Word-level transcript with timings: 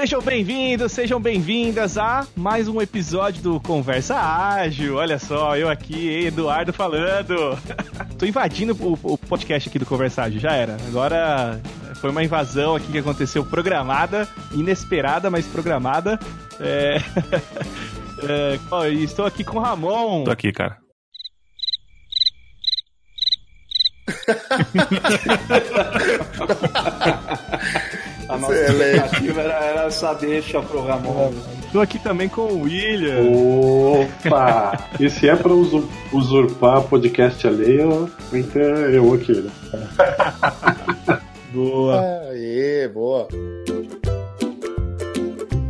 Sejam 0.00 0.22
bem-vindos, 0.22 0.92
sejam 0.92 1.20
bem-vindas 1.20 1.98
a 1.98 2.26
mais 2.34 2.66
um 2.68 2.80
episódio 2.80 3.42
do 3.42 3.60
Conversa 3.60 4.16
Ágil. 4.16 4.96
Olha 4.96 5.18
só, 5.18 5.58
eu 5.58 5.68
aqui, 5.68 6.24
Eduardo 6.24 6.72
falando. 6.72 7.58
Tô 8.18 8.24
invadindo 8.24 8.74
o, 8.80 8.98
o, 9.02 9.18
podcast 9.18 9.68
aqui 9.68 9.78
do 9.78 9.84
Conversa 9.84 10.22
Ágil, 10.22 10.40
já 10.40 10.52
era. 10.52 10.78
Agora 10.88 11.60
foi 11.96 12.08
uma 12.08 12.24
invasão 12.24 12.76
aqui 12.76 12.90
que 12.90 12.96
aconteceu 12.96 13.44
programada, 13.44 14.26
inesperada, 14.52 15.28
mas 15.28 15.46
programada. 15.46 16.18
É... 16.58 16.96
é... 18.26 18.58
estou 18.94 19.26
aqui 19.26 19.44
com 19.44 19.58
o 19.58 19.60
Ramon. 19.60 20.24
Tô 20.24 20.30
aqui, 20.30 20.50
cara. 20.50 20.78
A 28.30 28.38
nossa 28.38 28.54
expectativa 28.54 29.40
era, 29.40 29.64
era 29.64 29.82
essa 29.86 30.14
deixa 30.14 30.62
pro 30.62 30.84
Ramon. 30.84 31.32
Estou 31.66 31.80
aqui 31.80 31.98
também 31.98 32.28
com 32.28 32.42
o 32.42 32.62
William. 32.62 33.22
Opa! 34.22 34.78
e 35.00 35.10
se 35.10 35.28
é 35.28 35.34
pra 35.34 35.52
usurpar 36.12 36.82
podcast 36.82 37.44
alheio, 37.48 38.08
então 38.32 38.62
é 38.62 38.96
eu 38.96 39.12
aqui, 39.12 39.32
né? 39.32 39.50
boa. 41.52 42.00
Aê, 42.30 42.86
boa. 42.86 43.26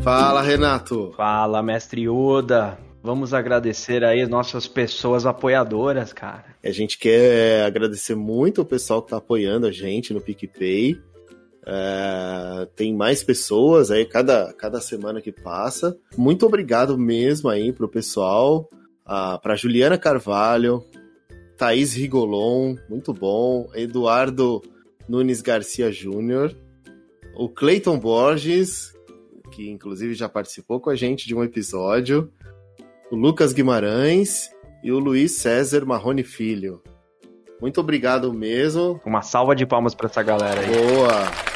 Fala, 0.02 0.42
Renato. 0.42 1.14
Fala, 1.16 1.62
mestre 1.62 2.02
Yoda. 2.02 2.78
Vamos 3.02 3.32
agradecer 3.32 4.04
aí 4.04 4.20
as 4.20 4.28
nossas 4.28 4.68
pessoas 4.68 5.24
apoiadoras, 5.24 6.12
cara. 6.12 6.44
A 6.62 6.70
gente 6.70 6.98
quer 6.98 7.64
agradecer 7.64 8.14
muito 8.14 8.60
o 8.60 8.66
pessoal 8.66 9.00
que 9.00 9.08
tá 9.08 9.16
apoiando 9.16 9.66
a 9.66 9.72
gente 9.72 10.12
no 10.12 10.20
PicPay. 10.20 11.00
É, 11.66 12.66
tem 12.74 12.94
mais 12.94 13.22
pessoas 13.22 13.90
aí 13.90 14.04
cada, 14.06 14.52
cada 14.54 14.80
semana 14.80 15.20
que 15.20 15.32
passa. 15.32 15.96
Muito 16.16 16.46
obrigado 16.46 16.96
mesmo 16.96 17.48
aí 17.48 17.72
pro 17.72 17.88
pessoal. 17.88 18.68
para 19.04 19.56
Juliana 19.56 19.98
Carvalho, 19.98 20.84
Thaís 21.56 21.92
Rigolon, 21.92 22.76
muito 22.88 23.12
bom. 23.12 23.68
Eduardo 23.74 24.62
Nunes 25.08 25.42
Garcia 25.42 25.92
Júnior. 25.92 26.56
O 27.36 27.48
Cleiton 27.48 27.98
Borges, 27.98 28.94
que 29.50 29.68
inclusive 29.68 30.14
já 30.14 30.28
participou 30.28 30.80
com 30.80 30.90
a 30.90 30.96
gente 30.96 31.26
de 31.26 31.34
um 31.34 31.44
episódio. 31.44 32.32
O 33.10 33.16
Lucas 33.16 33.52
Guimarães 33.52 34.50
e 34.82 34.90
o 34.90 34.98
Luiz 34.98 35.32
César 35.32 35.84
Marrone 35.84 36.22
Filho. 36.22 36.82
Muito 37.60 37.80
obrigado 37.80 38.32
mesmo. 38.32 39.00
Uma 39.04 39.22
salva 39.22 39.54
de 39.54 39.66
palmas 39.66 39.94
para 39.94 40.06
essa 40.06 40.22
galera 40.22 40.60
aí. 40.60 40.66
Boa! 40.66 41.50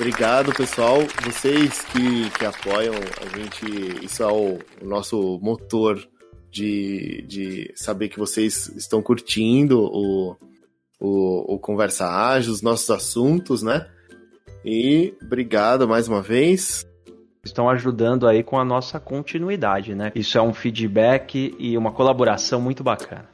Obrigado, 0.00 0.54
pessoal. 0.54 0.98
Vocês 1.24 1.84
que, 1.86 2.30
que 2.30 2.44
apoiam 2.44 2.94
a 2.94 3.36
gente, 3.36 4.04
isso 4.04 4.22
é 4.22 4.26
o, 4.26 4.58
o 4.80 4.86
nosso 4.86 5.38
motor 5.42 5.98
de, 6.50 7.24
de 7.26 7.72
saber 7.74 8.08
que 8.08 8.18
vocês 8.18 8.68
estão 8.76 9.02
curtindo 9.02 9.80
o, 9.80 10.36
o, 11.00 11.54
o 11.54 11.58
Conversa 11.58 12.06
Ágil, 12.06 12.52
os 12.52 12.62
nossos 12.62 12.88
assuntos, 12.90 13.62
né? 13.62 13.86
E 14.64 15.14
obrigado 15.20 15.88
mais 15.88 16.08
uma 16.08 16.22
vez. 16.22 16.86
Estão 17.44 17.68
ajudando 17.68 18.26
aí 18.28 18.42
com 18.42 18.58
a 18.58 18.64
nossa 18.64 19.00
continuidade, 19.00 19.94
né? 19.94 20.12
Isso 20.14 20.38
é 20.38 20.42
um 20.42 20.54
feedback 20.54 21.54
e 21.58 21.76
uma 21.76 21.92
colaboração 21.92 22.60
muito 22.60 22.84
bacana. 22.84 23.28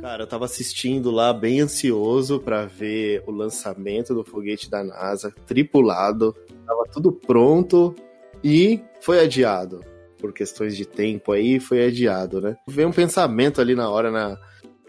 Cara, 0.00 0.22
eu 0.22 0.26
tava 0.26 0.46
assistindo 0.46 1.10
lá 1.10 1.32
bem 1.32 1.60
ansioso 1.60 2.40
para 2.40 2.64
ver 2.64 3.22
o 3.26 3.30
lançamento 3.30 4.14
do 4.14 4.24
foguete 4.24 4.70
da 4.70 4.82
NASA 4.82 5.34
tripulado. 5.46 6.34
Tava 6.66 6.84
tudo 6.90 7.12
pronto 7.12 7.94
e 8.42 8.80
foi 9.00 9.20
adiado. 9.20 9.84
Por 10.18 10.32
questões 10.32 10.76
de 10.76 10.86
tempo 10.86 11.32
aí, 11.32 11.60
foi 11.60 11.84
adiado, 11.84 12.40
né? 12.40 12.56
Veio 12.66 12.88
um 12.88 12.92
pensamento 12.92 13.60
ali 13.60 13.74
na 13.74 13.90
hora 13.90 14.10
na, 14.10 14.38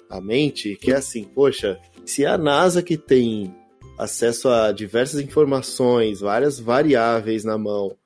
na 0.10 0.22
mente 0.22 0.78
que 0.78 0.92
é 0.92 0.96
assim, 0.96 1.26
poxa, 1.26 1.78
se 2.06 2.26
a 2.26 2.38
NASA 2.38 2.82
que 2.82 2.98
tem 2.98 3.54
acesso 3.98 4.48
a 4.48 4.72
diversas 4.72 5.20
informações, 5.20 6.22
várias 6.22 6.60
variáveis 6.60 7.44
na 7.44 7.58
mão, 7.58 7.98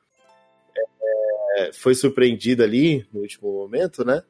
é, 1.57 1.71
foi 1.73 1.93
surpreendida 1.93 2.63
ali 2.63 3.05
no 3.13 3.21
último 3.21 3.51
momento, 3.51 4.03
né? 4.03 4.23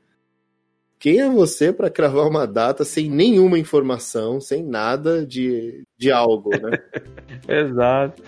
Quem 1.02 1.20
é 1.20 1.28
você 1.28 1.74
para 1.74 1.90
cravar 1.90 2.28
uma 2.28 2.46
data 2.46 2.86
sem 2.86 3.10
nenhuma 3.10 3.58
informação, 3.58 4.40
sem 4.40 4.64
nada 4.64 5.26
de, 5.26 5.84
de 5.98 6.12
algo, 6.12 6.52
né? 6.52 6.78
Exato. 7.50 8.22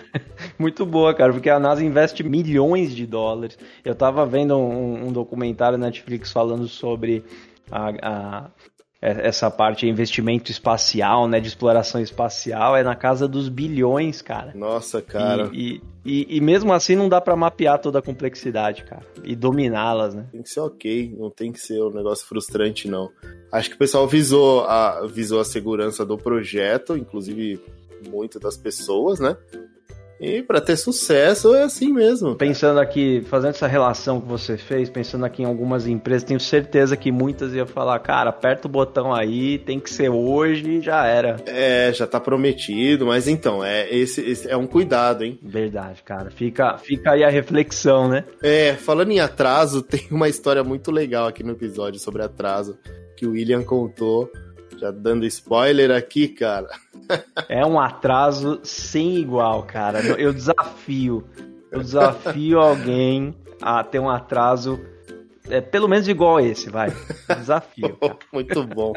Muito 0.58 0.84
boa, 0.84 1.14
cara, 1.14 1.32
porque 1.32 1.48
a 1.48 1.60
NASA 1.60 1.84
investe 1.84 2.24
milhões 2.24 2.92
de 2.92 3.06
dólares. 3.06 3.56
Eu 3.84 3.94
tava 3.94 4.26
vendo 4.26 4.58
um, 4.58 5.06
um 5.06 5.12
documentário 5.12 5.78
na 5.78 5.86
Netflix 5.86 6.32
falando 6.32 6.66
sobre 6.66 7.22
a, 7.70 7.90
a 8.02 8.50
essa 9.04 9.50
parte 9.50 9.80
de 9.80 9.88
investimento 9.88 10.50
espacial, 10.50 11.28
né, 11.28 11.38
de 11.38 11.48
exploração 11.48 12.00
espacial, 12.00 12.74
é 12.74 12.82
na 12.82 12.96
casa 12.96 13.28
dos 13.28 13.50
bilhões, 13.50 14.22
cara. 14.22 14.52
Nossa, 14.54 15.02
cara. 15.02 15.50
E, 15.52 15.82
e, 16.04 16.36
e 16.36 16.40
mesmo 16.40 16.72
assim 16.72 16.96
não 16.96 17.08
dá 17.08 17.20
para 17.20 17.36
mapear 17.36 17.78
toda 17.78 17.98
a 17.98 18.02
complexidade, 18.02 18.82
cara, 18.84 19.02
e 19.22 19.36
dominá-las, 19.36 20.14
né? 20.14 20.26
Tem 20.32 20.42
que 20.42 20.48
ser 20.48 20.60
ok, 20.60 21.14
não 21.18 21.30
tem 21.30 21.52
que 21.52 21.60
ser 21.60 21.82
um 21.82 21.90
negócio 21.90 22.26
frustrante, 22.26 22.88
não. 22.88 23.10
Acho 23.52 23.68
que 23.68 23.76
o 23.76 23.78
pessoal 23.78 24.08
visou 24.08 24.64
a, 24.64 25.06
visou 25.06 25.38
a 25.38 25.44
segurança 25.44 26.04
do 26.06 26.16
projeto, 26.16 26.96
inclusive 26.96 27.60
muitas 28.10 28.40
das 28.40 28.56
pessoas, 28.56 29.20
né? 29.20 29.36
E 30.24 30.42
para 30.42 30.60
ter 30.60 30.76
sucesso 30.76 31.54
é 31.54 31.64
assim 31.64 31.92
mesmo. 31.92 32.34
Pensando 32.34 32.80
aqui, 32.80 33.22
fazendo 33.26 33.50
essa 33.50 33.66
relação 33.66 34.20
que 34.20 34.26
você 34.26 34.56
fez, 34.56 34.88
pensando 34.88 35.24
aqui 35.26 35.42
em 35.42 35.44
algumas 35.44 35.86
empresas, 35.86 36.24
tenho 36.24 36.40
certeza 36.40 36.96
que 36.96 37.12
muitas 37.12 37.52
iam 37.52 37.66
falar, 37.66 37.98
cara, 37.98 38.30
aperta 38.30 38.66
o 38.66 38.70
botão 38.70 39.12
aí, 39.12 39.58
tem 39.58 39.78
que 39.78 39.90
ser 39.90 40.08
hoje 40.08 40.78
e 40.78 40.80
já 40.80 41.06
era. 41.06 41.36
É, 41.46 41.92
já 41.92 42.06
tá 42.06 42.18
prometido, 42.18 43.06
mas 43.06 43.28
então, 43.28 43.62
é 43.62 43.94
esse, 43.94 44.22
esse, 44.22 44.48
é 44.48 44.56
um 44.56 44.66
cuidado, 44.66 45.24
hein? 45.24 45.38
Verdade, 45.42 46.02
cara. 46.02 46.30
Fica, 46.30 46.78
fica 46.78 47.12
aí 47.12 47.22
a 47.22 47.28
reflexão, 47.28 48.08
né? 48.08 48.24
É, 48.42 48.72
falando 48.72 49.10
em 49.10 49.20
atraso, 49.20 49.82
tem 49.84 50.06
uma 50.10 50.28
história 50.28 50.64
muito 50.64 50.90
legal 50.90 51.26
aqui 51.26 51.42
no 51.42 51.52
episódio 51.52 52.00
sobre 52.00 52.22
atraso 52.22 52.78
que 53.14 53.26
o 53.26 53.32
William 53.32 53.62
contou 53.62 54.30
já 54.84 54.90
dando 54.90 55.24
spoiler 55.24 55.90
aqui, 55.90 56.28
cara. 56.28 56.68
É 57.48 57.64
um 57.64 57.80
atraso 57.80 58.60
sem 58.62 59.16
igual, 59.16 59.62
cara. 59.62 60.00
Eu 60.18 60.32
desafio. 60.32 61.24
Eu 61.70 61.80
desafio 61.80 62.60
alguém 62.60 63.34
a 63.62 63.82
ter 63.82 63.98
um 63.98 64.10
atraso 64.10 64.78
é, 65.48 65.60
pelo 65.60 65.88
menos 65.88 66.06
igual 66.06 66.36
a 66.36 66.42
esse, 66.42 66.68
vai. 66.68 66.92
Desafio. 67.36 67.98
Muito 68.32 68.62
bom. 68.66 68.92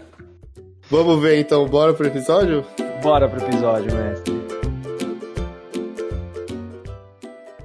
Vamos 0.90 1.22
ver 1.22 1.40
então, 1.40 1.66
bora 1.68 1.94
pro 1.94 2.08
episódio? 2.08 2.66
Bora 3.02 3.28
pro 3.30 3.42
episódio, 3.42 3.94
mestre. 3.94 4.38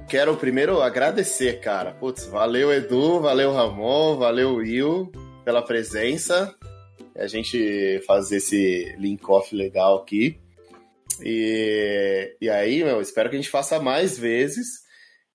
Quero 0.07 0.35
primeiro 0.37 0.81
agradecer, 0.81 1.59
cara. 1.59 1.91
Putz, 1.91 2.25
valeu 2.25 2.71
Edu, 2.71 3.19
valeu 3.19 3.51
Ramon, 3.53 4.17
valeu 4.17 4.55
Will 4.55 5.11
pela 5.43 5.61
presença 5.61 6.53
a 7.15 7.27
gente 7.27 8.01
fazer 8.05 8.37
esse 8.37 8.95
link-off 8.97 9.55
legal 9.55 9.97
aqui. 9.97 10.39
E, 11.21 12.35
e 12.41 12.49
aí, 12.49 12.83
meu, 12.83 13.01
espero 13.01 13.29
que 13.29 13.35
a 13.35 13.39
gente 13.39 13.51
faça 13.51 13.79
mais 13.79 14.17
vezes. 14.17 14.83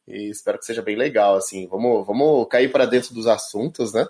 E 0.06 0.30
espero 0.30 0.58
que 0.58 0.64
seja 0.64 0.82
bem 0.82 0.96
legal, 0.96 1.36
assim. 1.36 1.66
Vamos, 1.68 2.06
vamos 2.06 2.48
cair 2.48 2.72
para 2.72 2.86
dentro 2.86 3.14
dos 3.14 3.26
assuntos, 3.26 3.92
né? 3.92 4.06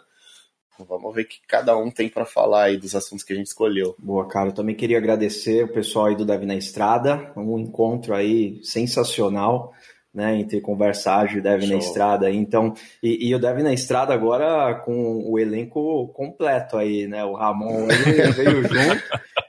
Vamos 0.86 1.12
ver 1.12 1.22
o 1.22 1.26
que 1.26 1.40
cada 1.46 1.76
um 1.76 1.90
tem 1.90 2.08
para 2.08 2.24
falar 2.24 2.64
aí 2.64 2.76
dos 2.76 2.94
assuntos 2.94 3.24
que 3.24 3.32
a 3.32 3.36
gente 3.36 3.48
escolheu. 3.48 3.96
Boa, 3.98 4.28
cara. 4.28 4.50
Eu 4.50 4.54
também 4.54 4.76
queria 4.76 4.96
agradecer 4.96 5.64
o 5.64 5.72
pessoal 5.72 6.06
aí 6.06 6.16
do 6.16 6.24
Deve 6.24 6.46
na 6.46 6.54
Estrada. 6.54 7.32
Um 7.36 7.58
encontro 7.58 8.14
aí 8.14 8.60
sensacional 8.62 9.74
né, 10.18 10.36
entre 10.36 10.60
Conversa 10.60 11.14
Ágil 11.14 11.38
e 11.38 11.40
Dev 11.40 11.60
Show. 11.60 11.70
na 11.70 11.76
Estrada. 11.76 12.28
Então, 12.28 12.74
e, 13.00 13.28
e, 13.28 13.34
o 13.36 13.38
Dev 13.38 13.62
na 13.62 13.72
Estrada 13.72 14.12
agora 14.12 14.74
com 14.74 15.22
o 15.24 15.38
elenco 15.38 16.08
completo 16.08 16.76
aí, 16.76 17.06
né? 17.06 17.24
O 17.24 17.34
Ramon 17.34 17.86
veio 18.34 18.64
junto. 18.64 19.04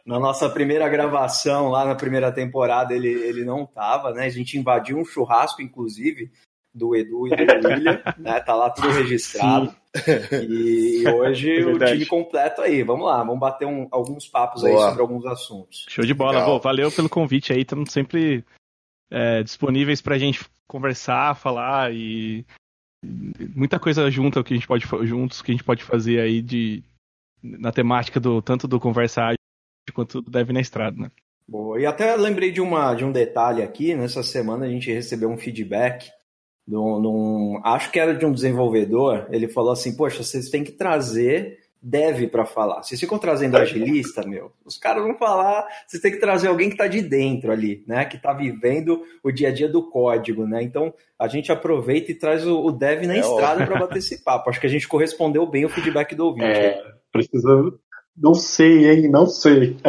Na 0.05 0.19
nossa 0.19 0.47
primeira 0.47 0.87
gravação, 0.87 1.69
lá 1.69 1.83
na 1.85 1.95
primeira 1.95 2.31
temporada, 2.31 2.93
ele, 2.93 3.09
ele 3.09 3.43
não 3.43 3.65
tava, 3.65 4.13
né? 4.13 4.25
A 4.25 4.29
gente 4.29 4.59
invadiu 4.59 4.99
um 4.99 5.03
churrasco, 5.03 5.59
inclusive, 5.59 6.29
do 6.71 6.95
Edu 6.95 7.25
e 7.25 7.35
do 7.35 7.67
William, 7.67 7.99
né? 8.19 8.39
Tá 8.39 8.53
lá 8.53 8.69
tudo 8.69 8.89
registrado. 8.89 9.73
E, 10.47 11.01
e 11.03 11.09
hoje 11.09 11.49
é 11.61 11.65
o 11.65 11.79
time 11.79 12.05
completo 12.05 12.61
aí. 12.61 12.83
Vamos 12.83 13.07
lá, 13.07 13.23
vamos 13.23 13.39
bater 13.39 13.65
um, 13.65 13.87
alguns 13.89 14.27
papos 14.27 14.61
Boa. 14.61 14.71
aí 14.71 14.89
sobre 14.89 15.01
alguns 15.01 15.25
assuntos. 15.25 15.87
Show 15.89 16.05
de 16.05 16.13
bola, 16.13 16.45
Pô, 16.45 16.59
valeu 16.59 16.91
pelo 16.91 17.09
convite 17.09 17.51
aí. 17.51 17.61
Estamos 17.61 17.91
sempre 17.91 18.45
é, 19.11 19.43
disponíveis 19.43 20.01
para 20.01 20.15
a 20.15 20.19
gente 20.19 20.45
conversar, 20.67 21.35
falar 21.35 21.93
e 21.93 22.45
muita 23.55 23.79
coisa 23.79 24.09
junta 24.11 24.43
que 24.43 24.53
a 24.53 24.57
gente 24.57 24.67
pode 24.67 24.85
juntos 25.07 25.41
que 25.41 25.51
a 25.51 25.53
gente 25.53 25.63
pode 25.63 25.83
fazer 25.83 26.19
aí 26.19 26.41
de 26.41 26.83
na 27.41 27.71
temática 27.71 28.19
do 28.19 28.41
tanto 28.41 28.67
do 28.67 28.79
conversar 28.79 29.35
quanto 29.93 30.21
do 30.21 30.29
Deve 30.29 30.53
na 30.53 30.61
Estrada, 30.61 31.01
né? 31.01 31.11
Boa. 31.47 31.79
E 31.79 31.85
até 31.85 32.15
lembrei 32.15 32.51
de, 32.51 32.61
uma, 32.61 32.93
de 32.93 33.03
um 33.03 33.11
detalhe 33.11 33.63
aqui. 33.63 33.95
Nessa 33.95 34.21
semana 34.21 34.65
a 34.65 34.69
gente 34.69 34.91
recebeu 34.91 35.29
um 35.29 35.37
feedback 35.37 36.11
de 36.67 36.75
um, 36.75 37.59
acho 37.63 37.91
que 37.91 37.99
era 37.99 38.13
de 38.13 38.25
um 38.25 38.31
desenvolvedor. 38.31 39.27
Ele 39.31 39.47
falou 39.47 39.71
assim: 39.71 39.95
Poxa, 39.95 40.21
vocês 40.21 40.49
têm 40.49 40.63
que 40.63 40.73
trazer 40.73 41.57
dev 41.81 42.27
para 42.29 42.45
falar. 42.45 42.83
Vocês 42.83 42.99
ficam 42.99 43.17
trazendo 43.17 43.57
agilista, 43.57 44.25
meu, 44.25 44.51
os 44.65 44.77
caras 44.77 45.03
vão 45.03 45.17
falar, 45.17 45.67
vocês 45.87 46.01
têm 46.01 46.11
que 46.11 46.19
trazer 46.19 46.47
alguém 46.47 46.67
que 46.67 46.75
está 46.75 46.87
de 46.87 47.01
dentro 47.01 47.51
ali, 47.51 47.83
né? 47.87 48.05
Que 48.05 48.17
está 48.17 48.33
vivendo 48.33 49.01
o 49.23 49.31
dia 49.31 49.49
a 49.49 49.51
dia 49.51 49.69
do 49.69 49.89
código, 49.89 50.45
né? 50.45 50.61
Então 50.61 50.93
a 51.17 51.27
gente 51.27 51.51
aproveita 51.51 52.11
e 52.11 52.15
traz 52.15 52.45
o, 52.45 52.59
o 52.59 52.71
dev 52.71 53.05
na 53.05 53.15
é 53.15 53.19
estrada 53.19 53.65
para 53.65 53.79
bater 53.79 53.99
esse 53.99 54.23
papo. 54.23 54.49
Acho 54.49 54.59
que 54.59 54.67
a 54.67 54.69
gente 54.69 54.87
correspondeu 54.87 55.45
bem 55.45 55.65
o 55.65 55.69
feedback 55.69 56.15
do 56.15 56.25
ouvinte. 56.25 56.45
É, 56.45 56.81
precisando. 57.11 57.79
Não 58.21 58.33
sei, 58.33 58.89
hein? 58.91 59.09
Não 59.09 59.25
sei. 59.25 59.77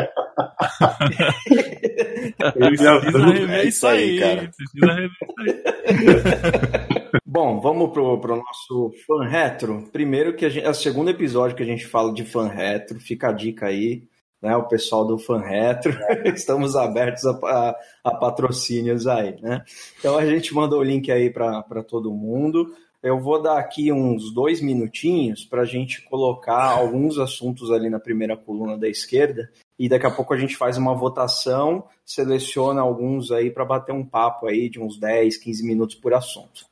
Precisa 2.54 2.98
rever 3.00 3.66
isso 3.66 3.86
aí, 3.86 4.20
cara. 4.20 4.50
Precisa 4.56 4.92
rever 4.92 5.10
isso 5.10 5.34
aí. 5.38 7.10
Bom, 7.26 7.60
vamos 7.60 7.90
pro, 7.92 8.20
pro 8.20 8.36
nosso 8.36 8.92
fan 9.06 9.24
retro. 9.24 9.88
Primeiro 9.92 10.34
que 10.34 10.44
a 10.44 10.48
gente, 10.48 10.64
é 10.64 10.70
o 10.70 10.74
segundo 10.74 11.10
episódio 11.10 11.56
que 11.56 11.62
a 11.62 11.66
gente 11.66 11.86
fala 11.86 12.12
de 12.12 12.24
fan 12.24 12.48
retro, 12.48 13.00
fica 13.00 13.28
a 13.28 13.32
dica 13.32 13.66
aí, 13.66 14.04
né? 14.40 14.56
O 14.56 14.68
pessoal 14.68 15.04
do 15.04 15.18
fan 15.18 15.40
retro, 15.40 15.92
estamos 16.34 16.76
abertos 16.76 17.24
a, 17.26 17.32
a, 17.32 17.76
a, 18.04 18.14
patrocínios 18.16 19.06
aí, 19.06 19.40
né? 19.40 19.64
Então 19.98 20.16
a 20.16 20.24
gente 20.24 20.54
mandou 20.54 20.80
o 20.80 20.84
link 20.84 21.10
aí 21.10 21.30
para 21.30 21.82
todo 21.86 22.12
mundo. 22.12 22.72
Eu 23.02 23.18
vou 23.18 23.40
dar 23.40 23.58
aqui 23.58 23.90
uns 23.90 24.32
dois 24.32 24.60
minutinhos 24.60 25.44
para 25.44 25.62
a 25.62 25.64
gente 25.64 26.02
colocar 26.02 26.70
alguns 26.70 27.18
assuntos 27.18 27.70
ali 27.70 27.88
na 27.88 27.98
primeira 27.98 28.36
coluna 28.36 28.76
da 28.76 28.88
esquerda 28.88 29.50
e 29.78 29.88
daqui 29.88 30.04
a 30.06 30.10
pouco 30.10 30.34
a 30.34 30.38
gente 30.38 30.54
faz 30.54 30.76
uma 30.76 30.94
votação, 30.94 31.88
seleciona 32.04 32.82
alguns 32.82 33.32
aí 33.32 33.50
para 33.50 33.64
bater 33.64 33.92
um 33.92 34.04
papo 34.04 34.46
aí 34.46 34.68
de 34.68 34.78
uns 34.78 34.98
10, 34.98 35.38
15 35.38 35.66
minutos 35.66 35.94
por 35.94 36.12
assunto. 36.12 36.66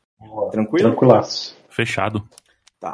Tranquilo? 0.51 0.91
Tranquilaço. 0.91 1.57
Fechado. 1.71 2.23
Tá. 2.79 2.93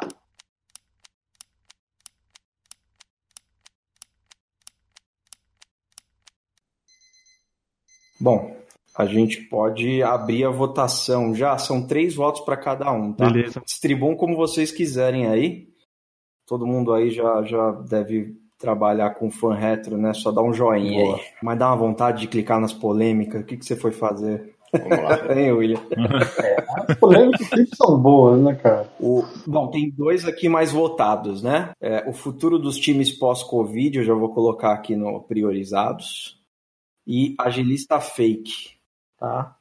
Bom, 8.17 8.55
a 8.97 9.05
gente 9.05 9.41
pode 9.41 10.01
abrir 10.01 10.45
a 10.45 10.49
votação 10.49 11.35
já. 11.35 11.57
São 11.57 11.85
três 11.85 12.15
votos 12.15 12.41
para 12.41 12.55
cada 12.55 12.91
um, 12.91 13.11
tá? 13.11 13.29
Beleza. 13.29 13.61
Distribuam 13.65 14.15
como 14.15 14.37
vocês 14.37 14.71
quiserem 14.71 15.27
aí. 15.27 15.67
Todo 16.47 16.65
mundo 16.65 16.93
aí 16.93 17.09
já, 17.09 17.43
já 17.43 17.71
deve 17.71 18.35
trabalhar 18.57 19.11
com 19.11 19.29
fã 19.29 19.53
retro, 19.53 19.97
né? 19.97 20.13
Só 20.13 20.31
dá 20.31 20.41
um 20.41 20.53
joinha 20.53 21.03
Boa. 21.03 21.15
aí. 21.17 21.21
Mas 21.43 21.59
dá 21.59 21.67
uma 21.67 21.75
vontade 21.75 22.21
de 22.21 22.27
clicar 22.27 22.59
nas 22.59 22.71
polêmicas. 22.71 23.41
O 23.41 23.45
que, 23.45 23.57
que 23.57 23.65
você 23.65 23.75
foi 23.75 23.91
fazer? 23.91 24.55
Vamos 24.71 24.97
lá. 24.97 25.19
hein, 25.35 25.51
William? 25.51 25.81
É, 26.41 26.91
as 26.91 26.95
polêmicas 26.99 27.47
sempre 27.47 27.75
são 27.75 27.99
boas, 27.99 28.41
né, 28.41 28.55
cara? 28.55 28.89
O, 28.99 29.23
bom, 29.45 29.67
tem 29.69 29.89
dois 29.89 30.25
aqui 30.25 30.47
mais 30.47 30.71
votados, 30.71 31.43
né? 31.43 31.71
É, 31.81 32.07
o 32.09 32.13
futuro 32.13 32.57
dos 32.57 32.77
times 32.77 33.11
pós-Covid, 33.11 33.97
eu 33.97 34.05
já 34.05 34.13
vou 34.13 34.33
colocar 34.33 34.71
aqui 34.71 34.95
no 34.95 35.21
priorizados. 35.21 36.39
E 37.07 37.35
agilista 37.37 37.99
fake, 37.99 38.74
tá? 39.17 39.55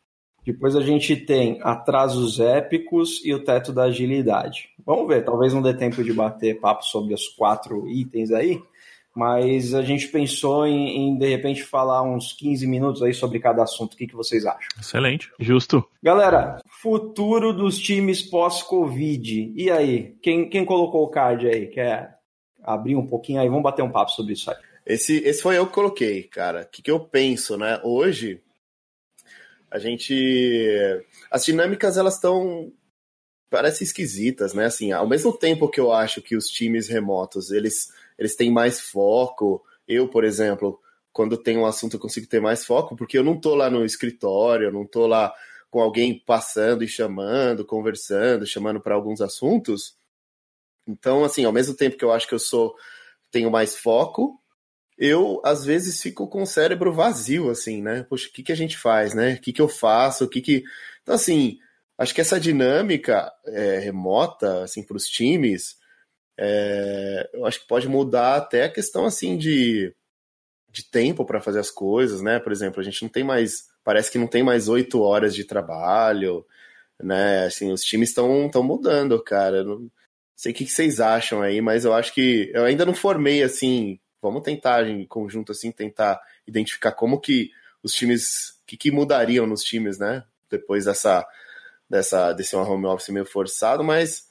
Depois 0.44 0.76
a 0.76 0.82
gente 0.82 1.16
tem 1.16 1.58
atrasos 1.62 2.38
épicos 2.38 3.24
e 3.24 3.32
o 3.32 3.42
teto 3.42 3.72
da 3.72 3.84
agilidade. 3.84 4.68
Vamos 4.84 5.08
ver, 5.08 5.24
talvez 5.24 5.54
não 5.54 5.62
dê 5.62 5.72
tempo 5.72 6.04
de 6.04 6.12
bater 6.12 6.60
papo 6.60 6.84
sobre 6.84 7.14
os 7.14 7.28
quatro 7.28 7.88
itens 7.88 8.30
aí, 8.30 8.60
mas 9.14 9.72
a 9.72 9.80
gente 9.80 10.08
pensou 10.08 10.66
em, 10.66 10.98
em, 10.98 11.16
de 11.16 11.28
repente 11.28 11.62
falar 11.62 12.02
uns 12.02 12.34
15 12.34 12.66
minutos 12.66 13.02
aí 13.02 13.14
sobre 13.14 13.38
cada 13.38 13.62
assunto. 13.62 13.94
O 13.94 13.96
que, 13.96 14.06
que 14.06 14.14
vocês 14.14 14.44
acham? 14.44 14.68
Excelente, 14.78 15.30
justo. 15.40 15.82
Galera, 16.02 16.58
futuro 16.82 17.52
dos 17.52 17.78
times 17.78 18.20
pós-Covid. 18.20 19.52
E 19.56 19.70
aí, 19.70 20.14
quem, 20.20 20.48
quem 20.50 20.64
colocou 20.64 21.04
o 21.04 21.08
card 21.08 21.46
aí? 21.48 21.68
Quer 21.68 22.18
abrir 22.62 22.96
um 22.96 23.06
pouquinho 23.06 23.40
aí? 23.40 23.48
Vamos 23.48 23.62
bater 23.62 23.82
um 23.82 23.90
papo 23.90 24.10
sobre 24.10 24.34
isso 24.34 24.50
aí. 24.50 24.56
Esse, 24.84 25.16
esse 25.24 25.40
foi 25.40 25.56
eu 25.56 25.66
que 25.66 25.72
coloquei, 25.72 26.24
cara. 26.24 26.62
O 26.62 26.66
que, 26.66 26.82
que 26.82 26.90
eu 26.90 27.00
penso, 27.00 27.56
né? 27.56 27.80
Hoje, 27.82 28.42
a 29.74 29.78
gente. 29.80 31.02
As 31.28 31.44
dinâmicas, 31.44 31.96
elas 31.96 32.14
estão 32.14 32.72
parece 33.50 33.82
esquisitas, 33.82 34.54
né? 34.54 34.66
Assim, 34.66 34.92
ao 34.92 35.08
mesmo 35.08 35.36
tempo 35.36 35.68
que 35.68 35.80
eu 35.80 35.92
acho 35.92 36.22
que 36.22 36.36
os 36.36 36.46
times 36.46 36.88
remotos, 36.88 37.50
eles 37.50 37.88
eles 38.16 38.36
têm 38.36 38.52
mais 38.52 38.80
foco. 38.80 39.64
Eu, 39.86 40.08
por 40.08 40.22
exemplo, 40.22 40.80
quando 41.12 41.36
tem 41.36 41.58
um 41.58 41.66
assunto 41.66 41.96
eu 41.96 42.00
consigo 42.00 42.28
ter 42.28 42.40
mais 42.40 42.64
foco, 42.64 42.94
porque 42.94 43.18
eu 43.18 43.24
não 43.24 43.38
tô 43.38 43.56
lá 43.56 43.68
no 43.68 43.84
escritório, 43.84 44.68
eu 44.68 44.72
não 44.72 44.86
tô 44.86 45.08
lá 45.08 45.34
com 45.70 45.80
alguém 45.80 46.20
passando 46.24 46.84
e 46.84 46.88
chamando, 46.88 47.64
conversando, 47.64 48.46
chamando 48.46 48.80
para 48.80 48.94
alguns 48.94 49.20
assuntos. 49.20 49.96
Então, 50.86 51.24
assim, 51.24 51.44
ao 51.44 51.52
mesmo 51.52 51.74
tempo 51.74 51.96
que 51.96 52.04
eu 52.04 52.12
acho 52.12 52.28
que 52.28 52.34
eu 52.34 52.38
sou 52.38 52.76
tenho 53.32 53.50
mais 53.50 53.76
foco, 53.76 54.40
eu 54.98 55.40
às 55.44 55.64
vezes 55.64 56.00
fico 56.00 56.28
com 56.28 56.42
o 56.42 56.46
cérebro 56.46 56.92
vazio, 56.92 57.50
assim, 57.50 57.82
né? 57.82 58.04
Poxa, 58.08 58.28
o 58.28 58.32
que, 58.32 58.42
que 58.42 58.52
a 58.52 58.56
gente 58.56 58.78
faz, 58.78 59.14
né? 59.14 59.34
O 59.34 59.40
que, 59.40 59.52
que 59.52 59.62
eu 59.62 59.68
faço? 59.68 60.24
O 60.24 60.28
que 60.28 60.40
que. 60.40 60.64
Então, 61.02 61.14
assim, 61.14 61.58
acho 61.98 62.14
que 62.14 62.20
essa 62.20 62.40
dinâmica 62.40 63.32
é, 63.46 63.78
remota, 63.78 64.62
assim, 64.64 64.82
para 64.82 64.96
os 64.96 65.06
times, 65.06 65.76
é, 66.38 67.30
eu 67.32 67.46
acho 67.46 67.60
que 67.60 67.68
pode 67.68 67.88
mudar 67.88 68.36
até 68.36 68.64
a 68.64 68.72
questão 68.72 69.04
assim 69.04 69.36
de, 69.36 69.94
de 70.70 70.84
tempo 70.90 71.24
para 71.24 71.40
fazer 71.40 71.60
as 71.60 71.70
coisas, 71.70 72.22
né? 72.22 72.40
Por 72.40 72.52
exemplo, 72.52 72.80
a 72.80 72.84
gente 72.84 73.02
não 73.02 73.08
tem 73.08 73.24
mais, 73.24 73.68
parece 73.84 74.10
que 74.10 74.18
não 74.18 74.26
tem 74.26 74.42
mais 74.42 74.68
oito 74.68 75.00
horas 75.00 75.34
de 75.34 75.44
trabalho, 75.44 76.44
né? 77.02 77.46
Assim, 77.46 77.72
os 77.72 77.82
times 77.82 78.10
estão 78.10 78.50
mudando, 78.62 79.22
cara. 79.22 79.64
Não 79.64 79.90
sei 80.36 80.52
o 80.52 80.54
que 80.54 80.66
vocês 80.66 81.00
acham 81.00 81.42
aí, 81.42 81.60
mas 81.60 81.84
eu 81.84 81.94
acho 81.94 82.12
que 82.14 82.50
eu 82.54 82.64
ainda 82.64 82.84
não 82.84 82.94
formei 82.94 83.42
assim. 83.42 84.00
Vamos 84.24 84.42
tentar 84.42 84.88
em 84.88 85.04
conjunto 85.06 85.52
assim 85.52 85.70
tentar 85.70 86.18
identificar 86.46 86.92
como 86.92 87.20
que 87.20 87.50
os 87.82 87.92
times, 87.92 88.58
o 88.62 88.66
que, 88.66 88.76
que 88.76 88.90
mudariam 88.90 89.46
nos 89.46 89.62
times, 89.62 89.98
né? 89.98 90.24
Depois 90.50 90.86
dessa 90.86 91.26
dessa 91.88 92.32
desse 92.32 92.56
home 92.56 92.86
office 92.86 93.10
meio 93.10 93.26
forçado, 93.26 93.84
mas 93.84 94.26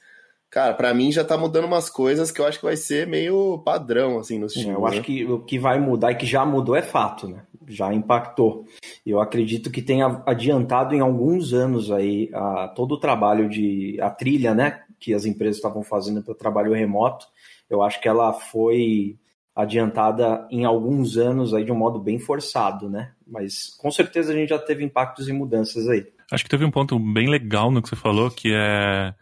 cara, 0.50 0.74
para 0.74 0.92
mim 0.92 1.12
já 1.12 1.24
tá 1.24 1.38
mudando 1.38 1.66
umas 1.66 1.88
coisas 1.88 2.32
que 2.32 2.40
eu 2.40 2.46
acho 2.46 2.58
que 2.58 2.64
vai 2.64 2.76
ser 2.76 3.06
meio 3.06 3.58
padrão, 3.64 4.18
assim, 4.18 4.38
nos 4.38 4.52
times. 4.52 4.68
É, 4.68 4.74
eu 4.74 4.86
acho 4.86 4.96
né? 4.98 5.02
que 5.02 5.24
o 5.24 5.40
que 5.40 5.58
vai 5.58 5.78
mudar 5.78 6.10
e 6.10 6.16
que 6.16 6.26
já 6.26 6.44
mudou 6.44 6.74
é 6.74 6.82
fato, 6.82 7.28
né? 7.28 7.42
Já 7.68 7.94
impactou. 7.94 8.64
Eu 9.06 9.20
acredito 9.20 9.70
que 9.70 9.80
tenha 9.80 10.22
adiantado 10.26 10.94
em 10.94 11.00
alguns 11.00 11.52
anos 11.52 11.90
aí 11.90 12.30
a, 12.34 12.68
todo 12.68 12.92
o 12.92 13.00
trabalho 13.00 13.48
de. 13.48 13.96
a 14.00 14.10
trilha, 14.10 14.54
né? 14.54 14.82
Que 14.98 15.14
as 15.14 15.24
empresas 15.24 15.56
estavam 15.56 15.82
fazendo 15.82 16.22
para 16.22 16.32
o 16.32 16.36
trabalho 16.36 16.72
remoto. 16.72 17.26
Eu 17.70 17.82
acho 17.82 18.00
que 18.00 18.08
ela 18.08 18.32
foi 18.32 19.16
adiantada 19.54 20.46
em 20.50 20.64
alguns 20.64 21.16
anos 21.16 21.54
aí 21.54 21.64
de 21.64 21.70
um 21.70 21.76
modo 21.76 21.98
bem 21.98 22.18
forçado, 22.18 22.88
né? 22.88 23.12
Mas 23.26 23.74
com 23.78 23.90
certeza 23.90 24.32
a 24.32 24.36
gente 24.36 24.48
já 24.48 24.58
teve 24.58 24.84
impactos 24.84 25.28
e 25.28 25.32
mudanças 25.32 25.88
aí. 25.88 26.06
Acho 26.30 26.44
que 26.44 26.50
teve 26.50 26.64
um 26.64 26.70
ponto 26.70 26.98
bem 26.98 27.28
legal 27.28 27.70
no 27.70 27.80
que 27.80 27.88
você 27.88 27.96
falou, 27.96 28.30
que 28.30 28.52
é 28.52 29.14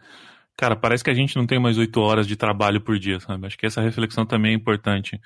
Cara, 0.55 0.75
parece 0.75 1.03
que 1.03 1.09
a 1.09 1.13
gente 1.15 1.35
não 1.35 1.47
tem 1.47 1.59
mais 1.59 1.79
oito 1.79 1.99
horas 1.99 2.27
de 2.27 2.35
trabalho 2.35 2.79
por 2.79 2.99
dia, 2.99 3.19
sabe? 3.19 3.47
Acho 3.47 3.57
que 3.57 3.65
essa 3.65 3.81
reflexão 3.81 4.23
também 4.23 4.51
é 4.51 4.55
importante. 4.55 5.19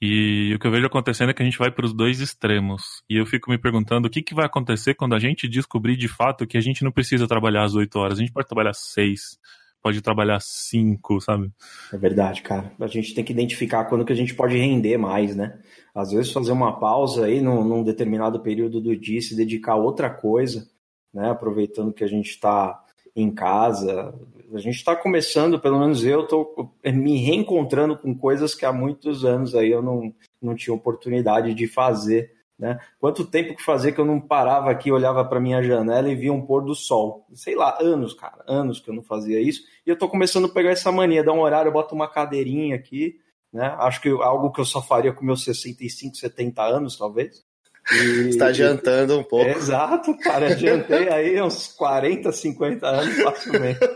E 0.00 0.54
o 0.54 0.58
que 0.58 0.66
eu 0.66 0.70
vejo 0.70 0.86
acontecendo 0.86 1.30
é 1.30 1.34
que 1.34 1.42
a 1.42 1.44
gente 1.44 1.58
vai 1.58 1.70
para 1.70 1.84
os 1.84 1.92
dois 1.92 2.18
extremos. 2.20 3.02
E 3.08 3.16
eu 3.16 3.26
fico 3.26 3.50
me 3.50 3.58
perguntando 3.58 4.08
o 4.08 4.10
que, 4.10 4.22
que 4.22 4.34
vai 4.34 4.46
acontecer 4.46 4.94
quando 4.94 5.14
a 5.14 5.18
gente 5.18 5.46
descobrir 5.46 5.96
de 5.96 6.08
fato 6.08 6.46
que 6.46 6.56
a 6.56 6.60
gente 6.62 6.82
não 6.82 6.90
precisa 6.90 7.28
trabalhar 7.28 7.64
as 7.64 7.74
oito 7.74 7.98
horas, 7.98 8.18
a 8.18 8.22
gente 8.22 8.32
pode 8.32 8.48
trabalhar 8.48 8.72
seis, 8.72 9.38
pode 9.82 10.00
trabalhar 10.02 10.40
cinco, 10.40 11.20
sabe? 11.20 11.50
É 11.92 11.96
verdade, 11.96 12.42
cara. 12.42 12.72
A 12.78 12.86
gente 12.86 13.14
tem 13.14 13.24
que 13.24 13.32
identificar 13.32 13.84
quando 13.86 14.04
que 14.04 14.12
a 14.12 14.16
gente 14.16 14.34
pode 14.34 14.56
render 14.56 14.96
mais, 14.98 15.34
né? 15.34 15.58
Às 15.94 16.12
vezes 16.12 16.32
fazer 16.32 16.52
uma 16.52 16.78
pausa 16.78 17.26
aí 17.26 17.40
num, 17.40 17.64
num 17.64 17.82
determinado 17.82 18.40
período 18.40 18.80
do 18.80 18.96
dia, 18.96 19.20
se 19.20 19.36
dedicar 19.36 19.72
a 19.72 19.82
outra 19.82 20.10
coisa, 20.10 20.68
né? 21.12 21.30
Aproveitando 21.30 21.92
que 21.92 22.04
a 22.04 22.08
gente 22.08 22.30
está 22.30 22.78
em 23.14 23.30
casa, 23.30 24.14
a 24.52 24.58
gente 24.58 24.76
está 24.76 24.96
começando, 24.96 25.60
pelo 25.60 25.78
menos 25.78 26.04
eu 26.04 26.22
estou 26.22 26.74
me 26.84 27.18
reencontrando 27.18 27.96
com 27.96 28.14
coisas 28.14 28.54
que 28.54 28.66
há 28.66 28.72
muitos 28.72 29.24
anos 29.24 29.54
aí 29.54 29.70
eu 29.70 29.82
não, 29.82 30.12
não 30.40 30.54
tinha 30.54 30.74
oportunidade 30.74 31.54
de 31.54 31.66
fazer. 31.66 32.32
Né? 32.60 32.78
Quanto 32.98 33.24
tempo 33.24 33.56
que 33.56 33.62
fazia 33.62 33.90
que 33.90 33.98
eu 33.98 34.04
não 34.04 34.20
parava 34.20 34.70
aqui, 34.70 34.92
olhava 34.92 35.24
para 35.24 35.40
minha 35.40 35.62
janela 35.62 36.10
e 36.10 36.14
via 36.14 36.30
um 36.30 36.44
pôr 36.44 36.62
do 36.62 36.74
sol? 36.74 37.26
Sei 37.32 37.56
lá, 37.56 37.78
anos, 37.80 38.12
cara, 38.12 38.44
anos 38.46 38.78
que 38.78 38.90
eu 38.90 38.94
não 38.94 39.02
fazia 39.02 39.40
isso. 39.40 39.62
E 39.86 39.88
eu 39.88 39.94
estou 39.94 40.10
começando 40.10 40.44
a 40.44 40.50
pegar 40.50 40.70
essa 40.70 40.92
mania, 40.92 41.24
dar 41.24 41.32
um 41.32 41.40
horário, 41.40 41.70
eu 41.70 41.72
boto 41.72 41.94
uma 41.94 42.06
cadeirinha 42.06 42.76
aqui, 42.76 43.18
né? 43.50 43.74
Acho 43.78 44.02
que 44.02 44.10
algo 44.10 44.52
que 44.52 44.60
eu 44.60 44.66
só 44.66 44.82
faria 44.82 45.10
com 45.10 45.24
meus 45.24 45.42
65, 45.42 46.16
70 46.16 46.62
anos, 46.62 46.98
talvez. 46.98 47.42
Está 48.28 48.48
adiantando 48.48 49.18
um 49.18 49.24
pouco. 49.24 49.48
Exato, 49.48 50.14
cara. 50.18 50.52
Adiantei 50.52 51.08
aí 51.08 51.40
uns 51.40 51.68
40, 51.68 52.30
50 52.30 52.86
anos 52.86 53.22
facilmente. 53.22 53.80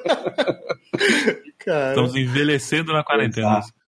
Cara. 1.59 1.91
Estamos 1.91 2.15
envelhecendo 2.15 2.93
na 2.93 3.03
quarentena. 3.03 3.59
Exato. 3.59 3.84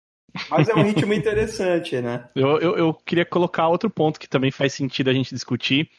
Mas 0.51 0.69
é 0.69 0.75
um 0.75 0.83
ritmo 0.83 1.13
interessante, 1.13 2.01
né? 2.01 2.29
Eu, 2.35 2.59
eu, 2.59 2.77
eu, 2.77 2.95
queria 2.95 3.25
colocar 3.25 3.69
outro 3.69 3.91
ponto 3.91 4.19
que 4.19 4.29
também 4.29 4.51
faz 4.51 4.73
sentido 4.73 5.11
a 5.11 5.13
gente 5.13 5.35
discutir. 5.35 5.91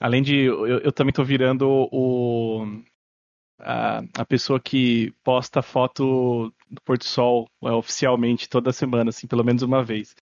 Além 0.00 0.22
de. 0.22 0.44
Eu, 0.44 0.66
eu 0.66 0.92
também 0.92 1.12
tô 1.12 1.24
virando 1.24 1.68
o. 1.92 2.66
A, 3.60 4.02
a 4.18 4.24
pessoa 4.24 4.58
que 4.60 5.12
posta 5.22 5.62
foto 5.62 6.52
do 6.68 6.80
Porto 6.84 7.04
Sol 7.04 7.48
é, 7.64 7.70
oficialmente 7.70 8.48
toda 8.48 8.72
semana, 8.72 9.10
assim, 9.10 9.26
pelo 9.26 9.44
menos 9.44 9.62
uma 9.62 9.82
vez. 9.82 10.14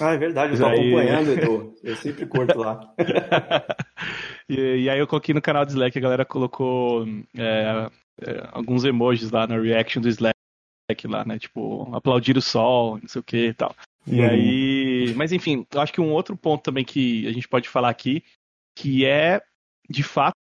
Ah, 0.00 0.12
é 0.12 0.16
verdade, 0.16 0.52
eu 0.54 0.58
tô 0.60 0.66
aí... 0.66 0.94
acompanhando, 0.94 1.32
Edu. 1.32 1.74
Eu 1.82 1.96
sempre 1.96 2.26
curto 2.26 2.58
lá. 2.58 2.94
e, 4.48 4.84
e, 4.84 4.90
aí 4.90 4.98
eu 4.98 5.06
coloquei 5.06 5.34
no 5.34 5.42
canal 5.42 5.66
do 5.66 5.70
Slack, 5.70 5.98
a 5.98 6.00
galera 6.00 6.24
colocou 6.24 7.04
é, 7.36 7.90
é, 8.22 8.48
alguns 8.52 8.84
emojis 8.84 9.30
lá 9.30 9.46
na 9.46 9.58
reaction 9.58 10.00
do 10.00 10.08
Slack 10.08 10.33
lá, 11.04 11.24
né? 11.24 11.38
Tipo, 11.38 11.94
aplaudir 11.94 12.36
o 12.36 12.42
sol, 12.42 12.98
não 13.00 13.08
sei 13.08 13.20
o 13.20 13.24
que 13.24 13.48
e 13.48 13.54
tal. 13.54 13.74
E 14.06 14.20
uhum. 14.20 14.28
aí. 14.28 15.14
Mas 15.16 15.32
enfim, 15.32 15.66
eu 15.72 15.80
acho 15.80 15.92
que 15.92 16.00
um 16.00 16.12
outro 16.12 16.36
ponto 16.36 16.62
também 16.62 16.84
que 16.84 17.26
a 17.26 17.32
gente 17.32 17.48
pode 17.48 17.68
falar 17.68 17.88
aqui, 17.88 18.22
que 18.76 19.04
é, 19.04 19.42
de 19.88 20.02
fato, 20.02 20.34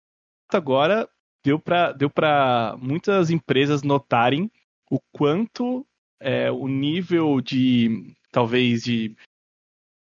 agora 0.51 1.07
deu 1.43 1.59
para 1.59 1.91
deu 1.91 2.09
pra 2.09 2.75
muitas 2.79 3.29
empresas 3.29 3.83
notarem 3.83 4.51
o 4.89 4.99
quanto 5.11 5.85
é, 6.19 6.51
o 6.51 6.67
nível 6.67 7.41
de 7.41 8.13
talvez 8.31 8.83
de 8.83 9.15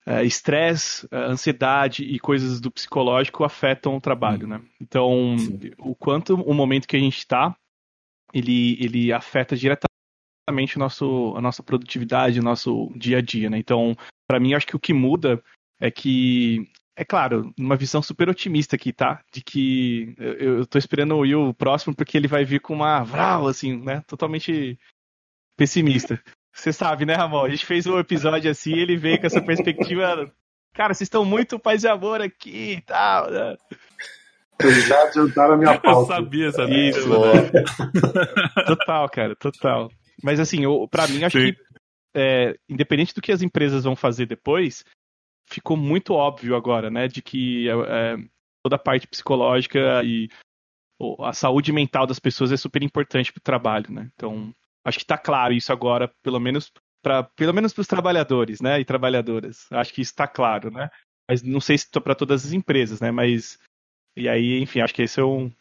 é, 0.05 0.23
estresse, 0.23 1.07
é, 1.11 1.17
ansiedade 1.17 2.03
e 2.03 2.19
coisas 2.19 2.59
do 2.59 2.71
psicológico 2.71 3.43
afetam 3.43 3.95
o 3.95 4.01
trabalho, 4.01 4.47
né? 4.47 4.61
Então, 4.79 5.37
Sim. 5.37 5.71
o 5.77 5.95
quanto 5.95 6.35
o 6.35 6.53
momento 6.53 6.87
que 6.87 6.95
a 6.95 6.99
gente 6.99 7.17
está, 7.17 7.55
ele, 8.33 8.77
ele 8.83 9.13
afeta 9.13 9.55
diretamente 9.55 9.91
o 10.49 10.79
nosso, 10.79 11.33
a 11.35 11.41
nossa 11.41 11.63
produtividade, 11.63 12.39
o 12.39 12.43
nosso 12.43 12.91
dia 12.95 13.19
a 13.19 13.21
dia, 13.21 13.49
né? 13.49 13.57
Então, 13.57 13.95
para 14.27 14.39
mim, 14.39 14.53
acho 14.53 14.67
que 14.67 14.75
o 14.75 14.79
que 14.79 14.93
muda 14.93 15.41
é 15.79 15.89
que, 15.89 16.69
é 16.95 17.05
claro, 17.05 17.53
uma 17.57 17.75
visão 17.75 18.01
super 18.01 18.29
otimista 18.29 18.75
aqui, 18.75 18.91
tá? 18.91 19.21
De 19.33 19.41
que 19.41 20.13
eu, 20.17 20.33
eu 20.33 20.65
tô 20.65 20.77
esperando 20.77 21.15
o 21.15 21.19
Will 21.19 21.53
próximo 21.53 21.95
porque 21.95 22.17
ele 22.17 22.27
vai 22.27 22.43
vir 22.43 22.59
com 22.59 22.73
uma 22.73 23.03
vral, 23.03 23.47
assim, 23.47 23.81
né? 23.81 24.01
Totalmente 24.07 24.77
pessimista. 25.57 26.21
Você 26.53 26.73
sabe, 26.73 27.05
né, 27.05 27.15
Ramon? 27.15 27.45
A 27.45 27.49
gente 27.49 27.65
fez 27.65 27.87
um 27.87 27.97
episódio 27.97 28.51
assim 28.51 28.73
ele 28.73 28.97
veio 28.97 29.19
com 29.19 29.25
essa 29.25 29.41
perspectiva. 29.41 30.31
Cara, 30.73 30.93
vocês 30.93 31.05
estão 31.05 31.23
muito 31.23 31.59
paz 31.59 31.83
e 31.83 31.87
amor 31.87 32.21
aqui 32.21 32.73
e 32.77 32.81
tal. 32.81 33.31
Né? 33.31 33.57
já 34.87 35.03
adiantaram 35.03 35.53
a 35.55 35.57
minha 35.57 35.79
pauta. 35.79 36.13
Eu 36.13 36.17
sabia, 36.17 36.51
sabia. 36.51 36.89
Isso, 36.89 37.09
né? 37.09 37.63
total, 38.67 39.09
cara, 39.09 39.35
total. 39.35 39.89
Mas 40.23 40.39
assim, 40.39 40.61
pra 40.89 41.07
mim, 41.07 41.23
acho 41.23 41.39
Sim. 41.39 41.53
que, 41.53 41.59
é, 42.15 42.55
independente 42.69 43.13
do 43.13 43.21
que 43.21 43.31
as 43.31 43.41
empresas 43.41 43.83
vão 43.83 43.95
fazer 43.95 44.25
depois, 44.25 44.83
ficou 45.49 45.77
muito 45.77 46.13
óbvio 46.13 46.55
agora, 46.55 46.89
né, 46.89 47.07
de 47.07 47.21
que 47.21 47.67
é, 47.69 47.73
é 47.73 48.17
toda 48.63 48.75
a 48.75 48.79
parte 48.79 49.07
psicológica 49.07 50.03
e 50.03 50.29
a 51.19 51.33
saúde 51.33 51.71
mental 51.71 52.05
das 52.05 52.19
pessoas 52.19 52.51
é 52.51 52.57
super 52.57 52.83
importante 52.83 53.33
para 53.33 53.39
o 53.39 53.43
trabalho, 53.43 53.91
né? 53.91 54.11
Então, 54.13 54.53
Acho 54.83 54.97
que 54.97 55.03
está 55.03 55.17
claro 55.17 55.53
isso 55.53 55.71
agora, 55.71 56.11
pelo 56.23 56.39
menos 56.39 56.71
para 57.03 57.23
pelo 57.23 57.53
menos 57.53 57.73
para 57.73 57.81
os 57.81 57.87
trabalhadores, 57.87 58.61
né, 58.61 58.79
e 58.79 58.85
trabalhadoras. 58.85 59.67
Acho 59.71 59.93
que 59.93 60.01
isso 60.01 60.11
está 60.11 60.27
claro, 60.27 60.71
né? 60.71 60.89
Mas 61.29 61.41
não 61.41 61.61
sei 61.61 61.77
se 61.77 61.89
para 61.89 62.15
todas 62.15 62.45
as 62.45 62.53
empresas, 62.53 62.99
né? 62.99 63.11
Mas 63.11 63.59
e 64.15 64.27
aí, 64.27 64.59
enfim, 64.59 64.81
acho 64.81 64.93
que 64.93 65.03
esse 65.03 65.19
eu 65.19 65.51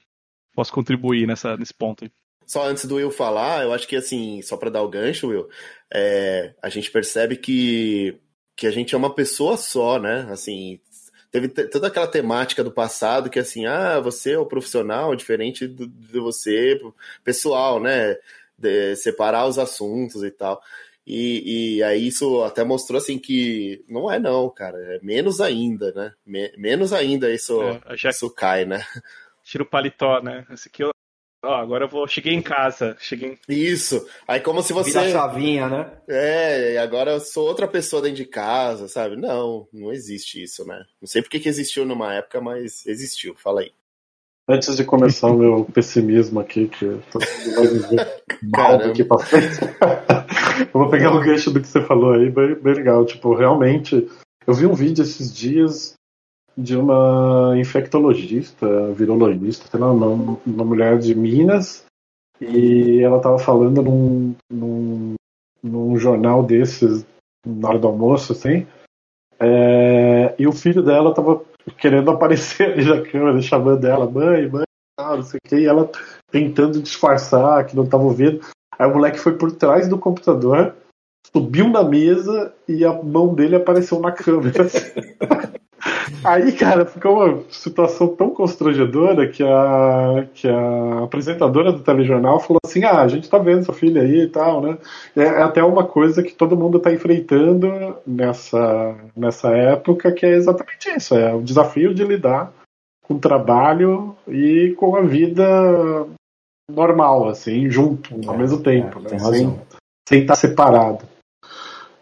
posso 0.55 0.73
contribuir 0.73 1.27
nessa 1.27 1.57
nesse 1.57 1.75
ponto. 1.75 2.05
Aí. 2.05 2.11
Só 2.51 2.65
antes 2.65 2.85
do 2.85 2.97
Will 2.97 3.13
falar, 3.13 3.63
eu 3.63 3.73
acho 3.73 3.87
que 3.87 3.95
assim, 3.95 4.43
só 4.43 4.57
para 4.57 4.71
dar 4.71 4.83
o 4.83 4.89
gancho, 4.89 5.29
Will, 5.29 5.49
é, 5.89 6.53
a 6.61 6.69
gente 6.69 6.91
percebe 6.91 7.37
que 7.37 8.19
que 8.57 8.67
a 8.67 8.73
gente 8.73 8.93
é 8.93 8.99
uma 8.99 9.15
pessoa 9.15 9.57
só, 9.57 10.01
né? 10.01 10.27
Assim, 10.33 10.81
teve 11.31 11.49
toda 11.49 11.87
aquela 11.87 12.09
temática 12.09 12.65
do 12.65 12.73
passado 12.73 13.31
que 13.31 13.39
assim, 13.39 13.67
ah, 13.67 14.01
você 14.01 14.33
é 14.33 14.39
o 14.39 14.47
profissional 14.47 15.15
diferente 15.15 15.69
do, 15.69 15.87
de 15.87 16.19
você 16.19 16.81
pessoal, 17.23 17.81
né? 17.81 18.17
de, 18.59 18.97
separar 18.97 19.47
os 19.47 19.57
assuntos 19.57 20.25
e 20.25 20.31
tal. 20.33 20.61
E, 21.07 21.77
e, 21.77 21.83
aí 21.85 22.09
isso 22.09 22.43
até 22.43 22.65
mostrou 22.65 22.99
assim 22.99 23.17
que 23.17 23.85
não 23.89 24.11
é 24.11 24.19
não, 24.19 24.51
cara, 24.51 24.77
é 24.97 24.99
menos 25.05 25.41
ainda, 25.41 25.93
né? 25.93 26.13
Me, 26.27 26.53
menos 26.57 26.93
ainda 26.93 27.33
isso, 27.33 27.63
é, 27.63 27.97
já... 27.97 28.11
isso 28.11 28.29
cai, 28.29 28.65
né? 28.65 28.85
Tira 29.45 29.63
o 29.63 29.67
paletó, 29.67 30.21
né? 30.21 30.45
Esse 30.51 30.69
aqui 30.69 30.83
eu... 30.83 30.91
Ó, 31.43 31.55
agora 31.55 31.85
eu 31.85 31.89
vou. 31.89 32.07
Cheguei 32.07 32.35
em 32.35 32.43
casa. 32.43 32.97
Cheguei 33.01 33.31
em... 33.31 33.39
Isso. 33.49 34.07
Aí 34.29 34.41
como 34.41 34.63
se 34.63 34.73
você. 34.73 35.01
Vira 35.01 35.13
chavinha, 35.13 35.69
né? 35.69 35.93
É, 36.09 36.75
e 36.75 36.79
agora 36.79 37.13
eu 37.13 37.21
sou 37.21 37.47
outra 37.47 37.67
pessoa 37.67 38.03
dentro 38.03 38.19
de 38.19 38.27
casa, 38.27 38.89
sabe? 38.89 39.17
Não, 39.17 39.67
não 39.73 39.93
existe 39.93 40.43
isso, 40.43 40.67
né? 40.67 40.85
Não 41.01 41.09
sei 41.09 41.23
porque 41.23 41.41
que 41.41 41.49
existiu 41.49 41.85
numa 41.85 42.15
época, 42.15 42.41
mas 42.41 42.87
existiu. 42.87 43.35
Fala 43.37 43.63
aí. 43.63 43.73
Antes 44.49 44.77
de 44.77 44.85
começar 44.85 45.29
o 45.29 45.39
meu 45.39 45.65
pessimismo 45.65 46.41
aqui, 46.41 46.67
que 46.67 46.85
vai 46.85 47.67
viver 47.69 48.23
mal 48.43 48.79
daqui 48.79 49.05
pra 49.05 49.19
frente, 49.19 49.61
eu 50.75 50.81
vou 50.81 50.91
pegar 50.91 51.15
o 51.15 51.21
gancho 51.21 51.53
do 51.53 51.61
que 51.61 51.69
você 51.69 51.81
falou 51.81 52.15
aí, 52.15 52.29
bem, 52.29 52.57
bem 52.57 52.75
legal. 52.75 53.07
Tipo, 53.07 53.33
realmente, 53.33 54.11
eu 54.45 54.53
vi 54.53 54.67
um 54.67 54.75
vídeo 54.75 55.03
esses 55.03 55.33
dias 55.33 55.95
de 56.57 56.77
uma 56.77 57.55
infectologista, 57.57 58.93
virologista, 58.93 59.67
sei 59.69 59.81
lá, 59.81 59.91
uma, 59.91 60.39
uma 60.47 60.65
mulher 60.65 60.99
de 60.99 61.15
Minas, 61.15 61.85
e 62.41 63.01
ela 63.03 63.19
estava 63.19 63.39
falando 63.39 63.83
num, 63.83 64.35
num, 64.51 65.15
num, 65.63 65.97
jornal 65.97 66.43
desses, 66.43 67.05
na 67.47 67.69
hora 67.69 67.79
do 67.79 67.89
almoço, 67.89 68.33
assim, 68.33 68.67
é, 69.39 70.35
e 70.39 70.47
o 70.47 70.53
filho 70.53 70.83
dela 70.83 71.11
estava 71.11 71.43
querendo 71.79 72.11
aparecer 72.13 72.73
ali 72.73 72.85
na 72.85 73.03
câmera, 73.03 73.41
chamando 73.41 73.85
ela, 73.87 74.11
mãe, 74.11 74.49
mãe, 74.49 74.65
não 74.99 75.23
sei 75.23 75.39
o 75.45 75.49
que, 75.49 75.57
e 75.57 75.67
ela 75.67 75.91
tentando 76.31 76.83
disfarçar 76.83 77.67
que 77.67 77.75
não 77.75 77.85
estava 77.85 78.05
ouvindo. 78.05 78.41
Aí 78.79 78.87
o 78.87 78.95
moleque 78.95 79.19
foi 79.19 79.37
por 79.37 79.53
trás 79.53 79.89
do 79.89 79.99
computador, 79.99 80.75
subiu 81.35 81.69
na 81.69 81.83
mesa 81.83 82.55
e 82.67 82.85
a 82.85 82.93
mão 82.93 83.35
dele 83.35 83.57
apareceu 83.57 84.01
na 84.01 84.13
câmera. 84.13 84.67
Aí, 86.25 86.53
cara, 86.53 86.85
ficou 86.85 87.17
uma 87.17 87.43
situação 87.51 88.09
tão 88.09 88.31
constrangedora 88.31 89.29
que 89.29 89.43
a, 89.43 90.27
que 90.35 90.49
a 90.49 91.05
apresentadora 91.05 91.73
do 91.73 91.81
telejornal 91.81 92.41
falou 92.41 92.61
assim: 92.65 92.85
Ah, 92.85 93.01
a 93.01 93.09
gente 93.09 93.29
tá 93.29 93.39
vendo 93.39 93.65
sua 93.65 93.75
filha 93.75 94.03
aí 94.03 94.23
e 94.23 94.29
tal, 94.29 94.61
né? 94.61 94.79
É, 95.17 95.23
é 95.23 95.43
até 95.43 95.63
uma 95.63 95.85
coisa 95.85 96.23
que 96.23 96.33
todo 96.33 96.57
mundo 96.57 96.79
tá 96.79 96.93
enfrentando 96.93 97.97
nessa, 98.07 98.97
nessa 99.17 99.51
época, 99.51 100.13
que 100.13 100.27
é 100.27 100.35
exatamente 100.35 100.91
isso: 100.91 101.15
é 101.15 101.35
o 101.35 101.43
desafio 101.43 101.95
de 101.95 102.05
lidar 102.05 102.53
com 103.03 103.15
o 103.15 103.19
trabalho 103.19 104.15
e 104.29 104.75
com 104.77 104.95
a 104.97 105.03
vida 105.03 106.07
normal, 106.71 107.29
assim, 107.29 107.69
junto, 107.71 108.15
ao 108.29 108.35
é, 108.35 108.39
mesmo 108.39 108.63
tempo, 108.63 109.01
é, 109.01 109.13
né? 109.13 109.19
Sem, 109.19 109.61
sem 110.09 110.21
estar 110.23 110.37
separado. 110.37 111.10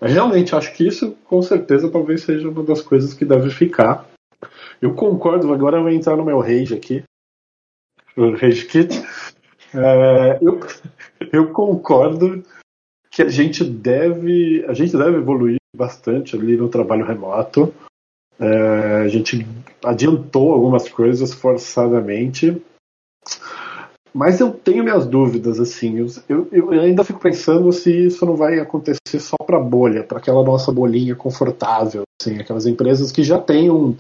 Realmente, 0.01 0.55
acho 0.55 0.73
que 0.75 0.87
isso 0.87 1.17
com 1.25 1.43
certeza 1.43 1.91
talvez 1.91 2.23
seja 2.23 2.49
uma 2.49 2.63
das 2.63 2.81
coisas 2.81 3.13
que 3.15 3.25
deve 3.25 3.51
ficar. 3.51 4.09
Eu 4.81 4.95
concordo, 4.95 5.53
agora 5.53 5.79
eu 5.79 5.83
vou 5.83 5.91
entrar 5.91 6.17
no 6.17 6.25
meu 6.25 6.39
rage 6.39 6.75
aqui. 6.75 7.03
O 8.17 8.33
Rage 8.33 8.67
Kit. 8.67 9.01
É, 9.75 10.39
eu, 10.41 10.61
eu 11.33 11.53
concordo 11.53 12.43
que 13.11 13.23
a 13.23 13.29
gente 13.29 13.65
deve. 13.65 14.65
A 14.67 14.73
gente 14.73 14.97
deve 14.97 15.19
evoluir 15.19 15.59
bastante 15.77 16.37
ali 16.37 16.57
no 16.57 16.69
trabalho 16.69 17.05
remoto. 17.05 17.75
É, 18.41 19.03
a 19.05 19.09
gente 19.09 19.47
adiantou 19.85 20.53
algumas 20.53 20.89
coisas 20.89 21.35
forçadamente. 21.35 22.63
Mas 24.13 24.41
eu 24.41 24.53
tenho 24.53 24.83
minhas 24.83 25.07
dúvidas, 25.07 25.61
assim. 25.61 26.07
Eu, 26.29 26.49
eu, 26.51 26.71
ainda 26.71 27.05
fico 27.05 27.21
pensando 27.21 27.71
se 27.73 28.07
isso 28.07 28.25
não 28.25 28.37
vai 28.37 28.59
acontecer 28.59 29.21
só 29.21 29.37
para 29.45 29.61
bolha, 29.61 30.03
para 30.03 30.19
aquela 30.19 30.43
nossa 30.43 30.73
bolinha 30.73 31.15
confortável, 31.15 32.03
assim, 32.21 32.39
aquelas 32.39 32.67
empresas 32.67 33.13
que 33.13 33.23
já 33.23 33.39
têm 33.39 33.71
um, 33.71 33.95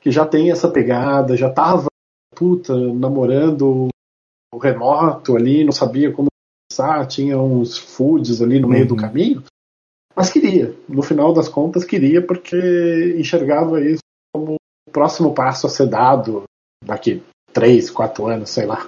que 0.00 0.10
já 0.10 0.24
tem 0.24 0.50
essa 0.50 0.68
pegada, 0.68 1.36
já 1.36 1.50
tava 1.50 1.86
puta 2.34 2.76
namorando 2.92 3.88
o 4.52 4.58
remoto 4.58 5.36
ali, 5.36 5.64
não 5.64 5.72
sabia 5.72 6.12
como 6.12 6.28
começar, 6.70 7.06
tinha 7.06 7.38
uns 7.38 7.78
foods 7.78 8.40
ali 8.40 8.60
no 8.60 8.68
meio 8.68 8.82
uhum. 8.82 8.88
do 8.88 8.96
caminho, 8.96 9.42
mas 10.14 10.30
queria. 10.30 10.74
No 10.88 11.02
final 11.02 11.32
das 11.32 11.48
contas, 11.48 11.84
queria 11.84 12.20
porque 12.24 13.16
enxergava 13.18 13.80
isso 13.80 14.02
como 14.32 14.54
o 14.88 14.90
próximo 14.90 15.34
passo 15.34 15.66
a 15.66 15.70
ser 15.70 15.86
dado 15.86 16.44
daqui 16.84 17.22
três, 17.54 17.88
quatro 17.90 18.26
anos, 18.26 18.50
sei 18.50 18.66
lá. 18.66 18.86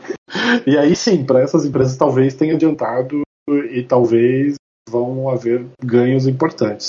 E 0.67 0.77
aí 0.77 0.95
sim, 0.95 1.25
para 1.25 1.41
essas 1.41 1.65
empresas 1.65 1.97
talvez 1.97 2.35
tenha 2.35 2.55
adiantado 2.55 3.23
e 3.49 3.83
talvez 3.83 4.57
vão 4.91 5.31
haver 5.31 5.65
ganhos 5.83 6.27
importantes. 6.27 6.89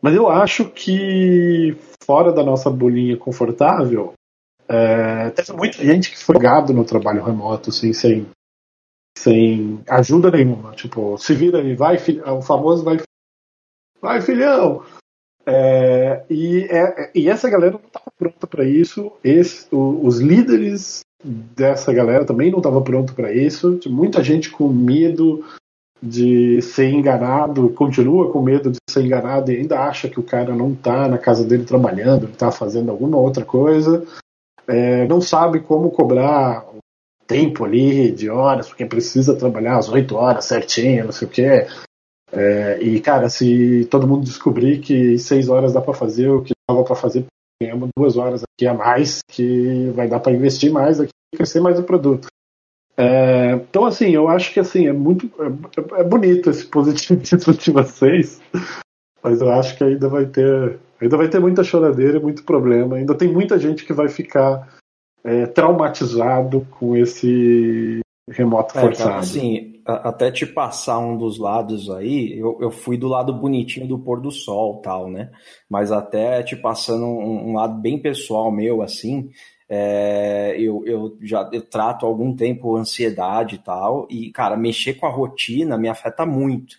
Mas 0.00 0.14
eu 0.14 0.28
acho 0.28 0.70
que 0.70 1.76
fora 2.04 2.32
da 2.32 2.42
nossa 2.42 2.70
bolinha 2.70 3.16
confortável, 3.16 4.12
é, 4.68 5.30
teve 5.30 5.52
muita 5.52 5.84
gente 5.84 6.10
que 6.10 6.18
foi 6.18 6.38
gado 6.38 6.72
no 6.72 6.84
trabalho 6.84 7.24
remoto, 7.24 7.70
assim, 7.70 7.92
sem, 7.92 8.26
sem 9.18 9.82
ajuda 9.88 10.30
nenhuma. 10.30 10.72
Tipo, 10.72 11.18
se 11.18 11.34
vira 11.34 11.60
e 11.60 11.74
vai, 11.74 11.96
o 12.26 12.40
famoso 12.40 12.84
vai 12.84 12.98
vai 14.00 14.20
filhão! 14.22 14.82
É, 15.46 16.22
e, 16.28 16.64
é, 16.70 17.10
e 17.14 17.28
essa 17.28 17.48
galera 17.48 17.72
não 17.72 17.80
estava 17.80 18.12
pronta 18.16 18.46
para 18.46 18.64
isso. 18.64 19.12
Esse, 19.24 19.66
o, 19.74 20.04
os 20.04 20.20
líderes 20.20 21.00
dessa 21.24 21.92
galera 21.92 22.24
também 22.24 22.50
não 22.50 22.58
estavam 22.58 22.82
prontos 22.82 23.14
para 23.14 23.32
isso. 23.32 23.76
Tinha 23.78 23.94
muita 23.94 24.22
gente 24.22 24.50
com 24.50 24.68
medo 24.68 25.44
de 26.02 26.62
ser 26.62 26.90
enganado, 26.90 27.68
continua 27.70 28.32
com 28.32 28.40
medo 28.40 28.70
de 28.70 28.78
ser 28.88 29.04
enganado 29.04 29.52
e 29.52 29.56
ainda 29.56 29.80
acha 29.80 30.08
que 30.08 30.18
o 30.18 30.22
cara 30.22 30.54
não 30.54 30.72
está 30.72 31.06
na 31.06 31.18
casa 31.18 31.44
dele 31.44 31.64
trabalhando, 31.64 32.26
está 32.26 32.50
fazendo 32.50 32.90
alguma 32.90 33.18
outra 33.18 33.44
coisa. 33.44 34.04
É, 34.66 35.06
não 35.06 35.20
sabe 35.20 35.60
como 35.60 35.90
cobrar 35.90 36.64
tempo 37.26 37.64
ali 37.64 38.10
de 38.10 38.30
horas, 38.30 38.68
porque 38.68 38.84
precisa 38.84 39.36
trabalhar 39.36 39.76
as 39.76 39.88
oito 39.88 40.16
horas 40.16 40.46
certinho, 40.46 41.04
não 41.04 41.12
sei 41.12 41.28
o 41.28 41.30
quê. 41.30 41.66
É, 42.32 42.78
e, 42.80 43.00
cara, 43.00 43.28
se 43.28 43.86
todo 43.90 44.06
mundo 44.06 44.24
descobrir 44.24 44.80
que 44.80 45.18
seis 45.18 45.48
horas 45.48 45.72
dá 45.72 45.80
para 45.80 45.94
fazer 45.94 46.28
o 46.28 46.42
que 46.42 46.52
dava 46.68 46.84
para 46.84 46.94
fazer, 46.94 47.24
ganhamos 47.60 47.88
duas 47.96 48.16
horas 48.16 48.42
aqui 48.42 48.66
a 48.66 48.74
mais, 48.74 49.20
que 49.28 49.90
vai 49.94 50.08
dar 50.08 50.20
para 50.20 50.32
investir 50.32 50.72
mais 50.72 51.00
aqui 51.00 51.10
e 51.34 51.36
crescer 51.36 51.60
mais 51.60 51.78
o 51.78 51.82
produto. 51.82 52.28
É, 52.96 53.52
então, 53.52 53.86
assim, 53.86 54.10
eu 54.10 54.28
acho 54.28 54.52
que 54.52 54.60
assim, 54.60 54.86
é 54.86 54.92
muito 54.92 55.30
é, 55.40 56.00
é 56.00 56.04
bonito 56.04 56.50
esse 56.50 56.66
positivismo 56.66 57.54
de 57.54 57.70
vocês, 57.70 58.40
mas 59.22 59.40
eu 59.40 59.50
acho 59.50 59.76
que 59.76 59.84
ainda 59.84 60.08
vai 60.08 60.26
ter 60.26 60.78
ainda 61.00 61.16
vai 61.16 61.28
ter 61.28 61.40
muita 61.40 61.64
choradeira 61.64 62.20
muito 62.20 62.44
problema. 62.44 62.96
Ainda 62.96 63.14
tem 63.14 63.32
muita 63.32 63.58
gente 63.58 63.84
que 63.84 63.92
vai 63.92 64.08
ficar 64.08 64.68
é, 65.24 65.46
traumatizado 65.46 66.66
com 66.72 66.96
esse 66.96 68.00
remoto 68.30 68.76
é, 68.76 68.80
forçado. 68.80 69.08
Cara, 69.08 69.20
assim, 69.20 69.69
até 69.84 70.30
te 70.30 70.46
passar 70.46 70.98
um 70.98 71.16
dos 71.16 71.38
lados 71.38 71.90
aí, 71.90 72.38
eu, 72.38 72.58
eu 72.60 72.70
fui 72.70 72.96
do 72.96 73.08
lado 73.08 73.32
bonitinho 73.32 73.86
do 73.86 73.98
pôr 73.98 74.20
do 74.20 74.30
sol 74.30 74.80
tal, 74.80 75.10
né? 75.10 75.30
Mas 75.68 75.92
até 75.92 76.42
te 76.42 76.56
passando 76.56 77.04
um, 77.06 77.50
um 77.50 77.54
lado 77.54 77.80
bem 77.80 77.98
pessoal 77.98 78.50
meu, 78.50 78.82
assim, 78.82 79.30
é, 79.68 80.56
eu, 80.58 80.84
eu 80.84 81.16
já 81.22 81.48
eu 81.52 81.62
trato 81.62 82.04
algum 82.04 82.34
tempo 82.34 82.76
ansiedade 82.76 83.54
e 83.56 83.58
tal, 83.58 84.06
e, 84.10 84.30
cara, 84.32 84.56
mexer 84.56 84.94
com 84.94 85.06
a 85.06 85.10
rotina 85.10 85.78
me 85.78 85.88
afeta 85.88 86.26
muito. 86.26 86.76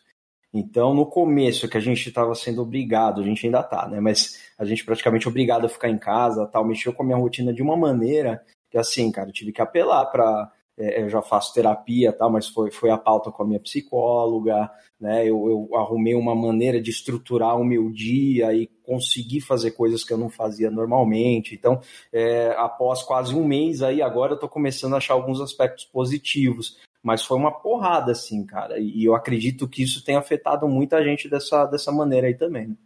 Então, 0.54 0.94
no 0.94 1.06
começo, 1.06 1.70
que 1.70 1.78
a 1.78 1.82
gente 1.82 2.10
estava 2.10 2.36
sendo 2.36 2.62
obrigado, 2.62 3.22
a 3.22 3.24
gente 3.24 3.46
ainda 3.46 3.64
tá, 3.64 3.88
né? 3.88 4.02
Mas 4.02 4.42
a 4.60 4.66
gente 4.66 4.84
praticamente 4.84 5.28
obrigado 5.28 5.66
a 5.66 5.70
ficar 5.70 5.90
em 5.90 5.98
casa, 5.98 6.46
tal, 6.48 6.66
mexeu 6.66 6.94
com 6.94 7.04
a 7.04 7.06
minha 7.06 7.18
rotina 7.18 7.54
de 7.54 7.62
uma 7.62 7.78
maneira 7.78 8.44
que, 8.70 8.78
assim, 8.78 9.10
cara, 9.12 9.30
eu 9.30 9.34
tive 9.34 9.54
que 9.54 9.62
apelar 9.62 10.06
para 10.08 10.52
eu 10.82 11.10
já 11.10 11.22
faço 11.22 11.54
terapia, 11.54 12.12
tal, 12.12 12.32
mas 12.32 12.48
foi, 12.48 12.72
foi 12.72 12.90
a 12.90 12.98
pauta 12.98 13.32
com 13.32 13.44
a 13.44 13.46
minha 13.46 13.60
psicóloga, 13.60 14.70
né? 15.00 15.24
Eu, 15.24 15.68
eu 15.72 15.76
arrumei 15.76 16.16
uma 16.16 16.36
maneira 16.36 16.82
de 16.82 16.90
estruturar 16.90 17.60
o 17.60 17.64
meu 17.64 17.92
dia 17.92 18.54
e 18.54 18.68
conseguir 18.84 19.42
fazer 19.42 19.72
coisas 19.72 20.04
que 20.04 20.14
eu 20.14 20.18
não 20.18 20.30
fazia 20.30 20.72
normalmente. 20.72 21.56
Então, 21.56 21.80
é, 22.12 22.54
após 22.58 23.04
quase 23.04 23.36
um 23.36 23.46
mês 23.46 23.82
aí, 23.82 24.02
agora 24.02 24.34
eu 24.34 24.40
tô 24.40 24.48
começando 24.48 24.94
a 24.94 24.98
achar 24.98 25.14
alguns 25.14 25.40
aspectos 25.42 25.86
positivos. 25.86 26.80
Mas 27.04 27.26
foi 27.26 27.38
uma 27.38 27.52
porrada, 27.52 28.12
assim, 28.12 28.46
cara. 28.46 28.80
E 28.80 29.04
eu 29.04 29.16
acredito 29.16 29.68
que 29.68 29.82
isso 29.82 30.04
tem 30.04 30.16
afetado 30.16 30.68
muita 30.68 31.04
gente 31.04 31.28
dessa, 31.28 31.66
dessa 31.66 31.92
maneira 31.92 32.28
aí 32.28 32.36
também. 32.36 32.78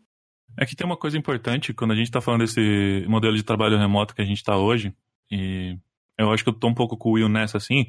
É 0.58 0.66
que 0.66 0.76
tem 0.76 0.86
uma 0.86 0.96
coisa 0.96 1.18
importante 1.18 1.74
quando 1.74 1.92
a 1.92 1.96
gente 1.96 2.06
está 2.06 2.22
falando 2.22 2.42
desse 2.42 3.06
modelo 3.10 3.36
de 3.36 3.44
trabalho 3.44 3.78
remoto 3.78 4.16
que 4.16 4.22
a 4.22 4.26
gente 4.26 4.38
está 4.38 4.58
hoje, 4.58 4.96
e 5.30 5.78
eu 6.18 6.32
acho 6.32 6.44
que 6.44 6.50
eu 6.50 6.54
tô 6.54 6.68
um 6.68 6.74
pouco 6.74 6.98
com 6.98 7.10
o 7.10 7.12
Will 7.14 7.30
nessa, 7.30 7.58
assim. 7.58 7.86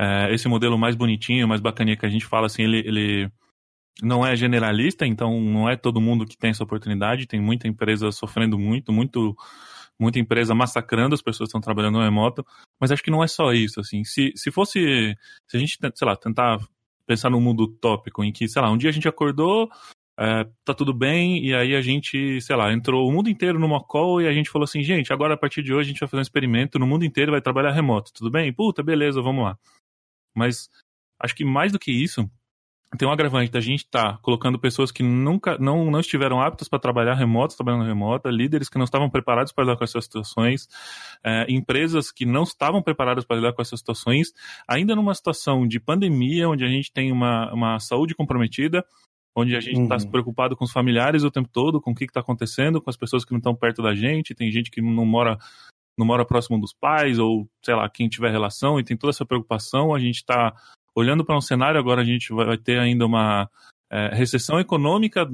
É, 0.00 0.32
esse 0.32 0.48
modelo 0.48 0.78
mais 0.78 0.96
bonitinho, 0.96 1.46
mais 1.46 1.60
bacaninha 1.60 1.96
que 1.96 2.06
a 2.06 2.08
gente 2.08 2.26
fala, 2.26 2.46
assim, 2.46 2.62
ele, 2.62 2.78
ele 2.78 3.32
não 4.02 4.26
é 4.26 4.34
generalista, 4.34 5.06
então 5.06 5.40
não 5.40 5.68
é 5.68 5.76
todo 5.76 6.00
mundo 6.00 6.26
que 6.26 6.36
tem 6.36 6.50
essa 6.50 6.64
oportunidade. 6.64 7.26
Tem 7.26 7.40
muita 7.40 7.68
empresa 7.68 8.10
sofrendo 8.10 8.58
muito, 8.58 8.92
muito 8.92 9.36
muita 9.98 10.18
empresa 10.18 10.54
massacrando 10.54 11.14
as 11.14 11.22
pessoas 11.22 11.46
que 11.46 11.50
estão 11.50 11.60
trabalhando 11.60 11.98
no 11.98 12.04
remoto, 12.04 12.44
mas 12.80 12.90
acho 12.90 13.02
que 13.02 13.10
não 13.10 13.22
é 13.22 13.28
só 13.28 13.52
isso, 13.52 13.78
assim. 13.78 14.02
Se, 14.02 14.32
se 14.34 14.50
fosse, 14.50 15.16
se 15.46 15.56
a 15.56 15.60
gente, 15.60 15.78
sei 15.94 16.06
lá, 16.06 16.16
tentar 16.16 16.58
pensar 17.06 17.30
num 17.30 17.40
mundo 17.40 17.64
utópico 17.64 18.24
em 18.24 18.32
que, 18.32 18.48
sei 18.48 18.60
lá, 18.60 18.70
um 18.70 18.76
dia 18.76 18.90
a 18.90 18.92
gente 18.92 19.06
acordou, 19.06 19.70
é, 20.18 20.46
tá 20.64 20.74
tudo 20.74 20.92
bem, 20.92 21.44
e 21.44 21.54
aí 21.54 21.74
a 21.74 21.80
gente, 21.80 22.40
sei 22.40 22.54
lá, 22.54 22.72
entrou 22.72 23.08
o 23.08 23.12
mundo 23.12 23.30
inteiro 23.30 23.58
numa 23.58 23.82
call 23.82 24.20
e 24.20 24.28
a 24.28 24.32
gente 24.32 24.50
falou 24.50 24.64
assim, 24.64 24.82
gente, 24.82 25.12
agora 25.12 25.34
a 25.34 25.36
partir 25.36 25.62
de 25.62 25.72
hoje 25.72 25.88
a 25.88 25.92
gente 25.92 26.00
vai 26.00 26.08
fazer 26.08 26.20
um 26.20 26.22
experimento 26.22 26.78
no 26.78 26.86
mundo 26.86 27.04
inteiro 27.04 27.32
vai 27.32 27.40
trabalhar 27.40 27.72
remoto, 27.72 28.12
tudo 28.12 28.30
bem? 28.30 28.52
Puta, 28.52 28.82
beleza, 28.82 29.22
vamos 29.22 29.44
lá. 29.44 29.58
Mas 30.34 30.68
acho 31.18 31.34
que 31.34 31.44
mais 31.44 31.72
do 31.72 31.78
que 31.78 31.90
isso, 31.90 32.28
tem 32.98 33.08
um 33.08 33.12
agravante 33.12 33.50
da 33.50 33.60
gente 33.60 33.84
estar 33.84 34.12
tá 34.12 34.18
colocando 34.18 34.58
pessoas 34.58 34.92
que 34.92 35.02
nunca 35.02 35.56
não, 35.58 35.90
não 35.90 36.00
estiveram 36.00 36.40
aptas 36.42 36.68
para 36.68 36.78
trabalhar 36.78 37.14
remoto, 37.14 37.56
trabalhando 37.56 37.84
remota, 37.84 38.28
líderes 38.30 38.68
que 38.68 38.76
não 38.76 38.84
estavam 38.84 39.08
preparados 39.08 39.50
para 39.50 39.64
lidar 39.64 39.76
com 39.78 39.84
essas 39.84 40.04
situações, 40.04 40.68
é, 41.24 41.46
empresas 41.48 42.12
que 42.12 42.26
não 42.26 42.42
estavam 42.42 42.82
preparadas 42.82 43.24
para 43.24 43.36
lidar 43.36 43.54
com 43.54 43.62
essas 43.62 43.80
situações, 43.80 44.32
ainda 44.68 44.94
numa 44.94 45.14
situação 45.14 45.66
de 45.66 45.80
pandemia, 45.80 46.48
onde 46.48 46.64
a 46.64 46.68
gente 46.68 46.92
tem 46.92 47.10
uma, 47.10 47.50
uma 47.52 47.78
saúde 47.78 48.14
comprometida, 48.14 48.84
onde 49.36 49.56
a 49.56 49.60
gente 49.60 49.80
está 49.80 49.96
uhum. 49.96 50.10
preocupado 50.10 50.56
com 50.56 50.64
os 50.64 50.72
familiares 50.72 51.24
o 51.24 51.30
tempo 51.30 51.48
todo, 51.50 51.80
com 51.80 51.92
o 51.92 51.94
que 51.94 52.04
está 52.04 52.20
acontecendo, 52.20 52.80
com 52.80 52.90
as 52.90 52.96
pessoas 52.96 53.24
que 53.24 53.32
não 53.32 53.38
estão 53.38 53.54
perto 53.54 53.82
da 53.82 53.94
gente, 53.94 54.34
tem 54.34 54.50
gente 54.50 54.70
que 54.70 54.80
não 54.80 55.06
mora 55.06 55.38
não 55.98 56.06
mora 56.06 56.24
próximo 56.24 56.58
dos 56.58 56.72
pais, 56.72 57.18
ou 57.18 57.46
sei 57.62 57.74
lá, 57.74 57.88
quem 57.88 58.08
tiver 58.08 58.30
relação, 58.30 58.80
e 58.80 58.84
tem 58.84 58.96
toda 58.96 59.10
essa 59.10 59.26
preocupação, 59.26 59.94
a 59.94 59.98
gente 59.98 60.16
está 60.16 60.54
olhando 60.94 61.24
para 61.24 61.36
um 61.36 61.40
cenário, 61.40 61.78
agora 61.78 62.00
a 62.00 62.04
gente 62.04 62.32
vai 62.32 62.56
ter 62.56 62.78
ainda 62.78 63.04
uma 63.04 63.48
é, 63.90 64.08
recessão 64.08 64.58
econômica, 64.58 65.28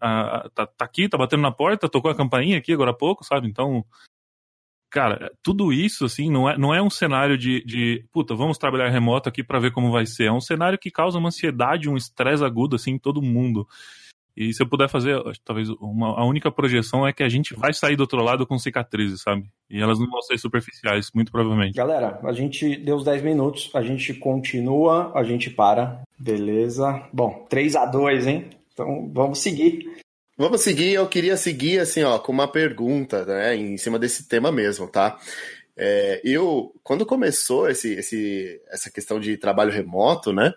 a, 0.00 0.48
tá, 0.52 0.66
tá, 0.66 0.84
aqui, 0.84 1.08
tá 1.08 1.16
batendo 1.16 1.42
na 1.42 1.52
porta, 1.52 1.88
tocou 1.88 2.10
a 2.10 2.16
campainha 2.16 2.58
aqui 2.58 2.72
agora 2.72 2.90
há 2.90 2.94
pouco, 2.94 3.24
sabe? 3.24 3.46
Então, 3.46 3.84
cara, 4.92 5.32
tudo 5.42 5.72
isso, 5.72 6.04
assim, 6.04 6.30
não 6.30 6.48
é, 6.48 6.58
não 6.58 6.74
é 6.74 6.82
um 6.82 6.90
cenário 6.90 7.38
de, 7.38 7.64
de 7.64 8.04
puta, 8.12 8.34
vamos 8.34 8.58
trabalhar 8.58 8.90
remoto 8.90 9.28
aqui 9.28 9.42
para 9.42 9.58
ver 9.58 9.72
como 9.72 9.90
vai 9.90 10.04
ser. 10.04 10.24
É 10.24 10.32
um 10.32 10.40
cenário 10.40 10.78
que 10.78 10.90
causa 10.90 11.18
uma 11.18 11.28
ansiedade, 11.28 11.88
um 11.88 11.96
estresse 11.96 12.44
agudo, 12.44 12.76
assim, 12.76 12.92
em 12.92 12.98
todo 12.98 13.22
mundo. 13.22 13.66
E 14.36 14.52
se 14.52 14.62
eu 14.62 14.68
puder 14.68 14.88
fazer, 14.88 15.18
talvez 15.44 15.68
uma, 15.80 16.18
a 16.18 16.24
única 16.24 16.50
projeção 16.50 17.06
é 17.06 17.12
que 17.12 17.22
a 17.22 17.28
gente 17.28 17.54
vai 17.54 17.72
sair 17.72 17.96
do 17.96 18.00
outro 18.00 18.22
lado 18.22 18.46
com 18.46 18.58
cicatrizes, 18.58 19.22
sabe? 19.22 19.44
E 19.68 19.80
elas 19.80 19.98
não 19.98 20.06
vão 20.08 20.22
ser 20.22 20.38
superficiais, 20.38 21.10
muito 21.14 21.32
provavelmente. 21.32 21.74
Galera, 21.74 22.18
a 22.22 22.32
gente 22.32 22.76
deu 22.76 22.96
os 22.96 23.04
10 23.04 23.22
minutos, 23.22 23.70
a 23.74 23.82
gente 23.82 24.14
continua, 24.14 25.12
a 25.14 25.22
gente 25.22 25.50
para, 25.50 26.02
beleza? 26.18 27.02
Bom, 27.12 27.46
3 27.48 27.76
a 27.76 27.86
2 27.86 28.26
hein? 28.26 28.50
Então 28.72 29.10
vamos 29.12 29.38
seguir. 29.38 30.01
Vamos 30.36 30.62
seguir, 30.62 30.94
eu 30.94 31.06
queria 31.08 31.36
seguir 31.36 31.78
assim, 31.78 32.02
ó, 32.02 32.18
com 32.18 32.32
uma 32.32 32.50
pergunta, 32.50 33.24
né, 33.26 33.54
em 33.54 33.76
cima 33.76 33.98
desse 33.98 34.26
tema 34.26 34.50
mesmo, 34.50 34.88
tá? 34.88 35.20
É, 35.76 36.22
eu, 36.24 36.74
quando 36.82 37.04
começou 37.04 37.68
esse, 37.68 37.92
esse, 37.94 38.60
essa 38.68 38.90
questão 38.90 39.20
de 39.20 39.36
trabalho 39.36 39.70
remoto, 39.70 40.32
né, 40.32 40.54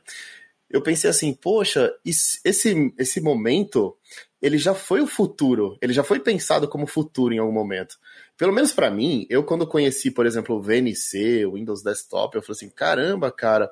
eu 0.70 0.82
pensei 0.82 1.10
assim, 1.10 1.34
poxa, 1.34 1.94
esse, 2.06 2.94
esse 2.98 3.22
momento, 3.22 3.98
ele 4.42 4.58
já 4.58 4.74
foi 4.74 5.02
o 5.02 5.08
futuro, 5.08 5.78
ele 5.82 5.92
já 5.92 6.04
foi 6.04 6.20
pensado 6.22 6.70
como 6.70 6.88
futuro 6.88 7.34
em 7.34 7.40
algum 7.40 7.54
momento. 7.54 7.98
Pelo 8.38 8.54
menos 8.54 8.72
para 8.72 8.90
mim, 8.90 9.26
eu 9.30 9.44
quando 9.44 9.68
conheci, 9.68 10.10
por 10.10 10.26
exemplo, 10.26 10.56
o 10.56 10.62
VNC, 10.62 11.46
o 11.46 11.54
Windows 11.54 11.84
Desktop, 11.84 12.36
eu 12.36 12.42
falei 12.42 12.58
assim, 12.58 12.70
caramba, 12.70 13.30
cara, 13.30 13.70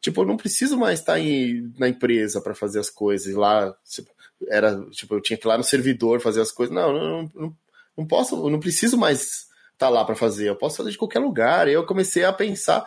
tipo, 0.00 0.22
eu 0.22 0.26
não 0.26 0.36
preciso 0.36 0.76
mais 0.76 0.98
estar 0.98 1.18
em, 1.20 1.72
na 1.78 1.88
empresa 1.88 2.40
para 2.40 2.54
fazer 2.54 2.80
as 2.80 2.90
coisas, 2.90 3.34
lá, 3.34 3.72
tipo, 3.88 4.10
era, 4.48 4.80
tipo, 4.90 5.14
eu 5.14 5.20
tinha 5.20 5.36
que 5.36 5.46
ir 5.46 5.48
lá 5.48 5.58
no 5.58 5.64
servidor 5.64 6.20
fazer 6.20 6.40
as 6.40 6.52
coisas, 6.52 6.74
não, 6.74 6.92
não, 6.92 7.30
não, 7.34 7.56
não 7.96 8.06
posso, 8.06 8.48
não 8.48 8.60
preciso 8.60 8.96
mais 8.96 9.48
estar 9.72 9.88
lá 9.88 10.04
para 10.04 10.14
fazer, 10.14 10.48
eu 10.48 10.56
posso 10.56 10.76
fazer 10.76 10.90
de 10.90 10.98
qualquer 10.98 11.18
lugar, 11.18 11.68
e 11.68 11.72
eu 11.72 11.84
comecei 11.86 12.24
a 12.24 12.32
pensar, 12.32 12.86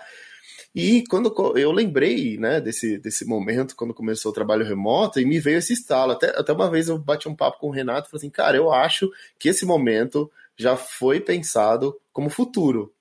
e 0.73 1.03
quando 1.09 1.33
eu 1.57 1.71
lembrei, 1.71 2.37
né, 2.37 2.61
desse, 2.61 2.97
desse 2.97 3.25
momento, 3.25 3.75
quando 3.75 3.93
começou 3.93 4.31
o 4.31 4.33
trabalho 4.33 4.65
remoto, 4.65 5.19
e 5.19 5.25
me 5.25 5.37
veio 5.37 5.57
esse 5.57 5.73
estalo. 5.73 6.13
Até, 6.13 6.27
até 6.29 6.53
uma 6.53 6.69
vez 6.69 6.87
eu 6.87 6.97
bati 6.97 7.27
um 7.27 7.35
papo 7.35 7.59
com 7.59 7.67
o 7.67 7.71
Renato 7.71 8.07
e 8.07 8.11
falei 8.11 8.21
assim, 8.21 8.29
cara, 8.29 8.55
eu 8.55 8.71
acho 8.71 9.11
que 9.37 9.49
esse 9.49 9.65
momento 9.65 10.31
já 10.55 10.77
foi 10.77 11.19
pensado 11.19 11.99
como 12.13 12.29
futuro. 12.29 12.93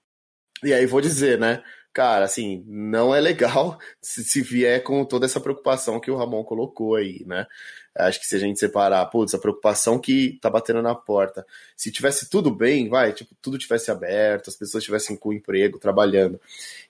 E 0.65 0.73
aí 0.73 0.85
vou 0.85 1.01
dizer, 1.01 1.39
né, 1.39 1.63
cara, 2.01 2.25
assim, 2.25 2.65
não 2.67 3.15
é 3.15 3.21
legal 3.21 3.79
se, 4.01 4.25
se 4.25 4.41
vier 4.41 4.83
com 4.83 5.05
toda 5.05 5.27
essa 5.27 5.39
preocupação 5.39 6.01
que 6.01 6.11
o 6.11 6.17
Ramon 6.17 6.43
colocou 6.43 6.95
aí, 6.95 7.23
né? 7.27 7.47
Acho 7.95 8.19
que 8.19 8.27
se 8.27 8.37
a 8.37 8.39
gente 8.39 8.59
separar, 8.59 9.05
putz, 9.07 9.35
a 9.35 9.39
preocupação 9.39 9.99
que 9.99 10.39
tá 10.41 10.49
batendo 10.49 10.81
na 10.81 10.95
porta. 10.95 11.45
Se 11.77 11.93
tivesse 11.93 12.31
tudo 12.31 12.51
bem, 12.51 12.89
vai, 12.89 13.13
tipo, 13.13 13.35
tudo 13.43 13.59
tivesse 13.59 13.91
aberto, 13.91 14.49
as 14.49 14.57
pessoas 14.57 14.81
estivessem 14.81 15.15
com 15.15 15.31
emprego, 15.31 15.79
trabalhando. 15.79 16.41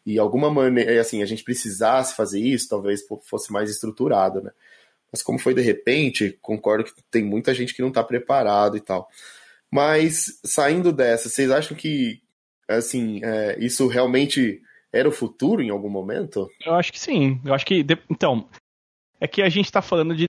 E 0.06 0.16
alguma 0.16 0.48
maneira, 0.48 1.00
assim, 1.00 1.24
a 1.24 1.26
gente 1.26 1.42
precisasse 1.42 2.14
fazer 2.14 2.38
isso, 2.38 2.68
talvez 2.68 3.00
fosse 3.24 3.52
mais 3.52 3.68
estruturado, 3.68 4.40
né? 4.40 4.52
Mas 5.10 5.24
como 5.24 5.40
foi 5.40 5.54
de 5.54 5.60
repente, 5.60 6.38
concordo 6.40 6.84
que 6.84 6.92
tem 7.10 7.24
muita 7.24 7.52
gente 7.52 7.74
que 7.74 7.82
não 7.82 7.90
tá 7.90 8.04
preparado 8.04 8.76
e 8.76 8.80
tal. 8.80 9.10
Mas 9.68 10.38
saindo 10.44 10.92
dessa, 10.92 11.28
vocês 11.28 11.50
acham 11.50 11.76
que 11.76 12.22
assim, 12.68 13.20
é, 13.24 13.56
isso 13.58 13.88
realmente 13.88 14.62
era 14.92 15.08
o 15.08 15.12
futuro 15.12 15.62
em 15.62 15.70
algum 15.70 15.90
momento? 15.90 16.48
Eu 16.64 16.74
acho 16.74 16.92
que 16.92 16.98
sim. 16.98 17.40
Eu 17.44 17.54
acho 17.54 17.64
que. 17.64 17.84
Então, 18.08 18.48
é 19.20 19.28
que 19.28 19.42
a 19.42 19.48
gente 19.48 19.66
está 19.66 19.80
falando 19.82 20.14
de 20.14 20.24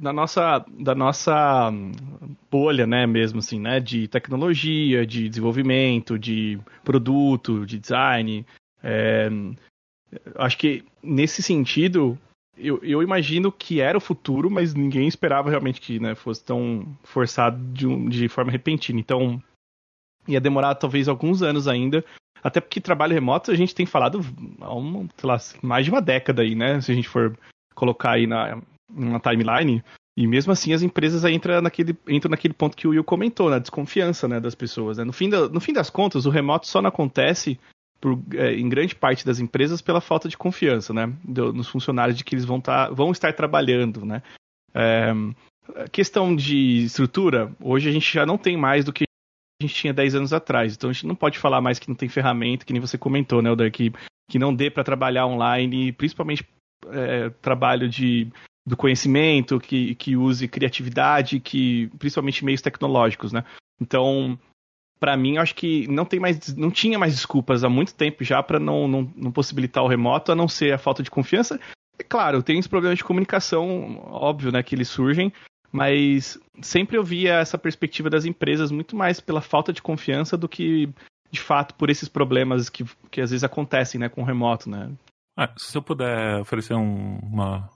da 0.00 0.12
nossa, 0.12 0.64
da 0.78 0.94
nossa 0.94 1.70
bolha, 2.50 2.86
né, 2.86 3.06
mesmo 3.06 3.40
assim, 3.40 3.60
né, 3.60 3.80
de 3.80 4.08
tecnologia, 4.08 5.04
de 5.04 5.28
desenvolvimento, 5.28 6.18
de 6.18 6.58
produto, 6.82 7.66
de 7.66 7.78
design. 7.78 8.46
É, 8.82 9.28
acho 10.36 10.56
que 10.56 10.84
nesse 11.02 11.42
sentido, 11.42 12.18
eu, 12.56 12.82
eu, 12.82 13.02
imagino 13.02 13.52
que 13.52 13.80
era 13.80 13.98
o 13.98 14.00
futuro, 14.00 14.50
mas 14.50 14.74
ninguém 14.74 15.06
esperava 15.06 15.50
realmente 15.50 15.80
que 15.80 15.98
né, 15.98 16.14
fosse 16.14 16.42
tão 16.44 16.96
forçado 17.02 17.62
de, 17.72 17.86
um, 17.86 18.08
de 18.08 18.28
forma 18.28 18.50
repentina. 18.50 18.98
Então, 18.98 19.42
ia 20.26 20.40
demorar 20.40 20.74
talvez 20.76 21.08
alguns 21.08 21.42
anos 21.42 21.68
ainda. 21.68 22.04
Até 22.42 22.60
porque 22.60 22.80
trabalho 22.80 23.14
remoto 23.14 23.50
a 23.50 23.54
gente 23.54 23.74
tem 23.74 23.86
falado 23.86 24.20
há 24.60 24.74
uma, 24.74 25.06
lá, 25.22 25.36
mais 25.62 25.84
de 25.84 25.90
uma 25.90 26.00
década 26.00 26.42
aí, 26.42 26.54
né? 26.54 26.80
Se 26.80 26.90
a 26.92 26.94
gente 26.94 27.08
for 27.08 27.36
colocar 27.74 28.12
aí 28.12 28.26
na, 28.26 28.60
na 28.88 29.20
timeline. 29.20 29.82
E 30.16 30.26
mesmo 30.26 30.52
assim 30.52 30.72
as 30.72 30.82
empresas 30.82 31.24
entram 31.24 31.62
naquele, 31.62 31.96
entram 32.08 32.30
naquele 32.30 32.52
ponto 32.52 32.76
que 32.76 32.86
o 32.86 32.90
Will 32.90 33.04
comentou, 33.04 33.48
na 33.48 33.58
desconfiança 33.58 34.28
né, 34.28 34.40
das 34.40 34.54
pessoas. 34.54 34.98
Né? 34.98 35.04
No, 35.04 35.12
fim 35.12 35.28
no 35.28 35.60
fim 35.60 35.72
das 35.72 35.88
contas, 35.88 36.26
o 36.26 36.30
remoto 36.30 36.66
só 36.66 36.82
não 36.82 36.88
acontece 36.88 37.58
por, 38.00 38.18
é, 38.34 38.54
em 38.54 38.68
grande 38.68 38.94
parte 38.94 39.24
das 39.24 39.38
empresas 39.38 39.80
pela 39.80 40.00
falta 40.00 40.28
de 40.28 40.36
confiança 40.36 40.92
né, 40.92 41.12
do, 41.24 41.52
nos 41.52 41.68
funcionários 41.68 42.18
de 42.18 42.24
que 42.24 42.34
eles 42.34 42.44
vão, 42.44 42.60
tá, 42.60 42.90
vão 42.90 43.12
estar 43.12 43.32
trabalhando. 43.32 44.04
Né? 44.04 44.22
É, 44.74 45.12
questão 45.92 46.34
de 46.34 46.84
estrutura, 46.84 47.52
hoje 47.60 47.88
a 47.88 47.92
gente 47.92 48.12
já 48.12 48.26
não 48.26 48.36
tem 48.36 48.56
mais 48.56 48.84
do 48.84 48.92
que 48.92 49.04
a 49.60 49.66
gente 49.66 49.74
tinha 49.74 49.92
10 49.92 50.14
anos 50.14 50.32
atrás. 50.32 50.74
Então 50.74 50.90
a 50.90 50.92
gente 50.92 51.06
não 51.06 51.14
pode 51.14 51.38
falar 51.38 51.60
mais 51.60 51.78
que 51.78 51.88
não 51.88 51.94
tem 51.94 52.08
ferramenta, 52.08 52.64
que 52.64 52.72
nem 52.72 52.80
você 52.80 52.96
comentou, 52.96 53.42
né, 53.42 53.50
Oder, 53.50 53.70
que, 53.70 53.92
que 54.28 54.38
não 54.38 54.54
dê 54.54 54.70
para 54.70 54.84
trabalhar 54.84 55.26
online, 55.26 55.92
principalmente 55.92 56.46
é, 56.88 57.30
trabalho 57.42 57.88
de 57.88 58.28
do 58.66 58.76
conhecimento, 58.76 59.58
que, 59.58 59.94
que 59.94 60.16
use 60.16 60.46
criatividade, 60.46 61.40
que 61.40 61.88
principalmente 61.98 62.44
meios 62.44 62.60
tecnológicos, 62.60 63.32
né? 63.32 63.42
Então, 63.80 64.38
para 65.00 65.16
mim, 65.16 65.38
acho 65.38 65.54
que 65.54 65.88
não 65.88 66.04
tem 66.04 66.20
mais, 66.20 66.54
não 66.54 66.70
tinha 66.70 66.98
mais 66.98 67.14
desculpas 67.14 67.64
há 67.64 67.68
muito 67.68 67.94
tempo 67.94 68.22
já 68.22 68.42
para 68.42 68.60
não, 68.60 68.86
não, 68.86 69.12
não, 69.16 69.32
possibilitar 69.32 69.82
o 69.82 69.88
remoto, 69.88 70.30
a 70.30 70.36
não 70.36 70.46
ser 70.46 70.74
a 70.74 70.78
falta 70.78 71.02
de 71.02 71.10
confiança. 71.10 71.58
É 71.98 72.02
claro, 72.02 72.42
tem 72.42 72.58
os 72.58 72.66
problemas 72.66 72.98
de 72.98 73.04
comunicação, 73.04 73.98
óbvio, 74.06 74.52
né, 74.52 74.62
que 74.62 74.74
eles 74.74 74.88
surgem, 74.88 75.32
mas 75.72 76.38
sempre 76.60 76.96
eu 76.96 77.04
via 77.04 77.34
essa 77.34 77.56
perspectiva 77.56 78.10
das 78.10 78.24
empresas 78.24 78.70
muito 78.70 78.96
mais 78.96 79.20
pela 79.20 79.40
falta 79.40 79.72
de 79.72 79.82
confiança 79.82 80.36
do 80.36 80.48
que, 80.48 80.88
de 81.30 81.40
fato, 81.40 81.74
por 81.74 81.90
esses 81.90 82.08
problemas 82.08 82.68
que, 82.68 82.84
que 83.10 83.20
às 83.20 83.30
vezes 83.30 83.44
acontecem, 83.44 84.00
né, 84.00 84.08
com 84.08 84.22
o 84.22 84.24
remoto, 84.24 84.68
né? 84.68 84.92
Ah, 85.36 85.52
se 85.56 85.76
eu 85.76 85.82
puder 85.82 86.40
oferecer 86.40 86.74
um, 86.74 87.18
uma, 87.18 87.70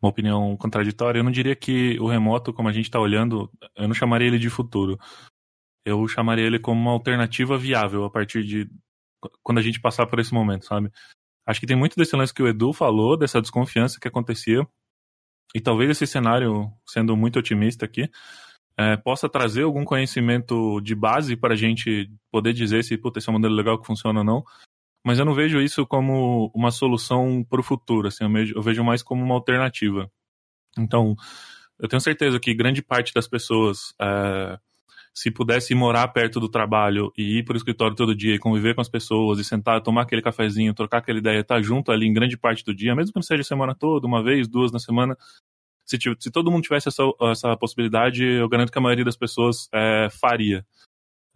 uma 0.00 0.10
opinião 0.10 0.56
contraditória, 0.56 1.18
eu 1.18 1.24
não 1.24 1.32
diria 1.32 1.56
que 1.56 1.98
o 1.98 2.06
remoto, 2.06 2.52
como 2.52 2.68
a 2.68 2.72
gente 2.72 2.84
está 2.84 3.00
olhando, 3.00 3.50
eu 3.74 3.88
não 3.88 3.94
chamaria 3.94 4.28
ele 4.28 4.38
de 4.38 4.50
futuro. 4.50 4.98
Eu 5.84 6.06
chamaria 6.08 6.46
ele 6.46 6.58
como 6.58 6.80
uma 6.80 6.92
alternativa 6.92 7.58
viável 7.58 8.04
a 8.04 8.10
partir 8.10 8.44
de 8.44 8.70
quando 9.42 9.58
a 9.58 9.62
gente 9.62 9.80
passar 9.80 10.06
por 10.06 10.18
esse 10.18 10.32
momento, 10.32 10.66
sabe? 10.66 10.90
Acho 11.46 11.60
que 11.60 11.66
tem 11.66 11.76
muito 11.76 11.96
desse 11.96 12.14
lance 12.16 12.32
que 12.32 12.42
o 12.42 12.48
Edu 12.48 12.72
falou, 12.72 13.16
dessa 13.16 13.40
desconfiança 13.40 13.98
que 14.00 14.08
acontecia. 14.08 14.66
E 15.54 15.60
talvez 15.60 15.90
esse 15.90 16.06
cenário, 16.06 16.70
sendo 16.86 17.16
muito 17.16 17.38
otimista 17.38 17.84
aqui, 17.84 18.10
é, 18.76 18.96
possa 18.96 19.28
trazer 19.28 19.62
algum 19.62 19.84
conhecimento 19.84 20.80
de 20.80 20.94
base 20.94 21.36
para 21.36 21.54
a 21.54 21.56
gente 21.56 22.10
poder 22.30 22.52
dizer 22.52 22.82
se 22.82 22.94
esse 22.94 23.28
é 23.28 23.30
um 23.30 23.34
modelo 23.34 23.54
legal 23.54 23.78
que 23.78 23.86
funciona 23.86 24.20
ou 24.20 24.24
não 24.24 24.44
mas 25.04 25.18
eu 25.18 25.24
não 25.26 25.34
vejo 25.34 25.60
isso 25.60 25.86
como 25.86 26.50
uma 26.54 26.70
solução 26.70 27.44
para 27.44 27.60
o 27.60 27.62
futuro, 27.62 28.08
assim, 28.08 28.24
eu 28.24 28.32
vejo, 28.32 28.54
eu 28.56 28.62
vejo 28.62 28.82
mais 28.82 29.02
como 29.02 29.22
uma 29.22 29.34
alternativa. 29.34 30.10
Então, 30.78 31.14
eu 31.78 31.86
tenho 31.86 32.00
certeza 32.00 32.40
que 32.40 32.54
grande 32.54 32.82
parte 32.82 33.12
das 33.12 33.28
pessoas, 33.28 33.94
é, 34.00 34.58
se 35.14 35.30
pudesse 35.30 35.74
morar 35.74 36.08
perto 36.08 36.40
do 36.40 36.48
trabalho 36.48 37.12
e 37.16 37.38
ir 37.38 37.44
para 37.44 37.54
o 37.54 37.56
escritório 37.56 37.96
todo 37.96 38.16
dia 38.16 38.34
e 38.34 38.38
conviver 38.38 38.74
com 38.74 38.80
as 38.80 38.88
pessoas 38.88 39.38
e 39.38 39.44
sentar, 39.44 39.80
tomar 39.80 40.02
aquele 40.02 40.20
cafezinho, 40.20 40.74
trocar 40.74 40.98
aquela 40.98 41.18
ideia, 41.18 41.40
estar 41.40 41.62
junto 41.62 41.92
ali 41.92 42.06
em 42.06 42.12
grande 42.12 42.36
parte 42.36 42.64
do 42.64 42.74
dia, 42.74 42.94
mesmo 42.94 43.12
que 43.12 43.18
não 43.18 43.22
seja 43.22 43.44
semana 43.44 43.74
toda, 43.74 44.06
uma 44.06 44.22
vez, 44.22 44.48
duas 44.48 44.72
na 44.72 44.80
semana, 44.80 45.16
se, 45.84 45.98
se 46.18 46.30
todo 46.30 46.50
mundo 46.50 46.62
tivesse 46.64 46.88
essa, 46.88 47.02
essa 47.30 47.56
possibilidade, 47.56 48.24
eu 48.24 48.48
garanto 48.48 48.72
que 48.72 48.78
a 48.78 48.82
maioria 48.82 49.04
das 49.04 49.16
pessoas 49.16 49.68
é, 49.72 50.08
faria. 50.10 50.66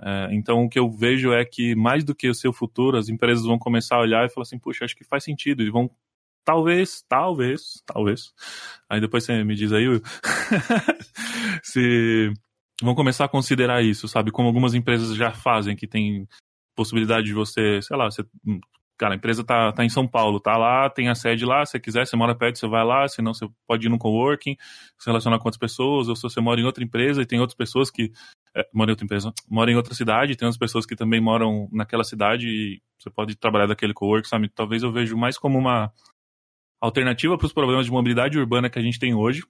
É, 0.01 0.29
então, 0.33 0.65
o 0.65 0.69
que 0.69 0.79
eu 0.79 0.91
vejo 0.91 1.33
é 1.33 1.45
que, 1.45 1.75
mais 1.75 2.05
do 2.05 2.15
que 2.15 2.29
o 2.29 2.35
seu 2.35 2.53
futuro, 2.53 2.97
as 2.97 3.09
empresas 3.09 3.45
vão 3.45 3.59
começar 3.59 3.97
a 3.97 4.01
olhar 4.01 4.25
e 4.25 4.31
falar 4.31 4.43
assim: 4.43 4.59
puxa, 4.59 4.85
acho 4.85 4.97
que 4.97 5.05
faz 5.05 5.25
sentido. 5.25 5.63
E 5.63 5.71
vão, 5.71 5.91
talvez, 6.45 7.05
talvez, 7.09 7.83
talvez. 7.85 8.33
Aí 8.89 9.01
depois 9.01 9.25
você 9.25 9.45
me 9.45 9.55
diz 9.55 9.73
aí, 9.73 9.89
Will, 9.89 10.03
se 11.63 12.33
vão 12.83 12.95
começar 12.95 13.25
a 13.25 13.29
considerar 13.29 13.83
isso, 13.83 14.09
sabe? 14.09 14.31
Como 14.31 14.49
algumas 14.49 14.75
empresas 14.75 15.17
já 15.17 15.33
fazem, 15.33 15.77
que 15.77 15.87
tem 15.87 16.27
possibilidade 16.77 17.27
de 17.27 17.35
você, 17.35 17.81
sei 17.83 17.97
lá, 17.97 18.11
você 18.11 18.25
cara, 18.99 19.15
a 19.15 19.17
empresa 19.17 19.45
tá, 19.45 19.73
tá 19.73 19.85
em 19.85 19.89
São 19.89 20.07
Paulo, 20.09 20.41
tá 20.41 20.57
lá, 20.57 20.91
tem 20.91 21.09
a 21.09 21.15
sede 21.15 21.47
lá, 21.47 21.65
se 21.65 21.73
você 21.73 21.81
quiser, 21.81 22.05
você 22.05 22.17
mora 22.17 22.35
perto, 22.35 22.59
você 22.59 22.67
vai 22.67 22.85
lá, 22.85 23.07
senão 23.07 23.33
você 23.33 23.49
pode 23.67 23.87
ir 23.87 23.89
no 23.89 23.99
coworking, 23.99 24.57
se 24.99 25.07
relacionar 25.07 25.39
com 25.39 25.47
outras 25.47 25.59
pessoas, 25.59 26.09
ou 26.09 26.17
se 26.17 26.23
você 26.23 26.41
mora 26.41 26.61
em 26.61 26.65
outra 26.65 26.83
empresa 26.83 27.23
e 27.23 27.27
tem 27.27 27.39
outras 27.39 27.57
pessoas 27.57 27.91
que 27.91 28.13
é, 28.57 28.69
moram 28.75 28.91
em 28.91 28.93
outra 28.93 29.05
empresa, 29.05 29.33
moram 29.49 29.73
em 29.73 29.77
outra 29.77 29.95
cidade, 29.95 30.37
tem 30.37 30.47
outras 30.47 30.59
pessoas 30.59 30.85
que 30.85 30.97
também 30.97 31.21
moram 31.21 31.69
naquela 31.71 32.03
cidade 32.03 32.49
e 32.49 32.83
você 32.99 33.09
pode 33.09 33.37
trabalhar 33.37 33.67
daquele 33.67 33.95
coworking, 33.95 34.29
sabe? 34.29 34.49
Talvez 34.49 34.83
eu 34.83 34.91
vejo 34.91 35.17
mais 35.17 35.39
como 35.39 35.57
uma 35.57 35.93
alternativa 36.81 37.39
para 37.39 37.47
os 37.47 37.53
problemas 37.53 37.87
de 37.87 37.93
mobilidade 37.93 38.37
urbana 38.37 38.69
que 38.69 38.79
a 38.79 38.83
gente 38.83 38.99
tem 38.99 39.15
hoje, 39.15 39.45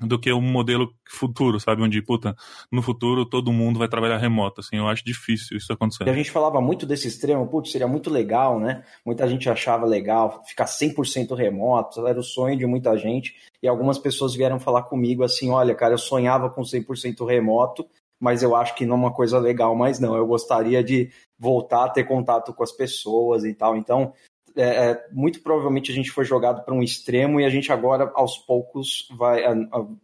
do 0.00 0.18
que 0.18 0.32
um 0.32 0.40
modelo 0.40 0.92
futuro, 1.08 1.60
sabe? 1.60 1.82
Onde, 1.82 2.00
puta, 2.02 2.34
no 2.70 2.82
futuro 2.82 3.26
todo 3.26 3.52
mundo 3.52 3.78
vai 3.78 3.88
trabalhar 3.88 4.18
remoto, 4.18 4.60
assim, 4.60 4.76
eu 4.76 4.88
acho 4.88 5.04
difícil 5.04 5.56
isso 5.56 5.72
acontecer. 5.72 6.06
E 6.06 6.10
a 6.10 6.14
gente 6.14 6.30
falava 6.30 6.60
muito 6.60 6.86
desse 6.86 7.08
extremo, 7.08 7.46
putz, 7.46 7.70
seria 7.70 7.86
muito 7.86 8.10
legal, 8.10 8.58
né? 8.58 8.82
Muita 9.04 9.28
gente 9.28 9.48
achava 9.48 9.86
legal 9.86 10.42
ficar 10.46 10.64
100% 10.64 11.34
remoto, 11.36 12.06
era 12.06 12.18
o 12.18 12.24
sonho 12.24 12.56
de 12.56 12.66
muita 12.66 12.96
gente, 12.96 13.34
e 13.62 13.68
algumas 13.68 13.98
pessoas 13.98 14.34
vieram 14.34 14.58
falar 14.58 14.82
comigo 14.84 15.22
assim, 15.22 15.50
olha, 15.50 15.74
cara, 15.74 15.94
eu 15.94 15.98
sonhava 15.98 16.50
com 16.50 16.62
100% 16.62 17.26
remoto, 17.26 17.86
mas 18.20 18.42
eu 18.42 18.54
acho 18.56 18.74
que 18.74 18.86
não 18.86 18.94
é 18.94 18.98
uma 18.98 19.12
coisa 19.12 19.38
legal 19.38 19.74
mais 19.74 19.98
não, 19.98 20.16
eu 20.16 20.26
gostaria 20.26 20.82
de 20.82 21.10
voltar 21.38 21.84
a 21.84 21.88
ter 21.88 22.04
contato 22.04 22.54
com 22.54 22.62
as 22.62 22.72
pessoas 22.72 23.44
e 23.44 23.52
tal, 23.52 23.76
então 23.76 24.12
é, 24.56 24.90
é, 24.90 25.06
muito 25.12 25.42
provavelmente 25.42 25.90
a 25.90 25.94
gente 25.94 26.10
foi 26.10 26.24
jogado 26.24 26.64
para 26.64 26.74
um 26.74 26.82
extremo 26.82 27.40
e 27.40 27.44
a 27.44 27.48
gente 27.48 27.72
agora, 27.72 28.10
aos 28.14 28.38
poucos, 28.38 29.08
vai 29.16 29.44
a, 29.44 29.54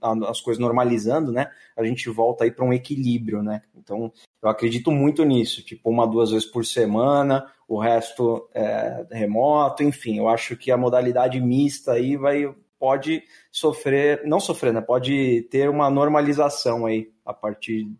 a, 0.00 0.30
as 0.30 0.40
coisas 0.40 0.61
normalizando, 0.61 1.32
né? 1.32 1.50
A 1.76 1.84
gente 1.84 2.08
volta 2.08 2.44
aí 2.44 2.50
para 2.50 2.64
um 2.64 2.72
equilíbrio, 2.72 3.42
né? 3.42 3.62
Então, 3.76 4.12
eu 4.42 4.48
acredito 4.48 4.90
muito 4.90 5.24
nisso, 5.24 5.64
tipo 5.64 5.90
uma, 5.90 6.06
duas 6.06 6.30
vezes 6.30 6.46
por 6.46 6.64
semana, 6.64 7.46
o 7.66 7.78
resto 7.78 8.48
é 8.54 9.06
remoto, 9.11 9.82
enfim, 9.82 10.18
eu 10.18 10.28
acho 10.28 10.56
que 10.56 10.70
a 10.70 10.76
modalidade 10.76 11.40
mista 11.40 11.92
aí 11.92 12.16
vai 12.16 12.54
pode 12.78 13.24
sofrer, 13.50 14.22
não 14.24 14.38
sofrer, 14.38 14.72
né? 14.72 14.80
Pode 14.80 15.42
ter 15.50 15.68
uma 15.68 15.90
normalização 15.90 16.87
aí 16.87 17.11
a 17.24 17.34
partir 17.34 17.90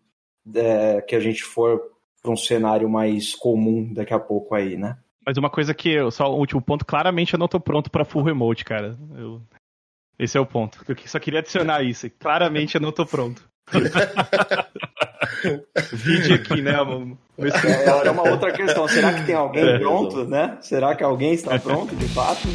é, 0.55 1.01
que 1.01 1.15
a 1.15 1.19
gente 1.19 1.43
for 1.43 1.81
para 2.21 2.31
um 2.31 2.37
cenário 2.37 2.89
mais 2.89 3.35
comum 3.35 3.93
daqui 3.93 4.13
a 4.13 4.19
pouco 4.19 4.55
aí, 4.55 4.77
né? 4.77 4.97
Mas 5.25 5.37
uma 5.37 5.49
coisa 5.49 5.73
que, 5.73 5.89
eu, 5.89 6.11
só 6.11 6.31
o 6.31 6.37
último 6.37 6.61
ponto, 6.61 6.85
claramente 6.85 7.33
eu 7.33 7.39
não 7.39 7.47
tô 7.47 7.59
pronto 7.59 7.91
para 7.91 8.05
full 8.05 8.23
remote, 8.23 8.65
cara. 8.65 8.97
Eu, 9.15 9.41
esse 10.17 10.37
é 10.37 10.41
o 10.41 10.45
ponto. 10.45 10.79
Eu 10.87 10.95
só 11.05 11.19
queria 11.19 11.39
adicionar 11.39 11.83
isso. 11.83 12.09
Claramente 12.19 12.75
eu 12.75 12.81
não 12.81 12.91
tô 12.91 13.05
pronto. 13.05 13.47
Vídeo 15.93 16.35
aqui, 16.35 16.61
né? 16.61 16.73
É, 16.73 18.07
é 18.07 18.11
uma 18.11 18.29
outra 18.29 18.51
questão. 18.51 18.87
Será 18.87 19.13
que 19.13 19.25
tem 19.25 19.35
alguém 19.35 19.63
é. 19.63 19.79
pronto, 19.79 20.25
né? 20.25 20.57
Será 20.61 20.95
que 20.95 21.03
alguém 21.03 21.33
está 21.33 21.57
pronto, 21.59 21.95
de 21.95 22.07
fato? 22.09 22.47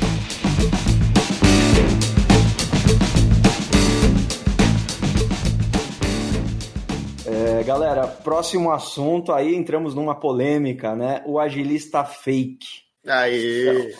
Galera, 7.64 8.06
próximo 8.06 8.70
assunto, 8.70 9.32
aí 9.32 9.54
entramos 9.54 9.94
numa 9.94 10.14
polêmica, 10.14 10.94
né? 10.94 11.22
O 11.26 11.38
agilista 11.38 12.04
fake. 12.04 12.84
Aí. 13.06 13.94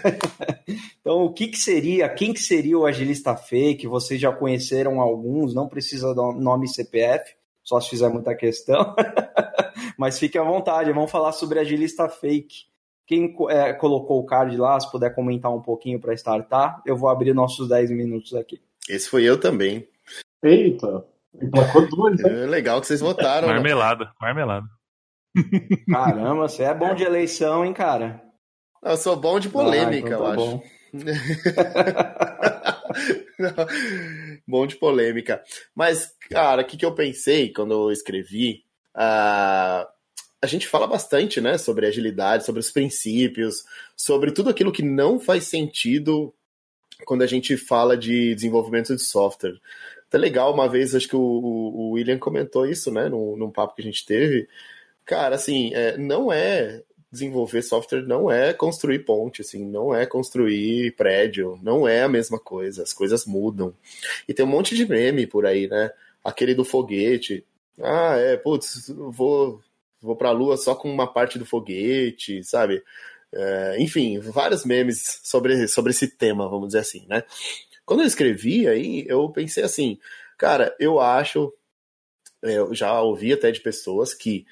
então, 1.00 1.24
o 1.24 1.32
que, 1.32 1.48
que 1.48 1.58
seria, 1.58 2.08
quem 2.08 2.32
que 2.32 2.40
seria 2.40 2.78
o 2.78 2.86
agilista 2.86 3.36
fake? 3.36 3.86
Vocês 3.86 4.20
já 4.20 4.32
conheceram 4.32 5.00
alguns, 5.00 5.54
não 5.54 5.68
precisa 5.68 6.14
do 6.14 6.32
nome 6.32 6.68
CPF, 6.68 7.34
só 7.62 7.80
se 7.80 7.90
fizer 7.90 8.08
muita 8.08 8.34
questão. 8.34 8.94
Mas 9.98 10.18
fique 10.18 10.38
à 10.38 10.42
vontade, 10.42 10.92
vamos 10.92 11.10
falar 11.10 11.32
sobre 11.32 11.58
agilista 11.58 12.08
fake. 12.08 12.64
Quem 13.06 13.36
é, 13.50 13.72
colocou 13.74 14.20
o 14.20 14.26
card 14.26 14.56
lá, 14.56 14.80
se 14.80 14.90
puder 14.90 15.14
comentar 15.14 15.54
um 15.54 15.62
pouquinho 15.62 16.00
para 16.00 16.14
startar, 16.14 16.82
eu 16.84 16.96
vou 16.96 17.08
abrir 17.08 17.34
nossos 17.34 17.68
10 17.68 17.90
minutos 17.90 18.34
aqui. 18.34 18.60
Esse 18.88 19.08
foi 19.08 19.24
eu 19.24 19.38
também. 19.38 19.86
Eita! 20.42 21.15
Emplacou 21.42 21.88
duas, 21.88 22.20
né? 22.20 22.44
É 22.44 22.46
legal 22.46 22.80
que 22.80 22.86
vocês 22.86 23.00
votaram. 23.00 23.48
Marmelada, 23.48 24.12
marmelada. 24.20 24.66
Caramba, 25.90 26.48
você 26.48 26.62
é 26.62 26.74
bom 26.74 26.94
de 26.94 27.04
eleição, 27.04 27.64
hein, 27.64 27.72
cara? 27.72 28.22
Eu 28.82 28.96
sou 28.96 29.16
bom 29.16 29.38
de 29.38 29.48
polêmica, 29.48 29.96
ah, 29.96 29.98
então 29.98 30.18
tá 30.18 30.34
eu 30.34 30.48
acho. 30.48 30.62
Bom 34.46 34.66
de 34.66 34.76
polêmica. 34.76 35.42
Mas, 35.74 36.14
cara, 36.30 36.62
o 36.62 36.64
que, 36.64 36.76
que 36.76 36.86
eu 36.86 36.94
pensei 36.94 37.52
quando 37.52 37.72
eu 37.72 37.90
escrevi? 37.90 38.64
Uh, 38.94 39.86
a 40.40 40.46
gente 40.46 40.66
fala 40.66 40.86
bastante, 40.86 41.40
né, 41.40 41.58
sobre 41.58 41.86
agilidade, 41.86 42.44
sobre 42.44 42.60
os 42.60 42.70
princípios, 42.70 43.64
sobre 43.96 44.30
tudo 44.30 44.50
aquilo 44.50 44.72
que 44.72 44.82
não 44.82 45.18
faz 45.18 45.44
sentido 45.44 46.32
quando 47.04 47.22
a 47.22 47.26
gente 47.26 47.56
fala 47.56 47.96
de 47.96 48.34
desenvolvimento 48.34 48.94
de 48.94 49.02
software. 49.02 49.58
Até 50.08 50.18
legal, 50.18 50.52
uma 50.54 50.68
vez, 50.68 50.94
acho 50.94 51.08
que 51.08 51.16
o, 51.16 51.20
o 51.20 51.90
William 51.92 52.18
comentou 52.18 52.66
isso, 52.66 52.90
né, 52.92 53.08
num, 53.08 53.36
num, 53.36 53.50
papo 53.50 53.74
que 53.74 53.82
a 53.82 53.84
gente 53.84 54.06
teve. 54.06 54.48
Cara, 55.04 55.34
assim, 55.36 55.72
é, 55.74 55.96
não 55.98 56.32
é 56.32 56.82
desenvolver 57.10 57.62
software 57.62 58.02
não 58.02 58.30
é 58.30 58.52
construir 58.52 59.00
ponte, 59.00 59.40
assim, 59.40 59.64
não 59.64 59.94
é 59.94 60.04
construir 60.06 60.94
prédio, 60.96 61.58
não 61.62 61.88
é 61.88 62.02
a 62.02 62.08
mesma 62.08 62.38
coisa, 62.38 62.82
as 62.82 62.92
coisas 62.92 63.24
mudam. 63.24 63.74
E 64.28 64.34
tem 64.34 64.44
um 64.44 64.48
monte 64.48 64.74
de 64.74 64.86
meme 64.86 65.26
por 65.26 65.46
aí, 65.46 65.68
né? 65.68 65.90
Aquele 66.22 66.54
do 66.54 66.64
foguete. 66.64 67.44
Ah, 67.80 68.16
é, 68.16 68.36
putz, 68.36 68.88
vou, 68.88 69.60
vou 70.00 70.16
pra 70.16 70.30
lua 70.30 70.56
só 70.56 70.74
com 70.74 70.92
uma 70.92 71.06
parte 71.10 71.38
do 71.38 71.46
foguete, 71.46 72.42
sabe? 72.44 72.82
É, 73.32 73.76
enfim, 73.78 74.18
vários 74.18 74.64
memes 74.64 75.20
sobre, 75.22 75.66
sobre 75.68 75.90
esse 75.90 76.08
tema, 76.08 76.48
vamos 76.48 76.68
dizer 76.68 76.80
assim, 76.80 77.06
né? 77.08 77.22
Quando 77.86 78.00
eu 78.00 78.06
escrevi 78.06 78.68
aí, 78.68 79.06
eu 79.08 79.30
pensei 79.30 79.62
assim, 79.62 79.98
cara, 80.36 80.76
eu 80.78 81.00
acho, 81.00 81.54
eu 82.42 82.74
já 82.74 83.00
ouvi 83.00 83.32
até 83.32 83.50
de 83.50 83.60
pessoas 83.60 84.12
que 84.12 84.44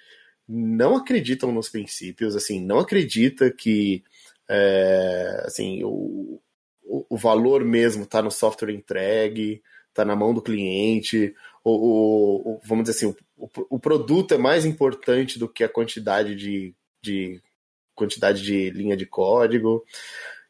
não 0.48 0.96
acreditam 0.96 1.50
nos 1.50 1.68
princípios, 1.68 2.36
assim, 2.36 2.60
não 2.60 2.78
acredita 2.78 3.50
que 3.50 4.04
é, 4.48 5.42
assim, 5.44 5.82
o, 5.84 6.40
o, 6.84 7.16
valor 7.16 7.64
mesmo 7.64 8.04
está 8.04 8.22
no 8.22 8.30
software 8.30 8.72
entregue, 8.72 9.62
está 9.88 10.04
na 10.04 10.14
mão 10.14 10.34
do 10.34 10.42
cliente, 10.42 11.34
o, 11.62 12.54
o 12.54 12.60
vamos 12.64 12.84
dizer 12.84 12.96
assim, 12.96 13.16
o, 13.36 13.48
o, 13.70 13.78
produto 13.78 14.34
é 14.34 14.38
mais 14.38 14.64
importante 14.64 15.38
do 15.38 15.48
que 15.48 15.64
a 15.64 15.68
quantidade 15.68 16.34
de, 16.34 16.74
de 17.02 17.40
quantidade 17.94 18.42
de 18.42 18.70
linha 18.70 18.96
de 18.96 19.06
código. 19.06 19.84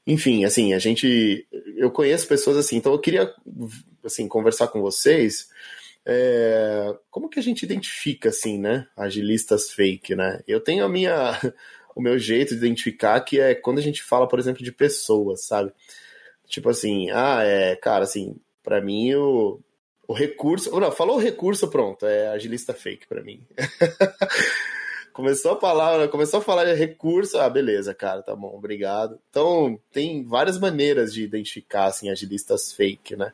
Enfim, 0.06 0.44
assim, 0.44 0.74
a 0.74 0.78
gente. 0.78 1.46
Eu 1.76 1.90
conheço 1.90 2.28
pessoas 2.28 2.56
assim, 2.56 2.76
então 2.76 2.92
eu 2.92 2.98
queria 2.98 3.32
assim, 4.04 4.28
conversar 4.28 4.68
com 4.68 4.80
vocês 4.80 5.48
é, 6.06 6.94
como 7.10 7.28
que 7.28 7.38
a 7.38 7.42
gente 7.42 7.62
identifica, 7.62 8.28
assim, 8.28 8.58
né, 8.58 8.86
agilistas 8.96 9.70
fake, 9.70 10.14
né? 10.14 10.42
Eu 10.46 10.60
tenho 10.60 10.84
a 10.84 10.88
minha, 10.88 11.32
o 11.96 12.02
meu 12.02 12.18
jeito 12.18 12.50
de 12.50 12.58
identificar 12.58 13.18
que 13.20 13.40
é 13.40 13.54
quando 13.54 13.78
a 13.78 13.82
gente 13.82 14.02
fala, 14.02 14.28
por 14.28 14.38
exemplo, 14.38 14.62
de 14.62 14.72
pessoas, 14.72 15.46
sabe? 15.46 15.72
Tipo 16.46 16.68
assim, 16.68 17.10
ah, 17.10 17.42
é, 17.42 17.76
cara, 17.76 18.04
assim, 18.04 18.36
para 18.62 18.80
mim 18.80 19.14
o, 19.14 19.60
o 20.06 20.12
recurso, 20.12 20.78
não, 20.78 20.92
falou 20.92 21.16
o 21.16 21.20
recurso, 21.20 21.68
pronto, 21.68 22.06
é 22.06 22.28
agilista 22.28 22.74
fake 22.74 23.06
para 23.06 23.22
mim. 23.22 23.42
começou 25.14 25.53
a 25.53 25.61
falar, 25.61 26.09
começou 26.09 26.40
a 26.40 26.42
falar 26.42 26.64
de 26.64 26.74
recurso, 26.74 27.38
ah, 27.38 27.48
beleza, 27.48 27.94
cara, 27.94 28.20
tá 28.20 28.35
bom, 28.35 28.53
obrigado. 28.55 29.18
Então, 29.31 29.79
tem 29.92 30.24
várias 30.24 30.59
maneiras 30.59 31.14
de 31.14 31.22
identificar 31.22 31.87
assim 31.87 32.11
agilistas 32.11 32.72
fake, 32.72 33.16
né? 33.16 33.33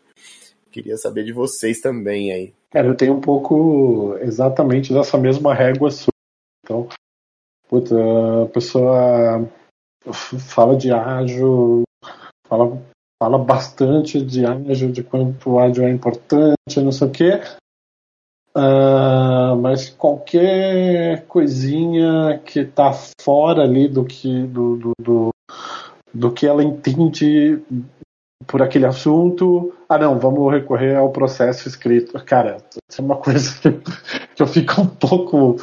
Queria 0.71 0.97
saber 0.97 1.25
de 1.25 1.33
vocês 1.33 1.81
também 1.81 2.31
aí. 2.33 2.55
Cara, 2.71 2.87
eu 2.87 2.95
tenho 2.95 3.15
um 3.15 3.21
pouco 3.21 4.15
exatamente 4.21 4.93
dessa 4.93 5.19
mesma 5.19 5.55
régua 5.55 5.91
sua. 5.91 6.13
Então, 6.63 6.87
puta, 7.67 7.97
a 8.45 8.47
pessoa 8.47 9.51
fala 10.13 10.77
de 10.77 10.93
ágil, 10.93 11.83
fala, 12.47 12.81
fala 13.21 13.39
bastante 13.39 14.25
de 14.25 14.45
ágil, 14.45 14.93
de 14.93 15.03
quanto 15.03 15.51
o 15.51 15.59
ágil 15.59 15.85
é 15.85 15.91
importante, 15.91 16.55
não 16.77 16.93
sei 16.93 17.09
o 17.09 17.11
quê. 17.11 17.41
Uh, 18.57 19.55
mas 19.61 19.89
qualquer 19.91 21.25
coisinha 21.27 22.41
que 22.45 22.65
tá 22.65 22.93
fora 23.21 23.63
ali 23.63 23.87
do 23.87 24.05
que 24.05 24.43
do, 24.43 24.77
do, 24.77 24.93
do, 25.01 25.31
do 26.13 26.33
que 26.33 26.47
ela 26.47 26.65
entende 26.65 27.63
por 28.47 28.61
aquele 28.61 28.87
assunto. 28.87 29.73
Ah, 29.89 29.99
não, 29.99 30.19
vamos 30.19 30.53
recorrer 30.53 30.97
ao 30.97 31.11
processo 31.11 31.69
escrito. 31.69 32.13
Cara, 32.25 32.57
isso 32.91 33.01
é 33.01 33.05
uma 33.05 33.17
coisa 33.17 33.55
que, 34.35 34.43
eu 34.43 34.47
fico 34.47 34.81
um 34.81 34.87
pouco 34.87 35.57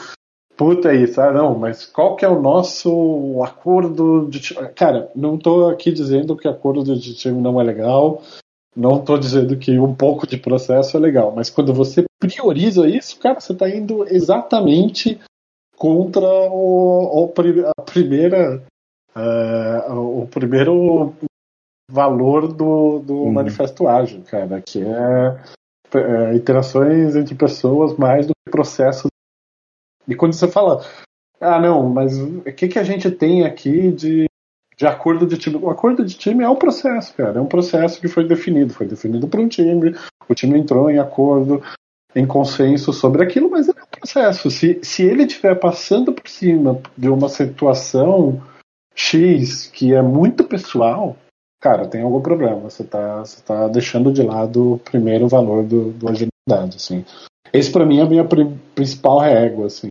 puta 0.55 0.93
isso. 0.93 1.19
Ah, 1.19 1.31
não, 1.31 1.57
mas 1.57 1.85
qual 1.85 2.15
que 2.15 2.23
é 2.23 2.29
o 2.29 2.41
nosso 2.41 3.41
acordo 3.43 4.27
de? 4.29 4.53
Cara, 4.75 5.11
não 5.13 5.37
tô 5.37 5.67
aqui 5.67 5.91
dizendo 5.91 6.37
que 6.37 6.47
acordo 6.47 6.97
de 6.97 7.13
time 7.13 7.41
não 7.41 7.59
é 7.59 7.63
legal. 7.63 8.21
Não 8.77 9.03
tô 9.03 9.17
dizendo 9.17 9.57
que 9.57 9.79
um 9.79 9.95
pouco 9.95 10.27
de 10.27 10.37
processo 10.37 10.95
é 10.95 10.99
legal, 10.99 11.33
mas 11.35 11.49
quando 11.49 11.73
você 11.73 12.05
prioriza 12.19 12.87
isso, 12.87 13.19
cara, 13.19 13.39
você 13.39 13.55
tá 13.55 13.67
indo 13.67 14.07
exatamente 14.07 15.19
contra 15.75 16.21
o, 16.21 17.25
o 17.25 17.33
a 17.75 17.81
primeira 17.81 18.63
uh, 19.15 20.21
o 20.21 20.27
primeiro 20.27 21.11
valor 21.89 22.53
do, 22.53 22.99
do 22.99 23.15
uhum. 23.15 23.31
manifesto 23.31 23.87
ágil, 23.87 24.21
cara, 24.23 24.61
que 24.61 24.79
é, 24.83 25.41
é, 25.95 26.35
interações 26.35 27.15
entre 27.15 27.33
pessoas 27.33 27.97
mais 27.97 28.27
do 28.27 28.33
que 28.33 28.51
processos. 28.51 29.09
E 30.07 30.13
quando 30.13 30.33
você 30.33 30.47
fala, 30.47 30.85
ah, 31.41 31.59
não, 31.59 31.89
mas 31.89 32.15
o 32.19 32.43
que, 32.43 32.67
que 32.67 32.77
a 32.77 32.83
gente 32.83 33.09
tem 33.09 33.43
aqui 33.43 33.91
de, 33.91 34.26
de 34.77 34.85
acordo 34.85 35.25
de 35.25 35.37
time? 35.37 35.57
O 35.57 35.69
acordo 35.69 36.05
de 36.05 36.15
time 36.15 36.43
é 36.43 36.49
um 36.49 36.55
processo, 36.55 37.13
cara, 37.15 37.39
é 37.39 37.41
um 37.41 37.47
processo 37.47 37.99
que 37.99 38.07
foi 38.07 38.27
definido, 38.27 38.73
foi 38.73 38.85
definido 38.85 39.27
por 39.27 39.39
um 39.39 39.47
time, 39.47 39.95
o 40.29 40.35
time 40.35 40.59
entrou 40.59 40.89
em 40.89 40.99
acordo, 40.99 41.63
em 42.15 42.25
consenso 42.25 42.93
sobre 42.93 43.23
aquilo, 43.23 43.49
mas 43.49 43.67
é 43.67 43.71
um 43.71 43.99
processo. 43.99 44.51
Se, 44.51 44.79
se 44.83 45.03
ele 45.03 45.23
estiver 45.23 45.55
passando 45.55 46.13
por 46.13 46.27
cima 46.29 46.79
de 46.97 47.09
uma 47.09 47.27
situação 47.27 48.41
X 48.95 49.67
que 49.67 49.93
é 49.93 50.01
muito 50.01 50.43
pessoal, 50.43 51.15
cara, 51.59 51.87
tem 51.87 52.01
algum 52.01 52.21
problema. 52.21 52.69
Você 52.69 52.83
tá, 52.83 53.19
você 53.19 53.41
tá 53.41 53.67
deixando 53.67 54.11
de 54.11 54.23
lado 54.23 54.73
o 54.73 54.79
primeiro 54.79 55.27
valor 55.27 55.63
do, 55.63 55.91
do 55.91 56.07
agilidade, 56.07 56.77
assim. 56.77 57.05
Esse 57.53 57.71
para 57.71 57.85
mim 57.85 57.99
é 57.99 58.01
a 58.01 58.09
minha 58.09 58.27
principal 58.75 59.19
régua, 59.19 59.67
assim. 59.67 59.87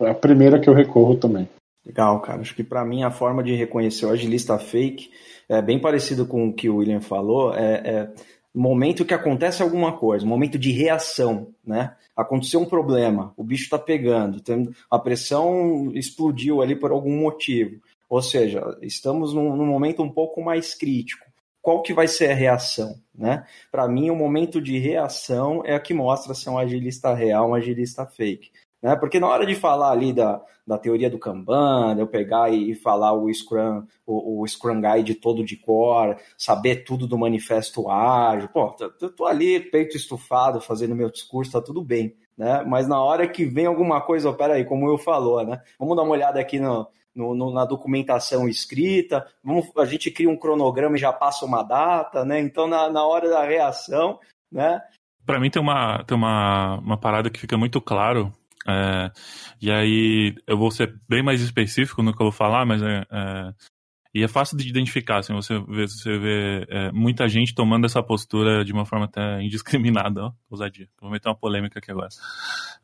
É 0.00 0.10
a 0.10 0.14
primeira 0.14 0.58
que 0.58 0.68
eu 0.68 0.74
recorro 0.74 1.16
também. 1.16 1.48
Legal, 1.84 2.20
cara. 2.20 2.40
Acho 2.40 2.54
que 2.54 2.64
para 2.64 2.84
mim 2.84 3.02
a 3.02 3.10
forma 3.10 3.42
de 3.42 3.54
reconhecer 3.54 4.06
o 4.06 4.10
agilista 4.10 4.58
fake 4.58 5.10
é 5.48 5.60
bem 5.60 5.78
parecido 5.78 6.26
com 6.26 6.48
o 6.48 6.52
que 6.52 6.68
o 6.68 6.76
William 6.76 7.00
falou. 7.00 7.54
É, 7.54 7.74
é 7.84 8.12
momento 8.54 9.04
que 9.04 9.14
acontece 9.14 9.62
alguma 9.62 9.96
coisa, 9.96 10.26
momento 10.26 10.58
de 10.58 10.72
reação, 10.72 11.54
né? 11.64 11.94
Aconteceu 12.16 12.60
um 12.60 12.66
problema, 12.66 13.32
o 13.36 13.44
bicho 13.44 13.64
está 13.64 13.78
pegando, 13.78 14.42
a 14.90 14.98
pressão 14.98 15.90
explodiu 15.94 16.60
ali 16.60 16.74
por 16.74 16.90
algum 16.90 17.16
motivo. 17.16 17.80
Ou 18.08 18.20
seja, 18.20 18.76
estamos 18.82 19.32
num, 19.32 19.56
num 19.56 19.66
momento 19.66 20.02
um 20.02 20.10
pouco 20.10 20.42
mais 20.42 20.74
crítico. 20.74 21.24
Qual 21.62 21.82
que 21.82 21.94
vai 21.94 22.08
ser 22.08 22.32
a 22.32 22.34
reação? 22.34 22.96
Né? 23.14 23.44
Para 23.70 23.86
mim, 23.86 24.10
o 24.10 24.16
momento 24.16 24.60
de 24.60 24.78
reação 24.78 25.62
é 25.64 25.74
a 25.74 25.80
que 25.80 25.94
mostra 25.94 26.34
se 26.34 26.48
é 26.48 26.50
um 26.50 26.58
agilista 26.58 27.14
real, 27.14 27.50
um 27.50 27.54
agilista 27.54 28.04
fake. 28.04 28.50
Né? 28.82 28.96
Porque 28.96 29.20
na 29.20 29.28
hora 29.28 29.46
de 29.46 29.54
falar 29.54 29.90
ali 29.90 30.12
da, 30.12 30.40
da 30.66 30.78
teoria 30.78 31.10
do 31.10 31.18
Kanban, 31.18 31.96
eu 31.98 32.06
pegar 32.06 32.52
e, 32.52 32.74
falar 32.74 33.12
o 33.12 33.32
Scrum, 33.32 33.84
o, 34.06 34.42
o, 34.42 34.48
Scrum 34.48 34.80
Guide 34.80 35.14
todo 35.14 35.44
de 35.44 35.56
cor, 35.56 36.16
saber 36.38 36.84
tudo 36.84 37.06
do 37.06 37.18
manifesto 37.18 37.90
ágil, 37.90 38.48
pô, 38.48 38.74
eu 39.00 39.10
tô 39.10 39.26
ali, 39.26 39.60
peito 39.60 39.96
estufado, 39.96 40.60
fazendo 40.60 40.94
meu 40.94 41.10
discurso, 41.10 41.52
tá 41.52 41.60
tudo 41.60 41.82
bem. 41.82 42.14
Né? 42.36 42.64
Mas 42.66 42.88
na 42.88 43.02
hora 43.02 43.28
que 43.28 43.44
vem 43.44 43.66
alguma 43.66 44.00
coisa, 44.00 44.30
ó, 44.30 44.32
peraí, 44.32 44.64
como 44.64 44.88
eu 44.88 44.96
falou, 44.96 45.44
né? 45.44 45.60
Vamos 45.78 45.94
dar 45.94 46.02
uma 46.02 46.12
olhada 46.12 46.40
aqui 46.40 46.58
no, 46.58 46.88
no, 47.14 47.34
no, 47.34 47.52
na 47.52 47.66
documentação 47.66 48.48
escrita, 48.48 49.26
vamos, 49.44 49.70
a 49.76 49.84
gente 49.84 50.10
cria 50.10 50.30
um 50.30 50.38
cronograma 50.38 50.96
e 50.96 51.00
já 51.00 51.12
passa 51.12 51.44
uma 51.44 51.62
data, 51.62 52.24
né? 52.24 52.40
Então, 52.40 52.66
na, 52.66 52.88
na 52.88 53.04
hora 53.04 53.28
da 53.28 53.44
reação, 53.44 54.18
né? 54.50 54.80
Para 55.26 55.38
mim 55.38 55.50
tem 55.50 55.60
uma, 55.60 56.02
tem 56.04 56.16
uma, 56.16 56.78
uma 56.78 56.96
parada 56.96 57.28
que 57.28 57.38
fica 57.38 57.58
muito 57.58 57.80
claro, 57.80 58.32
é, 58.68 59.10
e 59.60 59.70
aí 59.70 60.34
eu 60.46 60.56
vou 60.56 60.70
ser 60.70 60.98
bem 61.08 61.22
mais 61.22 61.40
específico 61.40 62.02
no 62.02 62.14
que 62.14 62.22
eu 62.22 62.26
vou 62.26 62.32
falar, 62.32 62.66
mas 62.66 62.82
é, 62.82 63.06
é 63.10 63.54
e 64.12 64.24
é 64.24 64.28
fácil 64.28 64.56
de 64.56 64.68
identificar, 64.68 65.18
assim, 65.18 65.32
você 65.32 65.56
vê, 65.60 65.86
você 65.86 66.18
vê 66.18 66.66
é, 66.68 66.90
muita 66.90 67.28
gente 67.28 67.54
tomando 67.54 67.86
essa 67.86 68.02
postura 68.02 68.64
de 68.64 68.72
uma 68.72 68.84
forma 68.84 69.04
até 69.04 69.40
indiscriminada, 69.40 70.24
ó, 70.24 70.32
ousadia. 70.50 70.88
Vou 71.00 71.10
meter 71.10 71.28
uma 71.28 71.36
polêmica 71.36 71.78
aqui 71.78 71.92
agora. 71.92 72.08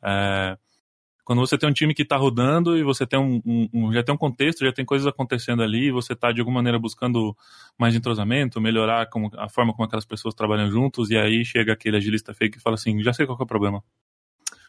É, 0.05 0.57
quando 1.25 1.41
você 1.41 1.59
tem 1.59 1.69
um 1.69 1.73
time 1.73 1.93
que 1.93 2.03
está 2.03 2.17
rodando 2.17 2.79
e 2.79 2.85
você 2.85 3.05
tem 3.05 3.19
um, 3.19 3.43
um, 3.45 3.69
um, 3.75 3.93
já 3.93 4.05
tem 4.05 4.15
um 4.15 4.19
contexto, 4.19 4.65
já 4.65 4.73
tem 4.73 4.85
coisas 4.85 5.09
acontecendo 5.09 5.65
ali, 5.65 5.91
você 5.91 6.13
está 6.13 6.31
de 6.31 6.41
alguma 6.41 6.59
maneira 6.59 6.79
buscando 6.79 7.37
mais 7.77 7.97
entrosamento, 7.97 8.61
melhorar 8.61 9.11
como, 9.11 9.29
a 9.37 9.49
forma 9.49 9.73
como 9.73 9.85
aquelas 9.85 10.07
pessoas 10.07 10.33
trabalham 10.33 10.71
juntos, 10.71 11.11
e 11.11 11.17
aí 11.17 11.45
chega 11.45 11.73
aquele 11.73 11.97
agilista 11.97 12.33
fake 12.33 12.59
e 12.59 12.61
fala 12.61 12.75
assim, 12.75 13.03
já 13.03 13.13
sei 13.13 13.27
qual 13.27 13.37
é 13.37 13.43
o 13.43 13.47
problema. 13.47 13.83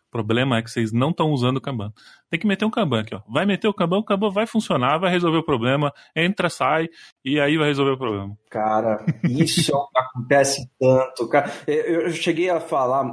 O 0.07 0.11
problema 0.11 0.57
é 0.57 0.61
que 0.61 0.71
vocês 0.71 0.91
não 0.93 1.09
estão 1.09 1.31
usando 1.31 1.57
o 1.57 1.61
Kanban. 1.61 1.91
Tem 2.29 2.39
que 2.39 2.47
meter 2.47 2.63
um 2.65 2.71
Kanban 2.71 3.01
aqui, 3.01 3.13
ó. 3.13 3.21
Vai 3.27 3.45
meter 3.45 3.67
o 3.67 3.73
Kanban, 3.73 3.97
o 3.97 4.03
Kanban 4.03 4.29
vai 4.29 4.47
funcionar, 4.47 4.97
vai 4.97 5.11
resolver 5.11 5.37
o 5.39 5.43
problema, 5.45 5.93
entra, 6.15 6.49
sai, 6.49 6.87
e 7.23 7.39
aí 7.39 7.57
vai 7.57 7.67
resolver 7.67 7.91
o 7.91 7.97
problema. 7.97 8.37
Cara, 8.49 9.05
isso 9.23 9.71
acontece 9.95 10.69
tanto. 10.79 11.27
Cara, 11.27 11.51
eu 11.67 12.09
cheguei 12.11 12.49
a 12.49 12.59
falar, 12.61 13.03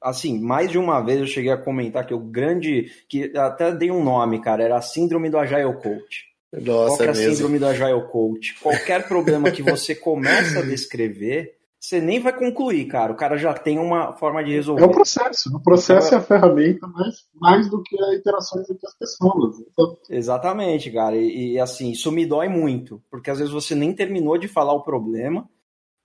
assim, 0.00 0.40
mais 0.40 0.70
de 0.70 0.78
uma 0.78 1.00
vez 1.00 1.18
eu 1.20 1.26
cheguei 1.26 1.50
a 1.50 1.58
comentar 1.58 2.06
que 2.06 2.14
o 2.14 2.20
grande, 2.20 2.90
que 3.08 3.36
até 3.36 3.72
dei 3.74 3.90
um 3.90 4.02
nome, 4.02 4.40
cara, 4.40 4.62
era 4.62 4.76
a 4.76 4.82
síndrome 4.82 5.28
do 5.28 5.38
Agile 5.38 5.74
Coach. 5.82 6.30
Nossa, 6.52 6.96
Qual 6.96 7.08
é 7.08 7.10
a 7.10 7.14
mesmo. 7.14 7.34
síndrome 7.34 7.58
do 7.58 7.66
Agile 7.66 8.08
Coach? 8.10 8.54
Qualquer 8.60 9.06
problema 9.06 9.50
que 9.50 9.62
você 9.62 9.94
começa 9.96 10.60
a 10.60 10.62
descrever, 10.62 11.54
você 11.80 11.98
nem 11.98 12.20
vai 12.20 12.36
concluir, 12.36 12.84
cara. 12.84 13.10
O 13.10 13.16
cara 13.16 13.38
já 13.38 13.54
tem 13.54 13.78
uma 13.78 14.12
forma 14.12 14.44
de 14.44 14.52
resolver. 14.52 14.82
É 14.82 14.86
o 14.86 14.90
processo. 14.90 15.56
O 15.56 15.62
processo 15.62 16.14
é 16.14 16.18
a 16.18 16.20
ferramenta 16.20 16.86
mais, 16.86 17.26
mais 17.34 17.70
do 17.70 17.82
que 17.82 17.98
a 17.98 18.14
interações 18.14 18.68
entre 18.68 18.86
as 18.86 18.94
pessoas. 18.94 19.56
Então, 19.60 19.96
Exatamente, 20.10 20.90
cara. 20.90 21.16
E, 21.16 21.54
e, 21.54 21.58
assim, 21.58 21.90
isso 21.90 22.12
me 22.12 22.26
dói 22.26 22.48
muito, 22.48 23.02
porque 23.10 23.30
às 23.30 23.38
vezes 23.38 23.52
você 23.52 23.74
nem 23.74 23.94
terminou 23.94 24.36
de 24.36 24.46
falar 24.46 24.74
o 24.74 24.82
problema, 24.82 25.48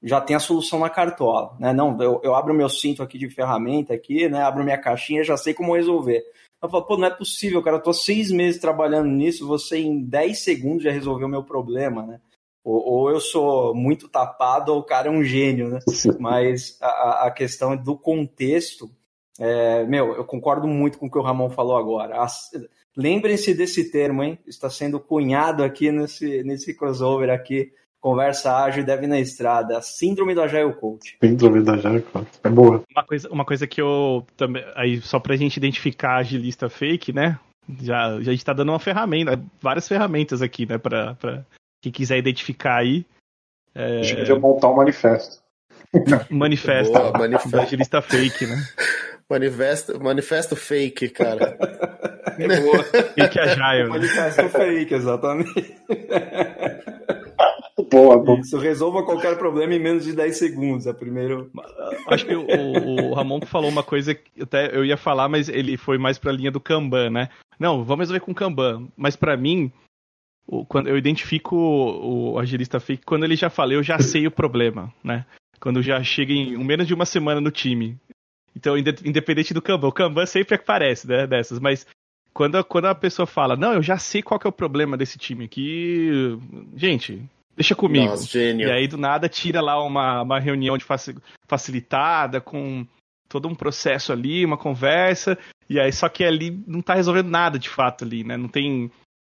já 0.02 0.22
tem 0.22 0.34
a 0.34 0.40
solução 0.40 0.80
na 0.80 0.90
cartola, 0.90 1.58
né? 1.60 1.74
Não, 1.74 2.02
eu, 2.02 2.22
eu 2.24 2.34
abro 2.34 2.54
meu 2.54 2.70
cinto 2.70 3.04
aqui 3.04 3.18
de 3.18 3.30
ferramenta 3.30 3.94
aqui, 3.94 4.30
né? 4.30 4.44
Abro 4.44 4.64
minha 4.64 4.78
caixinha, 4.78 5.26
já 5.26 5.36
sei 5.36 5.54
como 5.54 5.76
resolver. 5.76 6.24
Eu 6.64 6.70
falo, 6.70 6.86
pô, 6.86 6.96
não 6.96 7.08
é 7.08 7.12
possível, 7.12 7.62
cara. 7.62 7.78
Eu 7.78 7.84
tô 7.84 7.92
seis 7.92 8.32
meses 8.32 8.62
trabalhando 8.62 9.10
nisso, 9.10 9.46
você 9.46 9.78
em 9.78 10.02
dez 10.02 10.40
segundos 10.40 10.84
já 10.84 10.92
resolveu 10.92 11.28
o 11.28 11.30
meu 11.30 11.44
problema, 11.44 12.04
né? 12.04 12.22
Ou, 12.66 12.84
ou, 12.84 13.10
eu 13.12 13.22
sou 13.22 13.76
muito 13.76 14.10
tapado 14.10 14.74
ou 14.74 14.80
o 14.80 14.84
cara 14.84 15.08
é 15.08 15.12
um 15.12 15.24
gênio, 15.24 15.70
né? 15.70 15.80
Mas 16.20 16.78
a, 16.82 17.28
a 17.28 17.32
questão 17.32 17.78
do 17.78 17.96
contexto, 17.96 18.90
é, 19.40 19.86
meu, 19.86 20.16
eu 20.16 20.26
concordo 20.26 20.68
muito 20.68 20.98
com 20.98 21.06
o 21.06 21.12
que 21.12 21.18
o 21.18 21.22
Ramon 21.22 21.50
falou 21.50 21.78
agora. 21.78 22.22
As, 22.22 22.50
Lembrem-se 22.98 23.54
desse 23.54 23.92
termo, 23.92 24.24
hein? 24.24 24.40
Está 24.48 24.70
sendo 24.70 25.00
cunhado 25.00 25.64
aqui 25.64 25.92
nesse, 25.92 26.44
nesse 26.44 26.74
crossover 26.74 27.30
aqui. 27.30 27.74
Conversa 28.00 28.56
ágil 28.56 28.86
deve 28.86 29.06
na 29.06 29.20
estrada. 29.20 29.78
A 29.78 29.82
síndrome 29.82 30.34
do 30.34 30.42
Agile 30.42 30.74
Coach. 30.74 31.18
Síndrome 31.22 31.62
do 31.62 31.72
Agile 31.72 32.02
Coach. 32.02 32.30
É 32.44 32.50
boa. 32.50 32.84
Uma 32.96 33.04
coisa, 33.04 33.30
uma 33.30 33.46
coisa 33.46 33.68
que 33.68 33.82
eu 33.82 34.26
também. 34.38 34.64
Aí, 34.76 35.02
só 35.02 35.20
pra 35.20 35.36
gente 35.36 35.58
identificar 35.58 36.18
agilista 36.18 36.70
fake, 36.70 37.12
né? 37.12 37.38
Já, 37.82 38.22
já 38.22 38.32
a 38.32 38.34
gente 38.34 38.46
tá 38.46 38.54
dando 38.54 38.70
uma 38.70 38.80
ferramenta, 38.80 39.44
várias 39.60 39.88
ferramentas 39.88 40.42
aqui, 40.42 40.66
né? 40.66 40.78
Pra, 40.78 41.16
pra 41.16 41.44
quem 41.86 41.92
quiser 41.92 42.18
identificar 42.18 42.78
aí. 42.78 43.06
É... 43.74 44.00
A 44.00 44.04
gente 44.04 44.20
podia 44.20 44.40
montar 44.40 44.70
um 44.70 44.76
manifesto. 44.76 45.44
Manifesto. 46.30 46.92
Boa, 46.92 47.12
manifesto. 47.12 47.58
Agilista 47.58 48.02
fake, 48.02 48.48
né? 48.48 48.58
Manifesto, 49.30 50.04
manifesto 50.04 50.56
fake, 50.56 51.10
cara. 51.10 51.58
É 52.38 52.60
boa. 52.60 52.84
Fake 52.84 53.40
agile. 53.40 53.88
Manifesto 53.88 54.50
fake, 54.50 54.94
exatamente. 54.94 55.74
Boa, 57.90 58.18
boa. 58.18 58.40
Isso 58.42 58.58
resolva 58.58 59.04
qualquer 59.04 59.38
problema 59.38 59.74
em 59.74 59.80
menos 59.80 60.04
de 60.04 60.12
10 60.12 60.38
segundos. 60.38 60.86
É 60.86 60.92
primeiro. 60.92 61.50
Acho 62.08 62.26
que 62.26 62.36
o, 62.36 62.46
o, 62.46 63.14
Ramon 63.14 63.40
falou 63.46 63.70
uma 63.70 63.84
coisa 63.84 64.14
que 64.14 64.42
até 64.42 64.76
eu 64.76 64.84
ia 64.84 64.98
falar, 64.98 65.30
mas 65.30 65.48
ele 65.48 65.78
foi 65.78 65.98
mais 65.98 66.18
pra 66.18 66.34
linha 66.34 66.52
do 66.52 66.60
Kanban, 66.60 67.10
né? 67.10 67.30
Não, 67.58 67.86
vamos 67.86 68.02
resolver 68.02 68.20
com 68.20 68.34
Kanban. 68.34 68.90
Mas 68.98 69.16
para 69.16 69.38
mim, 69.38 69.72
quando 70.68 70.88
eu 70.88 70.98
identifico 70.98 71.56
o, 71.56 72.34
o 72.34 72.40
agilista 72.40 72.80
fake 72.80 73.06
quando 73.06 73.24
ele 73.24 73.36
já 73.36 73.50
fala, 73.50 73.74
eu 73.74 73.84
já 73.84 74.00
sei 74.00 74.28
o 74.28 74.32
problema, 74.32 74.94
né? 75.04 75.26
Quando 75.60 75.82
já 75.82 76.02
chega 76.04 76.34
em 76.34 76.58
menos 76.64 76.86
de 76.86 76.94
uma 76.94 77.06
semana 77.06 77.42
no 77.42 77.52
time. 77.52 77.98
Então, 78.56 78.78
independente 78.78 79.54
do 79.54 79.62
Kanban, 79.62 79.88
o 79.88 79.92
Kanban 79.92 80.26
sempre 80.26 80.56
aparece, 80.56 81.08
né, 81.08 81.28
dessas, 81.28 81.60
mas 81.60 81.86
quando, 82.34 82.64
quando 82.64 82.86
a 82.86 82.96
pessoa 82.96 83.26
fala, 83.26 83.56
não, 83.56 83.74
eu 83.74 83.82
já 83.82 83.98
sei 83.98 84.22
qual 84.22 84.40
é 84.44 84.48
o 84.48 84.52
problema 84.52 84.96
desse 84.96 85.18
time 85.18 85.46
aqui, 85.46 86.38
gente, 86.76 87.22
deixa 87.56 87.76
comigo. 87.76 88.08
Nossa, 88.08 88.26
gênio. 88.28 88.68
E 88.68 88.72
aí, 88.72 88.88
do 88.88 88.98
nada, 88.98 89.28
tira 89.28 89.62
lá 89.62 89.82
uma, 89.84 90.22
uma 90.22 90.40
reunião 90.40 90.78
de 90.78 90.86
facilitada, 91.48 92.40
com 92.40 92.86
todo 93.28 93.48
um 93.48 93.56
processo 93.56 94.12
ali, 94.12 94.46
uma 94.46 94.58
conversa, 94.58 95.38
e 95.70 95.80
aí 95.80 95.92
só 95.92 96.08
que 96.08 96.24
ali 96.24 96.64
não 96.68 96.82
tá 96.82 96.94
resolvendo 96.94 97.30
nada 97.30 97.58
de 97.58 97.70
fato 97.70 98.04
ali, 98.04 98.24
né? 98.24 98.38
Não 98.38 98.48
tem. 98.48 98.92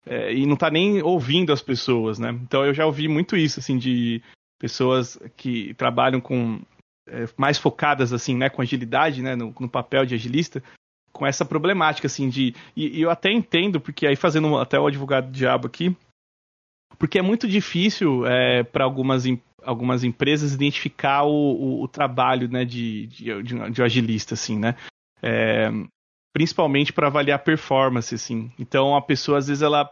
É, 0.08 0.32
e 0.32 0.46
não 0.46 0.56
tá 0.56 0.70
nem 0.70 1.02
ouvindo 1.02 1.52
as 1.52 1.60
pessoas, 1.60 2.18
né? 2.18 2.30
Então 2.42 2.64
eu 2.64 2.72
já 2.72 2.86
ouvi 2.86 3.06
muito 3.06 3.36
isso, 3.36 3.60
assim, 3.60 3.76
de 3.76 4.22
pessoas 4.58 5.18
que 5.36 5.74
trabalham 5.74 6.20
com. 6.20 6.60
É, 7.06 7.26
mais 7.36 7.58
focadas, 7.58 8.12
assim, 8.12 8.36
né, 8.36 8.50
com 8.50 8.60
agilidade, 8.60 9.22
né, 9.22 9.34
no, 9.34 9.54
no, 9.58 9.68
papel 9.68 10.04
de 10.04 10.14
agilista, 10.14 10.62
com 11.10 11.26
essa 11.26 11.44
problemática, 11.44 12.06
assim, 12.06 12.28
de. 12.28 12.54
E, 12.76 12.98
e 12.98 13.02
eu 13.02 13.10
até 13.10 13.30
entendo, 13.30 13.80
porque 13.80 14.06
aí 14.06 14.16
fazendo 14.16 14.58
até 14.58 14.78
o 14.78 14.86
advogado 14.86 15.30
diabo 15.30 15.66
aqui, 15.66 15.94
porque 16.98 17.18
é 17.18 17.22
muito 17.22 17.46
difícil 17.46 18.26
é, 18.26 18.62
para 18.62 18.84
algumas, 18.84 19.24
algumas 19.62 20.04
empresas 20.04 20.54
identificar 20.54 21.24
o, 21.24 21.30
o, 21.30 21.82
o 21.82 21.88
trabalho 21.88 22.48
né, 22.48 22.64
de, 22.64 23.06
de, 23.06 23.42
de, 23.42 23.70
de 23.70 23.82
agilista, 23.82 24.34
assim, 24.34 24.58
né? 24.58 24.74
É, 25.22 25.70
principalmente 26.32 26.92
para 26.92 27.06
avaliar 27.06 27.42
performance, 27.42 28.14
assim. 28.14 28.50
Então 28.58 28.96
a 28.96 29.02
pessoa 29.02 29.38
às 29.38 29.48
vezes 29.48 29.62
ela 29.62 29.90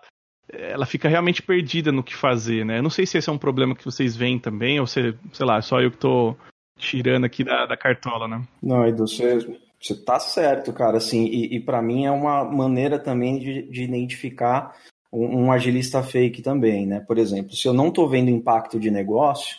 ela 0.49 0.87
fica 0.87 1.09
realmente 1.09 1.43
perdida 1.43 1.91
no 1.91 2.05
que 2.05 2.15
fazer, 2.15 2.65
né? 2.65 2.79
Eu 2.79 2.83
não 2.83 2.91
sei 2.91 3.05
se 3.05 3.19
esse 3.19 3.29
é 3.29 3.33
um 3.33 3.39
problema 3.39 3.75
que 3.75 3.85
vocês 3.85 4.17
veem 4.17 4.39
também, 4.39 4.79
ou 4.79 4.87
se, 4.87 5.15
sei 5.33 5.45
lá, 5.47 5.61
só 5.61 5.81
eu 5.81 5.91
que 5.91 5.99
tô 5.99 6.37
tirando 6.79 7.25
aqui 7.25 7.43
da, 7.43 7.67
da 7.67 7.77
cartola, 7.77 8.29
né? 8.29 8.47
Não, 8.63 8.87
Edu, 8.87 9.09
você, 9.09 9.39
você 9.81 9.95
tá 10.05 10.21
certo, 10.21 10.73
cara, 10.73 10.99
assim, 10.99 11.25
e, 11.25 11.57
e 11.57 11.61
para 11.61 11.83
mim 11.83 12.07
é 12.07 12.11
uma 12.11 12.45
maneira 12.45 12.99
também 12.99 13.39
de, 13.39 13.63
de 13.63 13.83
identificar 13.83 14.77
um, 15.13 15.47
um, 15.47 15.53
agilista 15.53 16.03
fake 16.03 16.43
também, 16.43 16.87
né? 16.87 17.01
Por 17.01 17.19
exemplo, 17.19 17.53
se 17.55 17.67
eu 17.67 17.73
não 17.73 17.91
tô 17.91 18.07
vendo 18.07 18.31
impacto 18.31 18.79
de 18.79 18.91
negócio, 18.91 19.57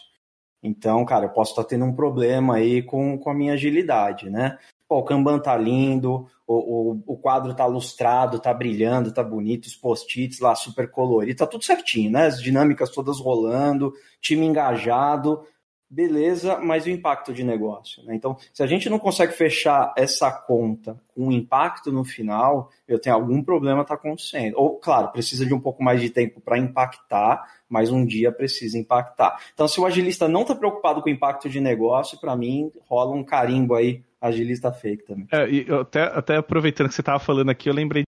então, 0.64 1.04
cara, 1.06 1.26
eu 1.26 1.30
posso 1.30 1.52
estar 1.52 1.64
tá 1.64 1.70
tendo 1.70 1.86
um 1.86 1.96
problema 1.96 2.56
aí 2.56 2.82
com, 2.82 3.18
com 3.18 3.30
a 3.30 3.34
minha 3.34 3.54
agilidade, 3.54 4.30
né? 4.30 4.58
Pô, 4.88 5.00
o 5.00 5.04
Kanban 5.04 5.38
tá 5.40 5.56
lindo, 5.58 6.26
o, 6.46 6.56
o, 6.56 7.04
o 7.06 7.18
quadro 7.18 7.54
tá 7.54 7.66
lustrado, 7.66 8.40
tá 8.40 8.54
brilhando, 8.54 9.12
tá 9.12 9.22
bonito, 9.22 9.66
os 9.66 9.76
post-its 9.76 10.40
lá 10.40 10.56
super 10.56 10.90
coloridos, 10.90 11.40
tá 11.40 11.46
tudo 11.46 11.66
certinho, 11.66 12.12
né? 12.12 12.28
As 12.28 12.42
dinâmicas 12.42 12.90
todas 12.90 13.20
rolando, 13.20 13.94
time 14.22 14.46
engajado, 14.46 15.44
beleza, 15.90 16.60
mas 16.60 16.86
o 16.86 16.90
impacto 16.90 17.34
de 17.34 17.44
negócio. 17.44 18.04
Né? 18.04 18.16
Então, 18.16 18.38
se 18.54 18.62
a 18.62 18.68
gente 18.68 18.90
não 18.90 19.00
consegue 19.00 19.34
fechar 19.34 19.94
essa 19.98 20.32
conta 20.32 21.00
com 21.16 21.32
impacto 21.32 21.92
no 21.92 22.04
final, 22.04 22.70
eu 22.88 23.00
tenho 23.00 23.16
algum 23.16 23.42
problema 23.42 23.86
tá 23.86 23.94
acontecendo. 23.94 24.56
Ou, 24.58 24.78
claro, 24.78 25.12
precisa 25.12 25.46
de 25.46 25.54
um 25.54 25.60
pouco 25.60 25.84
mais 25.84 26.02
de 26.02 26.10
tempo 26.10 26.42
para 26.42 26.58
impactar, 26.58 27.44
mas 27.70 27.90
um 27.90 28.06
dia 28.06 28.32
precisa 28.32 28.78
impactar. 28.78 29.40
Então, 29.54 29.68
se 29.68 29.80
o 29.80 29.86
agilista 29.86 30.28
não 30.28 30.42
está 30.42 30.56
preocupado 30.56 31.02
com 31.02 31.10
o 31.10 31.12
impacto 31.12 31.50
de 31.50 31.60
negócio, 31.60 32.20
para 32.20 32.36
mim 32.36 32.72
rola 32.88 33.16
um 33.16 33.24
carimbo 33.24 33.74
aí 33.74 34.04
agilista 34.22 34.72
fake 34.72 35.06
também. 35.06 35.28
É, 35.32 35.50
e 35.50 35.66
até, 35.72 36.04
até 36.04 36.36
aproveitando 36.38 36.88
que 36.88 36.96
você 36.96 37.02
estava 37.02 37.20
falando 37.20 37.50
aqui, 37.50 37.70
eu 37.70 37.74
lembrei 37.74 38.04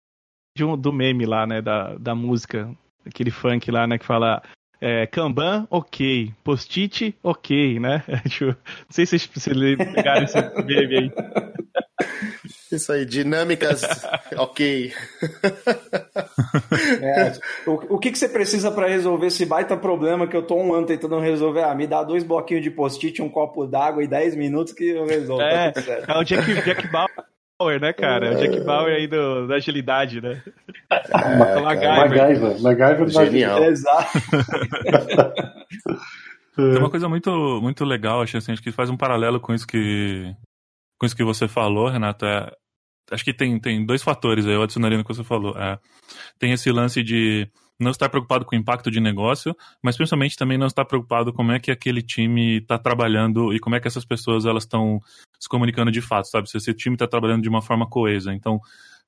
de 0.57 0.63
um, 0.63 0.77
do 0.77 0.91
meme 0.91 1.25
lá, 1.25 1.45
né, 1.45 1.61
da, 1.61 1.95
da 1.97 2.15
música, 2.15 2.73
aquele 3.05 3.31
funk 3.31 3.69
lá, 3.69 3.85
né, 3.85 3.97
que 3.97 4.05
fala 4.05 4.41
é, 4.79 5.07
Kanban, 5.07 5.67
ok. 5.69 6.31
Post-it, 6.43 7.15
ok, 7.23 7.79
né? 7.79 8.03
não 8.07 8.55
sei 8.89 9.05
se 9.05 9.19
vocês 9.19 9.77
pegaram 9.77 10.23
esse 10.23 10.39
meme 10.63 10.97
aí. 10.97 11.11
Isso 12.71 12.91
aí, 12.91 13.05
dinâmicas, 13.05 13.81
ok. 14.37 14.93
É, 17.01 17.33
o, 17.65 17.95
o 17.95 17.99
que, 17.99 18.11
que 18.11 18.17
você 18.17 18.29
precisa 18.29 18.71
para 18.71 18.87
resolver 18.87 19.27
esse 19.27 19.45
baita 19.45 19.75
problema 19.75 20.27
que 20.27 20.35
eu 20.35 20.43
tô 20.43 20.55
um 20.55 20.73
ano 20.73 20.85
tentando 20.85 21.19
resolver? 21.19 21.63
Ah, 21.63 21.73
me 21.73 21.87
dá 21.87 22.03
dois 22.03 22.23
bloquinhos 22.23 22.63
de 22.63 22.69
post-it, 22.69 23.21
um 23.21 23.29
copo 23.29 23.65
d'água 23.65 24.03
e 24.03 24.07
10 24.07 24.35
minutos 24.35 24.73
que 24.73 24.89
eu 24.89 25.05
resolvo. 25.05 25.41
É, 25.41 25.71
tá 25.71 25.81
é 26.07 26.17
o 26.19 26.23
Jack, 26.23 26.53
Jack 26.53 26.87
Bauer, 26.91 27.81
né, 27.81 27.93
cara? 27.93 28.27
É 28.27 28.35
o 28.35 28.37
Jack 28.37 28.59
Bauer 28.61 28.95
aí 28.95 29.07
do, 29.07 29.47
da 29.47 29.55
agilidade, 29.55 30.21
né? 30.21 30.43
É, 30.89 31.61
MacGyver. 31.61 32.61
MacGyver 32.61 33.09
Genial. 33.09 33.63
Exato. 33.63 34.17
Tem 36.55 36.79
uma 36.79 36.89
coisa 36.89 37.07
muito, 37.07 37.61
muito 37.61 37.85
legal, 37.85 38.21
acho, 38.21 38.35
assim, 38.37 38.51
acho 38.51 38.63
que 38.63 38.71
faz 38.71 38.89
um 38.89 38.97
paralelo 38.97 39.39
com 39.39 39.53
isso 39.53 39.67
que, 39.67 40.33
com 40.97 41.05
isso 41.05 41.15
que 41.15 41.23
você 41.23 41.47
falou, 41.47 41.87
Renato. 41.87 42.25
É, 42.25 42.51
acho 43.11 43.23
que 43.23 43.31
tem, 43.31 43.59
tem 43.59 43.85
dois 43.85 44.01
fatores 44.01 44.47
aí, 44.47 44.53
eu 44.53 44.63
adicionaria 44.63 44.97
no 44.97 45.03
que 45.03 45.13
você 45.13 45.23
falou. 45.23 45.55
É, 45.55 45.77
tem 46.39 46.53
esse 46.53 46.71
lance 46.71 47.03
de 47.03 47.47
não 47.79 47.91
estar 47.91 48.09
preocupado 48.09 48.43
com 48.43 48.55
o 48.55 48.59
impacto 48.59 48.89
de 48.89 48.99
negócio, 48.99 49.55
mas 49.83 49.95
principalmente 49.95 50.35
também 50.35 50.57
não 50.57 50.65
estar 50.65 50.83
preocupado 50.83 51.31
como 51.31 51.51
é 51.51 51.59
que 51.59 51.69
aquele 51.69 52.01
time 52.01 52.57
está 52.57 52.77
trabalhando 52.79 53.53
e 53.53 53.59
como 53.59 53.75
é 53.75 53.79
que 53.79 53.87
essas 53.87 54.03
pessoas 54.03 54.45
elas 54.45 54.63
estão 54.63 54.99
se 55.39 55.47
comunicando 55.47 55.91
de 55.91 56.01
fato, 56.01 56.27
sabe? 56.27 56.49
Se 56.49 56.57
esse 56.57 56.73
time 56.73 56.95
está 56.95 57.07
trabalhando 57.07 57.43
de 57.43 57.49
uma 57.49 57.61
forma 57.61 57.87
coesa. 57.87 58.33
Então, 58.33 58.59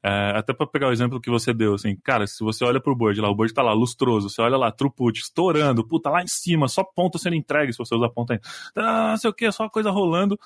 é, 0.03 0.37
até 0.37 0.53
para 0.53 0.67
pegar 0.67 0.87
o 0.87 0.91
exemplo 0.91 1.19
que 1.19 1.29
você 1.29 1.53
deu, 1.53 1.73
assim, 1.73 1.95
cara, 2.03 2.25
se 2.25 2.43
você 2.43 2.63
olha 2.63 2.79
pro 2.79 2.95
board 2.95 3.19
lá, 3.19 3.29
o 3.29 3.35
board 3.35 3.53
tá 3.53 3.61
lá 3.61 3.73
lustroso, 3.73 4.29
você 4.29 4.41
olha 4.41 4.57
lá, 4.57 4.71
throughput, 4.71 5.19
estourando, 5.19 5.85
puta, 5.85 6.09
lá 6.09 6.21
em 6.21 6.27
cima, 6.27 6.67
só 6.67 6.83
ponto 6.83 7.19
sendo 7.19 7.35
entregue, 7.35 7.73
se 7.73 7.77
você 7.77 7.95
usar 7.95 8.09
ponta 8.09 8.33
aí, 8.33 8.39
ah, 8.75 9.09
não 9.09 9.17
sei 9.17 9.29
o 9.29 9.33
que, 9.33 9.51
só 9.51 9.69
coisa 9.69 9.91
rolando. 9.91 10.39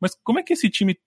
Mas 0.00 0.16
como 0.22 0.38
é 0.38 0.42
que 0.42 0.52
esse 0.52 0.68
time 0.70 0.98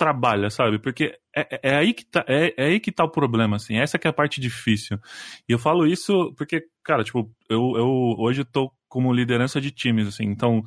trabalha, 0.00 0.48
sabe? 0.48 0.78
Porque 0.78 1.18
é, 1.36 1.40
é, 1.40 1.60
é 1.72 1.76
aí 1.76 1.92
que 1.92 2.06
tá, 2.06 2.24
é, 2.26 2.54
é, 2.56 2.64
aí 2.68 2.80
que 2.80 2.90
tá 2.90 3.04
o 3.04 3.10
problema, 3.10 3.56
assim. 3.56 3.76
Essa 3.76 3.98
que 3.98 4.06
é 4.06 4.10
a 4.10 4.14
parte 4.14 4.40
difícil. 4.40 4.98
E 5.46 5.52
eu 5.52 5.58
falo 5.58 5.86
isso 5.86 6.32
porque, 6.38 6.64
cara, 6.82 7.04
tipo, 7.04 7.30
eu, 7.50 7.74
eu 7.76 8.14
hoje 8.18 8.42
tô 8.42 8.72
como 8.88 9.12
liderança 9.12 9.60
de 9.60 9.70
times, 9.70 10.08
assim. 10.08 10.24
Então, 10.24 10.64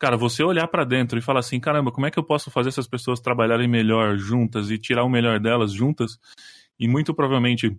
cara, 0.00 0.16
você 0.16 0.42
olhar 0.42 0.66
para 0.66 0.82
dentro 0.82 1.18
e 1.18 1.22
falar 1.22 1.40
assim, 1.40 1.60
caramba, 1.60 1.92
como 1.92 2.06
é 2.06 2.10
que 2.10 2.18
eu 2.18 2.24
posso 2.24 2.50
fazer 2.50 2.70
essas 2.70 2.88
pessoas 2.88 3.20
trabalharem 3.20 3.68
melhor 3.68 4.16
juntas 4.16 4.70
e 4.70 4.78
tirar 4.78 5.04
o 5.04 5.10
melhor 5.10 5.38
delas 5.38 5.72
juntas? 5.72 6.18
E 6.78 6.88
muito 6.88 7.14
provavelmente 7.14 7.78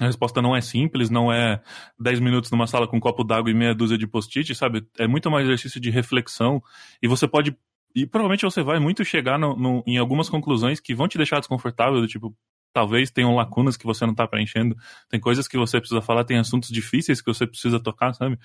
a 0.00 0.06
resposta 0.06 0.40
não 0.40 0.56
é 0.56 0.62
simples, 0.62 1.10
não 1.10 1.30
é 1.30 1.60
10 1.98 2.20
minutos 2.20 2.50
numa 2.50 2.66
sala 2.66 2.88
com 2.88 2.96
um 2.96 3.00
copo 3.00 3.22
d'água 3.22 3.50
e 3.50 3.54
meia 3.54 3.74
dúzia 3.74 3.98
de 3.98 4.06
post-it, 4.06 4.54
sabe? 4.54 4.86
É 4.98 5.06
muito 5.06 5.30
mais 5.30 5.44
exercício 5.44 5.78
de 5.78 5.90
reflexão 5.90 6.62
e 7.02 7.06
você 7.06 7.28
pode 7.28 7.54
e 7.94 8.06
provavelmente 8.06 8.42
você 8.42 8.62
vai 8.62 8.78
muito 8.78 9.04
chegar 9.04 9.38
no, 9.38 9.54
no, 9.56 9.84
em 9.86 9.98
algumas 9.98 10.28
conclusões 10.30 10.80
que 10.80 10.94
vão 10.94 11.08
te 11.08 11.18
deixar 11.18 11.40
desconfortável, 11.40 12.00
do 12.00 12.06
tipo, 12.06 12.34
talvez 12.72 13.10
tenham 13.10 13.34
lacunas 13.34 13.76
que 13.76 13.84
você 13.84 14.06
não 14.06 14.12
está 14.12 14.26
preenchendo, 14.26 14.76
tem 15.08 15.20
coisas 15.20 15.48
que 15.48 15.58
você 15.58 15.78
precisa 15.78 16.00
falar, 16.00 16.24
tem 16.24 16.38
assuntos 16.38 16.70
difíceis 16.70 17.20
que 17.20 17.26
você 17.26 17.46
precisa 17.46 17.80
tocar, 17.80 18.14
sabe? 18.14 18.36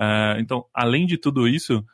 Uh, 0.00 0.40
então, 0.40 0.64
além 0.74 1.04
de 1.04 1.18
tudo 1.18 1.46
isso, 1.46 1.84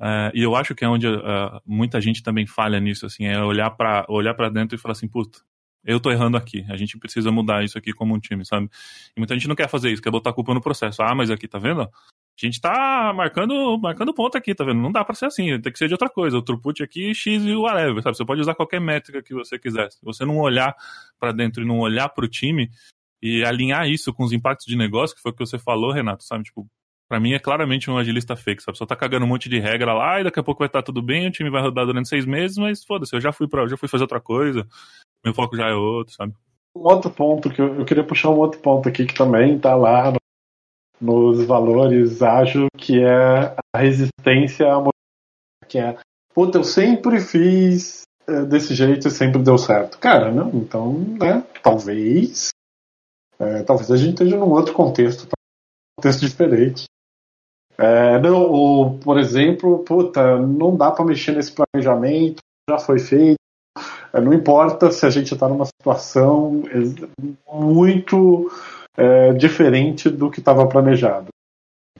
uh, 0.00 0.30
e 0.34 0.42
eu 0.42 0.54
acho 0.56 0.74
que 0.74 0.84
é 0.84 0.88
onde 0.88 1.06
uh, 1.06 1.60
muita 1.64 2.00
gente 2.00 2.22
também 2.22 2.46
falha 2.46 2.80
nisso, 2.80 3.06
assim, 3.06 3.24
é 3.26 3.42
olhar 3.42 3.70
para 3.70 4.04
olhar 4.08 4.34
para 4.34 4.48
dentro 4.48 4.74
e 4.74 4.78
falar 4.78 4.92
assim, 4.92 5.08
puta, 5.08 5.40
eu 5.84 6.00
tô 6.00 6.10
errando 6.10 6.36
aqui, 6.36 6.66
a 6.68 6.76
gente 6.76 6.98
precisa 6.98 7.30
mudar 7.30 7.64
isso 7.64 7.78
aqui 7.78 7.92
como 7.92 8.14
um 8.14 8.18
time, 8.18 8.44
sabe? 8.44 8.68
E 9.16 9.20
muita 9.20 9.34
gente 9.34 9.46
não 9.46 9.54
quer 9.54 9.68
fazer 9.68 9.90
isso, 9.90 10.02
quer 10.02 10.10
botar 10.10 10.30
a 10.30 10.32
culpa 10.32 10.52
no 10.52 10.60
processo. 10.60 11.00
Ah, 11.00 11.14
mas 11.14 11.30
aqui, 11.30 11.46
tá 11.46 11.58
vendo? 11.60 11.82
A 11.82 11.88
gente 12.36 12.60
tá 12.60 13.14
marcando, 13.14 13.78
marcando 13.78 14.12
ponto 14.12 14.36
aqui, 14.36 14.54
tá 14.54 14.62
vendo? 14.62 14.80
Não 14.80 14.92
dá 14.92 15.04
para 15.04 15.14
ser 15.14 15.26
assim, 15.26 15.58
tem 15.60 15.72
que 15.72 15.78
ser 15.78 15.86
de 15.86 15.94
outra 15.94 16.10
coisa. 16.10 16.36
O 16.36 16.42
throughput 16.42 16.82
aqui, 16.82 17.14
X 17.14 17.42
e 17.44 17.54
o 17.54 17.62
whatever, 17.62 18.02
sabe? 18.02 18.16
Você 18.16 18.26
pode 18.26 18.40
usar 18.40 18.54
qualquer 18.54 18.80
métrica 18.80 19.22
que 19.22 19.32
você 19.32 19.58
quiser. 19.58 19.90
Se 19.92 20.04
você 20.04 20.24
não 20.24 20.36
olhar 20.38 20.74
para 21.18 21.32
dentro 21.32 21.62
e 21.62 21.66
não 21.66 21.78
olhar 21.78 22.08
para 22.10 22.24
o 22.24 22.28
time 22.28 22.68
e 23.22 23.42
alinhar 23.44 23.88
isso 23.88 24.12
com 24.12 24.24
os 24.24 24.32
impactos 24.32 24.66
de 24.66 24.76
negócio, 24.76 25.16
que 25.16 25.22
foi 25.22 25.32
o 25.32 25.34
que 25.34 25.46
você 25.46 25.58
falou, 25.58 25.92
Renato, 25.92 26.24
sabe? 26.24 26.44
Tipo, 26.44 26.68
Pra 27.08 27.20
mim 27.20 27.32
é 27.32 27.38
claramente 27.38 27.90
um 27.90 27.96
agilista 27.96 28.34
fake, 28.34 28.62
sabe? 28.62 28.76
Só 28.76 28.84
tá 28.84 28.96
cagando 28.96 29.24
um 29.24 29.28
monte 29.28 29.48
de 29.48 29.60
regra 29.60 29.94
lá 29.94 30.20
e 30.20 30.24
daqui 30.24 30.40
a 30.40 30.42
pouco 30.42 30.58
vai 30.58 30.66
estar 30.66 30.80
tá 30.80 30.86
tudo 30.86 31.00
bem, 31.00 31.28
o 31.28 31.30
time 31.30 31.50
vai 31.50 31.62
rodar 31.62 31.86
durante 31.86 32.08
seis 32.08 32.26
meses, 32.26 32.56
mas 32.56 32.84
foda-se, 32.84 33.14
eu 33.14 33.20
já 33.20 33.32
fui 33.32 33.46
para, 33.46 33.66
já 33.68 33.76
fui 33.76 33.88
fazer 33.88 34.04
outra 34.04 34.20
coisa, 34.20 34.66
meu 35.24 35.32
foco 35.32 35.56
já 35.56 35.68
é 35.68 35.74
outro, 35.74 36.14
sabe? 36.14 36.34
Um 36.76 36.80
outro 36.80 37.10
ponto 37.10 37.48
que 37.48 37.60
eu, 37.60 37.76
eu 37.76 37.84
queria 37.84 38.04
puxar 38.04 38.30
um 38.30 38.38
outro 38.38 38.60
ponto 38.60 38.88
aqui 38.88 39.06
que 39.06 39.14
também 39.14 39.58
tá 39.58 39.74
lá 39.74 40.10
no 40.10 40.18
nos 41.00 41.44
valores 41.44 42.22
ágil, 42.22 42.68
que 42.76 43.02
é 43.02 43.54
a 43.74 43.78
resistência 43.78 44.66
à 44.72 44.82
que 45.68 45.78
é, 45.78 45.98
puta, 46.32 46.58
eu 46.58 46.64
sempre 46.64 47.20
fiz 47.20 48.02
é, 48.26 48.42
desse 48.44 48.74
jeito 48.74 49.08
e 49.08 49.10
sempre 49.10 49.42
deu 49.42 49.58
certo. 49.58 49.98
Cara, 49.98 50.30
não, 50.30 50.48
então, 50.50 50.92
né, 50.92 51.44
talvez, 51.62 52.50
é, 53.38 53.62
talvez 53.62 53.90
a 53.90 53.96
gente 53.96 54.14
esteja 54.14 54.36
num 54.36 54.50
outro 54.50 54.72
contexto, 54.72 55.24
um 55.24 56.00
contexto 56.00 56.20
diferente. 56.20 56.84
É, 57.78 58.18
não, 58.20 58.50
ou, 58.50 58.98
por 58.98 59.18
exemplo, 59.18 59.80
puta, 59.80 60.38
não 60.38 60.76
dá 60.76 60.90
para 60.90 61.04
mexer 61.04 61.32
nesse 61.32 61.52
planejamento, 61.52 62.40
já 62.68 62.78
foi 62.78 62.98
feito. 62.98 63.36
É, 64.12 64.20
não 64.20 64.32
importa 64.32 64.90
se 64.90 65.04
a 65.04 65.10
gente 65.10 65.34
está 65.34 65.48
numa 65.48 65.66
situação 65.66 66.62
muito 67.52 68.50
é, 68.96 69.32
diferente 69.34 70.08
do 70.08 70.30
que 70.30 70.40
estava 70.40 70.66
planejado. 70.66 71.28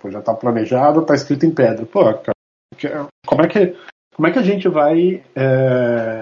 Pô, 0.00 0.10
já 0.10 0.20
está 0.20 0.34
planejado, 0.34 1.00
está 1.00 1.14
escrito 1.14 1.44
em 1.44 1.50
pedra. 1.50 1.84
Pô, 1.84 2.00
como 3.26 3.42
é 3.42 3.48
que, 3.48 3.76
como 4.14 4.28
é 4.28 4.32
que 4.32 4.38
a 4.38 4.42
gente 4.42 4.68
vai 4.68 5.22
é, 5.34 6.20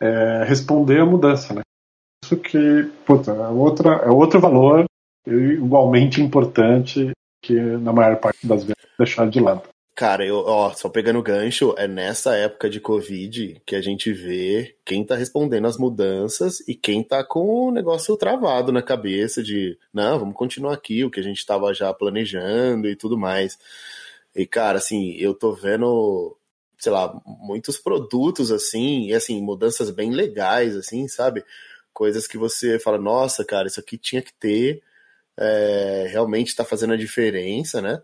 é, 0.00 0.44
responder 0.44 1.00
a 1.00 1.06
mudança, 1.06 1.54
né? 1.54 1.62
Isso 2.24 2.36
que, 2.36 2.84
puta, 3.04 3.32
é, 3.32 3.48
outra, 3.48 3.90
é 3.96 4.10
outro 4.10 4.40
valor 4.40 4.84
igualmente 5.26 6.20
importante 6.20 7.12
que 7.44 7.54
na 7.54 7.92
maior 7.92 8.16
parte 8.18 8.46
das 8.46 8.64
vezes 8.64 8.81
deixar 8.98 9.28
de 9.28 9.40
lado. 9.40 9.62
Cara, 9.94 10.24
eu, 10.24 10.36
ó, 10.38 10.72
só 10.72 10.88
pegando 10.88 11.22
gancho, 11.22 11.74
é 11.76 11.86
nessa 11.86 12.34
época 12.34 12.70
de 12.70 12.80
Covid 12.80 13.60
que 13.66 13.76
a 13.76 13.82
gente 13.82 14.10
vê 14.10 14.74
quem 14.86 15.04
tá 15.04 15.14
respondendo 15.14 15.66
às 15.66 15.76
mudanças 15.76 16.60
e 16.66 16.74
quem 16.74 17.04
tá 17.04 17.22
com 17.22 17.68
o 17.68 17.70
negócio 17.70 18.16
travado 18.16 18.72
na 18.72 18.80
cabeça 18.82 19.42
de, 19.42 19.78
não, 19.92 20.18
vamos 20.18 20.34
continuar 20.34 20.72
aqui, 20.72 21.04
o 21.04 21.10
que 21.10 21.20
a 21.20 21.22
gente 21.22 21.44
tava 21.44 21.74
já 21.74 21.92
planejando 21.92 22.88
e 22.88 22.96
tudo 22.96 23.18
mais. 23.18 23.58
E, 24.34 24.46
cara, 24.46 24.78
assim, 24.78 25.12
eu 25.18 25.34
tô 25.34 25.52
vendo, 25.52 26.36
sei 26.78 26.90
lá, 26.90 27.14
muitos 27.26 27.76
produtos, 27.78 28.50
assim, 28.50 29.08
e, 29.08 29.14
assim, 29.14 29.42
mudanças 29.42 29.90
bem 29.90 30.10
legais, 30.10 30.74
assim, 30.74 31.06
sabe? 31.06 31.44
Coisas 31.92 32.26
que 32.26 32.38
você 32.38 32.78
fala, 32.78 32.98
nossa, 32.98 33.44
cara, 33.44 33.68
isso 33.68 33.78
aqui 33.78 33.98
tinha 33.98 34.22
que 34.22 34.32
ter, 34.32 34.82
é, 35.36 36.06
realmente 36.10 36.56
tá 36.56 36.64
fazendo 36.64 36.94
a 36.94 36.96
diferença, 36.96 37.82
né? 37.82 38.02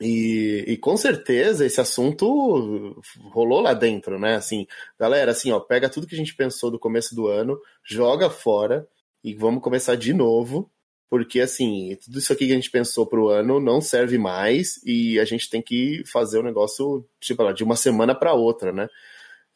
E, 0.00 0.64
e, 0.66 0.76
com 0.78 0.96
certeza 0.96 1.66
esse 1.66 1.78
assunto 1.78 3.02
rolou 3.32 3.60
lá 3.60 3.74
dentro, 3.74 4.18
né? 4.18 4.36
Assim, 4.36 4.66
galera, 4.98 5.32
assim, 5.32 5.52
ó, 5.52 5.60
pega 5.60 5.90
tudo 5.90 6.06
que 6.06 6.14
a 6.14 6.18
gente 6.18 6.34
pensou 6.34 6.70
do 6.70 6.78
começo 6.78 7.14
do 7.14 7.26
ano, 7.26 7.60
joga 7.84 8.30
fora 8.30 8.88
e 9.22 9.34
vamos 9.34 9.62
começar 9.62 9.96
de 9.96 10.14
novo, 10.14 10.70
porque 11.10 11.40
assim, 11.40 11.98
tudo 12.02 12.18
isso 12.18 12.32
aqui 12.32 12.46
que 12.46 12.52
a 12.52 12.54
gente 12.54 12.70
pensou 12.70 13.06
pro 13.06 13.28
ano 13.28 13.60
não 13.60 13.80
serve 13.80 14.16
mais 14.16 14.80
e 14.86 15.20
a 15.20 15.24
gente 15.26 15.50
tem 15.50 15.60
que 15.60 16.02
fazer 16.06 16.38
o 16.38 16.42
negócio, 16.42 17.06
tipo, 17.20 17.52
de 17.52 17.62
uma 17.62 17.76
semana 17.76 18.14
para 18.14 18.32
outra, 18.32 18.72
né? 18.72 18.88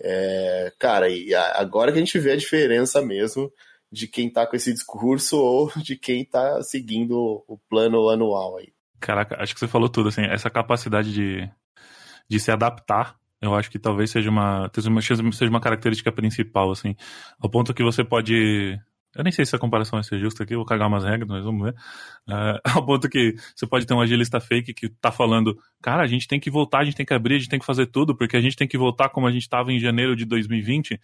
É, 0.00 0.72
cara, 0.78 1.08
e 1.08 1.34
agora 1.34 1.90
que 1.92 1.98
a 1.98 2.00
gente 2.04 2.18
vê 2.18 2.32
a 2.32 2.36
diferença 2.36 3.00
mesmo 3.00 3.50
de 3.90 4.08
quem 4.08 4.30
tá 4.30 4.46
com 4.46 4.56
esse 4.56 4.72
discurso 4.74 5.38
ou 5.40 5.72
de 5.76 5.96
quem 5.96 6.24
tá 6.24 6.62
seguindo 6.62 7.44
o 7.48 7.58
plano 7.68 8.10
anual 8.10 8.58
aí. 8.58 8.73
Caraca, 9.04 9.36
acho 9.38 9.52
que 9.52 9.60
você 9.60 9.68
falou 9.68 9.86
tudo, 9.86 10.08
assim, 10.08 10.22
essa 10.22 10.48
capacidade 10.48 11.12
de, 11.12 11.46
de 12.26 12.40
se 12.40 12.50
adaptar, 12.50 13.16
eu 13.38 13.54
acho 13.54 13.70
que 13.70 13.78
talvez 13.78 14.10
seja 14.10 14.30
uma, 14.30 14.70
seja 15.02 15.50
uma 15.50 15.60
característica 15.60 16.10
principal, 16.10 16.70
assim, 16.70 16.96
ao 17.38 17.50
ponto 17.50 17.74
que 17.74 17.82
você 17.82 18.02
pode 18.02 18.80
eu 19.14 19.22
nem 19.22 19.30
sei 19.30 19.44
se 19.44 19.54
a 19.54 19.58
comparação 19.58 19.98
vai 19.98 20.02
ser 20.02 20.18
justa 20.18 20.42
aqui, 20.42 20.56
vou 20.56 20.64
cagar 20.64 20.88
umas 20.88 21.04
regras, 21.04 21.28
mas 21.28 21.44
vamos 21.44 21.62
ver. 21.62 21.74
Uh, 22.26 22.58
ao 22.74 22.84
ponto 22.84 23.08
que 23.08 23.36
você 23.54 23.66
pode 23.66 23.86
ter 23.86 23.92
um 23.92 24.00
agilista 24.00 24.40
fake 24.40 24.72
que 24.72 24.88
tá 24.88 25.12
falando, 25.12 25.56
cara, 25.82 26.02
a 26.02 26.06
gente 26.06 26.26
tem 26.26 26.40
que 26.40 26.50
voltar, 26.50 26.78
a 26.78 26.84
gente 26.84 26.96
tem 26.96 27.06
que 27.06 27.14
abrir, 27.14 27.36
a 27.36 27.38
gente 27.38 27.50
tem 27.50 27.60
que 27.60 27.66
fazer 27.66 27.86
tudo, 27.86 28.16
porque 28.16 28.38
a 28.38 28.40
gente 28.40 28.56
tem 28.56 28.66
que 28.66 28.78
voltar 28.78 29.10
como 29.10 29.26
a 29.26 29.30
gente 29.30 29.42
estava 29.42 29.70
em 29.70 29.78
janeiro 29.78 30.16
de 30.16 30.24
2020. 30.24 30.98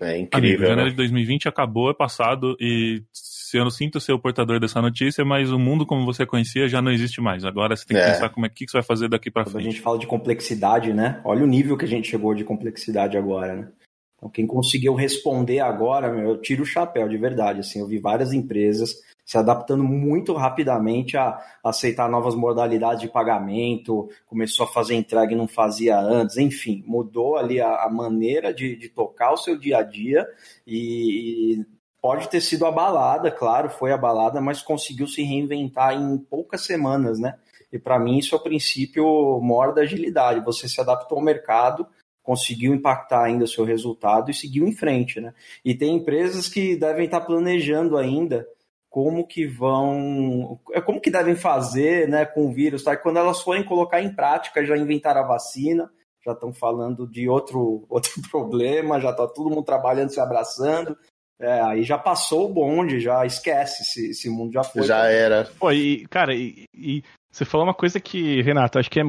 É 0.00 0.18
incrível. 0.18 0.48
Amigo, 0.48 0.62
janeiro 0.62 0.84
né? 0.84 0.90
de 0.90 0.96
2020 0.96 1.48
acabou, 1.48 1.90
é 1.90 1.94
passado, 1.94 2.56
e 2.58 3.04
eu 3.52 3.64
não 3.64 3.70
sinto 3.70 4.00
ser 4.00 4.12
o 4.12 4.18
portador 4.18 4.58
dessa 4.58 4.80
notícia, 4.80 5.24
mas 5.24 5.50
o 5.50 5.58
mundo 5.58 5.84
como 5.84 6.04
você 6.04 6.24
conhecia 6.24 6.68
já 6.68 6.80
não 6.80 6.90
existe 6.90 7.20
mais. 7.20 7.44
Agora 7.44 7.76
você 7.76 7.84
tem 7.84 7.96
que 7.96 8.02
é. 8.02 8.12
pensar 8.12 8.28
como 8.30 8.46
é 8.46 8.48
que 8.48 8.66
você 8.66 8.78
vai 8.78 8.82
fazer 8.82 9.08
daqui 9.08 9.30
para 9.30 9.44
frente. 9.44 9.68
A 9.68 9.70
gente 9.70 9.80
fala 9.80 9.98
de 9.98 10.06
complexidade, 10.06 10.92
né? 10.92 11.20
Olha 11.24 11.44
o 11.44 11.46
nível 11.46 11.76
que 11.76 11.84
a 11.84 11.88
gente 11.88 12.08
chegou 12.08 12.34
de 12.34 12.44
complexidade 12.44 13.16
agora, 13.16 13.56
né? 13.56 13.68
Então, 14.16 14.30
quem 14.30 14.46
conseguiu 14.46 14.94
responder 14.94 15.60
agora, 15.60 16.10
meu, 16.10 16.30
eu 16.30 16.40
tiro 16.40 16.62
o 16.62 16.66
chapéu, 16.66 17.08
de 17.08 17.18
verdade. 17.18 17.60
Assim, 17.60 17.80
eu 17.80 17.86
vi 17.86 17.98
várias 17.98 18.32
empresas 18.32 18.94
se 19.24 19.38
adaptando 19.38 19.82
muito 19.82 20.34
rapidamente 20.34 21.16
a 21.16 21.38
aceitar 21.64 22.10
novas 22.10 22.34
modalidades 22.34 23.00
de 23.00 23.08
pagamento, 23.08 24.08
começou 24.26 24.66
a 24.66 24.68
fazer 24.68 24.94
entrega 24.94 25.32
e 25.32 25.36
não 25.36 25.48
fazia 25.48 25.98
antes, 25.98 26.36
enfim, 26.36 26.84
mudou 26.86 27.36
ali 27.36 27.60
a, 27.60 27.84
a 27.84 27.90
maneira 27.90 28.52
de, 28.52 28.76
de, 28.76 28.88
tocar 28.88 29.32
o 29.32 29.36
seu 29.38 29.58
dia 29.58 29.78
a 29.78 29.82
dia 29.82 30.26
e, 30.66 31.56
e 31.56 31.66
pode 32.04 32.28
ter 32.28 32.42
sido 32.42 32.66
abalada, 32.66 33.30
claro, 33.30 33.70
foi 33.70 33.90
abalada, 33.90 34.38
mas 34.38 34.60
conseguiu 34.60 35.06
se 35.06 35.22
reinventar 35.22 35.94
em 35.94 36.18
poucas 36.18 36.60
semanas, 36.60 37.18
né? 37.18 37.38
E 37.72 37.78
para 37.78 37.98
mim 37.98 38.18
isso 38.18 38.34
é 38.34 38.38
o 38.38 38.42
princípio 38.42 39.40
maior 39.40 39.72
da 39.72 39.80
agilidade. 39.80 40.44
Você 40.44 40.68
se 40.68 40.78
adaptou 40.78 41.16
ao 41.16 41.24
mercado, 41.24 41.86
conseguiu 42.22 42.74
impactar 42.74 43.24
ainda 43.24 43.44
o 43.44 43.48
seu 43.48 43.64
resultado 43.64 44.30
e 44.30 44.34
seguiu 44.34 44.68
em 44.68 44.76
frente, 44.76 45.18
né? 45.18 45.32
E 45.64 45.74
tem 45.74 45.96
empresas 45.96 46.46
que 46.46 46.76
devem 46.76 47.06
estar 47.06 47.22
planejando 47.22 47.96
ainda 47.96 48.46
como 48.90 49.26
que 49.26 49.46
vão, 49.46 50.60
é, 50.74 50.82
como 50.82 51.00
que 51.00 51.10
devem 51.10 51.34
fazer, 51.34 52.06
né, 52.06 52.26
com 52.26 52.48
o 52.48 52.52
vírus, 52.52 52.84
tá? 52.84 52.94
Quando 52.98 53.16
elas 53.16 53.40
forem 53.40 53.64
colocar 53.64 54.02
em 54.02 54.14
prática, 54.14 54.62
já 54.62 54.76
inventaram 54.76 55.22
a 55.22 55.26
vacina, 55.26 55.90
já 56.22 56.32
estão 56.32 56.52
falando 56.52 57.06
de 57.06 57.30
outro 57.30 57.84
outro 57.88 58.12
problema, 58.30 59.00
já 59.00 59.08
está 59.08 59.26
todo 59.26 59.48
mundo 59.48 59.64
trabalhando, 59.64 60.10
se 60.10 60.20
abraçando, 60.20 60.98
é, 61.40 61.60
aí 61.60 61.82
já 61.82 61.98
passou 61.98 62.48
o 62.48 62.52
bonde, 62.52 63.00
já 63.00 63.24
esquece, 63.26 63.82
esse, 63.82 64.10
esse 64.10 64.30
mundo 64.30 64.52
já 64.52 64.62
foi. 64.62 64.82
Já 64.84 65.06
era. 65.06 65.50
Pô, 65.58 65.72
e, 65.72 66.06
cara, 66.06 66.34
e, 66.34 66.64
e, 66.74 67.02
você 67.30 67.44
falou 67.44 67.66
uma 67.66 67.74
coisa 67.74 67.98
que, 67.98 68.40
Renato, 68.42 68.78
acho 68.78 68.90
que 68.90 69.00
é. 69.00 69.04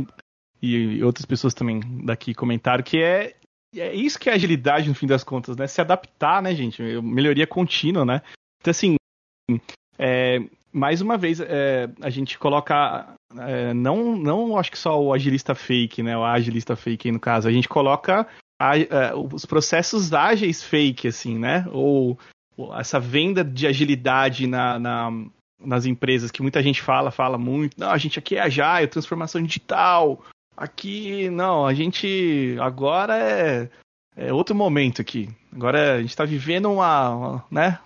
E, 0.61 1.03
outras 1.03 1.25
pessoas 1.25 1.53
também 1.53 1.79
daqui 2.03 2.33
comentaram, 2.33 2.83
que 2.83 3.01
é. 3.01 3.35
É 3.77 3.93
isso 3.93 4.17
que 4.17 4.29
é 4.29 4.33
agilidade, 4.33 4.87
no 4.87 4.95
fim 4.95 5.05
das 5.05 5.23
contas, 5.23 5.57
né? 5.57 5.67
Se 5.67 5.81
adaptar, 5.81 6.41
né, 6.41 6.55
gente? 6.55 6.81
Melhoria 7.01 7.45
contínua, 7.45 8.05
né? 8.05 8.21
Então, 8.61 8.71
assim. 8.71 8.95
É, 9.99 10.39
mais 10.71 11.01
uma 11.01 11.17
vez, 11.17 11.41
é, 11.41 11.89
a 12.01 12.09
gente 12.09 12.39
coloca. 12.39 13.13
É, 13.37 13.73
não, 13.73 14.15
não 14.15 14.57
acho 14.57 14.71
que 14.71 14.77
só 14.77 14.99
o 14.99 15.13
agilista 15.13 15.53
fake, 15.53 16.01
né? 16.01 16.17
O 16.17 16.23
agilista 16.23 16.75
fake 16.75 17.09
aí 17.09 17.11
no 17.11 17.19
caso. 17.19 17.49
A 17.49 17.51
gente 17.51 17.67
coloca 17.67 18.25
a, 18.59 18.71
a, 18.71 19.15
os 19.15 19.45
processos 19.45 20.13
ágeis 20.13 20.63
fake, 20.63 21.07
assim, 21.07 21.37
né? 21.37 21.65
Ou, 21.71 22.17
ou 22.57 22.75
essa 22.77 22.99
venda 22.99 23.43
de 23.43 23.67
agilidade 23.67 24.47
na, 24.47 24.79
na, 24.79 25.11
nas 25.59 25.85
empresas 25.85 26.31
que 26.31 26.41
muita 26.41 26.61
gente 26.61 26.81
fala, 26.81 27.11
fala 27.11 27.37
muito. 27.37 27.79
Não, 27.79 27.89
a 27.89 27.97
gente 27.97 28.19
aqui 28.19 28.35
é 28.35 28.41
agile, 28.41 28.87
transformação 28.87 29.41
digital. 29.41 30.23
Aqui, 30.55 31.29
não, 31.29 31.65
a 31.65 31.73
gente 31.73 32.55
agora 32.61 33.17
é, 33.17 33.69
é 34.15 34.33
outro 34.33 34.55
momento 34.55 35.01
aqui. 35.01 35.29
Agora 35.53 35.95
a 35.95 36.01
gente 36.01 36.09
está 36.09 36.23
vivendo 36.23 36.71
uma, 36.71 37.09
uma, 37.09 37.45
né, 37.51 37.79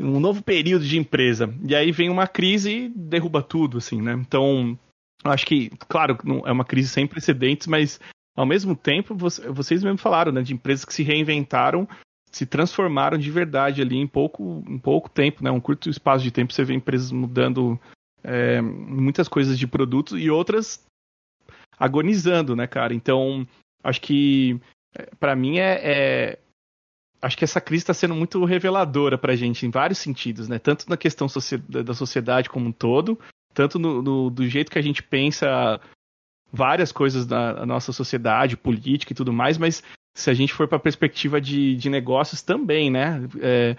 um 0.00 0.18
novo 0.18 0.42
período 0.42 0.84
de 0.84 0.98
empresa. 0.98 1.52
E 1.64 1.74
aí 1.74 1.92
vem 1.92 2.10
uma 2.10 2.26
crise 2.26 2.70
e 2.70 2.88
derruba 2.88 3.42
tudo, 3.42 3.78
assim, 3.78 4.02
né? 4.02 4.14
Então, 4.14 4.76
acho 5.24 5.46
que, 5.46 5.70
claro, 5.88 6.18
é 6.44 6.50
uma 6.50 6.64
crise 6.64 6.88
sem 6.88 7.06
precedentes, 7.06 7.66
mas 7.66 8.00
ao 8.34 8.46
mesmo 8.46 8.74
tempo, 8.74 9.14
vocês 9.14 9.82
mesmo 9.82 9.98
falaram, 9.98 10.32
né, 10.32 10.42
de 10.42 10.54
empresas 10.54 10.84
que 10.84 10.94
se 10.94 11.02
reinventaram, 11.02 11.86
se 12.30 12.46
transformaram 12.46 13.18
de 13.18 13.30
verdade 13.30 13.82
ali 13.82 13.98
em 13.98 14.06
pouco, 14.06 14.64
em 14.66 14.78
pouco 14.78 15.10
tempo, 15.10 15.44
né? 15.44 15.50
Um 15.50 15.60
curto 15.60 15.90
espaço 15.90 16.24
de 16.24 16.30
tempo 16.30 16.52
você 16.52 16.64
vê 16.64 16.72
empresas 16.72 17.12
mudando 17.12 17.78
é, 18.24 18.60
muitas 18.62 19.28
coisas 19.28 19.58
de 19.58 19.66
produtos 19.66 20.18
e 20.18 20.30
outras 20.30 20.82
agonizando, 21.78 22.56
né, 22.56 22.66
cara? 22.66 22.94
Então, 22.94 23.46
acho 23.84 24.00
que 24.00 24.58
é, 24.94 25.10
para 25.20 25.36
mim 25.36 25.58
é, 25.58 25.80
é, 25.82 26.38
acho 27.20 27.36
que 27.36 27.44
essa 27.44 27.60
crise 27.60 27.82
está 27.82 27.92
sendo 27.92 28.14
muito 28.14 28.42
reveladora 28.46 29.18
para 29.18 29.34
a 29.34 29.36
gente 29.36 29.66
em 29.66 29.70
vários 29.70 29.98
sentidos, 29.98 30.48
né? 30.48 30.58
Tanto 30.58 30.88
na 30.88 30.96
questão 30.96 31.26
da 31.68 31.92
sociedade 31.92 32.48
como 32.48 32.66
um 32.66 32.72
todo, 32.72 33.18
tanto 33.52 33.78
no, 33.78 34.00
no, 34.00 34.30
do 34.30 34.48
jeito 34.48 34.70
que 34.70 34.78
a 34.78 34.82
gente 34.82 35.02
pensa 35.02 35.78
várias 36.52 36.92
coisas 36.92 37.24
da 37.26 37.64
nossa 37.64 37.92
sociedade, 37.92 38.56
política 38.56 39.12
e 39.12 39.16
tudo 39.16 39.32
mais, 39.32 39.56
mas 39.56 39.82
se 40.14 40.30
a 40.30 40.34
gente 40.34 40.52
for 40.52 40.68
para 40.68 40.76
a 40.76 40.80
perspectiva 40.80 41.40
de, 41.40 41.74
de 41.76 41.88
negócios 41.88 42.42
também, 42.42 42.90
né? 42.90 43.26
É, 43.40 43.76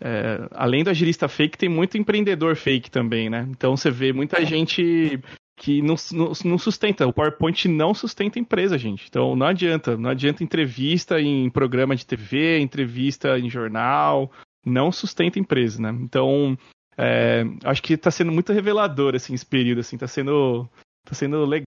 é, 0.00 0.48
além 0.52 0.82
do 0.82 0.90
agilista 0.90 1.28
fake, 1.28 1.58
tem 1.58 1.68
muito 1.68 1.96
empreendedor 1.96 2.56
fake 2.56 2.90
também, 2.90 3.30
né? 3.30 3.46
Então 3.50 3.76
você 3.76 3.90
vê 3.90 4.12
muita 4.12 4.44
gente 4.44 5.20
que 5.60 5.82
não, 5.82 5.94
não, 6.12 6.32
não, 6.44 6.58
sustenta. 6.58 7.06
O 7.06 7.12
PowerPoint 7.12 7.68
não 7.68 7.92
sustenta 7.92 8.38
empresa, 8.38 8.78
gente. 8.78 9.06
Então 9.08 9.36
não 9.36 9.46
adianta. 9.46 9.96
Não 9.96 10.08
adianta 10.08 10.42
entrevista 10.42 11.20
em 11.20 11.50
programa 11.50 11.94
de 11.94 12.06
TV, 12.06 12.58
entrevista 12.58 13.38
em 13.38 13.50
jornal. 13.50 14.32
Não 14.64 14.90
sustenta 14.90 15.38
empresa, 15.38 15.80
né? 15.80 15.90
Então, 16.00 16.56
é, 16.96 17.44
acho 17.64 17.82
que 17.82 17.94
está 17.94 18.10
sendo 18.10 18.32
muito 18.32 18.52
revelador 18.52 19.14
assim, 19.14 19.34
esse 19.34 19.44
período. 19.44 19.80
Assim, 19.80 19.98
tá 19.98 20.06
sendo, 20.06 20.66
tá 21.04 21.14
sendo 21.14 21.44
legal, 21.44 21.64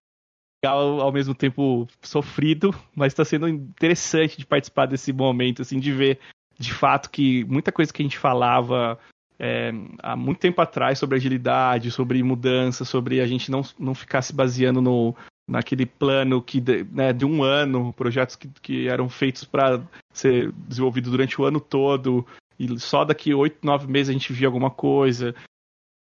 ao 0.72 1.11
mesmo 1.11 1.34
tempo 1.36 1.88
sofrido, 2.01 2.74
mas 2.95 3.14
está 3.14 3.26
sendo 3.26 3.47
interessante 3.47 4.38
de 4.38 4.45
participar 4.45 4.86
desse 4.86 5.11
momento, 5.11 5.61
assim, 5.61 5.80
de 5.80 5.91
ver 5.91 6.20
de 6.57 6.74
fato 6.74 7.09
que 7.09 7.43
muita 7.45 7.72
coisa 7.72 7.91
que 7.91 8.01
a 8.01 8.05
gente 8.05 8.18
falava 8.18 8.97
é, 9.39 9.72
há 10.01 10.16
muito 10.16 10.39
tempo 10.39 10.61
atrás 10.61 10.99
sobre 10.99 11.18
agilidade, 11.18 11.91
sobre 11.91 12.22
mudança, 12.24 12.86
sobre 12.86 13.20
a 13.20 13.28
gente 13.28 13.51
não, 13.51 13.61
não 13.80 13.93
ficar 13.93 14.22
se 14.22 14.34
baseando 14.34 14.82
no, 14.82 15.16
naquele 15.47 15.86
plano 15.86 16.41
que 16.41 16.61
né, 16.91 17.11
de 17.11 17.26
um 17.26 17.43
ano, 17.43 17.93
projetos 17.93 18.36
que, 18.36 18.47
que 18.61 18.88
eram 18.88 19.09
feitos 19.09 19.43
para 19.43 19.82
ser 20.14 20.51
desenvolvido 20.68 21.09
durante 21.11 21.41
o 21.41 21.45
ano 21.45 21.59
todo, 21.59 22.26
e 22.59 22.80
só 22.80 23.03
daqui 23.03 23.34
oito, 23.34 23.57
nove 23.64 23.88
meses 23.88 24.09
a 24.09 24.14
gente 24.14 24.32
via 24.32 24.47
alguma 24.47 24.70
coisa. 24.70 25.36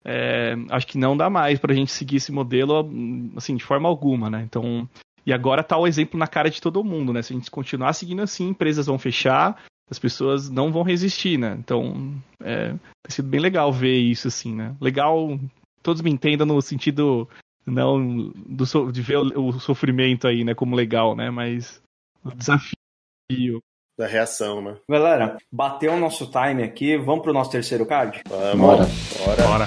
É, 0.04 0.56
acho 0.70 0.88
que 0.88 0.98
não 0.98 1.16
dá 1.16 1.30
mais 1.30 1.60
para 1.60 1.74
a 1.74 1.76
gente 1.76 1.92
seguir 1.92 2.18
esse 2.18 2.32
modelo 2.32 2.90
assim, 3.36 3.56
de 3.56 3.64
forma 3.64 3.90
alguma, 3.90 4.30
né? 4.30 4.42
Então, 4.44 4.88
e 5.26 5.34
agora 5.34 5.64
tá 5.64 5.78
o 5.78 5.88
exemplo 5.88 6.18
na 6.18 6.28
cara 6.28 6.50
de 6.50 6.62
todo 6.62 6.84
mundo, 6.84 7.14
né? 7.14 7.22
Se 7.22 7.34
a 7.34 7.36
gente 7.36 7.52
continuar 7.52 7.94
seguindo 7.94 8.22
assim, 8.22 8.50
empresas 8.50 8.88
vão 8.88 8.98
fechar, 8.98 9.62
as 9.90 10.00
pessoas 10.00 10.50
não 10.50 10.72
vão 10.72 10.84
resistir, 10.84 11.38
né? 11.38 11.56
Então, 11.60 12.14
é, 12.42 12.70
tem 12.70 13.10
sido 13.10 13.28
bem 13.28 13.40
legal 13.40 13.72
ver 13.72 13.98
isso, 13.98 14.28
assim, 14.28 14.56
né? 14.56 14.76
Legal, 14.80 15.40
todos 15.82 16.02
me 16.02 16.12
entendam 16.12 16.48
no 16.48 16.62
sentido 16.62 17.28
não 17.66 18.32
do, 18.48 18.92
de 18.92 19.02
ver 19.02 19.18
o, 19.18 19.48
o 19.48 19.60
sofrimento 19.60 20.28
aí, 20.28 20.44
né, 20.44 20.54
como 20.54 20.76
legal, 20.76 21.16
né? 21.16 21.30
Mas 21.30 21.82
o 22.24 22.32
desafio. 22.32 23.60
Da 24.00 24.08
reação, 24.08 24.62
né? 24.62 24.78
Galera, 24.88 25.38
bateu 25.52 25.92
o 25.92 26.00
nosso 26.00 26.32
time 26.32 26.64
aqui, 26.64 26.96
vamos 26.96 27.22
pro 27.22 27.34
nosso 27.34 27.52
terceiro 27.52 27.86
card? 27.86 28.22
Vamos. 28.30 28.58
Bora. 28.58 28.88
Bora. 29.26 29.44
Bora. 29.44 29.66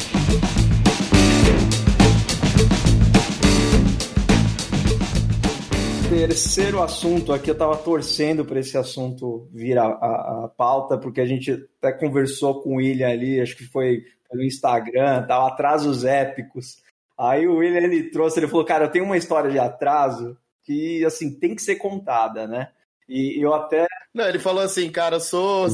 terceiro 6.08 6.82
assunto 6.82 7.30
aqui, 7.30 7.50
eu 7.50 7.52
estava 7.52 7.76
torcendo 7.76 8.42
para 8.42 8.60
esse 8.60 8.78
assunto 8.78 9.50
vir 9.52 9.76
a, 9.76 9.84
a, 9.84 10.44
a, 10.44 10.48
pauta, 10.48 10.96
porque 10.96 11.20
a 11.20 11.26
gente 11.26 11.52
até 11.78 11.92
conversou 11.92 12.62
com 12.62 12.70
o 12.70 12.76
William 12.76 13.08
ali, 13.08 13.38
acho 13.38 13.54
que 13.54 13.64
foi 13.64 14.02
pelo 14.30 14.42
Instagram, 14.42 15.26
tava 15.26 15.48
atrasos 15.48 16.06
épicos. 16.06 16.82
Aí 17.18 17.46
o 17.46 17.56
William 17.56 17.80
ele 17.80 18.10
trouxe, 18.10 18.40
ele 18.40 18.48
falou, 18.48 18.64
cara, 18.64 18.86
eu 18.86 18.90
tenho 18.90 19.04
uma 19.04 19.18
história 19.18 19.50
de 19.50 19.58
atraso 19.58 20.38
que 20.62 21.04
assim 21.04 21.38
tem 21.38 21.54
que 21.54 21.60
ser 21.60 21.76
contada, 21.76 22.46
né? 22.46 22.70
E 23.08 23.44
eu 23.44 23.52
até. 23.52 23.86
Não, 24.14 24.28
ele 24.28 24.38
falou 24.38 24.62
assim, 24.62 24.90
cara, 24.90 25.16
eu 25.16 25.20
sou 25.20 25.68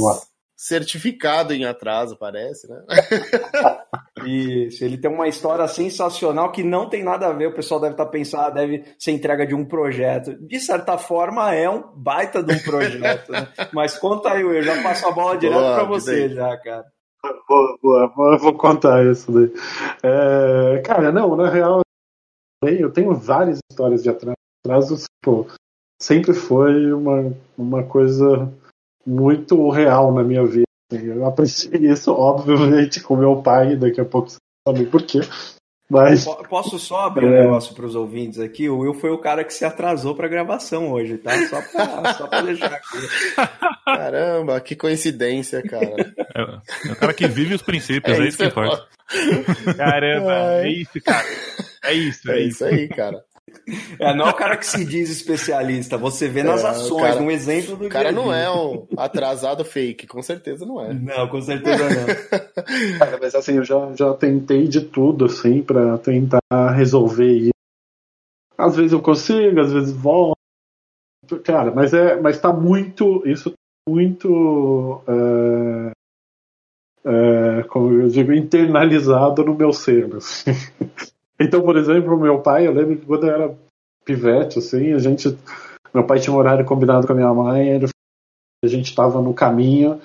certificado 0.59 1.55
em 1.55 1.64
atraso, 1.64 2.16
parece, 2.18 2.68
né? 2.68 2.82
Isso, 4.26 4.84
ele 4.84 4.99
tem 4.99 5.09
uma 5.09 5.28
história 5.28 5.66
sensacional 5.68 6.51
que 6.51 6.64
não 6.64 6.89
tem 6.89 7.05
nada 7.05 7.28
a 7.28 7.32
ver, 7.32 7.47
o 7.47 7.55
pessoal 7.55 7.80
deve 7.80 7.95
estar 7.95 8.07
tá 8.07 8.11
pensando, 8.11 8.43
ah, 8.43 8.51
deve 8.51 8.84
ser 8.99 9.12
entrega 9.12 9.47
de 9.47 9.55
um 9.55 9.64
projeto. 9.64 10.34
De 10.34 10.59
certa 10.59 10.99
forma, 10.99 11.55
é 11.55 11.70
um 11.70 11.82
baita 11.95 12.43
de 12.43 12.55
um 12.55 12.59
projeto, 12.59 13.30
né? 13.30 13.49
Mas 13.72 13.97
conta 13.97 14.32
aí, 14.32 14.43
eu 14.43 14.62
já 14.62 14.82
passo 14.82 15.07
a 15.07 15.12
bola 15.12 15.39
direto 15.39 15.61
para 15.61 15.84
você, 15.84 16.28
já, 16.28 16.57
cara. 16.59 16.84
Boa, 17.49 17.78
boa, 18.14 18.34
eu 18.34 18.39
vou 18.39 18.55
contar 18.55 19.05
isso 19.07 19.30
daí. 19.30 19.53
É, 20.03 20.82
cara, 20.82 21.12
não, 21.12 21.36
na 21.36 21.49
real, 21.49 21.82
eu 22.62 22.93
tenho 22.93 23.14
várias 23.14 23.61
histórias 23.70 24.03
de 24.03 24.11
atraso, 24.11 25.07
pô, 25.22 25.47
sempre 26.01 26.32
foi 26.32 26.92
uma, 26.92 27.32
uma 27.57 27.82
coisa 27.82 28.53
muito 29.07 29.68
real 29.70 30.12
na 30.12 30.22
minha 30.22 30.44
vida. 30.44 30.66
Eu 30.92 31.26
apreciei 31.26 31.80
isso, 31.90 32.12
obviamente, 32.12 33.01
com 33.01 33.16
meu 33.16 33.42
pai, 33.42 33.76
daqui 33.76 34.01
a 34.01 34.05
pouco 34.05 34.30
você 34.30 34.38
sabe 34.66 34.86
por 34.86 35.03
quê. 35.03 35.20
Mas... 35.90 36.26
Posso 36.51 36.78
só 36.78 37.07
abrir 37.07 37.26
um 37.26 37.34
é... 37.34 37.44
negócio 37.44 37.74
para 37.74 37.86
os 37.86 37.94
ouvintes 37.94 38.38
aqui? 38.38 38.68
O 38.68 38.80
Will 38.80 38.92
foi 38.92 39.11
o 39.11 39.18
cara 39.18 39.42
que 39.42 39.55
se 39.55 39.64
atrasou 39.64 40.14
para 40.14 40.26
a 40.26 40.30
gravação 40.30 40.92
hoje, 40.92 41.16
tá? 41.16 41.32
Só 41.49 41.62
para 41.62 42.12
só 42.12 42.26
deixar 42.42 42.74
aqui. 42.74 42.99
Caramba, 43.86 44.61
que 44.61 44.76
coincidência, 44.76 45.62
cara. 45.62 46.14
É, 46.36 46.88
é 46.90 46.92
o 46.92 46.96
cara 46.96 47.14
que 47.14 47.26
vive 47.26 47.55
os 47.55 47.62
princípios, 47.62 48.18
é, 48.18 48.22
é 48.22 48.28
isso 48.28 48.36
que 48.36 48.44
importa. 48.44 48.86
Caramba, 49.78 50.62
é 50.62 50.68
isso, 50.68 51.01
cara. 51.03 51.26
É 51.82 51.94
isso, 51.94 52.30
é, 52.30 52.34
é 52.34 52.40
isso 52.42 52.64
aí, 52.66 52.86
cara. 52.88 53.24
É, 53.99 54.14
não 54.14 54.26
é 54.26 54.30
o 54.30 54.34
cara 54.34 54.57
que 54.57 54.66
se 54.66 54.84
diz 54.84 55.11
especialista, 55.11 55.96
você 55.96 56.28
vê 56.28 56.42
nas 56.42 56.64
é, 56.64 56.68
ações, 56.68 57.03
cara, 57.03 57.20
no 57.20 57.30
exemplo 57.30 57.76
do 57.76 57.86
O 57.86 57.88
cara 57.88 58.12
não 58.12 58.32
é 58.32 58.51
um 58.51 58.86
atrasado 58.96 59.64
fake, 59.64 60.07
com 60.07 60.22
certeza 60.22 60.64
não 60.64 60.84
é. 60.84 60.92
Não, 60.94 61.28
com 61.28 61.40
certeza 61.40 61.84
não. 61.88 62.07
Cara, 62.99 63.18
mas 63.20 63.34
assim, 63.34 63.57
eu 63.57 63.64
já, 63.64 63.92
já 63.94 64.12
tentei 64.14 64.66
de 64.66 64.80
tudo, 64.80 65.26
assim, 65.26 65.62
pra 65.62 65.99
tentar 65.99 66.40
resolver 66.74 67.32
isso. 67.32 67.51
Às 68.57 68.76
vezes 68.76 68.92
eu 68.92 69.01
consigo, 69.01 69.61
às 69.61 69.72
vezes 69.72 69.92
volto. 69.92 70.36
Cara, 71.44 71.70
mas 71.70 71.92
é, 71.92 72.20
mas 72.20 72.40
tá 72.40 72.53
muito, 72.53 73.22
isso 73.26 73.51
tá 73.51 73.57
muito, 73.88 75.03
é, 75.07 75.92
é, 77.61 77.62
como 77.64 77.92
eu 78.01 78.09
digo, 78.09 78.32
internalizado 78.32 79.44
no 79.44 79.55
meu 79.55 79.72
ser, 79.72 80.14
assim. 80.16 80.51
Então, 81.41 81.62
por 81.62 81.76
exemplo, 81.76 82.18
meu 82.18 82.41
pai, 82.41 82.66
eu 82.66 82.72
lembro 82.72 82.97
que 82.97 83.07
quando 83.07 83.26
eu 83.26 83.34
era 83.34 83.59
pivete, 84.05 84.59
assim, 84.59 84.93
a 84.93 84.99
gente. 84.99 85.36
Meu 85.95 86.05
pai 86.05 86.18
tinha 86.18 86.34
um 86.34 86.39
horário 86.39 86.64
combinado 86.64 87.07
com 87.07 87.12
a 87.12 87.16
minha 87.16 87.32
mãe, 87.32 87.68
ele, 87.68 87.86
a 88.64 88.68
gente 88.68 88.86
estava 88.86 89.22
no 89.22 89.32
caminho, 89.32 90.01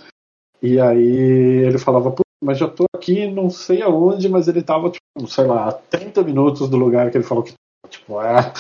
e 0.62 0.80
aí 0.80 1.66
ele 1.66 1.78
falava, 1.78 2.16
mas 2.44 2.58
já 2.58 2.68
tô 2.68 2.86
aqui, 2.96 3.28
não 3.28 3.50
sei 3.50 3.82
aonde, 3.82 4.30
mas 4.30 4.48
ele 4.48 4.62
tava, 4.62 4.90
tipo, 4.90 5.28
sei 5.28 5.46
lá, 5.46 5.72
30 5.72 6.24
minutos 6.24 6.70
do 6.70 6.78
lugar 6.78 7.10
que 7.10 7.18
ele 7.18 7.24
falou 7.24 7.44
que 7.44 7.54
tipo, 7.90 8.20
é. 8.22 8.52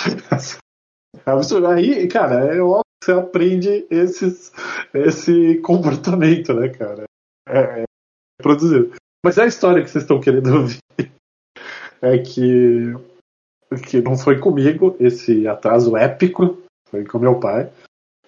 Aí, 1.73 2.07
cara, 2.07 2.55
é 2.55 2.61
óbvio 2.61 2.83
que 3.01 3.05
você 3.05 3.11
aprende 3.11 3.87
esses, 3.89 4.51
esse 4.93 5.57
comportamento, 5.59 6.53
né, 6.53 6.69
cara? 6.69 7.03
É, 7.47 7.81
é 7.81 7.85
produzido. 8.41 8.93
Mas 9.23 9.37
é 9.37 9.43
a 9.43 9.47
história 9.47 9.83
que 9.83 9.89
vocês 9.89 10.03
estão 10.03 10.19
querendo 10.19 10.53
ouvir 10.53 10.79
é 12.03 12.17
que, 12.17 12.93
que 13.87 14.01
não 14.01 14.17
foi 14.17 14.37
comigo 14.37 14.95
esse 14.99 15.47
atraso 15.47 15.95
épico, 15.95 16.61
foi 16.89 17.05
com 17.05 17.17
meu 17.17 17.39
pai. 17.39 17.69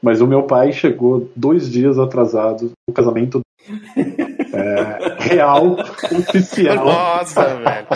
Mas 0.02 0.22
o 0.22 0.28
meu 0.28 0.44
pai 0.44 0.72
chegou 0.72 1.30
dois 1.36 1.70
dias 1.70 2.00
atrasado 2.00 2.72
no 2.88 2.94
casamento 2.94 3.42
é, 3.68 5.16
real, 5.20 5.78
oficial. 6.12 6.86
Nossa, 6.86 7.56
velho. 7.56 7.88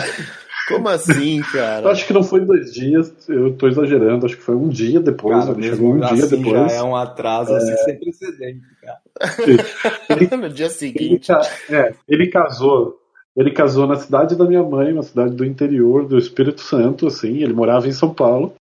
Como 0.68 0.88
assim, 0.88 1.40
cara? 1.52 1.86
Eu 1.86 1.90
acho 1.90 2.06
que 2.06 2.12
não 2.12 2.22
foi 2.22 2.44
dois 2.44 2.72
dias, 2.72 3.12
eu 3.28 3.56
tô 3.56 3.66
exagerando, 3.66 4.26
acho 4.26 4.36
que 4.36 4.42
foi 4.42 4.54
um 4.54 4.68
dia 4.68 5.00
depois. 5.00 5.44
Cara, 5.44 5.58
ele 5.58 5.68
chegou 5.68 5.94
um 5.94 6.04
assim 6.04 6.14
dia 6.14 6.26
depois. 6.26 6.72
Já 6.72 6.78
é 6.78 6.82
um 6.82 6.94
atraso 6.96 7.54
assim, 7.54 7.76
sem 7.76 7.98
precedente, 7.98 8.66
cara. 8.80 9.00
no 10.36 10.48
dia 10.48 10.66
Ele, 10.66 10.74
seguinte. 10.74 11.28
ca- 11.28 11.50
é, 11.68 11.94
ele 12.08 12.28
casou. 12.28 12.99
Ele 13.36 13.50
casou 13.52 13.86
na 13.86 13.96
cidade 13.96 14.36
da 14.36 14.44
minha 14.44 14.62
mãe, 14.62 14.92
uma 14.92 15.02
cidade 15.02 15.34
do 15.34 15.44
interior 15.44 16.06
do 16.06 16.18
Espírito 16.18 16.60
Santo, 16.60 17.06
assim. 17.06 17.38
Ele 17.42 17.52
morava 17.52 17.86
em 17.88 17.92
São 17.92 18.12
Paulo. 18.12 18.52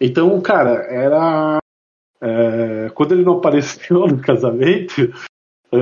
Então, 0.00 0.40
cara, 0.40 0.70
era. 0.88 1.58
é, 2.22 2.90
quando 2.94 3.12
ele 3.12 3.24
não 3.24 3.34
apareceu 3.38 4.06
no 4.06 4.18
casamento, 4.20 5.12
é, 5.72 5.78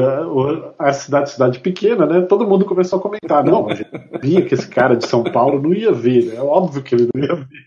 a 0.78 0.92
cidade, 0.92 1.30
cidade 1.30 1.60
pequena, 1.60 2.04
né? 2.06 2.20
Todo 2.22 2.46
mundo 2.46 2.64
começou 2.64 2.98
a 2.98 3.02
comentar: 3.02 3.44
não, 3.44 3.68
a 3.68 3.74
gente 3.74 3.90
via 4.20 4.44
que 4.44 4.54
esse 4.54 4.68
cara 4.68 4.96
de 4.96 5.06
São 5.06 5.22
Paulo 5.24 5.60
não 5.62 5.72
ia 5.72 5.92
vir, 5.92 6.26
né? 6.26 6.36
É 6.36 6.42
óbvio 6.42 6.82
que 6.82 6.94
ele 6.94 7.08
não 7.14 7.22
ia 7.22 7.34
vir. 7.36 7.66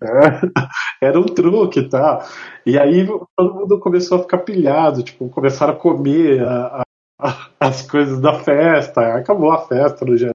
É, 0.00 1.06
era 1.08 1.18
um 1.18 1.24
truque 1.24 1.82
tal. 1.88 2.22
E 2.64 2.78
aí 2.78 3.04
todo 3.36 3.54
mundo 3.54 3.80
começou 3.80 4.18
a 4.18 4.22
ficar 4.22 4.38
pilhado, 4.38 5.02
tipo, 5.02 5.28
começaram 5.28 5.72
a 5.72 5.76
comer 5.76 6.40
a- 6.46 6.82
as 7.60 7.82
coisas 7.82 8.20
da 8.20 8.34
festa, 8.40 9.14
acabou 9.14 9.52
a 9.52 9.66
festa 9.66 10.04
no 10.04 10.16
geral. 10.16 10.34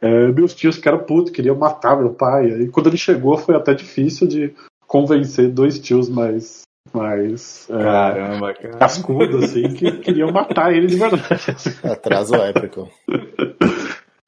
É, 0.00 0.28
meus 0.28 0.54
tios 0.54 0.76
ficaram 0.76 0.98
putos, 0.98 1.32
queriam 1.32 1.56
matar 1.56 1.96
meu 1.96 2.12
pai. 2.12 2.46
E 2.48 2.68
quando 2.68 2.88
ele 2.88 2.96
chegou 2.96 3.36
foi 3.36 3.56
até 3.56 3.74
difícil 3.74 4.26
de 4.26 4.54
convencer 4.86 5.50
dois 5.50 5.78
tios 5.78 6.08
mais, 6.08 6.62
mais 6.92 7.68
é, 7.70 7.82
Caramba, 7.82 8.54
cara. 8.54 8.76
cascudos, 8.76 9.44
assim, 9.44 9.72
que 9.74 9.92
queriam 9.98 10.30
matar 10.30 10.72
ele 10.72 10.86
de 10.86 10.96
verdade. 10.96 11.52
Atraso 11.82 12.34
épico. 12.36 12.88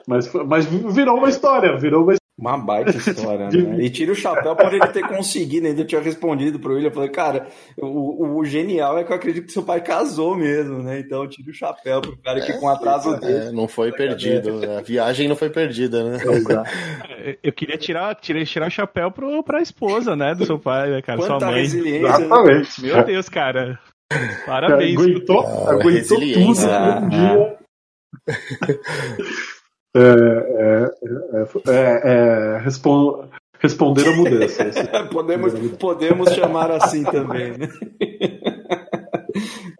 Mas, 0.06 0.32
mas 0.32 0.64
virou 0.66 1.18
uma 1.18 1.28
história, 1.28 1.76
virou 1.76 2.02
uma 2.02 2.14
Uma 2.38 2.56
baita 2.56 2.96
história, 2.96 3.48
né? 3.50 3.82
E 3.84 3.90
tira 3.90 4.12
o 4.12 4.14
chapéu 4.14 4.54
por 4.54 4.72
ele 4.72 4.86
ter 4.88 5.04
conseguido, 5.08 5.66
ainda 5.66 5.84
tinha 5.84 6.00
respondido 6.00 6.60
pro 6.60 6.74
William. 6.74 6.88
Eu 6.90 6.94
falei, 6.94 7.08
cara, 7.08 7.48
o, 7.76 8.38
o 8.38 8.44
genial 8.44 8.96
é 8.96 9.02
que 9.02 9.10
eu 9.10 9.16
acredito 9.16 9.46
que 9.46 9.52
seu 9.52 9.64
pai 9.64 9.80
casou 9.80 10.36
mesmo, 10.36 10.80
né? 10.80 11.00
Então 11.00 11.26
tira 11.28 11.50
o 11.50 11.54
chapéu 11.54 12.00
pro 12.00 12.16
cara 12.18 12.40
que 12.40 12.52
com 12.52 12.68
atraso 12.68 13.18
dele. 13.18 13.48
É, 13.48 13.50
não 13.50 13.66
foi 13.66 13.90
perdido. 13.90 14.60
A 14.78 14.80
viagem 14.82 15.26
não 15.28 15.34
foi 15.34 15.50
perdida, 15.50 16.04
né? 16.04 16.18
Eu 17.42 17.52
queria 17.52 17.76
tirar, 17.76 18.14
tirar, 18.14 18.44
tirar 18.46 18.68
o 18.68 18.70
chapéu 18.70 19.10
pro, 19.10 19.42
pra 19.42 19.60
esposa, 19.60 20.14
né, 20.14 20.32
do 20.34 20.46
seu 20.46 20.60
pai, 20.60 20.90
né, 20.90 21.02
cara? 21.02 21.18
Quanta 21.18 21.38
Sua 21.40 21.50
mãe. 21.50 21.60
resiliência. 21.60 22.08
né? 22.18 22.24
Exatamente. 22.24 22.82
Meu 22.82 23.04
Deus, 23.04 23.28
cara. 23.28 23.78
Parabéns. 24.46 24.96
aguentou, 24.96 25.42
Cara, 25.42 25.72
aguentou 25.72 25.90
resiliência. 26.18 26.68
tudo 26.68 26.72
Ah, 26.72 27.00
um 27.02 27.08
dia. 27.10 27.58
É, 29.98 30.90
é, 31.70 31.74
é, 31.74 32.02
é, 32.04 32.58
respon- 32.58 33.28
responder 33.58 34.08
a 34.08 34.16
mudança. 34.16 34.64
podemos, 35.12 35.52
podemos 35.78 36.30
chamar 36.32 36.70
assim 36.70 37.04
também, 37.04 37.52
né? 37.58 37.68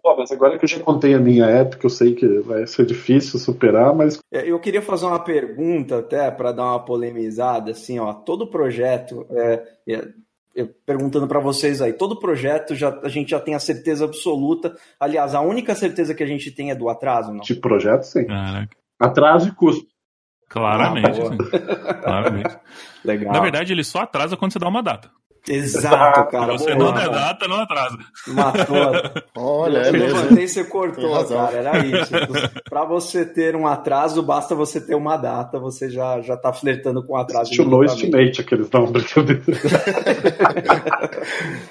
Pô, 0.01 0.15
mas 0.17 0.31
agora 0.31 0.57
que 0.57 0.65
eu 0.65 0.69
já 0.69 0.79
contei 0.79 1.13
a 1.13 1.19
minha 1.19 1.45
época, 1.45 1.85
eu 1.85 1.89
sei 1.89 2.13
que 2.13 2.27
vai 2.39 2.65
ser 2.67 2.85
difícil 2.85 3.39
superar, 3.39 3.93
mas 3.93 4.19
Eu 4.31 4.59
queria 4.59 4.81
fazer 4.81 5.05
uma 5.05 5.19
pergunta 5.19 5.99
até 5.99 6.29
para 6.31 6.51
dar 6.51 6.63
uma 6.63 6.79
polemizada, 6.83 7.71
assim, 7.71 7.99
ó, 7.99 8.13
todo 8.13 8.49
projeto, 8.49 9.25
é, 9.31 9.63
é, 9.87 10.07
eu 10.55 10.69
perguntando 10.85 11.27
para 11.27 11.39
vocês 11.39 11.81
aí, 11.81 11.93
todo 11.93 12.19
projeto 12.19 12.75
já, 12.75 12.97
a 13.03 13.09
gente 13.09 13.31
já 13.31 13.39
tem 13.39 13.55
a 13.55 13.59
certeza 13.59 14.05
absoluta, 14.05 14.75
aliás, 14.99 15.35
a 15.35 15.41
única 15.41 15.75
certeza 15.75 16.13
que 16.13 16.23
a 16.23 16.27
gente 16.27 16.51
tem 16.51 16.71
é 16.71 16.75
do 16.75 16.89
atraso, 16.89 17.31
não? 17.31 17.41
de 17.41 17.55
projeto, 17.55 18.03
sim. 18.03 18.25
Caraca. 18.25 18.77
Atraso 18.99 19.47
e 19.47 19.51
custo. 19.51 19.87
Claramente, 20.49 21.21
Ah, 21.21 21.29
sim. 21.29 21.37
Claramente. 22.01 22.57
Legal. 23.05 23.33
Na 23.33 23.39
verdade, 23.39 23.71
ele 23.71 23.83
só 23.83 23.99
atrasa 23.99 24.35
quando 24.35 24.51
você 24.51 24.59
dá 24.59 24.67
uma 24.67 24.83
data. 24.83 25.09
Exato, 25.47 26.29
cara. 26.29 26.57
Se 26.57 26.65
você 26.65 26.75
boa, 26.75 26.91
não 26.91 26.93
der 26.99 27.09
data, 27.09 27.47
não 27.47 27.61
atrasa. 27.61 27.97
Matou. 28.27 28.91
Olha, 29.37 29.77
é 29.79 29.87
eu 29.87 29.93
mesmo. 29.93 30.17
levantei 30.19 30.43
e 30.43 30.47
você 30.49 30.63
cortou, 30.65 31.25
cara. 31.25 31.57
Era 31.57 31.77
isso. 31.85 32.11
Para 32.69 32.83
você 32.83 33.25
ter 33.25 33.55
um 33.55 33.65
atraso, 33.65 34.21
basta 34.21 34.53
você 34.53 34.81
ter 34.81 34.95
uma 34.95 35.15
data. 35.15 35.57
Você 35.57 35.89
já, 35.89 36.19
já 36.21 36.35
tá 36.35 36.51
flertando 36.51 37.01
com 37.03 37.15
atraso. 37.15 37.45
Existe 37.45 37.61
o 37.61 37.65
no 37.65 37.77
imediatamente. 37.83 38.41
estimate, 38.41 38.41
aqueles 38.41 38.69
não, 38.69 38.91
brincadeira. 38.91 39.41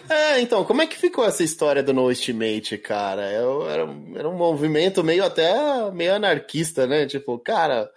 É, 0.08 0.40
então, 0.40 0.64
como 0.64 0.82
é 0.82 0.86
que 0.86 0.96
ficou 0.96 1.24
essa 1.24 1.42
história 1.44 1.82
do 1.82 1.92
No 1.92 2.10
Estimate, 2.10 2.78
cara? 2.78 3.30
Eu, 3.30 3.68
era, 3.68 3.86
era 4.16 4.28
um 4.28 4.36
movimento 4.36 5.04
meio 5.04 5.24
até 5.24 5.90
meio 5.92 6.14
anarquista, 6.14 6.86
né? 6.86 7.06
Tipo, 7.06 7.38
cara, 7.38 7.90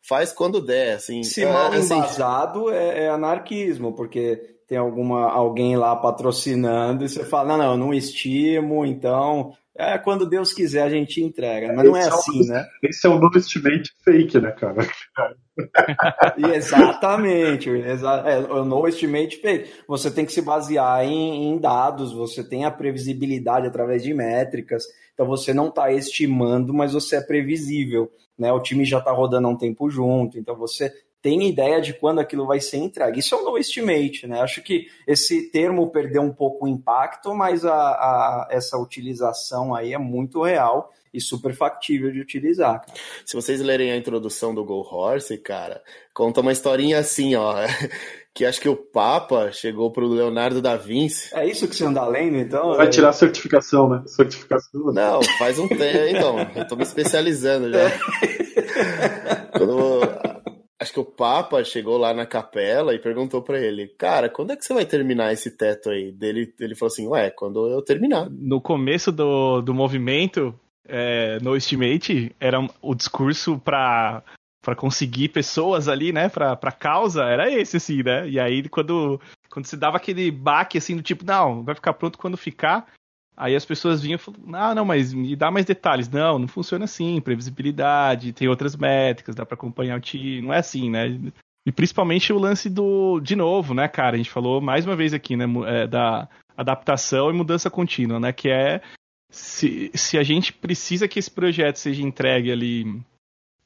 faz 0.00 0.32
quando 0.32 0.60
der, 0.60 0.96
assim. 0.96 1.22
Se 1.22 1.42
É, 1.42 1.52
mal 1.52 1.72
assim, 1.72 1.94
embasado 1.94 2.70
é, 2.70 3.04
é 3.04 3.08
anarquismo, 3.08 3.92
porque 3.92 4.56
tem 4.66 4.78
alguma, 4.78 5.30
alguém 5.30 5.76
lá 5.76 5.94
patrocinando 5.94 7.04
e 7.04 7.08
você 7.08 7.24
fala, 7.24 7.48
não, 7.48 7.58
não, 7.58 7.72
eu 7.72 7.78
não 7.78 7.94
estimo, 7.94 8.86
então 8.86 9.52
é 9.76 9.96
quando 9.98 10.28
Deus 10.28 10.52
quiser 10.52 10.82
a 10.82 10.90
gente 10.90 11.22
entrega. 11.22 11.72
Mas 11.72 11.84
não 11.84 11.96
é 11.96 12.02
é 12.02 12.08
assim, 12.08 12.46
né? 12.46 12.66
Esse 12.82 13.06
é 13.06 13.10
o 13.10 13.18
no 13.18 13.30
estimate 13.36 13.90
fake, 14.04 14.38
né, 14.40 14.50
cara? 14.52 14.86
Exatamente, 16.54 17.70
exa 17.70 18.22
é, 18.26 18.38
o 18.38 18.64
no 18.64 18.86
estimate 18.86 19.38
fake. 19.38 19.70
Você 19.88 20.10
tem 20.10 20.26
que 20.26 20.32
se 20.32 20.42
basear 20.42 21.04
em, 21.04 21.50
em 21.50 21.58
dados, 21.58 22.12
você 22.12 22.44
tem 22.44 22.64
a 22.64 22.70
previsibilidade 22.70 23.66
através 23.66 24.02
de 24.02 24.12
métricas, 24.12 24.84
então 25.14 25.26
você 25.26 25.54
não 25.54 25.68
está 25.68 25.90
estimando, 25.92 26.74
mas 26.74 26.92
você 26.92 27.16
é 27.16 27.20
previsível, 27.20 28.10
né? 28.38 28.52
O 28.52 28.60
time 28.60 28.84
já 28.84 28.98
está 28.98 29.12
rodando 29.12 29.48
há 29.48 29.50
um 29.50 29.58
tempo 29.58 29.88
junto, 29.88 30.38
então 30.38 30.56
você 30.56 30.92
tem 31.22 31.48
ideia 31.48 31.80
de 31.80 31.94
quando 31.94 32.18
aquilo 32.20 32.46
vai 32.46 32.58
ser 32.60 32.78
entregue. 32.78 33.20
Isso 33.20 33.34
é 33.34 33.38
o 33.38 33.44
no 33.44 33.56
estimate, 33.56 34.26
né? 34.26 34.40
Acho 34.40 34.60
que 34.60 34.86
esse 35.06 35.50
termo 35.52 35.88
perdeu 35.90 36.20
um 36.20 36.32
pouco 36.32 36.66
o 36.66 36.68
impacto, 36.68 37.32
mas 37.34 37.64
a, 37.64 37.72
a- 37.74 38.48
essa 38.50 38.76
utilização 38.76 39.72
aí 39.74 39.94
é 39.94 39.98
muito 39.98 40.42
real 40.42 40.90
e 41.14 41.20
super 41.20 41.54
factível 41.54 42.10
de 42.10 42.20
utilizar. 42.20 42.80
cara. 42.80 42.98
se 43.24 43.36
vocês 43.36 43.60
lerem 43.60 43.92
a 43.92 43.96
introdução 43.96 44.54
do 44.54 44.64
Go 44.64 44.80
Horse, 44.80 45.36
cara, 45.38 45.82
conta 46.12 46.40
uma 46.40 46.50
historinha 46.52 46.98
assim, 46.98 47.34
ó. 47.36 47.54
Que 48.34 48.46
acho 48.46 48.62
que 48.62 48.68
o 48.70 48.74
Papa 48.74 49.52
chegou 49.52 49.90
pro 49.90 50.06
Leonardo 50.08 50.62
da 50.62 50.74
Vinci. 50.74 51.28
É 51.34 51.46
isso 51.46 51.68
que 51.68 51.76
você 51.76 51.84
anda 51.84 52.02
lendo, 52.06 52.38
então? 52.38 52.74
Vai 52.78 52.88
tirar 52.88 53.10
a 53.10 53.12
certificação, 53.12 53.90
né? 53.90 54.02
Certificação. 54.06 54.90
Não, 54.90 55.22
faz 55.38 55.58
um 55.58 55.68
tempo. 55.68 55.98
Então, 56.08 56.38
eu 56.56 56.66
tô 56.66 56.74
me 56.74 56.82
especializando 56.82 57.70
já. 57.70 57.90
Quando, 59.52 60.00
acho 60.82 60.92
que 60.92 61.00
o 61.00 61.04
Papa 61.04 61.62
chegou 61.64 61.96
lá 61.96 62.12
na 62.12 62.26
capela 62.26 62.94
e 62.94 62.98
perguntou 62.98 63.40
pra 63.40 63.58
ele, 63.58 63.86
cara, 63.86 64.28
quando 64.28 64.52
é 64.52 64.56
que 64.56 64.64
você 64.64 64.74
vai 64.74 64.84
terminar 64.84 65.32
esse 65.32 65.56
teto 65.56 65.90
aí? 65.90 66.10
Dele, 66.12 66.52
ele 66.58 66.74
falou 66.74 66.92
assim, 66.92 67.06
ué, 67.06 67.30
quando 67.30 67.66
eu 67.68 67.80
terminar. 67.82 68.28
No 68.28 68.60
começo 68.60 69.12
do, 69.12 69.62
do 69.62 69.72
movimento, 69.72 70.54
é, 70.86 71.38
no 71.40 71.56
Estimate, 71.56 72.34
era 72.40 72.58
o 72.82 72.94
discurso 72.94 73.58
pra, 73.58 74.22
pra 74.60 74.74
conseguir 74.74 75.28
pessoas 75.28 75.88
ali, 75.88 76.12
né, 76.12 76.28
pra, 76.28 76.56
pra 76.56 76.72
causa, 76.72 77.24
era 77.24 77.50
esse, 77.50 77.76
assim, 77.76 78.02
né? 78.02 78.28
E 78.28 78.40
aí, 78.40 78.68
quando, 78.68 79.20
quando 79.50 79.66
se 79.66 79.76
dava 79.76 79.96
aquele 79.96 80.30
baque, 80.30 80.78
assim, 80.78 80.96
do 80.96 81.02
tipo, 81.02 81.24
não, 81.24 81.62
vai 81.62 81.74
ficar 81.74 81.92
pronto 81.92 82.18
quando 82.18 82.36
ficar, 82.36 82.86
aí 83.36 83.56
as 83.56 83.64
pessoas 83.64 84.00
vinham 84.00 84.16
e 84.16 84.18
falavam, 84.18 84.54
ah, 84.54 84.74
não, 84.74 84.84
mas 84.84 85.12
me 85.12 85.34
dá 85.34 85.50
mais 85.50 85.66
detalhes. 85.66 86.08
Não, 86.08 86.38
não 86.38 86.48
funciona 86.48 86.84
assim, 86.84 87.20
previsibilidade, 87.20 88.32
tem 88.32 88.48
outras 88.48 88.76
métricas, 88.76 89.34
dá 89.34 89.44
pra 89.44 89.54
acompanhar 89.54 89.98
o 89.98 90.00
time, 90.00 90.42
não 90.42 90.52
é 90.52 90.58
assim, 90.58 90.90
né? 90.90 91.18
E 91.64 91.70
principalmente 91.70 92.32
o 92.32 92.38
lance 92.38 92.68
do, 92.68 93.20
de 93.20 93.36
novo, 93.36 93.72
né, 93.72 93.86
cara, 93.86 94.14
a 94.14 94.18
gente 94.18 94.30
falou 94.30 94.60
mais 94.60 94.84
uma 94.84 94.96
vez 94.96 95.14
aqui, 95.14 95.36
né, 95.36 95.44
é, 95.66 95.86
da 95.86 96.28
adaptação 96.56 97.30
e 97.30 97.32
mudança 97.32 97.70
contínua, 97.70 98.18
né, 98.18 98.32
que 98.32 98.48
é 98.48 98.82
se, 99.30 99.90
se 99.94 100.18
a 100.18 100.22
gente 100.22 100.52
precisa 100.52 101.08
que 101.08 101.18
esse 101.18 101.30
projeto 101.30 101.76
seja 101.76 102.02
entregue 102.02 102.50
ali 102.50 103.02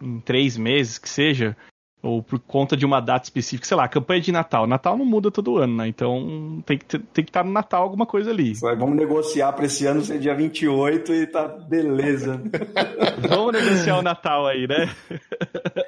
em 0.00 0.20
três 0.20 0.56
meses, 0.58 0.98
que 0.98 1.08
seja, 1.08 1.56
ou 2.02 2.22
por 2.22 2.38
conta 2.38 2.76
de 2.76 2.84
uma 2.86 3.00
data 3.00 3.24
específica, 3.24 3.66
sei 3.66 3.76
lá, 3.76 3.88
campanha 3.88 4.20
de 4.20 4.30
Natal. 4.30 4.66
Natal 4.66 4.96
não 4.96 5.04
muda 5.04 5.30
todo 5.30 5.56
ano, 5.58 5.76
né? 5.76 5.88
Então 5.88 6.62
tem 6.64 6.78
que, 6.78 6.84
ter- 6.84 7.00
tem 7.12 7.24
que 7.24 7.30
estar 7.30 7.42
no 7.44 7.50
Natal 7.50 7.82
alguma 7.82 8.06
coisa 8.06 8.30
ali. 8.30 8.54
Vai, 8.60 8.76
Vamos 8.76 8.96
negociar 8.96 9.52
para 9.52 9.66
esse 9.66 9.86
ano 9.86 10.02
ser 10.02 10.18
dia 10.18 10.34
28 10.34 11.12
e 11.14 11.26
tá 11.26 11.48
beleza. 11.48 12.40
Vamos 13.28 13.52
negociar 13.54 13.98
o 13.98 14.02
Natal 14.02 14.46
aí, 14.46 14.66
né? 14.66 14.88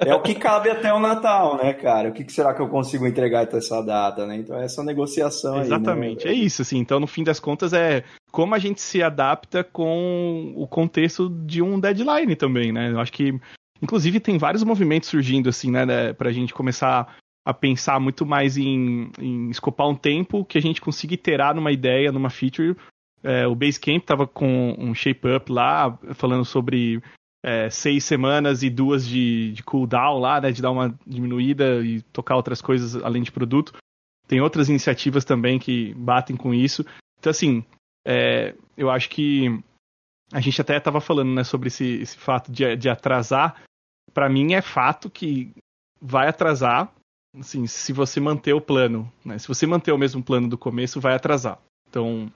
É 0.01 0.15
o 0.15 0.21
que 0.21 0.33
cabe 0.33 0.69
até 0.69 0.93
o 0.93 0.99
Natal, 0.99 1.57
né, 1.57 1.73
cara? 1.73 2.09
O 2.09 2.13
que, 2.13 2.31
será 2.31 2.53
que 2.53 2.61
eu 2.61 2.69
consigo 2.69 3.05
entregar 3.05 3.41
até 3.43 3.57
essa 3.57 3.81
data, 3.81 4.25
né? 4.25 4.37
Então 4.37 4.57
é 4.57 4.63
essa 4.63 4.81
negociação 4.81 5.55
aí. 5.55 5.61
Exatamente, 5.61 6.25
né? 6.25 6.31
é 6.31 6.35
isso, 6.35 6.61
assim. 6.61 6.77
Então, 6.77 6.99
no 7.01 7.05
fim 7.07 7.23
das 7.23 7.39
contas, 7.39 7.73
é 7.73 8.03
como 8.31 8.55
a 8.55 8.59
gente 8.59 8.81
se 8.81 9.03
adapta 9.03 9.63
com 9.63 10.53
o 10.55 10.65
contexto 10.67 11.29
de 11.29 11.61
um 11.61 11.79
deadline 11.79 12.35
também, 12.35 12.71
né? 12.71 12.91
Eu 12.91 12.99
acho 12.99 13.11
que, 13.11 13.37
inclusive, 13.81 14.19
tem 14.19 14.37
vários 14.37 14.63
movimentos 14.63 15.09
surgindo, 15.09 15.49
assim, 15.49 15.71
né, 15.71 15.85
né 15.85 16.13
pra 16.13 16.31
gente 16.31 16.53
começar 16.53 17.15
a 17.45 17.53
pensar 17.53 17.99
muito 17.99 18.25
mais 18.25 18.57
em, 18.57 19.11
em 19.19 19.49
escopar 19.49 19.87
um 19.87 19.95
tempo 19.95 20.45
que 20.45 20.57
a 20.57 20.61
gente 20.61 20.81
consiga 20.81 21.13
iterar 21.13 21.55
numa 21.55 21.71
ideia, 21.71 22.11
numa 22.11 22.29
feature. 22.29 22.75
É, 23.23 23.47
o 23.47 23.55
Basecamp 23.55 24.03
tava 24.03 24.27
com 24.27 24.75
um 24.77 24.93
shape-up 24.93 25.51
lá, 25.51 25.97
falando 26.13 26.45
sobre 26.45 27.01
é, 27.43 27.69
seis 27.69 28.03
semanas 28.03 28.63
e 28.63 28.69
duas 28.69 29.07
de, 29.07 29.51
de 29.53 29.63
cooldown 29.63 30.19
lá, 30.19 30.39
né, 30.39 30.51
de 30.51 30.61
dar 30.61 30.71
uma 30.71 30.97
diminuída 31.05 31.83
e 31.83 32.01
tocar 32.13 32.35
outras 32.35 32.61
coisas 32.61 33.01
além 33.03 33.23
de 33.23 33.31
produto. 33.31 33.73
Tem 34.27 34.41
outras 34.41 34.69
iniciativas 34.69 35.25
também 35.25 35.57
que 35.57 35.93
batem 35.95 36.35
com 36.35 36.53
isso. 36.53 36.85
Então, 37.17 37.31
assim, 37.31 37.63
é, 38.05 38.55
eu 38.77 38.89
acho 38.89 39.09
que 39.09 39.59
a 40.31 40.39
gente 40.39 40.61
até 40.61 40.77
estava 40.77 41.01
falando 41.01 41.33
né, 41.33 41.43
sobre 41.43 41.67
esse, 41.67 41.85
esse 42.01 42.17
fato 42.17 42.51
de, 42.51 42.75
de 42.75 42.89
atrasar. 42.89 43.61
Para 44.13 44.29
mim, 44.29 44.53
é 44.53 44.61
fato 44.61 45.09
que 45.09 45.51
vai 46.01 46.27
atrasar, 46.27 46.91
assim, 47.37 47.67
se 47.67 47.93
você 47.93 48.19
manter 48.19 48.53
o 48.53 48.61
plano. 48.61 49.11
Né? 49.23 49.37
Se 49.37 49.47
você 49.47 49.67
manter 49.67 49.91
o 49.91 49.97
mesmo 49.97 50.23
plano 50.23 50.47
do 50.47 50.57
começo, 50.57 51.01
vai 51.01 51.13
atrasar. 51.13 51.59
Então, 51.89 52.31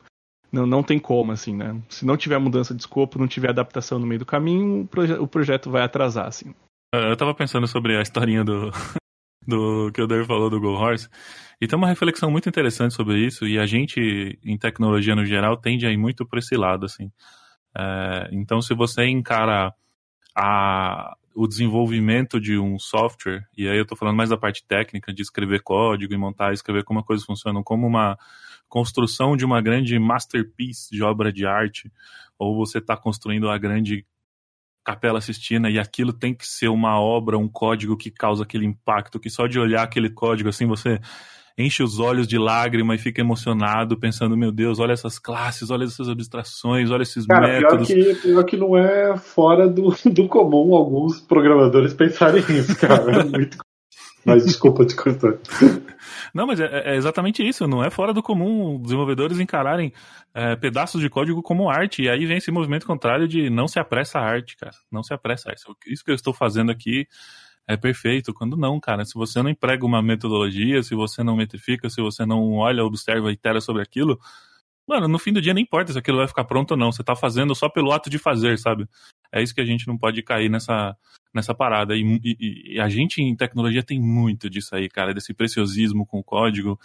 não, 0.53 0.67
não 0.67 0.83
tem 0.83 0.99
como, 0.99 1.31
assim, 1.31 1.55
né? 1.55 1.81
Se 1.89 2.05
não 2.05 2.15
tiver 2.15 2.37
mudança 2.37 2.75
de 2.75 2.81
escopo, 2.81 3.17
não 3.17 3.27
tiver 3.27 3.49
adaptação 3.49 3.97
no 3.97 4.05
meio 4.05 4.19
do 4.19 4.25
caminho, 4.25 4.81
o, 4.81 4.87
proje 4.87 5.13
o 5.13 5.27
projeto 5.27 5.71
vai 5.71 5.81
atrasar, 5.81 6.27
assim. 6.27 6.53
É, 6.93 7.11
eu 7.11 7.17
tava 7.17 7.33
pensando 7.33 7.67
sobre 7.67 7.97
a 7.97 8.01
historinha 8.03 8.43
do, 8.43 8.69
do 9.47 9.91
que 9.91 9.99
o 9.99 10.05
Dave 10.05 10.27
falou 10.27 10.51
do 10.51 10.59
Go 10.59 10.73
Horse, 10.73 11.09
e 11.59 11.67
tem 11.67 11.75
uma 11.75 11.87
reflexão 11.87 12.29
muito 12.29 12.47
interessante 12.47 12.93
sobre 12.93 13.17
isso, 13.25 13.47
e 13.47 13.57
a 13.57 13.65
gente, 13.65 14.37
em 14.43 14.55
tecnologia 14.55 15.15
no 15.15 15.25
geral, 15.25 15.57
tende 15.57 15.87
a 15.87 15.91
ir 15.91 15.97
muito 15.97 16.23
para 16.23 16.37
esse 16.37 16.55
lado, 16.55 16.85
assim. 16.85 17.11
É, 17.75 18.29
então, 18.31 18.61
se 18.61 18.75
você 18.75 19.05
encara 19.05 19.73
a, 20.35 21.15
o 21.35 21.47
desenvolvimento 21.47 22.39
de 22.39 22.57
um 22.57 22.77
software, 22.77 23.43
e 23.57 23.67
aí 23.67 23.77
eu 23.77 23.83
estou 23.83 23.97
falando 23.97 24.17
mais 24.17 24.29
da 24.29 24.37
parte 24.37 24.65
técnica, 24.65 25.13
de 25.13 25.21
escrever 25.21 25.61
código 25.61 26.13
e 26.13 26.17
montar 26.17 26.53
escrever 26.53 26.83
como 26.83 26.99
as 26.99 27.05
coisas 27.05 27.25
funcionam, 27.25 27.63
como 27.63 27.87
uma 27.87 28.17
construção 28.69 29.35
de 29.35 29.45
uma 29.45 29.61
grande 29.61 29.97
masterpiece 29.99 30.89
de 30.91 31.03
obra 31.03 31.31
de 31.31 31.45
arte, 31.45 31.91
ou 32.37 32.55
você 32.55 32.77
está 32.77 32.95
construindo 32.97 33.49
a 33.49 33.57
grande 33.57 34.05
Capela 34.83 35.21
Sistina 35.21 35.69
e 35.69 35.79
aquilo 35.79 36.11
tem 36.11 36.33
que 36.33 36.45
ser 36.45 36.67
uma 36.67 36.99
obra, 36.99 37.37
um 37.37 37.47
código 37.47 37.95
que 37.95 38.11
causa 38.11 38.43
aquele 38.43 38.65
impacto, 38.65 39.19
que 39.19 39.29
só 39.29 39.47
de 39.47 39.59
olhar 39.59 39.83
aquele 39.83 40.09
código 40.09 40.49
assim 40.49 40.67
você 40.67 40.99
enche 41.57 41.83
os 41.83 41.99
olhos 41.99 42.27
de 42.27 42.37
lágrima 42.37 42.95
e 42.95 42.97
fica 42.97 43.21
emocionado, 43.21 43.97
pensando, 43.97 44.35
meu 44.35 44.51
Deus, 44.51 44.79
olha 44.79 44.93
essas 44.93 45.19
classes, 45.19 45.69
olha 45.69 45.83
essas 45.83 46.09
abstrações, 46.09 46.89
olha 46.89 47.03
esses 47.03 47.25
Cara, 47.25 47.47
métodos. 47.47 47.87
Pior 47.87 48.15
que, 48.15 48.21
pior 48.21 48.43
que 48.43 48.57
não 48.57 48.77
é 48.77 49.17
fora 49.17 49.67
do, 49.67 49.93
do 50.11 50.27
comum 50.27 50.75
alguns 50.75 51.19
programadores 51.21 51.93
pensarem 51.93 52.41
isso, 52.49 52.75
cara. 52.77 53.21
É 53.21 53.23
muito... 53.23 53.57
Mas 54.25 54.45
desculpa 54.45 54.85
te 54.85 54.95
cortar. 54.95 55.37
Não, 56.33 56.47
mas 56.47 56.57
é, 56.57 56.93
é, 56.93 56.95
exatamente 56.95 57.45
isso. 57.45 57.67
Não 57.67 57.83
é 57.83 57.89
fora 57.89 58.13
do 58.13 58.23
comum 58.23 58.81
desenvolvedores 58.81 59.37
encararem 59.37 59.91
é, 60.33 60.55
pedaços 60.55 61.01
de 61.01 61.09
código 61.09 61.43
como 61.43 61.69
arte. 61.69 62.03
E 62.03 62.09
aí 62.09 62.25
vem 62.25 62.37
esse 62.37 62.49
movimento 62.49 62.87
contrário 62.87 63.27
de 63.27 63.49
não 63.49 63.67
se 63.67 63.79
apressa 63.79 64.19
a 64.19 64.23
arte, 64.23 64.55
cara. 64.55 64.71
Não 64.89 65.03
se 65.03 65.13
apressa 65.13 65.51
a 65.51 65.53
isso. 65.53 65.75
Isso 65.85 66.05
que 66.05 66.11
eu 66.11 66.15
estou 66.15 66.33
fazendo 66.33 66.71
aqui 66.71 67.05
é 67.67 67.77
perfeito. 67.77 68.33
Quando 68.33 68.57
não, 68.57 68.79
cara, 68.79 69.05
se 69.05 69.13
você 69.13 69.41
não 69.41 69.49
emprega 69.49 69.85
uma 69.85 70.01
metodologia, 70.01 70.83
se 70.83 70.95
você 70.95 71.23
não 71.23 71.35
metrifica, 71.35 71.89
se 71.89 72.01
você 72.01 72.25
não 72.25 72.53
olha, 72.53 72.83
observa 72.83 73.29
e 73.31 73.33
itera 73.33 73.61
sobre 73.61 73.81
aquilo, 73.81 74.19
mano, 74.87 75.07
no 75.07 75.19
fim 75.19 75.33
do 75.33 75.41
dia 75.41 75.53
nem 75.53 75.63
importa 75.63 75.93
se 75.93 75.99
aquilo 75.99 76.17
vai 76.17 76.27
ficar 76.27 76.43
pronto 76.43 76.71
ou 76.71 76.77
não. 76.77 76.91
Você 76.91 77.03
tá 77.03 77.15
fazendo 77.15 77.55
só 77.55 77.69
pelo 77.69 77.91
ato 77.91 78.09
de 78.09 78.17
fazer, 78.17 78.57
sabe? 78.57 78.87
É 79.31 79.41
isso 79.41 79.55
que 79.55 79.61
a 79.61 79.65
gente 79.65 79.87
não 79.87 79.97
pode 79.97 80.21
cair 80.21 80.49
nessa, 80.49 80.95
nessa 81.33 81.55
parada. 81.55 81.95
E, 81.95 82.19
e, 82.23 82.75
e 82.75 82.79
a 82.79 82.89
gente 82.89 83.21
em 83.21 83.35
tecnologia 83.35 83.83
tem 83.83 83.99
muito 83.99 84.49
disso 84.49 84.75
aí, 84.75 84.89
cara, 84.89 85.13
desse 85.13 85.33
preciosismo 85.33 86.05
com 86.05 86.19
o 86.19 86.23
código. 86.23 86.79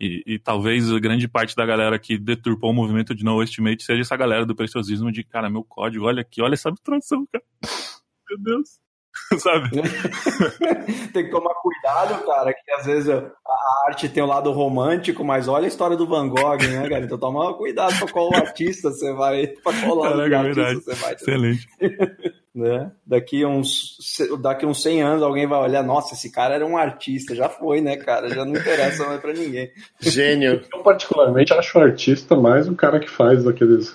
E, 0.00 0.24
e, 0.26 0.38
talvez 0.40 0.90
a 0.90 0.98
grande 0.98 1.28
parte 1.28 1.54
da 1.54 1.64
galera 1.64 1.96
que 2.00 2.18
deturpou 2.18 2.70
o 2.70 2.74
movimento 2.74 3.14
de 3.14 3.24
no 3.24 3.40
estimate 3.40 3.84
seja 3.84 4.00
essa 4.00 4.16
galera 4.16 4.44
do 4.44 4.56
preciosismo 4.56 5.12
de, 5.12 5.22
cara, 5.22 5.48
meu 5.48 5.62
código, 5.62 6.06
olha 6.06 6.20
aqui, 6.22 6.42
olha 6.42 6.54
essa 6.54 6.68
abstração, 6.68 7.24
cara. 7.26 7.44
Meu 8.28 8.38
Deus. 8.38 8.83
sabe? 9.38 9.70
tem 11.12 11.24
que 11.24 11.30
tomar 11.30 11.54
cuidado, 11.54 12.24
cara, 12.24 12.52
que 12.52 12.70
às 12.72 12.86
vezes 12.86 13.08
a 13.08 13.86
arte 13.86 14.08
tem 14.08 14.22
o 14.22 14.26
um 14.26 14.28
lado 14.28 14.52
romântico, 14.52 15.24
mas 15.24 15.48
olha 15.48 15.64
a 15.64 15.68
história 15.68 15.96
do 15.96 16.06
Van 16.06 16.28
Gogh, 16.28 16.58
né, 16.62 16.88
cara? 16.88 17.04
Então 17.04 17.18
toma 17.18 17.54
cuidado 17.54 17.98
pra 17.98 18.08
qual 18.08 18.34
artista 18.34 18.90
você 18.90 19.12
vai, 19.12 19.46
pra 19.46 19.72
qual 19.82 19.96
lado 19.96 20.18
Caraca, 20.18 20.42
verdade. 20.42 20.74
você 20.76 20.94
vai. 20.94 21.14
Excelente. 21.14 21.68
né? 22.54 22.92
Daqui 23.04 23.44
uns, 23.44 23.96
daqui 24.40 24.64
uns 24.64 24.82
100 24.82 25.02
anos 25.02 25.22
alguém 25.22 25.46
vai 25.46 25.58
olhar, 25.58 25.82
nossa, 25.82 26.14
esse 26.14 26.30
cara 26.30 26.54
era 26.54 26.64
um 26.64 26.76
artista, 26.76 27.34
já 27.34 27.48
foi, 27.48 27.80
né, 27.80 27.96
cara? 27.96 28.28
Já 28.28 28.44
não 28.44 28.52
interessa 28.52 29.06
mais 29.06 29.20
pra 29.20 29.32
ninguém. 29.32 29.70
Gênio. 30.00 30.62
Eu 30.72 30.82
particularmente 30.82 31.52
acho 31.52 31.78
o 31.78 31.82
artista 31.82 32.36
mais 32.36 32.68
o 32.68 32.76
cara 32.76 33.00
que 33.00 33.10
faz 33.10 33.46
aqueles 33.46 33.94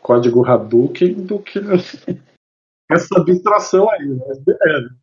código 0.00 0.44
Hadouken 0.44 1.14
do 1.14 1.38
que 1.38 1.60
essa 2.92 3.18
abstração 3.18 3.90
aí, 3.90 4.06
né? 4.06 4.24
É, 4.48 5.02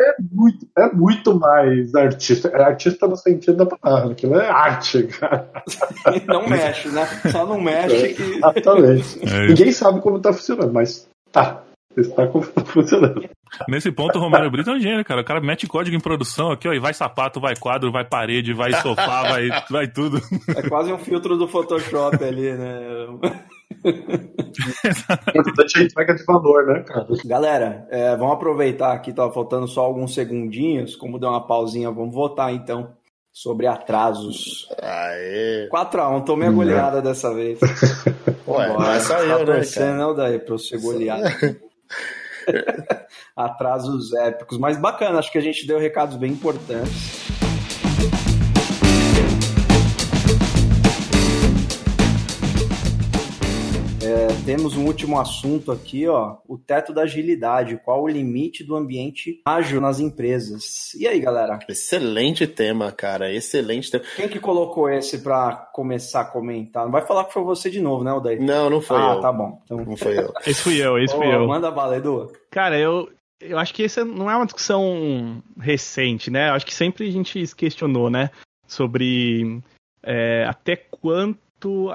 é, 0.00 0.14
muito, 0.30 0.66
é 0.78 0.92
muito 0.92 1.38
mais 1.38 1.94
artista. 1.94 2.48
É 2.48 2.62
artista 2.62 3.06
no 3.06 3.16
sentido 3.16 3.56
da 3.56 3.66
palavra, 3.66 4.12
aquilo 4.12 4.38
é 4.38 4.48
arte, 4.48 5.02
cara. 5.04 5.50
Não 6.26 6.48
mexe, 6.48 6.88
né? 6.88 7.06
Só 7.30 7.44
não 7.44 7.60
mexe 7.60 8.06
é, 8.06 8.12
que. 8.14 8.22
Exatamente. 8.22 9.20
É 9.26 9.46
Ninguém 9.48 9.72
sabe 9.72 10.00
como 10.00 10.20
tá 10.20 10.32
funcionando, 10.32 10.72
mas 10.72 11.08
tá. 11.30 11.62
Está 11.96 12.22
funcionando. 12.66 13.28
Nesse 13.68 13.90
ponto, 13.90 14.16
o 14.16 14.22
Romero 14.22 14.50
Brito 14.50 14.70
é 14.70 14.74
um 14.74 14.80
gênio, 14.80 15.04
cara. 15.04 15.22
O 15.22 15.24
cara 15.24 15.40
mete 15.40 15.66
código 15.66 15.96
em 15.96 16.00
produção 16.00 16.52
aqui, 16.52 16.68
ó, 16.68 16.72
e 16.72 16.78
vai 16.78 16.94
sapato, 16.94 17.40
vai 17.40 17.56
quadro, 17.56 17.90
vai 17.90 18.04
parede, 18.04 18.54
vai 18.54 18.72
sofá, 18.74 19.22
vai, 19.22 19.48
vai 19.68 19.88
tudo. 19.88 20.18
É 20.56 20.68
quase 20.68 20.92
um 20.92 20.98
filtro 20.98 21.36
do 21.36 21.48
Photoshop 21.48 22.22
ali, 22.22 22.52
né? 22.52 22.80
importante 25.34 25.78
é 25.78 25.80
a 25.80 25.84
entrega 25.84 26.14
de 26.14 26.24
valor, 26.24 26.66
né, 26.66 26.82
cara? 26.82 27.06
Galera, 27.24 27.86
é, 27.90 28.16
vamos 28.16 28.34
aproveitar 28.34 28.92
aqui, 28.92 29.12
tava 29.12 29.32
faltando 29.32 29.66
só 29.68 29.82
alguns 29.82 30.12
segundinhos. 30.12 30.96
Como 30.96 31.18
deu 31.18 31.28
uma 31.28 31.46
pausinha, 31.46 31.90
vamos 31.90 32.14
votar 32.14 32.52
então 32.52 32.94
sobre 33.32 33.66
atrasos. 33.66 34.68
Aê. 34.82 35.68
4x1, 35.70 36.24
tomei 36.24 36.48
a 36.48 36.52
goleada 36.52 37.00
dessa 37.00 37.32
vez. 37.32 37.58
Ué, 38.46 38.68
não 38.68 38.92
é 38.92 39.00
só 39.00 39.18
eu, 39.18 39.46
tá 39.46 39.54
né, 39.54 39.64
cara? 39.64 39.94
Não, 39.94 40.14
daí, 40.14 40.38
pra 40.38 40.54
eu 40.54 40.58
ser 40.58 40.78
goleado. 40.82 41.24
Atrasos 43.36 44.12
épicos, 44.14 44.58
mas 44.58 44.76
bacana, 44.76 45.18
acho 45.18 45.30
que 45.30 45.38
a 45.38 45.42
gente 45.42 45.66
deu 45.66 45.78
recados 45.78 46.16
bem 46.16 46.32
importantes. 46.32 47.39
Temos 54.44 54.76
um 54.76 54.86
último 54.86 55.20
assunto 55.20 55.70
aqui, 55.70 56.08
ó, 56.08 56.36
o 56.48 56.56
teto 56.56 56.92
da 56.92 57.02
agilidade. 57.02 57.80
Qual 57.84 58.02
o 58.02 58.08
limite 58.08 58.64
do 58.64 58.74
ambiente 58.74 59.40
ágil 59.44 59.80
nas 59.80 60.00
empresas? 60.00 60.94
E 60.94 61.06
aí, 61.06 61.20
galera? 61.20 61.58
Excelente 61.68 62.46
tema, 62.46 62.90
cara. 62.90 63.32
Excelente 63.32 63.90
tema. 63.90 64.04
Quem 64.16 64.28
que 64.28 64.40
colocou 64.40 64.88
esse 64.88 65.18
para 65.18 65.56
começar 65.72 66.22
a 66.22 66.24
comentar? 66.24 66.84
Não 66.84 66.92
vai 66.92 67.06
falar 67.06 67.24
que 67.24 67.32
foi 67.32 67.42
você 67.42 67.70
de 67.70 67.80
novo, 67.80 68.02
né, 68.02 68.12
Odair? 68.12 68.40
Não, 68.40 68.70
não 68.70 68.80
foi 68.80 68.96
ah, 68.96 69.00
eu. 69.00 69.10
Ah, 69.10 69.20
tá 69.20 69.32
bom. 69.32 69.60
Então... 69.64 69.76
Não 69.78 69.96
foi 69.96 70.18
eu. 70.18 70.32
esse 70.46 70.62
fui 70.62 70.76
eu, 70.82 70.98
esse 70.98 71.14
oh, 71.14 71.18
fui 71.18 71.34
eu. 71.34 71.46
Manda 71.46 71.70
bala, 71.70 71.96
Edu. 71.96 72.32
Cara, 72.50 72.78
eu, 72.78 73.10
eu 73.40 73.58
acho 73.58 73.74
que 73.74 73.84
essa 73.84 74.04
não 74.04 74.30
é 74.30 74.36
uma 74.36 74.46
discussão 74.46 75.42
recente, 75.58 76.30
né? 76.30 76.48
Eu 76.48 76.54
acho 76.54 76.66
que 76.66 76.74
sempre 76.74 77.06
a 77.06 77.12
gente 77.12 77.46
se 77.46 77.54
questionou, 77.54 78.08
né? 78.08 78.30
Sobre 78.66 79.60
é, 80.02 80.44
até 80.48 80.76
quanto 80.76 81.92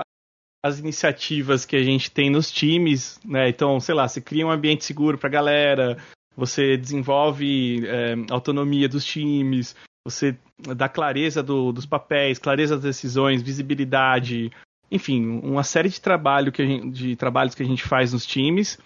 as 0.66 0.80
iniciativas 0.80 1.64
que 1.64 1.76
a 1.76 1.84
gente 1.84 2.10
tem 2.10 2.28
nos 2.28 2.50
times, 2.50 3.20
né? 3.24 3.48
Então, 3.48 3.80
sei 3.80 3.94
lá, 3.94 4.08
você 4.08 4.20
cria 4.20 4.48
um 4.48 4.50
ambiente 4.50 4.84
seguro 4.84 5.16
para 5.16 5.30
a 5.30 5.32
galera, 5.32 5.96
você 6.36 6.76
desenvolve 6.76 7.88
é, 7.88 8.16
autonomia 8.32 8.90
dos 8.90 9.06
times, 9.06 9.76
você 10.04 10.36
dá 10.76 10.90
clareza 10.90 11.44
do, 11.44 11.72
dos 11.72 11.86
papéis, 11.86 12.40
clareza 12.40 12.78
das 12.78 12.84
decisões, 12.84 13.44
visibilidade, 13.44 14.52
enfim, 14.90 15.40
uma 15.44 15.64
série 15.64 15.88
de 15.88 16.02
trabalho 16.02 16.52
que 16.52 16.66
gente, 16.66 16.90
de 16.90 17.16
trabalhos 17.16 17.54
que 17.54 17.62
a 17.62 17.66
gente 17.66 17.84
faz 17.84 18.12
nos 18.12 18.26
times. 18.26 18.80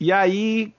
E 0.00 0.10
aí, 0.10 0.74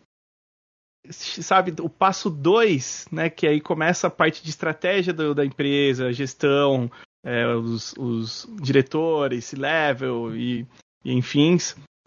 sabe, 1.10 1.74
o 1.82 1.90
passo 1.90 2.30
dois, 2.30 3.08
né, 3.10 3.30
que 3.30 3.48
aí 3.48 3.62
começa 3.62 4.08
a 4.08 4.12
parte 4.12 4.44
de 4.44 4.50
estratégia 4.50 5.14
do, 5.14 5.34
da 5.34 5.46
empresa, 5.46 6.12
gestão, 6.12 6.92
é, 7.26 7.48
os, 7.48 7.94
os, 7.98 8.48
diretores, 8.62 9.52
level 9.54 10.36
e, 10.36 10.66
e 11.04 11.12
enfim, 11.12 11.58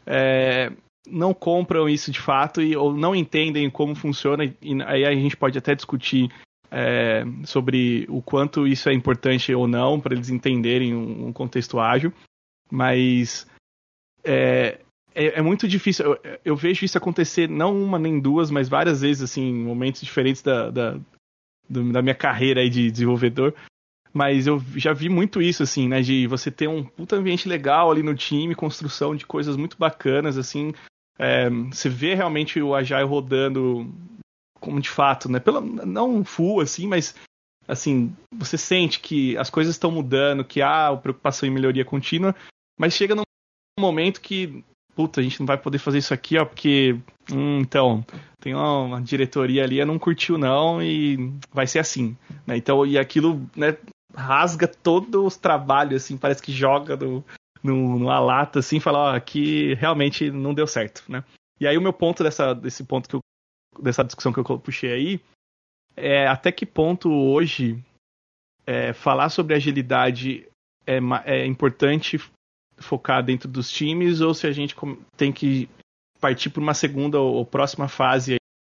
é, 0.06 0.72
não 1.10 1.34
compram 1.34 1.88
isso 1.88 2.12
de 2.12 2.20
fato 2.20 2.62
e, 2.62 2.76
ou 2.76 2.94
não 2.94 3.16
entendem 3.16 3.68
como 3.68 3.96
funciona, 3.96 4.44
e 4.44 4.82
aí 4.86 5.04
a 5.04 5.12
gente 5.12 5.36
pode 5.36 5.58
até 5.58 5.74
discutir 5.74 6.30
é, 6.70 7.24
sobre 7.44 8.06
o 8.08 8.22
quanto 8.22 8.66
isso 8.66 8.88
é 8.88 8.92
importante 8.92 9.52
ou 9.52 9.66
não 9.66 9.98
para 9.98 10.14
eles 10.14 10.30
entenderem 10.30 10.94
um, 10.94 11.26
um, 11.26 11.32
contexto 11.32 11.80
ágil, 11.80 12.12
mas 12.70 13.46
é, 14.22 14.78
é, 15.14 15.38
é 15.38 15.42
muito 15.42 15.66
difícil. 15.66 16.04
Eu, 16.06 16.38
eu, 16.44 16.56
vejo 16.56 16.84
isso 16.84 16.98
acontecer 16.98 17.48
não 17.48 17.76
uma 17.82 17.98
nem 17.98 18.20
duas, 18.20 18.50
mas 18.50 18.68
várias 18.68 19.00
vezes 19.00 19.22
assim, 19.22 19.42
em 19.48 19.64
momentos 19.64 20.02
diferentes 20.02 20.42
da, 20.42 20.70
da, 20.70 21.00
da 21.68 22.02
minha 22.02 22.14
carreira 22.14 22.68
de 22.68 22.90
desenvolvedor, 22.90 23.54
mas 24.12 24.46
eu 24.46 24.62
já 24.76 24.92
vi 24.92 25.08
muito 25.08 25.40
isso, 25.40 25.62
assim, 25.62 25.88
né? 25.88 26.00
De 26.00 26.26
você 26.26 26.50
ter 26.50 26.68
um 26.68 26.84
puta 26.84 27.16
ambiente 27.16 27.48
legal 27.48 27.90
ali 27.90 28.02
no 28.02 28.14
time, 28.14 28.54
construção 28.54 29.14
de 29.14 29.26
coisas 29.26 29.56
muito 29.56 29.76
bacanas, 29.78 30.36
assim. 30.38 30.72
é, 31.18 31.50
você 31.50 31.88
vê 31.88 32.14
realmente 32.14 32.60
o 32.60 32.74
Agile 32.74 33.04
rodando 33.04 33.92
como 34.60 34.80
de 34.80 34.88
fato, 34.88 35.30
né? 35.30 35.38
Pelo, 35.40 35.60
não 35.60 36.24
full 36.24 36.60
assim, 36.60 36.86
mas 36.86 37.14
assim, 37.66 38.16
você 38.34 38.56
sente 38.56 38.98
que 39.00 39.36
as 39.36 39.50
coisas 39.50 39.74
estão 39.74 39.90
mudando, 39.90 40.44
que 40.44 40.62
há 40.62 40.96
preocupação 40.96 41.46
em 41.46 41.52
melhoria 41.52 41.84
contínua, 41.84 42.34
mas 42.80 42.94
chega 42.94 43.14
num 43.14 43.22
momento 43.78 44.22
que, 44.22 44.64
puta, 44.94 45.20
a 45.20 45.22
gente 45.22 45.38
não 45.38 45.46
vai 45.46 45.58
poder 45.58 45.78
fazer 45.78 45.98
isso 45.98 46.14
aqui, 46.14 46.38
ó, 46.38 46.46
porque, 46.46 46.98
hum, 47.30 47.58
então, 47.60 48.04
tem 48.40 48.54
uma, 48.54 48.80
uma 48.80 49.02
diretoria 49.02 49.64
ali, 49.64 49.84
não 49.84 49.98
curtiu 49.98 50.38
não 50.38 50.82
e 50.82 51.30
vai 51.52 51.66
ser 51.66 51.78
assim, 51.78 52.16
né? 52.46 52.56
Então, 52.56 52.86
e 52.86 52.98
aquilo, 52.98 53.46
né, 53.54 53.76
rasga 54.14 54.66
todos 54.66 55.24
os 55.24 55.36
trabalhos, 55.36 56.02
assim, 56.02 56.16
parece 56.16 56.42
que 56.42 56.52
joga 56.52 56.96
no, 56.96 57.24
no, 57.62 57.98
numa 57.98 58.18
lata, 58.18 58.58
assim, 58.60 58.80
fala, 58.80 58.98
ó, 58.98 59.14
aqui 59.14 59.74
realmente 59.74 60.30
não 60.30 60.54
deu 60.54 60.66
certo, 60.66 61.04
né? 61.08 61.24
E 61.60 61.66
aí 61.66 61.76
o 61.76 61.82
meu 61.82 61.92
ponto 61.92 62.22
dessa, 62.22 62.54
desse 62.54 62.84
ponto 62.84 63.08
que 63.08 63.16
eu, 63.16 63.20
dessa 63.80 64.04
discussão 64.04 64.32
que 64.32 64.38
eu 64.38 64.58
puxei 64.58 64.92
aí 64.92 65.20
é 65.96 66.26
até 66.28 66.52
que 66.52 66.64
ponto 66.64 67.10
hoje 67.10 67.82
é, 68.64 68.92
falar 68.92 69.28
sobre 69.28 69.54
agilidade 69.54 70.46
é, 70.86 70.98
é, 71.24 71.46
importante 71.46 72.18
focar 72.78 73.22
dentro 73.24 73.48
dos 73.48 73.70
times 73.70 74.20
ou 74.20 74.32
se 74.32 74.46
a 74.46 74.52
gente 74.52 74.76
tem 75.16 75.32
que 75.32 75.68
partir 76.20 76.50
para 76.50 76.62
uma 76.62 76.74
segunda 76.74 77.18
ou, 77.18 77.34
ou 77.34 77.46
próxima 77.46 77.88
fase 77.88 78.36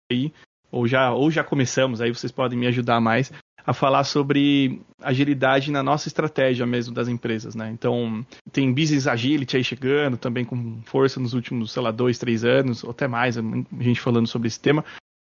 aí 0.09 0.33
ou 0.71 0.87
já 0.87 1.13
ou 1.13 1.29
já 1.29 1.43
começamos 1.43 1.99
aí 1.99 2.13
vocês 2.13 2.31
podem 2.31 2.57
me 2.57 2.67
ajudar 2.67 3.01
mais 3.01 3.31
a 3.69 3.73
falar 3.73 4.03
sobre 4.03 4.81
agilidade 4.99 5.71
na 5.71 5.83
nossa 5.83 6.07
estratégia 6.07 6.65
mesmo 6.65 6.91
das 6.91 7.07
empresas, 7.07 7.53
né? 7.53 7.69
Então, 7.69 8.25
tem 8.51 8.73
Business 8.73 9.05
Agility 9.05 9.57
aí 9.57 9.63
chegando 9.63 10.17
também 10.17 10.43
com 10.43 10.81
força 10.85 11.19
nos 11.19 11.35
últimos, 11.35 11.71
sei 11.71 11.83
lá, 11.83 11.91
dois, 11.91 12.17
três 12.17 12.43
anos, 12.43 12.83
ou 12.83 12.89
até 12.89 13.07
mais, 13.07 13.37
a 13.37 13.41
gente 13.79 14.01
falando 14.01 14.25
sobre 14.25 14.47
esse 14.47 14.59
tema. 14.59 14.83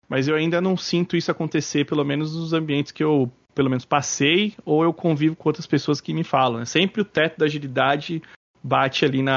Mas 0.08 0.28
eu 0.28 0.36
ainda 0.36 0.60
não 0.60 0.76
sinto 0.76 1.16
isso 1.16 1.28
acontecer, 1.28 1.86
pelo 1.86 2.04
menos 2.04 2.36
nos 2.36 2.52
ambientes 2.52 2.92
que 2.92 3.02
eu, 3.02 3.28
pelo 3.52 3.68
menos, 3.68 3.84
passei, 3.84 4.54
ou 4.64 4.84
eu 4.84 4.92
convivo 4.92 5.34
com 5.34 5.48
outras 5.48 5.66
pessoas 5.66 6.00
que 6.00 6.14
me 6.14 6.22
falam. 6.22 6.60
Né? 6.60 6.66
Sempre 6.66 7.02
o 7.02 7.04
teto 7.04 7.40
da 7.40 7.46
agilidade 7.46 8.22
bate 8.62 9.04
ali 9.04 9.22
na, 9.22 9.34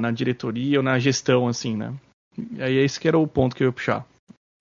na 0.00 0.10
diretoria 0.10 0.80
ou 0.80 0.82
na 0.82 0.98
gestão, 0.98 1.46
assim, 1.46 1.76
né? 1.76 1.94
E 2.56 2.62
aí 2.64 2.78
esse 2.78 2.98
que 2.98 3.06
era 3.06 3.16
o 3.16 3.28
ponto 3.28 3.54
que 3.54 3.62
eu 3.62 3.68
ia 3.68 3.72
puxar. 3.72 4.04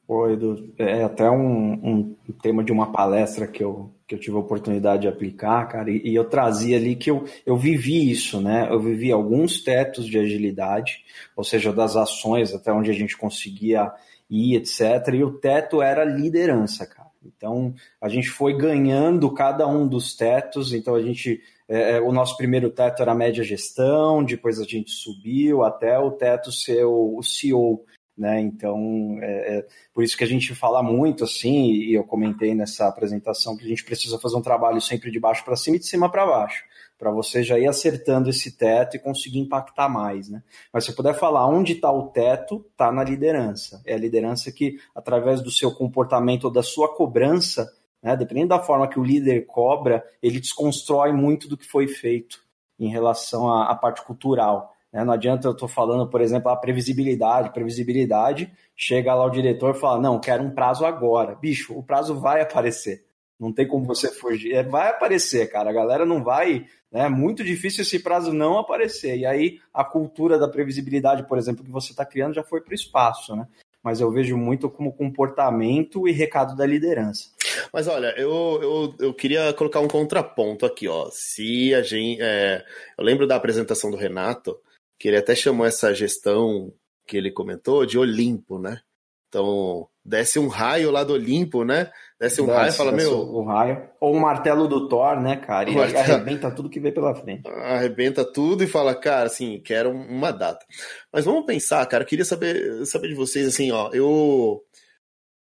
Oi, 0.09 0.33
Edu. 0.33 0.73
É 0.77 1.03
até 1.03 1.29
um, 1.29 1.73
um, 1.73 2.15
tema 2.41 2.63
de 2.63 2.71
uma 2.71 2.93
palestra 2.93 3.45
que 3.45 3.61
eu, 3.61 3.91
que 4.07 4.15
eu 4.15 4.19
tive 4.19 4.37
a 4.37 4.39
oportunidade 4.39 5.01
de 5.01 5.07
aplicar, 5.09 5.67
cara, 5.67 5.91
e, 5.91 6.01
e, 6.01 6.15
eu 6.15 6.23
trazia 6.29 6.77
ali 6.77 6.95
que 6.95 7.11
eu, 7.11 7.25
eu 7.45 7.57
vivi 7.57 8.09
isso, 8.09 8.39
né? 8.39 8.69
Eu 8.71 8.79
vivi 8.79 9.11
alguns 9.11 9.61
tetos 9.61 10.05
de 10.07 10.17
agilidade, 10.17 11.03
ou 11.35 11.43
seja, 11.43 11.73
das 11.73 11.97
ações 11.97 12.53
até 12.53 12.71
onde 12.71 12.89
a 12.89 12.93
gente 12.93 13.17
conseguia 13.17 13.91
ir, 14.29 14.55
etc. 14.55 15.13
E 15.13 15.23
o 15.25 15.31
teto 15.39 15.81
era 15.81 16.05
liderança, 16.05 16.85
cara. 16.85 17.07
Então 17.25 17.73
a 17.99 18.07
gente 18.07 18.29
foi 18.29 18.55
ganhando 18.57 19.29
cada 19.33 19.67
um 19.67 19.85
dos 19.85 20.15
tetos, 20.15 20.73
então 20.73 20.95
a 20.95 21.01
gente. 21.01 21.41
É, 21.67 21.97
é 21.97 22.01
o 22.01 22.13
nosso 22.13 22.37
primeiro 22.37 22.69
teto 22.69 23.01
era 23.01 23.13
média 23.13 23.43
gestão, 23.43 24.23
depois 24.23 24.57
a 24.57 24.63
gente 24.63 24.89
subiu 24.89 25.65
até 25.65 25.99
o 25.99 26.11
teto 26.11 26.49
ser 26.49 26.85
o 26.85 27.21
CEO. 27.21 27.83
Né? 28.17 28.41
Então, 28.41 29.19
é, 29.21 29.57
é, 29.57 29.67
por 29.93 30.03
isso 30.03 30.17
que 30.17 30.23
a 30.23 30.27
gente 30.27 30.55
fala 30.55 30.81
muito 30.81 31.23
assim, 31.23 31.71
e 31.71 31.93
eu 31.93 32.03
comentei 32.03 32.55
nessa 32.55 32.87
apresentação 32.87 33.55
que 33.55 33.63
a 33.63 33.67
gente 33.67 33.83
precisa 33.83 34.17
fazer 34.17 34.35
um 34.35 34.41
trabalho 34.41 34.81
sempre 34.81 35.11
de 35.11 35.19
baixo 35.19 35.45
para 35.45 35.55
cima 35.55 35.75
e 35.75 35.79
de 35.79 35.85
cima 35.85 36.09
para 36.09 36.25
baixo, 36.25 36.63
para 36.97 37.11
você 37.11 37.43
já 37.43 37.59
ir 37.59 37.67
acertando 37.67 38.27
esse 38.27 38.57
teto 38.57 38.95
e 38.95 38.99
conseguir 38.99 39.37
impactar 39.37 39.87
mais, 39.87 40.29
né? 40.29 40.41
Mas 40.73 40.85
se 40.85 40.95
puder 40.95 41.13
falar 41.13 41.47
onde 41.47 41.73
está 41.73 41.91
o 41.91 42.07
teto, 42.07 42.65
está 42.71 42.91
na 42.91 43.03
liderança. 43.03 43.83
É 43.85 43.93
a 43.93 43.99
liderança 43.99 44.51
que, 44.51 44.79
através 44.95 45.39
do 45.39 45.51
seu 45.51 45.71
comportamento 45.71 46.45
ou 46.45 46.51
da 46.51 46.63
sua 46.63 46.95
cobrança, 46.95 47.71
né, 48.01 48.17
dependendo 48.17 48.49
da 48.49 48.59
forma 48.59 48.87
que 48.87 48.99
o 48.99 49.03
líder 49.03 49.45
cobra, 49.45 50.03
ele 50.23 50.39
desconstrói 50.39 51.13
muito 51.13 51.47
do 51.47 51.55
que 51.55 51.67
foi 51.67 51.87
feito 51.87 52.39
em 52.79 52.89
relação 52.89 53.47
à, 53.51 53.69
à 53.69 53.75
parte 53.75 54.03
cultural. 54.03 54.73
Né? 54.91 55.03
Não 55.03 55.13
adianta 55.13 55.47
eu 55.47 55.51
estou 55.51 55.67
falando, 55.67 56.09
por 56.09 56.21
exemplo, 56.21 56.49
a 56.49 56.55
previsibilidade, 56.55 57.53
previsibilidade, 57.53 58.51
chega 58.75 59.13
lá 59.13 59.25
o 59.25 59.29
diretor 59.29 59.75
e 59.75 59.79
fala, 59.79 60.01
não, 60.01 60.19
quero 60.19 60.43
um 60.43 60.51
prazo 60.51 60.85
agora. 60.85 61.35
Bicho, 61.35 61.77
o 61.77 61.83
prazo 61.83 62.19
vai 62.19 62.41
aparecer. 62.41 63.05
Não 63.39 63.53
tem 63.53 63.67
como 63.67 63.85
você 63.85 64.09
fugir. 64.09 64.53
É, 64.53 64.63
vai 64.63 64.89
aparecer, 64.89 65.51
cara. 65.51 65.69
A 65.69 65.73
galera 65.73 66.05
não 66.05 66.23
vai. 66.23 66.65
Né? 66.91 67.01
É 67.01 67.09
muito 67.09 67.43
difícil 67.43 67.83
esse 67.83 67.99
prazo 67.99 68.33
não 68.33 68.57
aparecer. 68.57 69.15
E 69.17 69.25
aí 69.25 69.59
a 69.73 69.83
cultura 69.83 70.39
da 70.39 70.47
previsibilidade, 70.47 71.27
por 71.27 71.37
exemplo, 71.37 71.63
que 71.63 71.69
você 71.69 71.91
está 71.91 72.03
criando 72.03 72.33
já 72.33 72.43
foi 72.43 72.61
para 72.61 72.71
o 72.71 72.75
espaço, 72.75 73.35
né? 73.35 73.47
Mas 73.83 74.01
eu 74.01 74.11
vejo 74.11 74.35
muito 74.35 74.69
como 74.69 74.91
comportamento 74.91 76.07
e 76.07 76.11
recado 76.11 76.57
da 76.57 76.65
liderança. 76.65 77.29
Mas 77.71 77.87
olha, 77.87 78.13
eu, 78.17 78.59
eu, 78.61 78.95
eu 79.07 79.13
queria 79.13 79.53
colocar 79.53 79.79
um 79.79 79.87
contraponto 79.87 80.65
aqui, 80.65 80.87
ó. 80.87 81.07
Se 81.11 81.73
a 81.75 81.81
gente. 81.81 82.19
É, 82.19 82.65
eu 82.97 83.03
lembro 83.03 83.27
da 83.27 83.35
apresentação 83.35 83.91
do 83.91 83.95
Renato, 83.95 84.59
que 84.99 85.07
ele 85.07 85.17
até 85.17 85.35
chamou 85.35 85.65
essa 85.65 85.93
gestão 85.93 86.73
que 87.05 87.17
ele 87.17 87.31
comentou 87.31 87.85
de 87.85 87.97
Olimpo, 87.97 88.59
né? 88.59 88.81
Então, 89.29 89.87
desce 90.03 90.39
um 90.39 90.47
raio 90.47 90.89
lá 90.89 91.03
do 91.03 91.13
Olimpo, 91.13 91.63
né? 91.63 91.91
Desce 92.19 92.41
um 92.41 92.47
raio 92.47 92.69
e 92.69 92.73
fala, 92.73 92.91
meu. 92.91 93.35
Um 93.35 93.43
raio. 93.43 93.89
Ou 93.99 94.15
um 94.15 94.19
martelo 94.19 94.67
do 94.67 94.87
Thor, 94.87 95.19
né, 95.19 95.35
cara? 95.35 95.69
E 95.69 95.75
martelo... 95.75 95.99
arrebenta 95.99 96.49
tudo 96.49 96.69
que 96.69 96.79
vem 96.79 96.93
pela 96.93 97.13
frente. 97.13 97.47
Arrebenta 97.47 98.25
tudo 98.25 98.63
e 98.63 98.67
fala, 98.67 98.95
cara, 98.95 99.27
assim, 99.27 99.59
quero 99.59 99.91
uma 99.91 100.31
data. 100.31 100.65
Mas 101.11 101.25
vamos 101.25 101.45
pensar, 101.45 101.85
cara, 101.85 102.03
eu 102.03 102.07
queria 102.07 102.25
saber, 102.25 102.85
saber 102.85 103.09
de 103.09 103.15
vocês, 103.15 103.47
assim, 103.47 103.71
ó, 103.71 103.89
eu. 103.93 104.61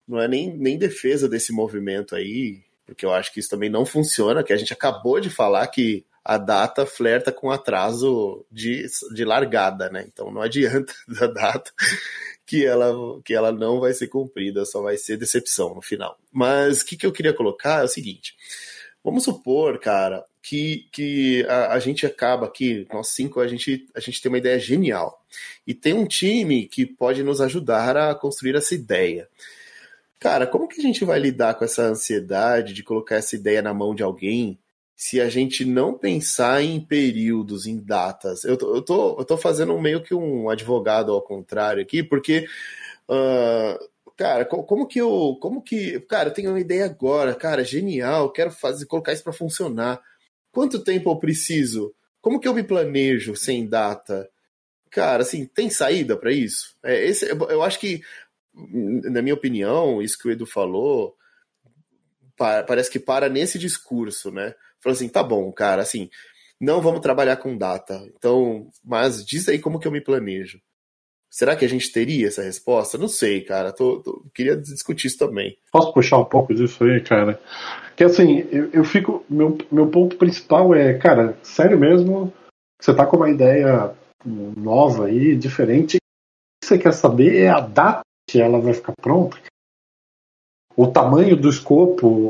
Não 0.08 0.20
é 0.20 0.28
nem, 0.28 0.56
nem 0.58 0.78
defesa 0.78 1.30
desse 1.30 1.54
movimento 1.54 2.16
aí, 2.16 2.62
porque 2.86 3.06
eu 3.06 3.14
acho 3.14 3.34
que 3.34 3.40
isso 3.40 3.50
também 3.50 3.70
não 3.70 3.86
funciona, 3.86 4.44
que 4.44 4.52
a 4.52 4.58
gente 4.58 4.74
acabou 4.74 5.20
de 5.20 5.30
falar 5.30 5.66
que 5.68 6.06
a 6.24 6.38
data 6.38 6.86
flerta 6.86 7.32
com 7.32 7.52
atraso 7.52 8.46
de, 8.52 8.86
de 9.14 9.26
largada, 9.26 9.90
né? 9.90 10.06
Então 10.08 10.32
não 10.32 10.42
adianta 10.42 10.94
da 11.08 11.28
data 11.28 11.72
que 12.46 12.66
ela, 12.66 12.94
que 13.24 13.34
ela 13.34 13.52
não 13.52 13.80
vai 13.80 13.94
ser 13.94 14.08
cumprida, 14.08 14.66
só 14.66 14.82
vai 14.82 14.98
ser 14.98 15.18
decepção 15.18 15.76
no 15.76 15.82
final. 15.82 16.18
Mas 16.32 16.82
o 16.82 16.86
que, 16.86 16.96
que 16.96 17.06
eu 17.06 17.12
queria 17.12 17.34
colocar 17.34 17.82
é 17.82 17.84
o 17.84 17.90
seguinte: 17.90 18.36
vamos 19.04 19.24
supor, 19.24 19.80
cara, 19.80 20.26
que, 20.42 20.88
que 20.92 21.46
a, 21.48 21.74
a, 21.74 21.80
gente 21.80 22.06
acaba 22.06 22.46
aqui, 22.46 22.88
nós 22.92 23.10
cinco, 23.10 23.40
a 23.40 23.48
gente, 23.48 23.88
a 23.96 24.00
gente 24.00 24.22
tem 24.22 24.32
uma 24.32 24.38
ideia 24.38 24.60
genial. 24.60 25.22
E 25.68 25.74
tem 25.74 25.94
um 25.94 26.06
time 26.06 26.68
que 26.68 26.86
pode 26.86 27.24
nos 27.24 27.42
ajudar 27.42 27.98
a 27.98 28.16
construir 28.16 28.56
essa 28.56 28.74
ideia. 28.74 29.28
Cara, 30.20 30.48
como 30.48 30.70
que 30.70 30.80
a 30.80 30.84
gente 30.84 31.04
vai 31.04 31.20
lidar 31.20 31.56
com 31.56 31.66
essa 31.66 31.84
ansiedade 31.84 32.74
de 32.74 32.82
colocar 32.82 33.18
essa 33.18 33.36
ideia 33.36 33.62
na 33.62 33.74
mão 33.74 33.94
de 33.94 34.04
alguém 34.04 34.58
se 34.96 35.20
a 35.20 35.30
gente 35.30 35.66
não 35.66 35.98
pensar 35.98 36.62
em 36.62 36.80
períodos, 36.80 37.66
em 37.66 37.78
datas. 37.78 38.44
Eu 38.44 38.58
tô, 38.58 38.76
eu 38.76 38.82
tô, 38.82 39.20
eu 39.20 39.26
tô 39.26 39.38
fazendo 39.38 39.80
meio 39.80 40.02
que 40.02 40.14
um 40.14 40.50
advogado 40.50 41.12
ao 41.12 41.22
contrário 41.22 41.82
aqui, 41.82 42.04
porque. 42.04 42.46
Uh, 43.10 43.78
cara, 44.16 44.46
como 44.46 44.88
que 44.88 45.00
eu. 45.00 45.38
Como 45.42 45.62
que. 45.62 46.00
Cara, 46.02 46.30
eu 46.30 46.34
tenho 46.34 46.52
uma 46.52 46.60
ideia 46.60 46.86
agora, 46.86 47.36
cara, 47.36 47.64
genial, 47.64 48.32
quero 48.32 48.52
fazer, 48.52 48.86
colocar 48.86 49.14
isso 49.14 49.24
para 49.24 49.34
funcionar. 49.34 50.02
Quanto 50.52 50.84
tempo 50.84 51.10
eu 51.12 51.20
preciso? 51.20 51.94
Como 52.22 52.40
que 52.40 52.48
eu 52.48 52.54
me 52.54 52.64
planejo 52.64 53.36
sem 53.36 53.68
data? 53.68 54.30
Cara, 54.90 55.24
assim, 55.24 55.46
tem 55.48 55.70
saída 55.70 56.16
para 56.16 56.32
isso? 56.32 56.76
É, 56.84 57.04
esse, 57.06 57.28
eu 57.28 57.64
acho 57.64 57.80
que, 57.80 58.02
na 58.54 59.24
minha 59.24 59.34
opinião, 59.34 60.02
isso 60.02 60.18
que 60.20 60.28
o 60.28 60.32
Edu 60.32 60.46
falou, 60.46 61.18
parece 62.38 62.92
que 62.92 63.00
para 63.00 63.28
nesse 63.28 63.58
discurso, 63.58 64.32
né? 64.32 64.54
Falou 64.84 64.96
assim, 64.96 65.08
tá 65.08 65.24
bom, 65.24 65.52
cara, 65.52 65.82
assim, 65.82 66.10
não 66.60 66.82
vamos 66.82 67.00
trabalhar 67.00 67.38
com 67.38 67.58
data. 67.58 68.06
Então, 68.16 68.70
mas 68.84 69.26
diz 69.26 69.48
aí 69.48 69.58
como 69.58 69.80
que 69.80 69.88
eu 69.88 69.92
me 69.92 70.02
planejo. 70.02 70.60
Será 71.34 71.56
que 71.56 71.66
a 71.66 71.68
gente 71.68 71.92
teria 71.92 72.28
essa 72.28 72.44
resposta? 72.44 72.96
Não 72.96 73.08
sei, 73.08 73.42
cara. 73.42 73.74
Tô, 73.74 74.02
tô, 74.02 74.24
queria 74.36 74.56
discutir 74.56 75.08
isso 75.08 75.18
também. 75.18 75.58
Posso 75.72 75.92
puxar 75.92 76.20
um 76.20 76.26
pouco 76.26 76.54
disso 76.54 76.84
aí, 76.84 77.02
cara? 77.02 77.42
Que 77.96 78.04
assim, 78.04 78.48
eu, 78.52 78.70
eu 78.72 78.84
fico. 78.84 79.26
Meu, 79.28 79.58
meu 79.72 79.88
ponto 79.88 80.16
principal 80.16 80.76
é, 80.76 80.94
cara, 80.94 81.36
sério 81.42 81.78
mesmo, 81.80 82.32
você 82.80 82.94
tá 82.94 83.08
com 83.08 83.18
uma 83.18 83.32
ideia 83.32 83.96
nova 84.24 85.08
aí, 85.08 85.36
diferente. 85.36 85.98
O 85.98 86.00
que 86.62 86.68
você 86.68 86.78
quer 86.78 86.94
saber 86.94 87.36
é 87.36 87.50
a 87.50 87.60
data 87.60 88.04
que 88.30 88.40
ela 88.40 88.62
vai 88.62 88.74
ficar 88.74 88.94
pronta. 89.02 89.38
O 90.78 90.86
tamanho 90.86 91.36
do 91.36 91.50
escopo, 91.50 92.30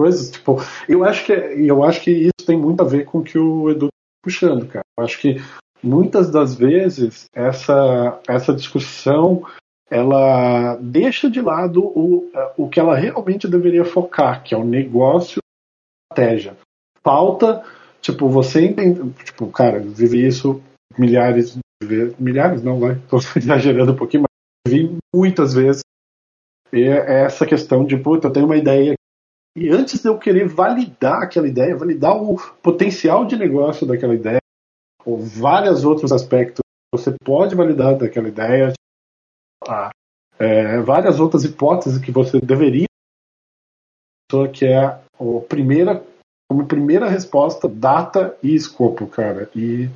coisas, 0.00 0.30
tipo, 0.30 0.56
eu 0.88 1.04
acho 1.04 1.26
que 1.26 1.32
eu 1.32 1.84
acho 1.84 2.00
que 2.00 2.10
isso 2.10 2.46
tem 2.46 2.58
muito 2.58 2.80
a 2.80 2.86
ver 2.86 3.04
com 3.04 3.18
o 3.18 3.22
que 3.22 3.38
o 3.38 3.68
Edu 3.68 3.88
tá 3.88 3.92
puxando, 4.24 4.66
cara. 4.66 4.84
Eu 4.98 5.04
acho 5.04 5.20
que 5.20 5.36
muitas 5.82 6.30
das 6.30 6.54
vezes 6.54 7.26
essa 7.34 8.18
essa 8.26 8.54
discussão 8.54 9.42
ela 9.90 10.76
deixa 10.76 11.28
de 11.28 11.42
lado 11.42 11.84
o, 11.84 12.30
o 12.56 12.66
que 12.66 12.80
ela 12.80 12.96
realmente 12.96 13.46
deveria 13.46 13.84
focar, 13.84 14.42
que 14.42 14.54
é 14.54 14.56
o 14.56 14.64
negócio 14.64 15.40
estratégia. 16.10 16.56
Falta, 17.04 17.62
tipo, 18.00 18.26
você 18.26 18.64
entende, 18.64 19.12
tipo, 19.22 19.48
cara, 19.48 19.80
vive 19.80 20.26
isso 20.26 20.62
milhares 20.96 21.58
milhares 22.18 22.62
não, 22.62 22.80
vai, 22.80 22.92
estou 23.04 23.18
exagerando 23.36 23.92
um 23.92 23.96
pouquinho, 23.96 24.24
mas 24.24 24.72
vi 24.72 24.96
muitas 25.14 25.52
vezes 25.52 25.82
é 26.72 27.24
essa 27.24 27.44
questão 27.44 27.84
de, 27.84 27.98
puta, 27.98 28.28
eu 28.28 28.32
tenho 28.32 28.46
uma 28.46 28.56
ideia 28.56 28.94
e 29.60 29.68
antes 29.68 30.00
de 30.00 30.08
eu 30.08 30.18
querer 30.18 30.48
validar 30.48 31.22
aquela 31.22 31.46
ideia, 31.46 31.76
validar 31.76 32.16
o 32.16 32.40
potencial 32.62 33.26
de 33.26 33.36
negócio 33.36 33.86
daquela 33.86 34.14
ideia, 34.14 34.40
ou 35.04 35.18
vários 35.18 35.84
outros 35.84 36.12
aspectos 36.12 36.60
você 36.92 37.14
pode 37.22 37.54
validar 37.54 37.98
daquela 37.98 38.26
ideia, 38.26 38.72
é, 40.38 40.80
várias 40.80 41.20
outras 41.20 41.44
hipóteses 41.44 42.00
que 42.00 42.10
você 42.10 42.40
deveria, 42.40 42.86
que 44.54 44.64
é 44.64 44.78
a 44.78 44.98
primeira, 45.46 46.02
como 46.48 46.66
primeira 46.66 47.06
resposta, 47.06 47.68
data 47.68 48.34
e 48.42 48.54
escopo, 48.54 49.06
cara. 49.06 49.50
E 49.54 49.90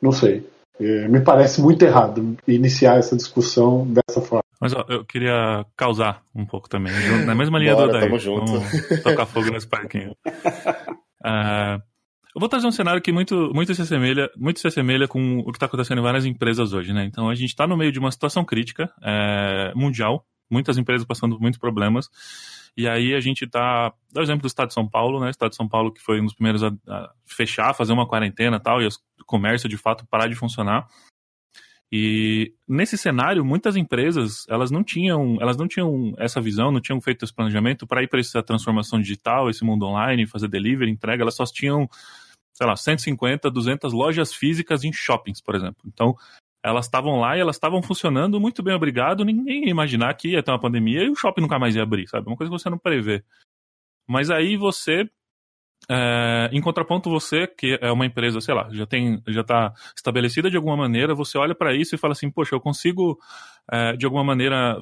não 0.00 0.12
sei, 0.12 0.48
é, 0.80 1.06
me 1.08 1.20
parece 1.20 1.60
muito 1.60 1.84
errado 1.84 2.36
iniciar 2.48 2.98
essa 2.98 3.14
discussão 3.14 3.86
dessa 3.86 4.22
forma. 4.22 4.43
Mas 4.64 4.72
ó, 4.72 4.82
eu 4.88 5.04
queria 5.04 5.66
causar 5.76 6.22
um 6.34 6.46
pouco 6.46 6.70
também, 6.70 6.90
na 7.26 7.34
mesma 7.34 7.58
linha 7.58 7.74
Bora, 7.74 7.84
do 7.84 7.90
Odair. 7.90 8.06
Tamo 8.06 8.18
junto. 8.18 8.50
Vamos 8.50 9.02
tocar 9.02 9.26
fogo 9.26 9.50
nesse 9.50 9.68
parquinho. 9.68 10.16
Uh, 11.22 11.76
eu 12.34 12.40
vou 12.40 12.48
trazer 12.48 12.66
um 12.66 12.72
cenário 12.72 13.02
que 13.02 13.12
muito, 13.12 13.50
muito, 13.54 13.74
se, 13.74 13.82
assemelha, 13.82 14.30
muito 14.34 14.60
se 14.60 14.66
assemelha 14.66 15.06
com 15.06 15.40
o 15.40 15.52
que 15.52 15.58
está 15.58 15.66
acontecendo 15.66 15.98
em 15.98 16.02
várias 16.02 16.24
empresas 16.24 16.72
hoje, 16.72 16.94
né? 16.94 17.04
Então 17.04 17.28
a 17.28 17.34
gente 17.34 17.50
está 17.50 17.66
no 17.66 17.76
meio 17.76 17.92
de 17.92 17.98
uma 17.98 18.10
situação 18.10 18.42
crítica 18.42 18.90
é, 19.02 19.70
mundial, 19.76 20.24
muitas 20.50 20.78
empresas 20.78 21.06
passando 21.06 21.34
por 21.34 21.42
muitos 21.42 21.60
problemas. 21.60 22.08
E 22.74 22.88
aí 22.88 23.14
a 23.14 23.20
gente 23.20 23.44
está, 23.44 23.92
dá 24.10 24.22
o 24.22 24.24
exemplo 24.24 24.40
do 24.40 24.48
Estado 24.48 24.68
de 24.68 24.74
São 24.74 24.88
Paulo, 24.88 25.20
né? 25.20 25.26
O 25.26 25.30
Estado 25.30 25.50
de 25.50 25.56
São 25.56 25.68
Paulo 25.68 25.92
que 25.92 26.00
foi 26.00 26.22
um 26.22 26.24
dos 26.24 26.34
primeiros 26.34 26.64
a, 26.64 26.72
a 26.88 27.10
fechar, 27.26 27.74
fazer 27.74 27.92
uma 27.92 28.08
quarentena 28.08 28.56
e 28.56 28.60
tal, 28.60 28.80
e 28.80 28.86
o 28.86 28.90
comércio 29.26 29.68
de 29.68 29.76
fato 29.76 30.06
parar 30.06 30.26
de 30.26 30.34
funcionar. 30.34 30.88
E 31.92 32.52
nesse 32.66 32.98
cenário, 32.98 33.44
muitas 33.44 33.76
empresas, 33.76 34.46
elas 34.48 34.70
não 34.70 34.82
tinham, 34.82 35.36
elas 35.40 35.56
não 35.56 35.68
tinham 35.68 36.12
essa 36.18 36.40
visão, 36.40 36.72
não 36.72 36.80
tinham 36.80 37.00
feito 37.00 37.24
esse 37.24 37.32
planejamento 37.32 37.86
para 37.86 38.02
ir 38.02 38.08
para 38.08 38.20
essa 38.20 38.42
transformação 38.42 39.00
digital, 39.00 39.48
esse 39.48 39.64
mundo 39.64 39.86
online, 39.86 40.26
fazer 40.26 40.48
delivery, 40.48 40.90
entrega, 40.90 41.22
elas 41.22 41.36
só 41.36 41.44
tinham, 41.44 41.88
sei 42.52 42.66
lá, 42.66 42.74
150, 42.74 43.50
200 43.50 43.92
lojas 43.92 44.34
físicas 44.34 44.82
em 44.82 44.92
shoppings, 44.92 45.40
por 45.40 45.54
exemplo. 45.54 45.82
Então, 45.86 46.16
elas 46.64 46.86
estavam 46.86 47.20
lá 47.20 47.36
e 47.36 47.40
elas 47.40 47.56
estavam 47.56 47.82
funcionando 47.82 48.40
muito 48.40 48.62
bem, 48.62 48.74
obrigado. 48.74 49.24
Ninguém 49.24 49.64
ia 49.64 49.70
imaginar 49.70 50.14
que 50.14 50.30
ia 50.30 50.42
ter 50.42 50.50
uma 50.50 50.60
pandemia 50.60 51.04
e 51.04 51.10
o 51.10 51.14
shopping 51.14 51.42
nunca 51.42 51.58
mais 51.58 51.76
ia 51.76 51.82
abrir, 51.82 52.08
sabe? 52.08 52.26
Uma 52.26 52.36
coisa 52.36 52.50
que 52.50 52.58
você 52.58 52.70
não 52.70 52.78
prevê. 52.78 53.22
Mas 54.08 54.30
aí 54.30 54.56
você 54.56 55.08
é, 55.90 56.48
em 56.52 56.60
contraponto, 56.60 57.10
você, 57.10 57.46
que 57.46 57.78
é 57.80 57.90
uma 57.90 58.06
empresa, 58.06 58.40
sei 58.40 58.54
lá, 58.54 58.68
já 58.72 58.86
tem, 58.86 59.22
já 59.28 59.42
está 59.42 59.72
estabelecida 59.96 60.50
de 60.50 60.56
alguma 60.56 60.76
maneira, 60.76 61.14
você 61.14 61.36
olha 61.36 61.54
para 61.54 61.74
isso 61.74 61.94
e 61.94 61.98
fala 61.98 62.12
assim, 62.12 62.30
poxa, 62.30 62.54
eu 62.54 62.60
consigo, 62.60 63.18
é, 63.70 63.94
de 63.96 64.04
alguma 64.06 64.24
maneira, 64.24 64.80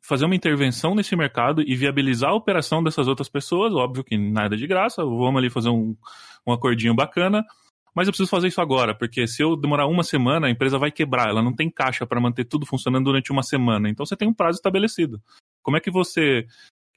fazer 0.00 0.24
uma 0.24 0.36
intervenção 0.36 0.94
nesse 0.94 1.16
mercado 1.16 1.62
e 1.62 1.74
viabilizar 1.74 2.30
a 2.30 2.34
operação 2.34 2.82
dessas 2.82 3.08
outras 3.08 3.28
pessoas, 3.28 3.74
óbvio 3.74 4.04
que 4.04 4.16
nada 4.16 4.56
de 4.56 4.66
graça, 4.66 5.04
vamos 5.04 5.36
ali 5.36 5.50
fazer 5.50 5.70
um, 5.70 5.96
um 6.46 6.52
acordinho 6.52 6.94
bacana, 6.94 7.44
mas 7.94 8.06
eu 8.06 8.12
preciso 8.12 8.30
fazer 8.30 8.48
isso 8.48 8.60
agora, 8.60 8.94
porque 8.94 9.26
se 9.26 9.42
eu 9.42 9.56
demorar 9.56 9.86
uma 9.86 10.04
semana, 10.04 10.46
a 10.46 10.50
empresa 10.50 10.78
vai 10.78 10.92
quebrar, 10.92 11.28
ela 11.28 11.42
não 11.42 11.52
tem 11.52 11.68
caixa 11.70 12.06
para 12.06 12.20
manter 12.20 12.44
tudo 12.44 12.66
funcionando 12.66 13.06
durante 13.06 13.32
uma 13.32 13.42
semana, 13.42 13.88
então 13.88 14.06
você 14.06 14.16
tem 14.16 14.28
um 14.28 14.34
prazo 14.34 14.58
estabelecido. 14.58 15.20
Como 15.62 15.76
é 15.76 15.80
que 15.80 15.90
você 15.90 16.46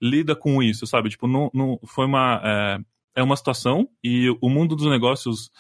lida 0.02 0.36
com 0.36 0.62
isso, 0.62 0.86
sabe? 0.86 1.10
Tipo, 1.10 1.28
não, 1.28 1.50
não 1.54 1.80
foi 1.86 2.06
uma... 2.06 2.42
É, 2.44 2.80
é 3.16 3.24
uma 3.24 3.36
situação 3.36 3.88
e 4.04 4.30
o 4.42 4.50
mundo 4.50 4.76
dos 4.76 4.88
negócios, 4.88 5.52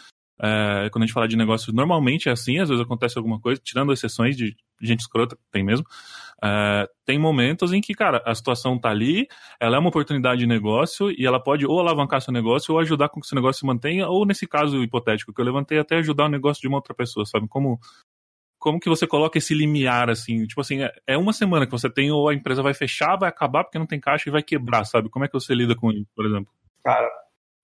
é, 0.41 0.89
quando 0.91 1.04
a 1.04 1.06
gente 1.06 1.14
fala 1.14 1.28
de 1.28 1.38
negócios, 1.38 1.74
normalmente 1.74 2.30
é 2.30 2.32
assim, 2.32 2.60
às 2.60 2.70
vezes 2.70 2.84
acontece 2.84 3.18
alguma 3.18 3.39
coisa, 3.39 3.62
tirando 3.64 3.93
exceções 3.93 4.36
de 4.36 4.56
gente 4.82 5.02
escrota, 5.02 5.38
tem 5.52 5.64
mesmo, 5.64 5.86
é, 6.43 6.88
tem 7.06 7.20
momentos 7.20 7.74
em 7.74 7.82
que, 7.82 7.93
cara, 7.93 8.22
a 8.26 8.34
situação 8.34 8.80
tá 8.80 8.89
ali, 8.89 9.28
ela 9.60 9.76
é 9.76 9.80
uma 9.80 9.89
oportunidade 9.89 10.39
de 10.39 10.47
negócio 10.47 11.12
e 11.12 11.26
ela 11.26 11.39
pode 11.41 11.66
ou 11.66 11.80
alavancar 11.80 12.22
seu 12.22 12.34
negócio 12.34 12.74
ou 12.74 12.80
ajudar 12.80 13.10
com 13.10 13.20
que 13.20 13.28
seu 13.28 13.36
negócio 13.36 13.60
se 13.60 13.66
mantenha, 13.66 14.08
ou 14.08 14.26
nesse 14.26 14.47
caso 14.47 14.82
hipotético 14.82 15.34
que 15.34 15.41
eu 15.41 15.45
levantei, 15.45 15.80
até 15.80 15.97
ajudar 15.97 16.26
o 16.26 16.30
negócio 16.30 16.62
de 16.62 16.68
uma 16.68 16.78
outra 16.78 16.93
pessoa, 16.93 17.26
sabe? 17.26 17.47
Como 17.47 17.80
como 18.60 18.80
que 18.80 18.89
você 18.89 19.08
coloca 19.08 19.38
esse 19.38 19.54
limiar, 19.54 20.10
assim? 20.10 20.45
Tipo 20.45 20.62
assim, 20.62 20.84
é, 20.84 20.91
é 21.08 21.18
uma 21.18 21.32
semana 21.32 21.66
que 21.66 21.72
você 21.72 21.89
tem, 21.89 22.12
ou 22.12 22.28
a 22.28 22.34
empresa 22.34 22.62
vai 22.62 22.74
fechar, 22.74 23.16
vai 23.16 23.30
acabar 23.30 23.64
porque 23.64 23.80
não 23.80 23.88
tem 23.88 24.00
caixa 24.00 24.28
e 24.28 24.32
vai 24.32 24.43
quebrar, 24.43 24.84
sabe? 24.84 25.10
Como 25.10 25.24
é 25.24 25.28
que 25.30 25.34
você 25.34 25.56
lida 25.56 25.76
com 25.76 25.89
isso, 25.91 26.10
por 26.14 26.26
exemplo? 26.26 26.52
Cara, 26.84 27.10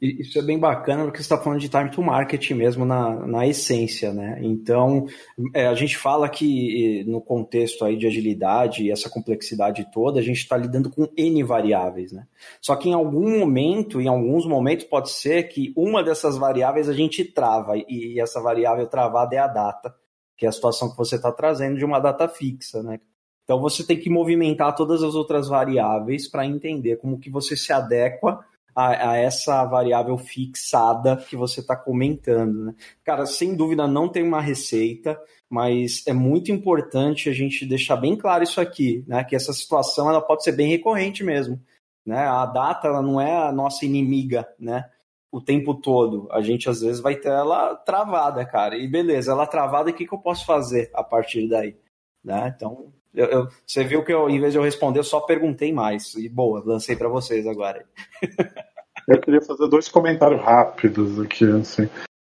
isso 0.01 0.37
é 0.37 0.41
bem 0.41 0.59
bacana 0.59 1.03
porque 1.03 1.19
você 1.19 1.23
está 1.23 1.37
falando 1.37 1.59
de 1.59 1.69
time 1.69 1.89
to 1.89 2.01
market 2.01 2.51
mesmo 2.51 2.83
na, 2.85 3.25
na 3.25 3.47
essência, 3.47 4.13
né? 4.13 4.37
Então, 4.41 5.05
é, 5.53 5.67
a 5.67 5.73
gente 5.73 5.97
fala 5.97 6.27
que 6.27 7.03
no 7.07 7.21
contexto 7.21 7.85
aí 7.85 7.95
de 7.95 8.05
agilidade 8.05 8.83
e 8.83 8.91
essa 8.91 9.09
complexidade 9.09 9.89
toda, 9.93 10.19
a 10.19 10.23
gente 10.23 10.37
está 10.37 10.57
lidando 10.57 10.89
com 10.89 11.07
N 11.15 11.43
variáveis, 11.43 12.11
né? 12.11 12.27
Só 12.61 12.75
que 12.75 12.89
em 12.89 12.93
algum 12.93 13.39
momento, 13.39 14.01
em 14.01 14.07
alguns 14.07 14.45
momentos, 14.45 14.85
pode 14.85 15.09
ser 15.11 15.43
que 15.43 15.73
uma 15.77 16.03
dessas 16.03 16.37
variáveis 16.37 16.89
a 16.89 16.93
gente 16.93 17.23
trava, 17.23 17.77
e 17.77 18.19
essa 18.19 18.41
variável 18.41 18.85
travada 18.87 19.35
é 19.35 19.39
a 19.39 19.47
data, 19.47 19.95
que 20.37 20.45
é 20.45 20.49
a 20.49 20.51
situação 20.51 20.91
que 20.91 20.97
você 20.97 21.15
está 21.15 21.31
trazendo 21.31 21.77
de 21.77 21.85
uma 21.85 21.99
data 21.99 22.27
fixa, 22.27 22.83
né? 22.83 22.99
Então 23.45 23.61
você 23.61 23.85
tem 23.85 23.97
que 23.97 24.09
movimentar 24.09 24.75
todas 24.75 25.03
as 25.03 25.13
outras 25.13 25.47
variáveis 25.47 26.27
para 26.27 26.45
entender 26.45 26.97
como 26.97 27.19
que 27.19 27.29
você 27.29 27.55
se 27.55 27.71
adequa 27.71 28.43
a, 28.75 29.11
a 29.11 29.17
essa 29.17 29.63
variável 29.63 30.17
fixada 30.17 31.15
que 31.15 31.35
você 31.35 31.61
está 31.61 31.75
comentando. 31.75 32.65
Né? 32.65 32.75
Cara, 33.03 33.25
sem 33.25 33.55
dúvida 33.55 33.87
não 33.87 34.09
tem 34.09 34.21
uma 34.21 34.41
receita, 34.41 35.17
mas 35.49 36.05
é 36.05 36.11
muito 36.13 36.51
importante 36.51 37.29
a 37.29 37.33
gente 37.33 37.65
deixar 37.65 37.95
bem 37.95 38.17
claro 38.17 38.43
isso 38.43 38.59
aqui, 38.59 39.05
né? 39.07 39.23
Que 39.23 39.35
essa 39.35 39.53
situação 39.53 40.09
ela 40.09 40.21
pode 40.21 40.43
ser 40.43 40.51
bem 40.51 40.67
recorrente 40.67 41.23
mesmo. 41.23 41.61
Né? 42.05 42.19
A 42.19 42.45
data 42.45 42.87
ela 42.87 43.01
não 43.01 43.21
é 43.21 43.33
a 43.47 43.51
nossa 43.51 43.85
inimiga, 43.85 44.47
né? 44.59 44.89
O 45.31 45.39
tempo 45.41 45.73
todo. 45.75 46.27
A 46.31 46.41
gente 46.41 46.69
às 46.69 46.81
vezes 46.81 47.01
vai 47.01 47.15
ter 47.15 47.29
ela 47.29 47.75
travada, 47.75 48.45
cara. 48.45 48.77
E 48.77 48.87
beleza, 48.87 49.31
ela 49.31 49.47
travada, 49.47 49.89
o 49.89 49.93
que, 49.93 50.05
que 50.05 50.13
eu 50.13 50.19
posso 50.19 50.45
fazer 50.45 50.91
a 50.93 51.03
partir 51.03 51.47
daí? 51.47 51.77
Né? 52.23 52.53
Então, 52.55 52.91
eu, 53.13 53.25
eu, 53.27 53.47
você 53.65 53.83
viu 53.83 54.03
que 54.03 54.13
eu, 54.13 54.29
em 54.29 54.39
vez 54.39 54.51
de 54.51 54.59
eu 54.59 54.63
responder, 54.63 54.99
eu 54.99 55.03
só 55.03 55.21
perguntei 55.21 55.71
mais. 55.71 56.13
E 56.15 56.27
boa, 56.27 56.61
lancei 56.65 56.95
para 56.95 57.07
vocês 57.07 57.47
agora. 57.47 57.85
eu 59.07 59.21
queria 59.21 59.41
fazer 59.41 59.67
dois 59.67 59.87
comentários 59.87 60.41
rápidos 60.41 61.19
aqui, 61.19 61.45
assim. 61.45 61.89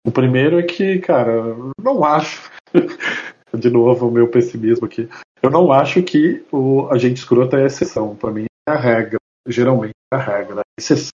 O 0.07 0.11
primeiro 0.11 0.59
é 0.59 0.63
que, 0.63 0.99
cara, 1.01 1.33
eu 1.33 1.71
não 1.83 2.05
acho. 2.05 2.51
De 3.53 3.69
novo, 3.69 4.07
o 4.07 4.13
meu 4.13 4.29
pessimismo 4.29 4.87
aqui. 4.87 5.09
Eu 5.43 5.51
não 5.51 5.73
acho 5.73 6.03
que 6.05 6.45
o 6.53 6.89
agente 6.89 7.19
escroto 7.19 7.57
é 7.57 7.65
a 7.65 7.67
exceção. 7.67 8.15
Para 8.15 8.31
mim, 8.31 8.47
é 8.69 8.73
a 8.73 8.77
regra. 8.77 9.19
Geralmente 9.47 9.95
é 10.13 10.17
a 10.17 10.19
regra. 10.19 10.61
A 10.61 10.63
exceção 10.79 11.11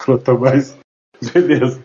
escrota, 0.00 0.34
mas 0.34 0.78
beleza. 1.32 1.84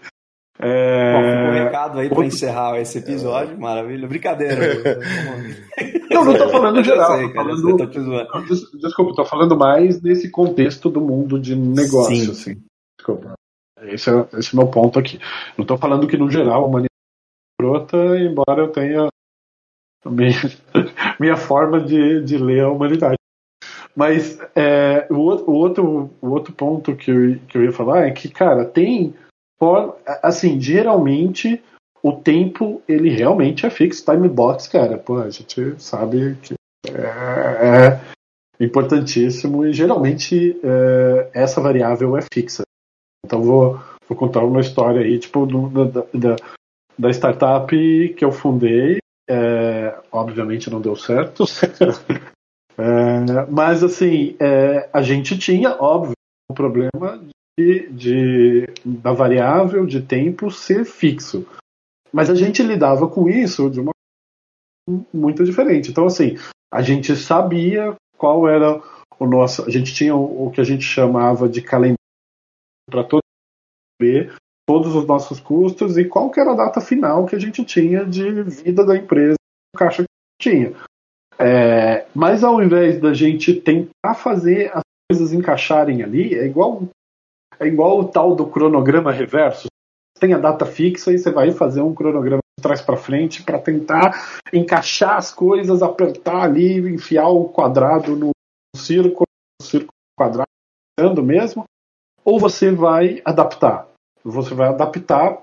É... 0.59 1.13
Bom, 1.13 1.23
ficou 1.23 1.49
um 1.49 1.63
recado 1.65 1.99
aí 1.99 2.09
para 2.09 2.25
encerrar 2.25 2.79
esse 2.79 2.97
episódio, 2.97 3.59
maravilha. 3.59 4.07
Brincadeira. 4.07 4.99
não, 6.09 6.25
não 6.25 6.37
tô 6.37 6.49
falando 6.49 6.83
geral. 6.83 7.17
Sei, 7.17 7.33
cara, 7.33 7.55
falando... 7.55 7.77
Tô 7.77 8.77
Desculpa, 8.77 9.15
tô 9.15 9.25
falando 9.25 9.57
mais 9.57 10.01
nesse 10.01 10.29
contexto 10.29 10.89
do 10.89 10.99
mundo 10.99 11.39
de 11.39 11.55
negócio. 11.55 12.15
Sim. 12.15 12.31
Assim. 12.31 12.66
Desculpa. 13.07 13.33
Esse 13.83 14.09
é, 14.09 14.27
esse 14.37 14.53
é 14.53 14.57
meu 14.57 14.67
ponto 14.67 14.99
aqui. 14.99 15.17
Não 15.57 15.65
tô 15.65 15.77
falando 15.77 16.07
que 16.07 16.17
no 16.17 16.29
geral 16.29 16.63
a 16.63 16.67
humanidade 16.67 16.91
é 16.91 17.63
escrota, 17.63 17.97
embora 18.19 18.63
eu 18.63 18.71
tenha 18.71 19.07
minha, 20.05 20.31
minha 21.19 21.37
forma 21.37 21.79
de, 21.79 22.21
de 22.23 22.37
ler 22.37 22.65
a 22.65 22.69
humanidade. 22.69 23.15
Mas 23.95 24.37
é, 24.55 25.07
o, 25.09 25.15
o, 25.15 25.53
outro, 25.53 26.09
o 26.21 26.29
outro 26.29 26.53
ponto 26.53 26.95
que 26.95 27.09
eu, 27.09 27.39
que 27.47 27.57
eu 27.57 27.63
ia 27.63 27.71
falar 27.71 28.07
é 28.07 28.11
que, 28.11 28.29
cara, 28.29 28.65
tem 28.65 29.15
assim, 30.21 30.59
geralmente 30.59 31.63
o 32.03 32.11
tempo 32.11 32.81
ele 32.87 33.09
realmente 33.09 33.65
é 33.65 33.69
fixo, 33.69 34.05
time 34.05 34.27
box, 34.27 34.67
cara. 34.67 34.97
Pô, 34.97 35.19
a 35.19 35.29
gente 35.29 35.81
sabe 35.81 36.37
que 36.43 36.53
é, 36.89 37.99
é 38.59 38.63
importantíssimo 38.63 39.65
e 39.65 39.73
geralmente 39.73 40.59
é, 40.63 41.29
essa 41.33 41.61
variável 41.61 42.17
é 42.17 42.21
fixa. 42.21 42.66
Então 43.27 43.43
vou, 43.43 43.77
vou 44.07 44.17
contar 44.17 44.43
uma 44.43 44.61
história 44.61 45.01
aí, 45.01 45.19
tipo, 45.19 45.45
do, 45.45 45.67
da, 45.67 45.83
da, 46.13 46.35
da, 46.97 47.09
startup 47.09 47.69
que 48.17 48.23
eu 48.23 48.31
fundei. 48.31 48.99
É, 49.29 49.99
obviamente 50.09 50.69
não 50.69 50.81
deu 50.81 50.95
certo. 50.95 51.43
É, 52.79 53.49
mas 53.49 53.83
assim, 53.83 54.35
é, 54.39 54.87
a 54.93 55.01
gente 55.01 55.35
tinha, 55.35 55.75
óbvio, 55.81 56.13
um 56.47 56.53
problema 56.53 57.19
de, 57.57 57.89
de, 57.89 58.67
da 58.85 59.11
variável 59.11 59.83
de 59.83 59.99
tempo 59.99 60.51
ser 60.51 60.85
fixo. 60.85 61.43
Mas 62.13 62.29
a 62.29 62.35
gente 62.35 62.61
lidava 62.61 63.07
com 63.07 63.27
isso 63.27 63.67
de 63.71 63.79
uma 63.79 63.89
muito 65.11 65.43
diferente. 65.43 65.89
Então, 65.89 66.05
assim, 66.05 66.37
a 66.71 66.83
gente 66.83 67.15
sabia 67.15 67.95
qual 68.15 68.47
era 68.47 68.79
o 69.19 69.25
nosso. 69.25 69.65
A 69.65 69.71
gente 69.71 69.91
tinha 69.91 70.15
o, 70.15 70.45
o 70.45 70.51
que 70.51 70.61
a 70.61 70.63
gente 70.63 70.83
chamava 70.83 71.49
de 71.49 71.63
calendário 71.63 71.96
para 72.89 73.03
todo 73.03 73.21
B 73.99 74.29
todos 74.67 74.93
os 74.93 75.07
nossos 75.07 75.39
custos 75.39 75.97
e 75.97 76.03
qual 76.03 76.29
era 76.35 76.51
a 76.51 76.55
data 76.55 76.81
final 76.81 77.25
que 77.25 77.35
a 77.35 77.39
gente 77.39 77.63
tinha 77.63 78.05
de 78.05 78.43
vida 78.43 78.85
da 78.85 78.97
empresa, 78.97 79.37
o 79.73 79.77
caixa 79.77 80.03
que 80.03 80.09
tinha. 80.49 80.73
É, 81.39 82.05
mas 82.13 82.43
ao 82.43 82.61
invés 82.61 82.99
da 82.99 83.13
gente 83.13 83.53
tentar 83.53 84.15
fazer 84.15 84.69
as 84.73 84.81
coisas 85.09 85.31
encaixarem 85.31 86.03
ali, 86.03 86.35
é 86.35 86.45
igual 86.45 86.83
é 87.59 87.65
igual 87.65 87.99
o 87.99 88.07
tal 88.07 88.35
do 88.35 88.45
cronograma 88.47 89.11
reverso. 89.11 89.67
Tem 90.19 90.33
a 90.33 90.37
data 90.37 90.65
fixa 90.65 91.11
e 91.11 91.17
você 91.17 91.31
vai 91.31 91.51
fazer 91.51 91.81
um 91.81 91.93
cronograma 91.93 92.41
de 92.57 92.61
trás 92.61 92.81
para 92.81 92.97
frente 92.97 93.43
para 93.43 93.59
tentar 93.59 94.41
encaixar 94.51 95.15
as 95.15 95.33
coisas, 95.33 95.81
apertar 95.81 96.41
ali, 96.41 96.77
enfiar 96.93 97.29
o 97.29 97.45
quadrado 97.45 98.15
no 98.15 98.31
círculo, 98.75 99.25
no 99.61 99.65
círculo 99.65 99.93
quadrado, 100.17 101.23
mesmo. 101.23 101.63
Ou 102.27 102.37
você 102.37 102.71
vai 102.71 103.21
adaptar. 103.23 103.87
Você 104.21 104.53
vai 104.53 104.67
adaptar 104.67 105.41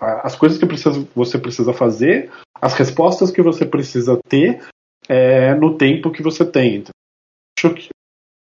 as 0.00 0.34
coisas 0.34 0.56
que 0.56 0.64
precisa, 0.64 1.06
você 1.14 1.38
precisa 1.38 1.74
fazer, 1.74 2.30
as 2.60 2.72
respostas 2.72 3.30
que 3.30 3.42
você 3.42 3.66
precisa 3.66 4.18
ter 4.28 4.62
é, 5.08 5.54
no 5.54 5.76
tempo 5.76 6.10
que 6.10 6.22
você 6.22 6.44
tem. 6.44 6.76
Então, 6.76 6.92
acho 7.58 7.74
que, 7.74 7.88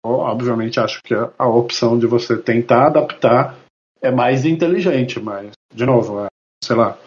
obviamente, 0.05 0.79
acho 0.79 1.01
que 1.03 1.13
a, 1.13 1.31
a, 1.37 1.47
opção 1.49 1.99
de 1.99 2.07
você 2.07 2.37
tentar 2.37 2.87
adaptar 2.87 3.57
é 4.01 4.09
mais 4.09 4.45
inteligente, 4.45 5.19
mas, 5.19 5.51
de 5.73 5.85
novo, 5.85 6.23
é, 6.23 6.27
sei 6.63 6.75
lá, 6.75 6.97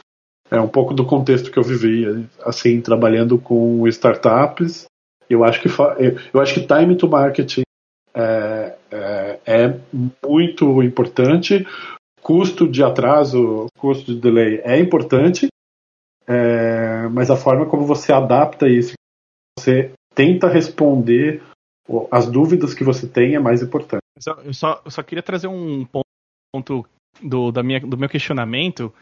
é 0.51 0.61
um 0.61 0.69
pouco 0.69 0.93
do 0.93 1.07
contexto 1.07 1.51
que 1.51 1.59
eu 1.59 1.63
vivi, 1.63 2.29
assim, 2.43 2.81
trabalhando 2.81 3.39
com 3.39 3.87
startups. 3.89 4.85
Eu 5.31 5.45
acho 5.45 5.63
que, 5.63 5.69
eu 6.35 6.41
acho 6.43 6.55
que 6.55 6.67
time 6.67 6.95
to 6.97 7.09
marketing 7.09 7.63
é, 8.15 8.54
é, 8.95 9.41
é 9.45 9.81
muito 10.27 10.83
importante. 10.83 11.67
Custo 12.23 12.67
de 12.67 12.83
atraso, 12.83 13.67
custo 13.77 14.15
de 14.15 14.21
delay 14.21 14.61
é 14.65 14.79
importante, 14.79 15.49
é, 16.27 17.07
mas 17.09 17.31
a 17.31 17.37
forma 17.37 17.67
como 17.67 17.85
você 17.85 18.13
adapta 18.13 18.67
isso 18.69 18.95
você 19.59 19.93
tenta 20.15 20.49
responder 20.49 21.43
as 22.11 22.31
dúvidas 22.31 22.75
que 22.75 22.85
você 22.85 23.07
tem 23.07 23.35
é 23.35 23.39
mais 23.39 23.63
importante. 23.63 24.03
Eu 24.45 24.53
só, 24.53 24.83
eu 24.85 24.91
só 24.91 25.03
queria 25.03 25.23
trazer 25.23 25.49
um 25.49 25.87
ponto 25.87 26.87
do, 27.23 27.53
da 27.53 27.63
minha, 27.63 27.81
do 27.81 27.97
meu 27.97 28.09
questionamento. 28.09 28.93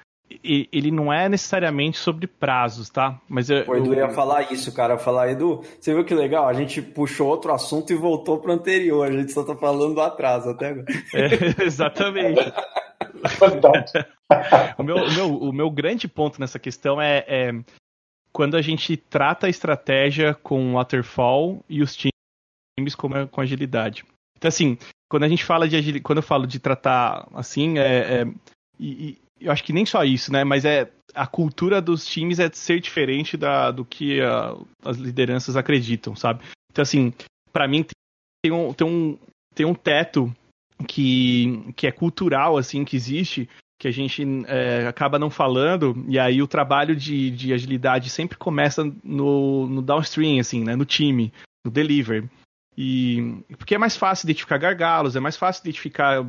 E, 0.43 0.69
ele 0.73 0.91
não 0.91 1.13
é 1.13 1.29
necessariamente 1.29 1.99
sobre 1.99 2.27
prazos, 2.27 2.89
tá? 2.89 3.21
Mas 3.29 3.51
eu, 3.51 3.65
Pô, 3.65 3.77
Edu, 3.77 3.95
eu 3.95 4.07
ia 4.07 4.11
falar 4.11 4.53
isso, 4.53 4.73
cara. 4.73 4.99
Falar, 4.99 5.31
Edu, 5.31 5.63
você 5.81 5.95
viu 5.95 6.05
que 6.05 6.15
legal? 6.15 6.49
A 6.49 6.53
gente 6.53 6.81
puxou 6.81 7.29
outro 7.29 7.53
assunto 7.53 7.93
e 7.93 7.97
voltou 7.97 8.39
pro 8.39 8.53
anterior. 8.53 9.09
A 9.09 9.13
gente 9.13 9.33
só 9.33 9.45
tá 9.45 9.57
falando 9.57 9.95
do 9.95 10.01
atraso 10.01 10.51
até 10.51 10.69
agora. 10.69 10.87
É, 11.15 11.65
exatamente. 11.65 12.41
o, 14.79 14.83
meu, 14.83 14.97
o, 14.97 15.13
meu, 15.13 15.37
o 15.37 15.53
meu 15.53 15.71
grande 15.71 16.09
ponto 16.09 16.41
nessa 16.41 16.59
questão 16.59 17.01
é, 17.01 17.25
é 17.27 17.53
quando 18.33 18.57
a 18.57 18.63
gente 18.63 18.97
trata 18.97 19.47
a 19.47 19.51
estratégia 19.51 20.35
com 20.35 20.75
waterfall 20.75 21.63
e 21.69 21.83
os 21.83 21.95
times 21.95 22.95
com, 22.97 23.09
com 23.29 23.41
agilidade. 23.41 24.05
Então, 24.37 24.49
assim, 24.49 24.79
quando 25.09 25.25
a 25.25 25.29
gente 25.29 25.45
fala 25.45 25.69
de 25.69 25.77
agilidade, 25.77 26.03
quando 26.03 26.19
eu 26.19 26.23
falo 26.23 26.47
de 26.47 26.59
tratar 26.59 27.29
assim, 27.35 27.79
é, 27.79 28.23
é 28.23 28.27
e, 28.79 28.89
e, 28.89 29.19
eu 29.45 29.53
acho 29.53 29.65
que 29.65 29.73
nem 29.73 29.85
só 29.85 30.05
isso, 30.05 30.33
né? 30.33 30.45
Mas 30.45 30.65
é 30.65 30.91
a 31.15 31.27
cultura 31.27 31.81
dos 31.81 32.07
times 32.07 32.39
é 32.39 32.51
ser 32.53 32.81
diferente 32.81 33.37
da, 33.37 33.71
do 33.71 33.85
que 33.85 34.21
a, 34.21 34.57
as 34.85 34.97
lideranças 34.97 35.57
acreditam, 35.57 36.17
sabe? 36.17 36.45
Então, 36.71 36.83
assim, 36.83 37.13
para 37.53 37.69
mim 37.69 37.85
tem 38.43 38.53
um, 38.53 38.73
tem 38.73 38.87
um, 38.87 39.19
tem 39.55 39.67
um 39.67 39.75
teto 39.75 40.35
que, 40.89 41.73
que 41.77 41.87
é 41.87 41.93
cultural, 41.93 42.57
assim, 42.57 42.85
que 42.85 42.97
existe, 42.97 43.49
que 43.79 43.89
a 43.89 43.91
gente 43.91 44.23
é, 44.47 44.87
acaba 44.87 45.19
não 45.19 45.31
falando, 45.31 46.05
e 46.09 46.19
aí 46.19 46.41
o 46.41 46.49
trabalho 46.49 46.95
de, 46.95 47.31
de 47.31 47.53
agilidade 47.53 48.09
sempre 48.11 48.39
começa 48.39 48.85
no, 49.03 49.67
no 49.67 49.83
downstream, 49.83 50.41
assim, 50.41 50.65
né, 50.65 50.77
no 50.77 50.85
time, 50.85 51.33
no 51.65 51.71
deliver. 51.71 52.29
E 52.77 53.43
porque 53.59 53.75
é 53.75 53.79
mais 53.79 53.97
fácil 53.97 54.27
identificar 54.27 54.57
gargalos, 54.57 55.15
é 55.15 55.21
mais 55.21 55.37
fácil 55.37 55.63
identificar 55.63 56.25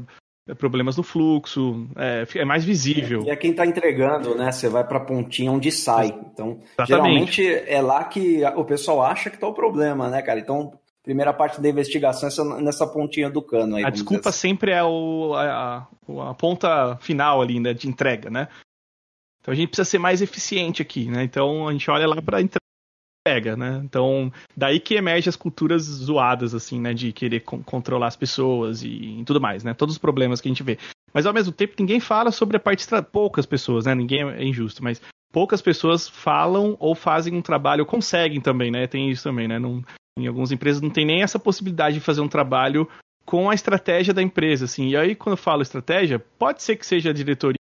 problemas 0.58 0.98
no 0.98 1.04
fluxo, 1.04 1.88
é, 1.96 2.26
é 2.36 2.46
mais 2.46 2.66
visível. 2.66 3.24
E 3.26 3.30
é 3.30 3.36
quem 3.36 3.52
está 3.52 3.66
entregando, 3.66 4.36
né? 4.36 4.52
Você 4.52 4.68
vai 4.68 4.84
para 4.84 4.98
a 4.98 5.06
pontinha 5.06 5.52
onde 5.52 5.72
sai. 5.72 6.08
Então, 6.08 6.60
Exatamente. 6.78 6.88
geralmente 6.88 7.64
é 7.68 7.82
lá 7.82 8.04
que 8.04 8.44
o 8.56 8.66
pessoal 8.66 9.04
acha 9.04 9.30
que 9.30 9.38
está 9.38 9.48
o 9.48 9.54
problema, 9.54 10.10
né, 10.10 10.22
cara? 10.22 10.40
Então, 10.40 10.74
primeira 11.04 11.34
parte 11.34 11.62
da 11.62 11.70
investigação 11.70 12.58
é 12.58 12.62
nessa 12.62 12.88
pontinha 12.88 13.30
do 13.30 13.42
cano 13.42 13.76
aí. 13.76 13.86
A 13.86 13.90
desculpa 13.90 14.30
assim. 14.30 14.50
sempre 14.50 14.72
é 14.72 14.84
o, 14.84 15.34
a, 15.36 15.88
a, 16.30 16.34
ponta 16.34 16.98
final 16.98 17.42
ali, 17.42 17.60
né, 17.60 17.74
de 17.74 17.88
entrega, 17.88 18.30
né? 18.30 18.48
Então 19.42 19.54
a 19.54 19.56
gente 19.56 19.68
precisa 19.68 19.90
ser 19.90 19.98
mais 19.98 20.22
eficiente 20.22 20.82
aqui, 20.82 21.10
né? 21.10 21.24
Então 21.24 21.68
a 21.68 21.72
gente 21.74 21.92
olha 21.92 22.08
lá 22.08 22.22
para 22.22 22.42
entrega, 23.26 23.56
né? 23.56 23.82
Então 23.84 24.32
daí 24.56 24.80
que 24.80 24.96
emerge 24.96 25.30
as 25.30 25.36
culturas 25.36 25.84
zoadas, 25.84 26.54
assim, 26.54 26.80
né? 26.80 26.94
De 26.94 27.14
querer 27.14 27.40
controlar 27.42 28.08
as 28.08 28.16
pessoas 28.16 28.84
e, 28.84 29.20
e 29.20 29.24
tudo 29.24 29.40
mais, 29.40 29.64
né? 29.64 29.74
Todos 29.74 29.96
os 29.96 30.00
problemas 30.00 30.42
que 30.42 30.48
a 30.48 30.52
gente 30.52 30.64
vê. 30.64 30.78
Mas 31.14 31.26
ao 31.26 31.34
mesmo 31.34 31.54
tempo 31.54 31.76
ninguém 31.80 32.00
fala 32.00 32.32
sobre 32.32 32.58
a 32.58 32.60
parte 32.60 32.86
poucas 33.12 33.46
pessoas, 33.46 33.86
né? 33.86 33.96
Ninguém 33.96 34.24
é 34.24 34.44
injusto, 34.44 34.84
mas 34.84 35.02
poucas 35.32 35.62
pessoas 35.62 36.08
falam 36.08 36.76
ou 36.80 36.94
fazem 36.94 37.34
um 37.36 37.42
trabalho, 37.42 37.86
conseguem 37.86 38.42
também, 38.42 38.70
né? 38.70 38.88
Tem 38.88 39.10
isso 39.10 39.24
também, 39.24 39.48
né? 39.48 39.58
Não, 39.58 39.82
em 40.20 40.28
algumas 40.28 40.52
empresas 40.52 40.82
não 40.82 40.90
tem 40.90 41.06
nem 41.06 41.24
essa 41.24 41.40
possibilidade 41.40 41.96
de 41.96 42.02
fazer 42.02 42.22
um 42.22 42.28
trabalho 42.28 42.88
com 43.26 43.50
a 43.50 43.56
estratégia 43.56 44.14
da 44.14 44.22
empresa, 44.22 44.66
assim. 44.66 44.90
E 44.90 44.98
aí, 44.98 45.16
quando 45.16 45.34
eu 45.34 45.38
falo 45.38 45.62
estratégia, 45.62 46.20
pode 46.38 46.62
ser 46.62 46.76
que 46.76 46.86
seja 46.86 47.10
a 47.10 47.14
diretoria, 47.14 47.58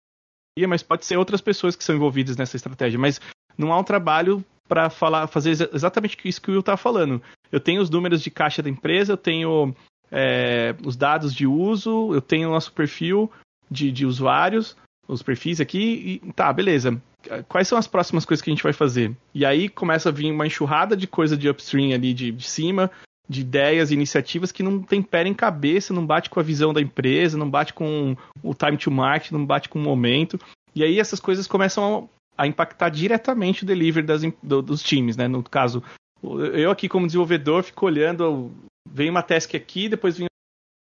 mas 0.69 0.83
pode 0.83 1.05
ser 1.05 1.17
outras 1.17 1.41
pessoas 1.41 1.75
que 1.75 1.83
são 1.83 1.97
envolvidas 1.97 2.37
nessa 2.37 2.57
estratégia. 2.57 2.99
Mas 2.99 3.21
não 3.57 3.73
há 3.73 3.79
um 3.79 3.85
trabalho 3.85 4.45
para 4.69 4.91
falar, 4.91 5.27
fazer 5.27 5.71
exatamente 5.73 6.17
isso 6.25 6.41
que 6.41 6.51
o 6.51 6.53
Will 6.53 6.61
está 6.61 6.77
falando. 6.77 7.23
Eu 7.51 7.59
tenho 7.59 7.81
os 7.81 7.91
números 7.91 8.23
de 8.23 8.31
caixa 8.31 8.63
da 8.63 8.69
empresa, 8.69 9.15
eu 9.15 9.17
tenho 9.17 9.75
é, 10.11 10.75
os 10.85 10.97
dados 10.97 11.35
de 11.35 11.47
uso, 11.47 12.13
eu 12.13 12.21
tenho 12.21 12.49
o 12.49 12.53
nosso 12.53 12.73
perfil 12.73 13.31
de, 13.71 13.91
de 13.91 14.05
usuários, 14.05 14.77
os 15.07 15.23
perfis 15.23 15.61
aqui, 15.61 16.21
e 16.25 16.33
tá, 16.33 16.53
beleza 16.53 17.01
quais 17.49 17.69
são 17.69 17.79
as 17.79 17.87
próximas 17.87 18.25
coisas 18.25 18.43
que 18.43 18.51
a 18.51 18.55
gente 18.55 18.63
vai 18.63 18.73
fazer? 18.73 19.15
E 19.35 19.45
aí 19.45 19.69
começa 19.69 20.09
a 20.09 20.13
vir 20.13 20.31
uma 20.31 20.47
enxurrada 20.47 20.97
de 20.97 21.07
coisa 21.07 21.37
de 21.37 21.49
upstream 21.49 21.93
ali 21.93 22.15
de, 22.15 22.31
de 22.31 22.45
cima, 22.45 22.91
de 23.29 23.43
ideias 23.43 23.91
e 23.91 23.95
iniciativas 23.95 24.53
que 24.53 24.63
não 24.63 24.83
tem 24.83 25.03
pé 25.03 25.27
em 25.27 25.35
cabeça, 25.35 25.93
não 25.93 26.07
bate 26.07 26.31
com 26.31 26.41
a 26.41 26.43
visão 26.43 26.73
da 26.73 26.81
empresa, 26.81 27.37
não 27.37 27.51
bate 27.51 27.75
com 27.75 28.17
o 28.43 28.55
time 28.55 28.77
to 28.77 28.91
market, 28.91 29.33
não 29.33 29.45
bate 29.45 29.69
com 29.69 29.79
o 29.79 29.83
momento. 29.83 30.39
E 30.75 30.83
aí 30.83 30.99
essas 30.99 31.21
coisas 31.21 31.47
começam 31.47 32.09
a, 32.39 32.47
impactar 32.47 32.89
diretamente 32.89 33.65
o 33.65 33.67
delivery 33.67 34.07
das, 34.07 34.23
do, 34.43 34.63
dos 34.63 34.83
times, 34.83 35.17
né? 35.17 35.27
No 35.27 35.43
caso, 35.43 35.83
eu 36.23 36.71
aqui 36.71 36.89
como 36.89 37.07
desenvolvedor 37.07 37.63
fico 37.65 37.87
olhando, 37.87 38.53
vem 38.89 39.11
uma 39.11 39.23
task 39.23 39.55
aqui, 39.55 39.89
depois 39.89 40.17
vem 40.17 40.29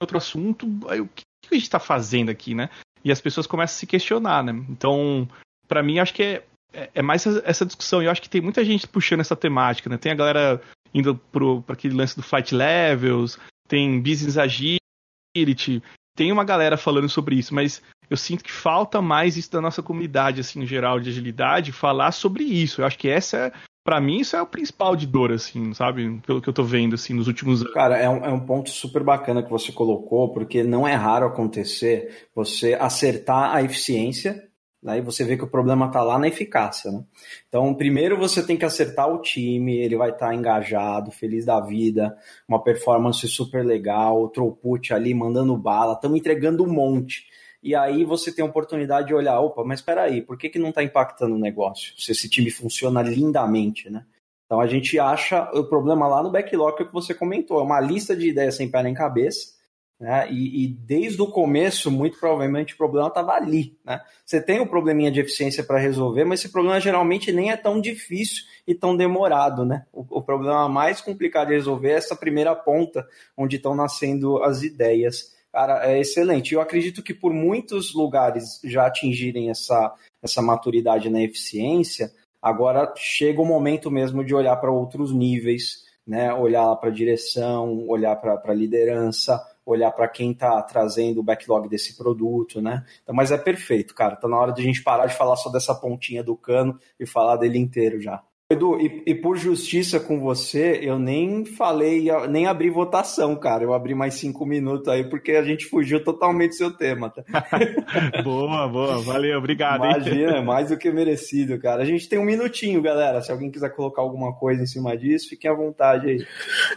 outro 0.03 0.19
assunto, 0.19 0.67
aí 0.89 1.01
o 1.01 1.07
que, 1.09 1.23
que 1.43 1.55
a 1.55 1.55
gente 1.55 1.63
está 1.63 1.79
fazendo 1.79 2.31
aqui, 2.31 2.55
né? 2.55 2.69
E 3.05 3.13
as 3.13 3.21
pessoas 3.21 3.47
começam 3.47 3.77
a 3.77 3.79
se 3.79 3.87
questionar, 3.87 4.43
né? 4.43 4.53
Então, 4.69 5.29
para 5.69 5.83
mim, 5.83 5.99
acho 5.99 6.15
que 6.15 6.23
é, 6.23 6.45
é, 6.73 6.91
é 6.95 7.03
mais 7.03 7.27
essa 7.27 7.65
discussão. 7.65 8.03
E 8.03 8.07
eu 8.07 8.11
acho 8.11 8.23
que 8.23 8.29
tem 8.29 8.41
muita 8.41 8.65
gente 8.65 8.87
puxando 8.87 9.21
essa 9.21 9.37
temática, 9.37 9.89
né? 9.89 9.97
Tem 9.97 10.13
a 10.13 10.17
galera 10.17 10.61
indo 10.93 11.17
para 11.17 11.75
aquele 11.75 11.95
lance 11.95 12.17
do 12.17 12.23
flight 12.23 12.55
levels, 12.55 13.39
tem 13.69 14.01
business 14.01 14.39
agility, 14.39 15.83
tem 16.17 16.31
uma 16.31 16.45
galera 16.45 16.77
falando 16.77 17.09
sobre 17.09 17.37
isso, 17.37 17.53
mas 17.53 17.83
eu 18.09 18.17
sinto 18.17 18.45
que 18.45 18.53
falta 18.53 19.01
mais 19.01 19.37
isso 19.37 19.51
da 19.51 19.61
nossa 19.61 19.83
comunidade, 19.83 20.41
assim, 20.41 20.63
em 20.63 20.67
geral, 20.67 21.01
de 21.01 21.11
agilidade, 21.11 21.73
falar 21.73 22.13
sobre 22.13 22.45
isso. 22.45 22.81
Eu 22.81 22.87
acho 22.87 22.99
que 22.99 23.09
essa 23.09 23.37
é, 23.37 23.53
para 23.85 24.01
mim, 24.01 24.21
isso 24.21 24.37
é 24.37 24.43
o 24.43 24.47
principal 24.47 24.97
de 24.97 25.07
dor, 25.07 25.33
assim, 25.33 25.75
sabe? 25.75 26.21
Pelo 26.27 26.41
que 26.41 26.49
eu 26.49 26.53
tô 26.53 26.63
vendo, 26.63 26.95
assim, 26.95 27.15
nos 27.15 27.29
últimos 27.29 27.61
anos. 27.61 27.75
Cara, 27.75 27.99
é 27.99 28.09
um, 28.09 28.25
é 28.25 28.33
um 28.33 28.41
ponto 28.41 28.71
super 28.71 29.03
bacana 29.03 29.43
que 29.43 29.51
você 29.51 29.73
colocou, 29.73 30.33
porque 30.33 30.63
não 30.63 30.87
é 30.87 30.95
raro 30.95 31.27
acontecer 31.27 32.29
você 32.35 32.75
acertar 32.75 33.55
a 33.55 33.63
eficiência 33.63 34.43
Aí 34.87 35.01
você 35.01 35.25
vê 35.25 35.37
que 35.37 35.45
o 35.45 35.51
problema 35.51 35.87
está 35.87 36.03
lá 36.03 36.19
na 36.19 36.29
eficácia. 36.29 36.91
Né? 36.91 37.03
Então, 37.49 37.75
primeiro 37.75 38.19
você 38.19 38.45
tem 38.45 38.57
que 38.57 38.67
acertar 38.67 39.09
o 39.09 39.21
time, 39.21 39.79
ele 39.79 39.97
vai 39.97 40.11
estar 40.11 40.29
tá 40.29 40.35
engajado, 40.35 41.11
feliz 41.11 41.47
da 41.47 41.59
vida, 41.61 42.15
uma 42.47 42.63
performance 42.63 43.27
super 43.27 43.65
legal, 43.65 44.23
o 44.23 44.29
throughput 44.29 44.93
ali 44.93 45.15
mandando 45.15 45.57
bala, 45.57 45.95
estamos 45.95 46.19
entregando 46.19 46.63
um 46.63 46.71
monte. 46.71 47.27
E 47.65 47.75
aí 47.75 48.05
você 48.05 48.31
tem 48.31 48.45
a 48.45 48.47
oportunidade 48.47 49.07
de 49.07 49.15
olhar, 49.15 49.41
opa, 49.41 49.65
mas 49.65 49.81
espera 49.81 50.03
aí, 50.03 50.21
por 50.21 50.37
que, 50.37 50.51
que 50.51 50.59
não 50.59 50.69
está 50.69 50.83
impactando 50.83 51.35
o 51.35 51.39
negócio? 51.39 51.95
Se 51.97 52.13
esse 52.13 52.29
time 52.29 52.51
funciona 52.51 53.01
lindamente, 53.01 53.89
né? 53.89 54.05
Então 54.45 54.61
a 54.61 54.67
gente 54.67 54.99
acha 54.99 55.51
o 55.55 55.65
problema 55.65 56.07
lá 56.07 56.23
no 56.23 56.31
backlog 56.31 56.77
que 56.77 56.93
você 56.93 57.15
comentou, 57.15 57.59
é 57.59 57.63
uma 57.63 57.81
lista 57.81 58.15
de 58.15 58.29
ideias 58.29 58.57
sem 58.57 58.71
pé 58.71 58.83
nem 58.83 58.93
cabeça, 58.93 59.55
né? 59.99 60.31
E, 60.31 60.65
e, 60.65 60.69
desde 60.69 61.23
o 61.23 61.27
começo, 61.27 61.91
muito 61.91 62.19
provavelmente, 62.19 62.75
o 62.75 62.77
problema 62.77 63.09
estava 63.09 63.33
ali. 63.33 63.79
Né? 63.83 63.99
Você 64.27 64.43
tem 64.43 64.61
um 64.61 64.67
probleminha 64.67 65.11
de 65.11 65.21
eficiência 65.21 65.65
para 65.65 65.79
resolver, 65.79 66.27
mas 66.27 66.41
esse 66.41 66.53
problema 66.53 66.79
geralmente 66.79 67.33
nem 67.33 67.51
é 67.51 67.57
tão 67.57 67.81
difícil 67.81 68.45
e 68.67 68.75
tão 68.75 68.95
demorado. 68.95 69.65
Né? 69.65 69.87
O, 69.91 70.19
o 70.19 70.23
problema 70.23 70.69
mais 70.69 71.01
complicado 71.01 71.49
de 71.49 71.55
resolver 71.55 71.91
é 71.91 71.95
essa 71.95 72.15
primeira 72.15 72.55
ponta, 72.55 73.07
onde 73.35 73.57
estão 73.57 73.75
nascendo 73.75 74.43
as 74.43 74.63
ideias 74.63 75.34
Cara, 75.55 75.89
é 75.89 76.01
excelente. 76.01 76.53
Eu 76.53 76.61
acredito 76.61 77.01
que 77.01 77.15
por 77.15 77.33
muitos 77.33 77.95
lugares 77.95 78.61
já 78.65 78.89
atingirem 78.89 79.51
essa, 79.51 79.95
essa 80.21 80.43
maturidade 80.43 81.09
na 81.09 81.23
eficiência, 81.23 82.11
agora 82.43 82.93
chega 82.97 83.41
o 83.41 83.47
momento 83.47 83.89
mesmo 83.89 84.25
de 84.25 84.35
olhar 84.35 84.57
para 84.57 84.73
outros 84.73 85.15
níveis, 85.15 85.85
né? 86.05 86.35
Olhar 86.35 86.75
para 86.75 86.89
a 86.89 86.93
direção, 86.93 87.87
olhar 87.89 88.17
para 88.17 88.41
a 88.45 88.53
liderança, 88.53 89.41
olhar 89.65 89.93
para 89.93 90.09
quem 90.09 90.33
está 90.33 90.61
trazendo 90.61 91.21
o 91.21 91.23
backlog 91.23 91.69
desse 91.69 91.97
produto, 91.97 92.61
né? 92.61 92.85
Então, 93.05 93.15
mas 93.15 93.31
é 93.31 93.39
perfeito, 93.39 93.95
cara. 93.95 94.17
Tá 94.17 94.27
na 94.27 94.37
hora 94.37 94.53
de 94.53 94.61
a 94.61 94.65
gente 94.65 94.83
parar 94.83 95.07
de 95.07 95.15
falar 95.15 95.37
só 95.37 95.51
dessa 95.51 95.73
pontinha 95.73 96.25
do 96.25 96.37
cano 96.37 96.81
e 96.99 97.07
falar 97.07 97.37
dele 97.37 97.61
inteiro 97.61 98.01
já. 98.01 98.21
Edu, 98.51 98.79
e, 98.79 99.03
e, 99.07 99.15
por 99.15 99.39
justiça 99.39 99.99
com 99.99 100.21
você, 100.21 100.79
eu 100.83 100.99
nem 100.99 101.47
falei, 101.47 102.09
nem 102.29 102.47
abri 102.47 102.69
votação, 102.69 103.35
cara. 103.37 103.65
Eu 103.65 103.73
abri 103.73 103.95
mais 103.95 104.15
cinco 104.15 104.45
minutos 104.45 104.87
aí, 104.87 105.03
porque 105.03 105.33
a 105.33 105.43
gente 105.43 105.65
fugiu 105.65 106.05
totalmente 106.05 106.51
do 106.51 106.57
seu 106.57 106.71
tema, 106.71 107.09
tá? 107.09 107.25
boa, 108.23 108.69
boa, 108.69 109.01
valeu, 109.01 109.39
obrigado. 109.39 109.87
Imagina, 109.87 110.37
hein? 110.37 110.45
mais 110.45 110.69
do 110.69 110.77
que 110.77 110.91
merecido, 110.91 111.59
cara. 111.59 111.83
A 111.83 111.87
gente 111.87 112.07
tem 112.07 112.19
um 112.19 112.25
minutinho, 112.25 112.83
galera. 112.83 113.23
Se 113.23 113.33
alguém 113.33 113.51
quiser 113.51 113.71
colocar 113.71 114.03
alguma 114.03 114.35
coisa 114.35 114.63
em 114.63 114.67
cima 114.67 114.95
disso, 114.95 115.31
fiquem 115.31 115.51
à 115.51 115.55
vontade 115.55 116.07
aí. 116.07 116.27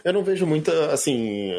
Eu 0.05 0.13
não 0.13 0.23
vejo 0.23 0.47
muita, 0.47 0.93
assim, 0.93 1.51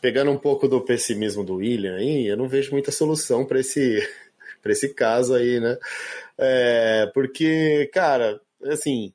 pegando 0.00 0.30
um 0.30 0.38
pouco 0.38 0.66
do 0.66 0.80
pessimismo 0.80 1.44
do 1.44 1.56
William 1.56 1.96
aí, 1.96 2.26
eu 2.26 2.36
não 2.38 2.48
vejo 2.48 2.72
muita 2.72 2.90
solução 2.90 3.44
para 3.44 3.60
esse, 3.60 4.00
esse 4.64 4.94
caso 4.94 5.34
aí, 5.34 5.60
né? 5.60 5.76
É, 6.38 7.10
porque, 7.12 7.90
cara, 7.92 8.40
assim 8.64 9.12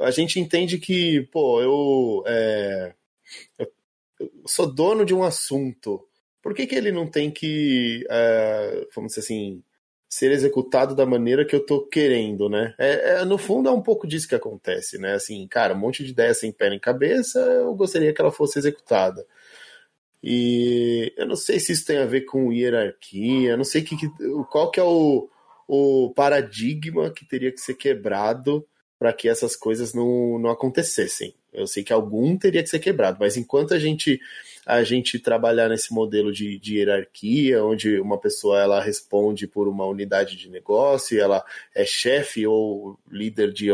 a 0.00 0.10
gente 0.10 0.40
entende 0.40 0.78
que, 0.78 1.22
pô, 1.32 1.60
eu, 1.60 2.24
é, 2.26 2.94
eu, 3.58 3.72
sou 4.46 4.66
dono 4.66 5.04
de 5.04 5.14
um 5.14 5.22
assunto. 5.22 6.06
Por 6.42 6.54
que, 6.54 6.66
que 6.66 6.74
ele 6.74 6.92
não 6.92 7.06
tem 7.06 7.30
que, 7.30 8.04
é, 8.10 8.86
vamos 8.94 9.12
dizer 9.12 9.20
assim, 9.20 9.62
ser 10.08 10.30
executado 10.32 10.94
da 10.94 11.06
maneira 11.06 11.44
que 11.44 11.54
eu 11.54 11.64
tô 11.64 11.86
querendo, 11.86 12.48
né? 12.48 12.74
É, 12.78 13.20
é, 13.20 13.24
no 13.24 13.38
fundo 13.38 13.68
é 13.68 13.72
um 13.72 13.82
pouco 13.82 14.06
disso 14.06 14.28
que 14.28 14.34
acontece, 14.34 14.98
né? 14.98 15.14
Assim, 15.14 15.46
cara, 15.48 15.74
um 15.74 15.78
monte 15.78 16.04
de 16.04 16.10
ideia 16.10 16.34
sem 16.34 16.52
pé 16.52 16.70
nem 16.70 16.78
cabeça, 16.78 17.40
eu 17.40 17.74
gostaria 17.74 18.12
que 18.12 18.20
ela 18.20 18.30
fosse 18.30 18.58
executada. 18.58 19.26
E 20.22 21.12
eu 21.16 21.26
não 21.26 21.36
sei 21.36 21.60
se 21.60 21.72
isso 21.72 21.84
tem 21.86 21.98
a 21.98 22.06
ver 22.06 22.22
com 22.22 22.52
hierarquia, 22.52 23.56
não 23.56 23.64
sei 23.64 23.82
que, 23.82 23.96
qual 24.50 24.70
que 24.70 24.80
é 24.80 24.82
o, 24.82 25.28
o 25.68 26.12
paradigma 26.14 27.10
que 27.10 27.26
teria 27.26 27.52
que 27.52 27.60
ser 27.60 27.74
quebrado 27.74 28.66
para 28.98 29.12
que 29.12 29.28
essas 29.28 29.56
coisas 29.56 29.92
não, 29.92 30.38
não 30.38 30.50
acontecessem. 30.50 31.34
Eu 31.52 31.66
sei 31.66 31.84
que 31.84 31.92
algum 31.92 32.36
teria 32.36 32.62
que 32.62 32.68
ser 32.68 32.80
quebrado, 32.80 33.18
mas 33.20 33.36
enquanto 33.36 33.74
a 33.74 33.78
gente 33.78 34.20
a 34.66 34.82
gente 34.82 35.18
trabalhar 35.18 35.68
nesse 35.68 35.92
modelo 35.92 36.32
de, 36.32 36.58
de 36.58 36.78
hierarquia, 36.78 37.62
onde 37.62 38.00
uma 38.00 38.18
pessoa 38.18 38.58
ela 38.58 38.80
responde 38.80 39.46
por 39.46 39.68
uma 39.68 39.86
unidade 39.86 40.36
de 40.36 40.48
negócio, 40.48 41.20
ela 41.20 41.44
é 41.74 41.84
chefe 41.84 42.46
ou 42.46 42.98
líder 43.10 43.52
de, 43.52 43.66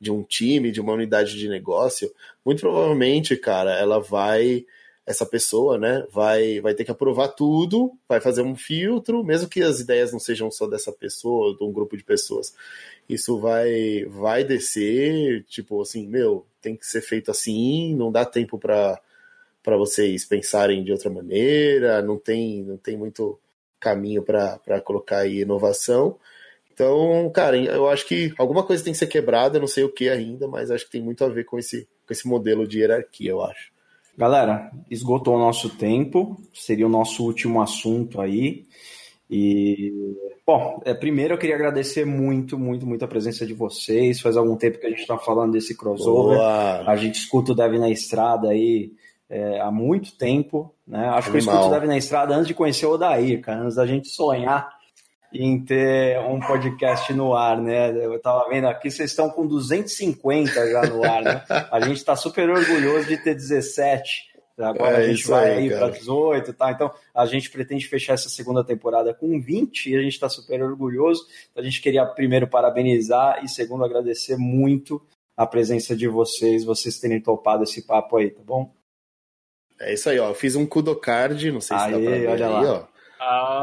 de 0.00 0.10
um 0.10 0.22
time, 0.24 0.72
de 0.72 0.80
uma 0.80 0.94
unidade 0.94 1.38
de 1.38 1.48
negócio, 1.48 2.12
muito 2.44 2.60
provavelmente, 2.60 3.36
cara, 3.36 3.78
ela 3.78 4.00
vai 4.00 4.66
essa 5.04 5.26
pessoa, 5.26 5.78
né, 5.78 6.06
vai, 6.12 6.60
vai 6.60 6.74
ter 6.74 6.84
que 6.84 6.90
aprovar 6.90 7.28
tudo, 7.28 7.92
vai 8.08 8.20
fazer 8.20 8.42
um 8.42 8.54
filtro, 8.54 9.24
mesmo 9.24 9.48
que 9.48 9.62
as 9.62 9.80
ideias 9.80 10.12
não 10.12 10.20
sejam 10.20 10.50
só 10.50 10.66
dessa 10.66 10.92
pessoa, 10.92 11.56
de 11.56 11.64
um 11.64 11.72
grupo 11.72 11.96
de 11.96 12.04
pessoas. 12.04 12.54
Isso 13.08 13.38
vai, 13.40 14.04
vai 14.06 14.44
descer, 14.44 15.44
tipo 15.44 15.80
assim, 15.82 16.06
meu, 16.06 16.46
tem 16.60 16.76
que 16.76 16.86
ser 16.86 17.00
feito 17.00 17.30
assim, 17.30 17.94
não 17.96 18.12
dá 18.12 18.24
tempo 18.24 18.58
para 18.58 19.00
para 19.62 19.76
vocês 19.76 20.24
pensarem 20.24 20.82
de 20.82 20.90
outra 20.90 21.08
maneira, 21.08 22.02
não 22.02 22.18
tem, 22.18 22.64
não 22.64 22.76
tem 22.76 22.96
muito 22.96 23.38
caminho 23.78 24.22
para 24.22 24.80
colocar 24.84 25.18
aí 25.18 25.42
inovação. 25.42 26.18
Então, 26.72 27.30
cara, 27.30 27.56
eu 27.56 27.88
acho 27.88 28.06
que 28.06 28.34
alguma 28.38 28.64
coisa 28.64 28.82
tem 28.82 28.92
que 28.92 28.98
ser 28.98 29.06
quebrada, 29.06 29.60
não 29.60 29.66
sei 29.66 29.84
o 29.84 29.92
que 29.92 30.08
ainda, 30.08 30.48
mas 30.48 30.70
acho 30.70 30.86
que 30.86 30.92
tem 30.92 31.02
muito 31.02 31.24
a 31.24 31.28
ver 31.28 31.44
com 31.44 31.58
esse, 31.58 31.88
com 32.06 32.12
esse 32.12 32.26
modelo 32.26 32.66
de 32.66 32.80
hierarquia, 32.80 33.30
eu 33.30 33.42
acho. 33.42 33.71
Galera, 34.16 34.70
esgotou 34.90 35.36
o 35.36 35.38
nosso 35.38 35.70
tempo, 35.70 36.40
seria 36.52 36.86
o 36.86 36.90
nosso 36.90 37.24
último 37.24 37.62
assunto 37.62 38.20
aí. 38.20 38.64
E, 39.30 39.90
bom, 40.46 40.82
é, 40.84 40.92
primeiro 40.92 41.34
eu 41.34 41.38
queria 41.38 41.56
agradecer 41.56 42.04
muito, 42.04 42.58
muito, 42.58 42.86
muito 42.86 43.04
a 43.04 43.08
presença 43.08 43.46
de 43.46 43.54
vocês. 43.54 44.20
Faz 44.20 44.36
algum 44.36 44.56
tempo 44.56 44.78
que 44.78 44.86
a 44.86 44.90
gente 44.90 45.00
está 45.00 45.16
falando 45.16 45.52
desse 45.52 45.76
crossover. 45.76 46.36
Boa. 46.36 46.84
A 46.86 46.96
gente 46.96 47.14
escuta 47.14 47.52
o 47.52 47.54
Dev 47.54 47.78
na 47.78 47.90
Estrada 47.90 48.48
aí 48.50 48.92
é, 49.30 49.60
há 49.60 49.70
muito 49.70 50.16
tempo. 50.16 50.74
Né? 50.86 51.06
Acho 51.08 51.30
Animal. 51.30 51.30
que 51.30 51.36
eu 51.36 51.38
escuto 51.38 51.66
o 51.66 51.70
Dev 51.70 51.84
na 51.86 51.96
Estrada 51.96 52.34
antes 52.34 52.48
de 52.48 52.54
conhecer 52.54 52.84
o 52.84 52.92
Odair, 52.92 53.40
cara, 53.40 53.62
antes 53.62 53.76
da 53.76 53.86
gente 53.86 54.08
sonhar 54.08 54.81
em 55.32 55.64
ter 55.64 56.18
um 56.20 56.38
podcast 56.40 57.12
no 57.12 57.34
ar, 57.34 57.60
né? 57.60 57.90
Eu 57.90 58.18
tava 58.20 58.48
vendo 58.48 58.66
aqui, 58.66 58.90
vocês 58.90 59.10
estão 59.10 59.30
com 59.30 59.46
250 59.46 60.70
já 60.70 60.82
no 60.82 61.04
ar, 61.04 61.22
né? 61.22 61.44
A 61.70 61.80
gente 61.80 61.96
está 61.96 62.14
super 62.14 62.48
orgulhoso 62.50 63.06
de 63.06 63.16
ter 63.16 63.34
17. 63.34 64.32
Agora 64.58 65.02
é 65.02 65.06
a 65.06 65.08
gente 65.08 65.26
vai 65.26 65.50
aí, 65.50 65.70
para 65.70 65.88
18, 65.88 66.52
tá? 66.52 66.70
Então 66.70 66.92
a 67.14 67.24
gente 67.26 67.50
pretende 67.50 67.88
fechar 67.88 68.14
essa 68.14 68.28
segunda 68.28 68.62
temporada 68.62 69.14
com 69.14 69.40
20 69.40 69.90
e 69.90 69.96
a 69.96 70.02
gente 70.02 70.12
está 70.12 70.28
super 70.28 70.62
orgulhoso. 70.62 71.26
Então, 71.50 71.62
a 71.62 71.64
gente 71.64 71.80
queria 71.80 72.04
primeiro 72.04 72.46
parabenizar 72.46 73.42
e 73.42 73.48
segundo 73.48 73.84
agradecer 73.84 74.36
muito 74.36 75.02
a 75.36 75.46
presença 75.46 75.96
de 75.96 76.06
vocês, 76.06 76.64
vocês 76.64 77.00
terem 77.00 77.20
topado 77.20 77.64
esse 77.64 77.82
papo 77.86 78.18
aí, 78.18 78.30
tá 78.30 78.42
bom? 78.44 78.72
É 79.80 79.94
isso 79.94 80.08
aí, 80.10 80.18
ó. 80.18 80.28
Eu 80.28 80.34
fiz 80.34 80.54
um 80.54 80.66
Kudocard, 80.66 81.50
não 81.50 81.60
sei 81.60 81.76
se 81.76 81.84
aí, 81.84 81.92
dá 81.92 81.98
pra 81.98 82.10
ver 82.10 82.28
olha 82.28 82.46
aí, 82.46 82.52
lá. 82.52 82.72
ó. 82.72 82.91
Ah, 83.24 83.62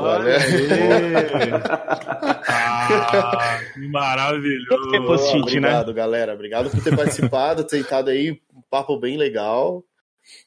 ah, 2.48 3.60
que 3.73 3.88
maravilhoso. 3.90 4.95
É 4.95 4.99
post 4.99 5.34
né? 5.34 5.41
Obrigado, 5.41 5.88
né? 5.88 5.94
galera. 5.94 6.34
Obrigado 6.34 6.69
por 6.69 6.81
ter 6.81 6.95
participado, 6.95 7.64
tentado 7.65 8.10
aí 8.10 8.41
um 8.56 8.61
papo 8.69 8.98
bem 8.98 9.18
legal. 9.18 9.84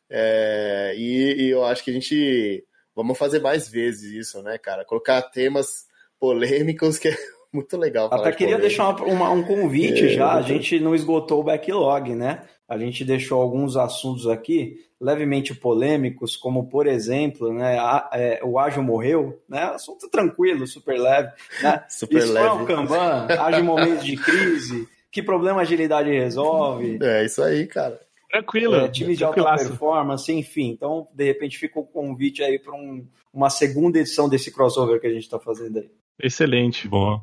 É, 0.09 0.94
e, 0.97 1.43
e, 1.43 1.51
eu 1.51 1.64
acho 1.64 1.84
que 1.84 1.90
a 1.90 1.94
gente 1.94 2.64
vamos 2.94 3.18
fazer 3.18 3.40
mais 3.40 3.68
vezes 3.68 4.12
isso, 4.12 4.43
né, 4.43 4.56
cara? 4.56 4.84
Colocar 4.84 5.20
temas 5.22 5.86
polêmicos 6.18 6.98
que 6.98 7.09
é 7.09 7.16
muito 7.52 7.76
legal. 7.76 8.08
Até 8.10 8.32
queria 8.32 8.56
de 8.56 8.62
deixar 8.62 8.88
uma, 8.88 9.04
uma, 9.04 9.30
um 9.30 9.42
convite 9.42 10.06
é, 10.06 10.08
já. 10.08 10.32
A 10.32 10.42
gente 10.42 10.80
não 10.80 10.94
esgotou 10.94 11.40
o 11.40 11.44
backlog, 11.44 12.14
né? 12.14 12.42
A 12.66 12.78
gente 12.78 13.04
deixou 13.04 13.42
alguns 13.42 13.76
assuntos 13.76 14.26
aqui 14.26 14.78
levemente 14.98 15.54
polêmicos, 15.54 16.36
como 16.36 16.68
por 16.68 16.86
exemplo, 16.86 17.52
né, 17.52 17.76
a, 17.78 18.08
é, 18.14 18.40
o 18.42 18.58
ágil 18.58 18.82
morreu, 18.82 19.42
né? 19.48 19.64
Assunto 19.64 20.08
tranquilo, 20.08 20.66
super 20.66 20.98
leve, 20.98 21.30
né? 21.62 21.84
super 21.90 22.18
isso 22.18 22.32
leve. 22.32 22.46
é 22.46 22.52
um 22.52 22.64
Kanban, 22.64 23.26
ágil 23.28 23.64
momentos 23.64 24.04
de 24.04 24.16
crise, 24.16 24.88
que 25.10 25.22
problema 25.22 25.60
a 25.60 25.62
agilidade 25.62 26.10
resolve? 26.10 26.98
É 27.02 27.24
isso 27.24 27.42
aí, 27.42 27.66
cara. 27.66 28.00
Tranquilo. 28.30 28.76
É, 28.76 28.88
time 28.88 29.14
de 29.14 29.22
alta 29.22 29.44
performance, 29.44 30.32
enfim. 30.32 30.70
Então, 30.70 31.06
de 31.12 31.24
repente, 31.24 31.58
fica 31.58 31.78
o 31.78 31.84
convite 31.84 32.42
aí 32.42 32.58
para 32.58 32.72
um, 32.72 33.06
uma 33.30 33.50
segunda 33.50 33.98
edição 33.98 34.26
desse 34.26 34.50
crossover 34.50 34.98
que 34.98 35.06
a 35.06 35.12
gente 35.12 35.24
está 35.24 35.38
fazendo 35.38 35.80
aí. 35.80 35.90
Excelente. 36.18 36.88
Boa. 36.88 37.20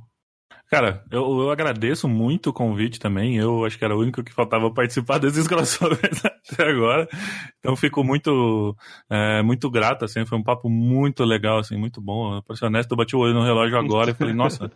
Cara, 0.70 1.04
eu, 1.10 1.24
eu 1.42 1.50
agradeço 1.50 2.08
muito 2.08 2.52
o 2.52 2.54
convite 2.54 3.00
também. 3.00 3.38
Eu 3.38 3.66
acho 3.66 3.76
que 3.76 3.84
era 3.84 3.96
o 3.96 4.00
único 4.00 4.24
que 4.24 4.32
faltava 4.32 4.72
participar 4.72 5.18
desses 5.20 5.48
crossovers 5.48 6.24
até 6.24 6.70
agora. 6.70 7.10
Então 7.58 7.76
fico 7.76 8.04
muito, 8.04 8.76
é, 9.10 9.42
muito 9.42 9.68
grato, 9.70 10.06
assim. 10.06 10.26
Foi 10.28 10.38
um 10.38 10.44
papo 10.44 10.70
muito 10.70 11.24
legal, 11.24 11.58
assim, 11.58 11.76
muito 11.76 12.00
bom. 12.00 12.40
Pra 12.44 12.56
ser 12.56 12.66
honesto, 12.66 12.92
eu 12.92 12.98
bati 12.98 13.16
o 13.16 13.20
olho 13.20 13.34
no 13.34 13.44
relógio 13.44 13.80
agora 13.80 14.12
e 14.12 14.14
falei, 14.14 14.34
nossa, 14.34 14.72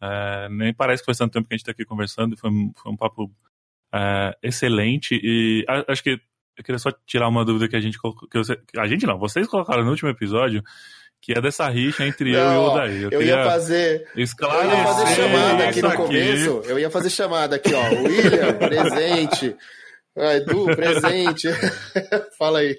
é, 0.00 0.48
nem 0.50 0.72
parece 0.72 1.02
que 1.02 1.06
faz 1.06 1.18
tanto 1.18 1.32
tempo 1.32 1.48
que 1.48 1.54
a 1.54 1.56
gente 1.56 1.66
tá 1.66 1.72
aqui 1.72 1.84
conversando. 1.84 2.36
Foi, 2.36 2.50
foi 2.76 2.92
um 2.92 2.96
papo 2.96 3.28
é, 3.92 4.38
excelente. 4.40 5.18
E 5.20 5.64
acho 5.88 6.02
que 6.04 6.20
eu 6.56 6.62
queria 6.62 6.78
só 6.78 6.92
tirar 7.04 7.28
uma 7.28 7.44
dúvida 7.44 7.68
que 7.68 7.74
a 7.74 7.80
gente 7.80 7.98
colocou. 7.98 8.28
A 8.78 8.86
gente 8.86 9.04
não, 9.04 9.18
vocês 9.18 9.48
colocaram 9.48 9.82
no 9.82 9.90
último 9.90 10.10
episódio 10.10 10.62
que 11.24 11.32
é 11.32 11.40
dessa 11.40 11.66
rixa 11.70 12.04
entre 12.04 12.32
não, 12.32 12.38
eu 12.38 12.52
e 12.52 12.56
o 12.56 12.70
Odair. 12.70 13.02
Eu, 13.04 13.10
eu 13.12 13.22
ia 13.22 13.44
fazer. 13.46 14.06
Eu 14.14 14.20
ia 14.20 14.84
fazer 14.84 15.14
chamada 15.14 15.68
aqui 15.68 15.80
no 15.80 15.88
aqui. 15.88 15.96
começo. 15.96 16.62
Eu 16.66 16.78
ia 16.78 16.90
fazer 16.90 17.10
chamada 17.10 17.56
aqui, 17.56 17.72
ó. 17.72 17.88
William, 18.02 18.52
presente. 18.60 19.56
Ah, 20.14 20.34
Edu, 20.34 20.66
presente. 20.66 21.48
Fala 22.38 22.58
aí. 22.58 22.78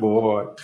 Boa. 0.00 0.56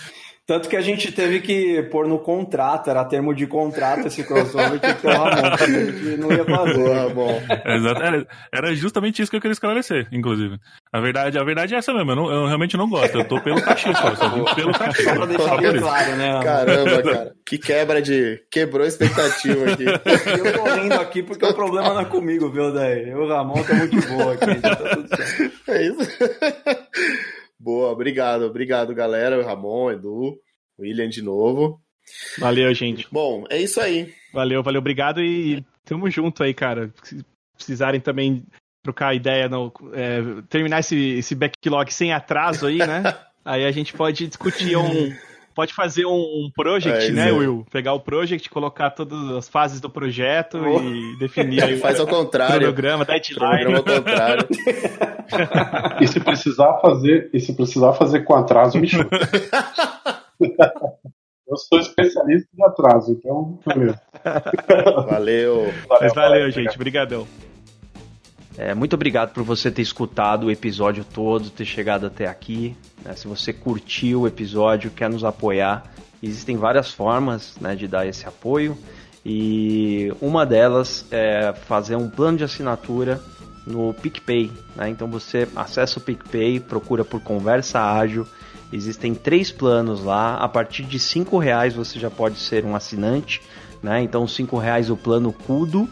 Tanto 0.51 0.67
que 0.67 0.75
a 0.75 0.81
gente 0.81 1.13
teve 1.13 1.39
que 1.39 1.81
pôr 1.83 2.05
no 2.09 2.19
contrato, 2.19 2.89
era 2.89 3.05
termo 3.05 3.33
de 3.33 3.47
contrato 3.47 4.07
esse 4.07 4.21
crossover, 4.21 4.81
que 4.81 5.07
o 5.07 5.09
Ramon, 5.09 5.29
a 5.29 5.65
gente 5.65 6.17
não 6.17 6.29
ia 6.29 6.43
fazer. 6.43 6.93
Ramon. 6.93 7.41
Exato. 7.65 8.03
Era, 8.03 8.27
era, 8.53 8.75
justamente 8.75 9.21
isso 9.21 9.31
que 9.31 9.37
eu 9.37 9.39
queria 9.39 9.53
esclarecer, 9.53 10.09
inclusive. 10.11 10.57
A 10.91 10.99
verdade, 10.99 11.39
a 11.39 11.43
verdade 11.45 11.73
é 11.73 11.77
essa 11.77 11.93
mesmo, 11.93 12.11
eu, 12.11 12.15
não, 12.17 12.29
eu 12.29 12.47
realmente 12.47 12.75
não 12.75 12.89
gosto, 12.89 13.17
eu 13.17 13.23
tô 13.23 13.39
pelo 13.39 13.61
cachê 13.61 13.93
só, 13.95 14.13
só 14.13 14.27
vim 14.27 14.43
pelo 14.53 14.73
cachê. 14.73 15.03
Só 15.03 15.15
pra 15.15 15.25
deixar 15.25 15.55
bem 15.55 15.79
claro, 15.79 16.15
né? 16.17 16.43
Caramba, 16.43 17.01
cara, 17.01 17.31
que 17.45 17.57
quebra 17.57 18.01
de... 18.01 18.43
quebrou 18.51 18.83
a 18.83 18.89
expectativa 18.89 19.71
aqui. 19.71 19.85
eu 19.85 20.53
tô 20.53 20.81
rindo 20.81 20.95
aqui 20.95 21.23
porque 21.23 21.45
o 21.45 21.53
problema 21.53 21.93
não 21.93 22.01
é 22.01 22.05
comigo, 22.05 22.51
viu, 22.51 22.73
daí? 22.73 23.09
Eu, 23.09 23.19
o 23.19 23.27
Ramon, 23.29 23.63
tá 23.63 23.73
muito 23.73 24.05
boa 24.09 24.33
aqui, 24.33 24.55
tá 24.55 24.75
tudo 24.75 25.07
certo. 25.15 25.71
É 25.71 25.81
isso. 25.81 26.01
Boa, 27.61 27.91
obrigado, 27.91 28.43
obrigado, 28.43 28.95
galera. 28.95 29.43
Ramon, 29.43 29.91
Edu. 29.91 30.35
William 30.79 31.07
de 31.07 31.21
novo. 31.21 31.79
Valeu, 32.39 32.73
gente. 32.73 33.07
Bom, 33.11 33.45
é 33.51 33.61
isso 33.61 33.79
aí. 33.79 34.11
Valeu, 34.33 34.63
valeu, 34.63 34.79
obrigado 34.79 35.21
e 35.21 35.63
tamo 35.85 36.09
junto 36.09 36.41
aí, 36.41 36.55
cara. 36.55 36.91
Se 37.03 37.23
precisarem 37.55 38.01
também 38.01 38.43
trocar 38.83 39.13
ideia, 39.13 39.47
no, 39.47 39.71
é, 39.93 40.41
terminar 40.49 40.79
esse, 40.79 40.97
esse 41.19 41.35
backlog 41.35 41.93
sem 41.93 42.11
atraso 42.11 42.65
aí, 42.65 42.79
né? 42.79 43.03
aí 43.45 43.63
a 43.63 43.71
gente 43.71 43.93
pode 43.93 44.27
discutir 44.27 44.75
um. 44.75 45.15
Pode 45.53 45.73
fazer 45.73 46.05
um 46.05 46.49
project, 46.55 47.07
é, 47.07 47.11
né, 47.11 47.29
é. 47.29 47.31
Will? 47.31 47.65
Pegar 47.71 47.93
o 47.93 47.99
project, 47.99 48.49
colocar 48.49 48.89
todas 48.91 49.29
as 49.31 49.49
fases 49.49 49.79
do 49.81 49.89
projeto 49.89 50.57
oh. 50.57 50.81
e 50.81 51.17
definir 51.17 51.63
aí 51.63 51.77
Faz 51.81 51.99
ao 51.99 52.07
contrário. 52.07 52.59
cronograma, 52.59 53.05
deadline. 53.05 53.39
Programa 53.39 53.77
ao 53.77 53.83
contrário. 53.83 54.47
e 56.01 56.07
se 56.07 56.19
precisar 56.19 56.79
fazer, 56.79 57.29
e 57.33 57.39
se 57.39 57.53
precisar 57.53 57.93
fazer 57.93 58.21
com 58.21 58.35
atraso, 58.35 58.79
me 58.79 58.87
chama. 58.87 59.09
Eu 61.47 61.57
sou 61.57 61.79
especialista 61.79 62.47
em 62.57 62.63
atraso, 62.63 63.11
então. 63.11 63.59
Valeu. 63.65 63.93
Valeu, 65.09 65.73
valeu, 65.89 66.13
valeu 66.13 66.51
gente. 66.51 66.75
Obrigadão. 66.75 67.27
É, 68.57 68.73
muito 68.75 68.93
obrigado 68.93 69.33
por 69.33 69.43
você 69.43 69.71
ter 69.71 69.81
escutado 69.81 70.47
o 70.47 70.51
episódio 70.51 71.05
todo, 71.05 71.49
ter 71.49 71.65
chegado 71.65 72.05
até 72.05 72.27
aqui. 72.27 72.75
Né? 73.03 73.15
Se 73.15 73.27
você 73.27 73.53
curtiu 73.53 74.21
o 74.21 74.27
episódio, 74.27 74.91
quer 74.91 75.09
nos 75.09 75.23
apoiar, 75.23 75.83
existem 76.21 76.57
várias 76.57 76.91
formas 76.91 77.55
né, 77.61 77.75
de 77.75 77.87
dar 77.87 78.05
esse 78.05 78.27
apoio. 78.27 78.77
E 79.25 80.11
uma 80.19 80.45
delas 80.45 81.05
é 81.11 81.53
fazer 81.53 81.95
um 81.95 82.09
plano 82.09 82.39
de 82.39 82.43
assinatura 82.43 83.21
no 83.65 83.93
PicPay. 83.93 84.51
Né? 84.75 84.89
Então 84.89 85.07
você 85.07 85.47
acessa 85.55 85.99
o 85.99 86.01
PicPay, 86.01 86.59
procura 86.59 87.05
por 87.05 87.21
Conversa 87.21 87.79
Ágil. 87.79 88.27
Existem 88.73 89.13
três 89.13 89.51
planos 89.51 90.03
lá. 90.03 90.35
A 90.35 90.49
partir 90.49 90.83
de 90.83 90.99
cinco 90.99 91.37
reais 91.37 91.73
você 91.73 91.99
já 91.99 92.09
pode 92.09 92.37
ser 92.37 92.65
um 92.65 92.75
assinante. 92.75 93.41
Né? 93.81 94.01
Então 94.01 94.27
cinco 94.27 94.57
reais 94.57 94.89
o 94.89 94.97
plano 94.97 95.31
Cudo 95.31 95.87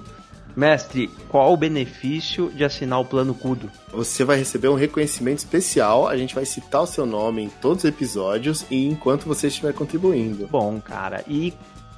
Mestre, 0.56 1.10
qual 1.30 1.54
o 1.54 1.58
benefício 1.58 2.52
de 2.52 2.64
assinar 2.64 3.00
o 3.00 3.06
plano 3.06 3.34
Cudo? 3.34 3.72
Você 3.92 4.24
vai 4.24 4.38
receber 4.38 4.68
um 4.68 4.76
reconhecimento 4.76 5.40
especial, 5.40 6.08
a 6.08 6.18
gente 6.18 6.36
vai 6.36 6.46
citar 6.46 6.82
o 6.82 6.88
seu 6.88 7.06
nome 7.06 7.44
em 7.44 7.50
todos 7.50 7.84
os 7.84 7.90
episódios 7.90 8.66
e 8.70 8.86
enquanto 8.86 9.26
você 9.26 9.48
estiver 9.48 9.74
contribuindo. 9.74 10.48
Bom, 10.48 10.80
cara, 10.82 11.24
e 11.28 11.54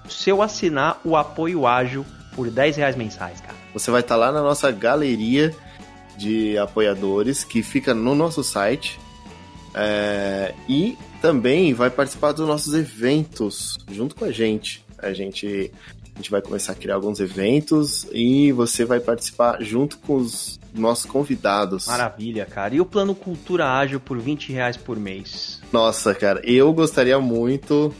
se 0.07 0.29
eu 0.29 0.41
assinar 0.41 0.99
o 1.03 1.15
apoio 1.15 1.65
ágil 1.65 2.05
por 2.35 2.49
10 2.49 2.77
reais 2.77 2.95
mensais, 2.95 3.41
cara? 3.41 3.55
Você 3.73 3.89
vai 3.89 4.01
estar 4.01 4.15
tá 4.15 4.19
lá 4.19 4.31
na 4.31 4.41
nossa 4.41 4.71
galeria 4.71 5.55
de 6.17 6.57
apoiadores 6.57 7.43
que 7.43 7.63
fica 7.63 7.93
no 7.93 8.13
nosso 8.13 8.43
site 8.43 8.99
é, 9.73 10.53
e 10.67 10.97
também 11.21 11.73
vai 11.73 11.89
participar 11.89 12.31
dos 12.31 12.47
nossos 12.47 12.73
eventos 12.73 13.77
junto 13.89 14.15
com 14.15 14.25
a 14.25 14.31
gente. 14.31 14.85
A 14.97 15.13
gente 15.13 15.71
gente 16.21 16.31
vai 16.31 16.41
começar 16.41 16.73
a 16.73 16.75
criar 16.75 16.95
alguns 16.95 17.19
eventos 17.19 18.07
e 18.11 18.51
você 18.51 18.85
vai 18.85 18.99
participar 18.99 19.61
junto 19.61 19.97
com 19.97 20.15
os 20.15 20.59
nossos 20.73 21.05
convidados. 21.05 21.87
Maravilha, 21.87 22.45
cara. 22.45 22.75
E 22.75 22.79
o 22.79 22.85
plano 22.85 23.13
Cultura 23.13 23.67
Ágil 23.67 23.99
por 23.99 24.17
20 24.19 24.53
reais 24.53 24.77
por 24.77 24.97
mês? 24.97 25.59
Nossa, 25.73 26.13
cara, 26.13 26.39
eu 26.43 26.71
gostaria 26.71 27.19
muito 27.19 27.93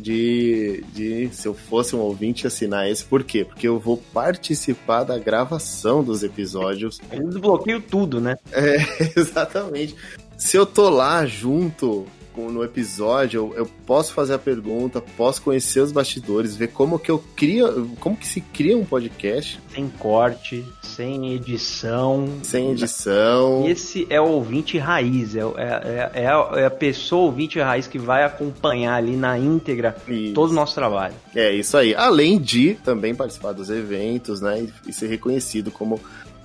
de, 0.00 0.84
de, 0.94 1.28
se 1.32 1.46
eu 1.46 1.54
fosse 1.54 1.94
um 1.94 2.00
ouvinte, 2.00 2.46
assinar 2.46 2.88
esse. 2.88 3.04
Por 3.04 3.24
quê? 3.24 3.44
Porque 3.44 3.66
eu 3.66 3.78
vou 3.78 3.98
participar 4.12 5.04
da 5.04 5.18
gravação 5.18 6.02
dos 6.02 6.22
episódios. 6.22 7.00
Eu 7.10 7.28
desbloqueio 7.28 7.80
tudo, 7.80 8.20
né? 8.20 8.36
É, 8.52 8.76
exatamente. 9.18 9.94
Se 10.38 10.56
eu 10.56 10.64
tô 10.64 10.88
lá 10.88 11.26
junto 11.26 12.06
no 12.36 12.62
episódio, 12.62 13.52
eu, 13.52 13.58
eu, 13.58 13.66
posso 13.86 14.12
fazer 14.12 14.34
a 14.34 14.38
pergunta, 14.38 15.00
posso 15.00 15.42
conhecer 15.42 15.80
os 15.80 15.92
bastidores, 15.92 16.56
ver 16.56 16.68
como 16.68 16.98
que 16.98 17.10
eu 17.10 17.22
crio, 17.34 17.90
como 18.00 18.16
que 18.16 18.26
se 18.26 18.40
cria 18.40 18.76
um 18.76 18.84
podcast. 18.84 19.60
Sem 19.72 19.88
corte, 19.88 20.64
sem 20.82 21.34
edição. 21.34 22.28
Sem 22.42 22.72
edição. 22.72 23.66
Esse 23.66 24.06
é 24.10 24.20
o 24.20 24.28
ouvinte 24.28 24.78
raiz, 24.78 25.34
é, 25.34 25.40
é, 25.40 26.22
é, 26.22 26.26
a, 26.26 26.50
é 26.56 26.64
a 26.66 26.70
pessoa 26.70 27.24
ouvinte 27.24 27.58
raiz 27.58 27.86
que 27.86 27.98
vai 27.98 28.24
acompanhar 28.24 28.94
ali 28.94 29.16
na 29.16 29.38
íntegra 29.38 29.96
isso. 30.08 30.34
todo 30.34 30.50
o 30.50 30.54
nosso 30.54 30.74
trabalho. 30.74 31.14
É 31.34 31.52
isso 31.52 31.76
aí. 31.76 31.94
Além 31.94 32.38
de 32.40 32.74
também 32.84 33.14
participar 33.14 33.52
dos 33.52 33.70
eventos, 33.70 34.40
né, 34.40 34.60
e, 34.60 34.90
e 34.90 34.92
ser 34.92 35.08
reconhecido 35.08 35.70
como 35.70 36.00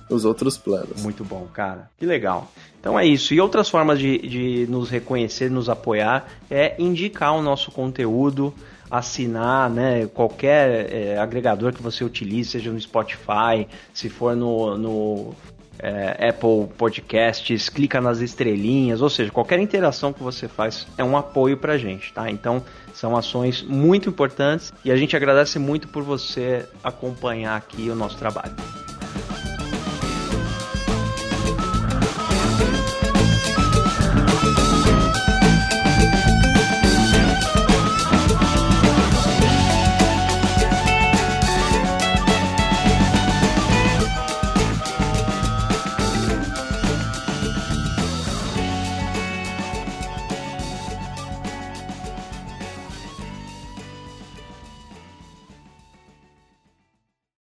os 0.08 0.24
outros 0.24 0.56
planos. 0.56 1.02
Muito 1.02 1.24
bom, 1.24 1.46
cara. 1.52 1.90
Que 1.98 2.06
legal. 2.06 2.50
Então 2.80 2.98
é 2.98 3.06
isso. 3.06 3.32
E 3.32 3.40
outras 3.40 3.68
formas 3.68 3.98
de, 3.98 4.18
de 4.18 4.66
nos 4.68 4.90
reconhecer, 4.90 5.50
nos 5.50 5.68
apoiar, 5.68 6.28
é 6.50 6.74
indicar 6.78 7.34
o 7.34 7.42
nosso 7.42 7.70
conteúdo, 7.70 8.52
assinar 8.90 9.70
né, 9.70 10.06
qualquer 10.06 10.92
é, 10.92 11.18
agregador 11.18 11.72
que 11.72 11.82
você 11.82 12.04
utilize, 12.04 12.50
seja 12.50 12.70
no 12.70 12.80
Spotify, 12.80 13.66
se 13.94 14.08
for 14.08 14.36
no, 14.36 14.76
no 14.76 15.34
é, 15.78 16.28
Apple 16.28 16.68
Podcasts, 16.76 17.68
clica 17.68 18.00
nas 18.00 18.20
estrelinhas, 18.20 19.00
ou 19.00 19.08
seja, 19.08 19.30
qualquer 19.30 19.58
interação 19.58 20.12
que 20.12 20.22
você 20.22 20.46
faz 20.46 20.86
é 20.98 21.02
um 21.02 21.16
apoio 21.16 21.56
pra 21.56 21.78
gente, 21.78 22.12
tá? 22.12 22.30
Então 22.30 22.62
são 22.92 23.16
ações 23.16 23.62
muito 23.62 24.08
importantes 24.08 24.72
e 24.84 24.92
a 24.92 24.96
gente 24.96 25.16
agradece 25.16 25.58
muito 25.58 25.88
por 25.88 26.02
você 26.02 26.66
acompanhar 26.84 27.56
aqui 27.56 27.88
o 27.88 27.94
nosso 27.94 28.16
trabalho. 28.16 28.54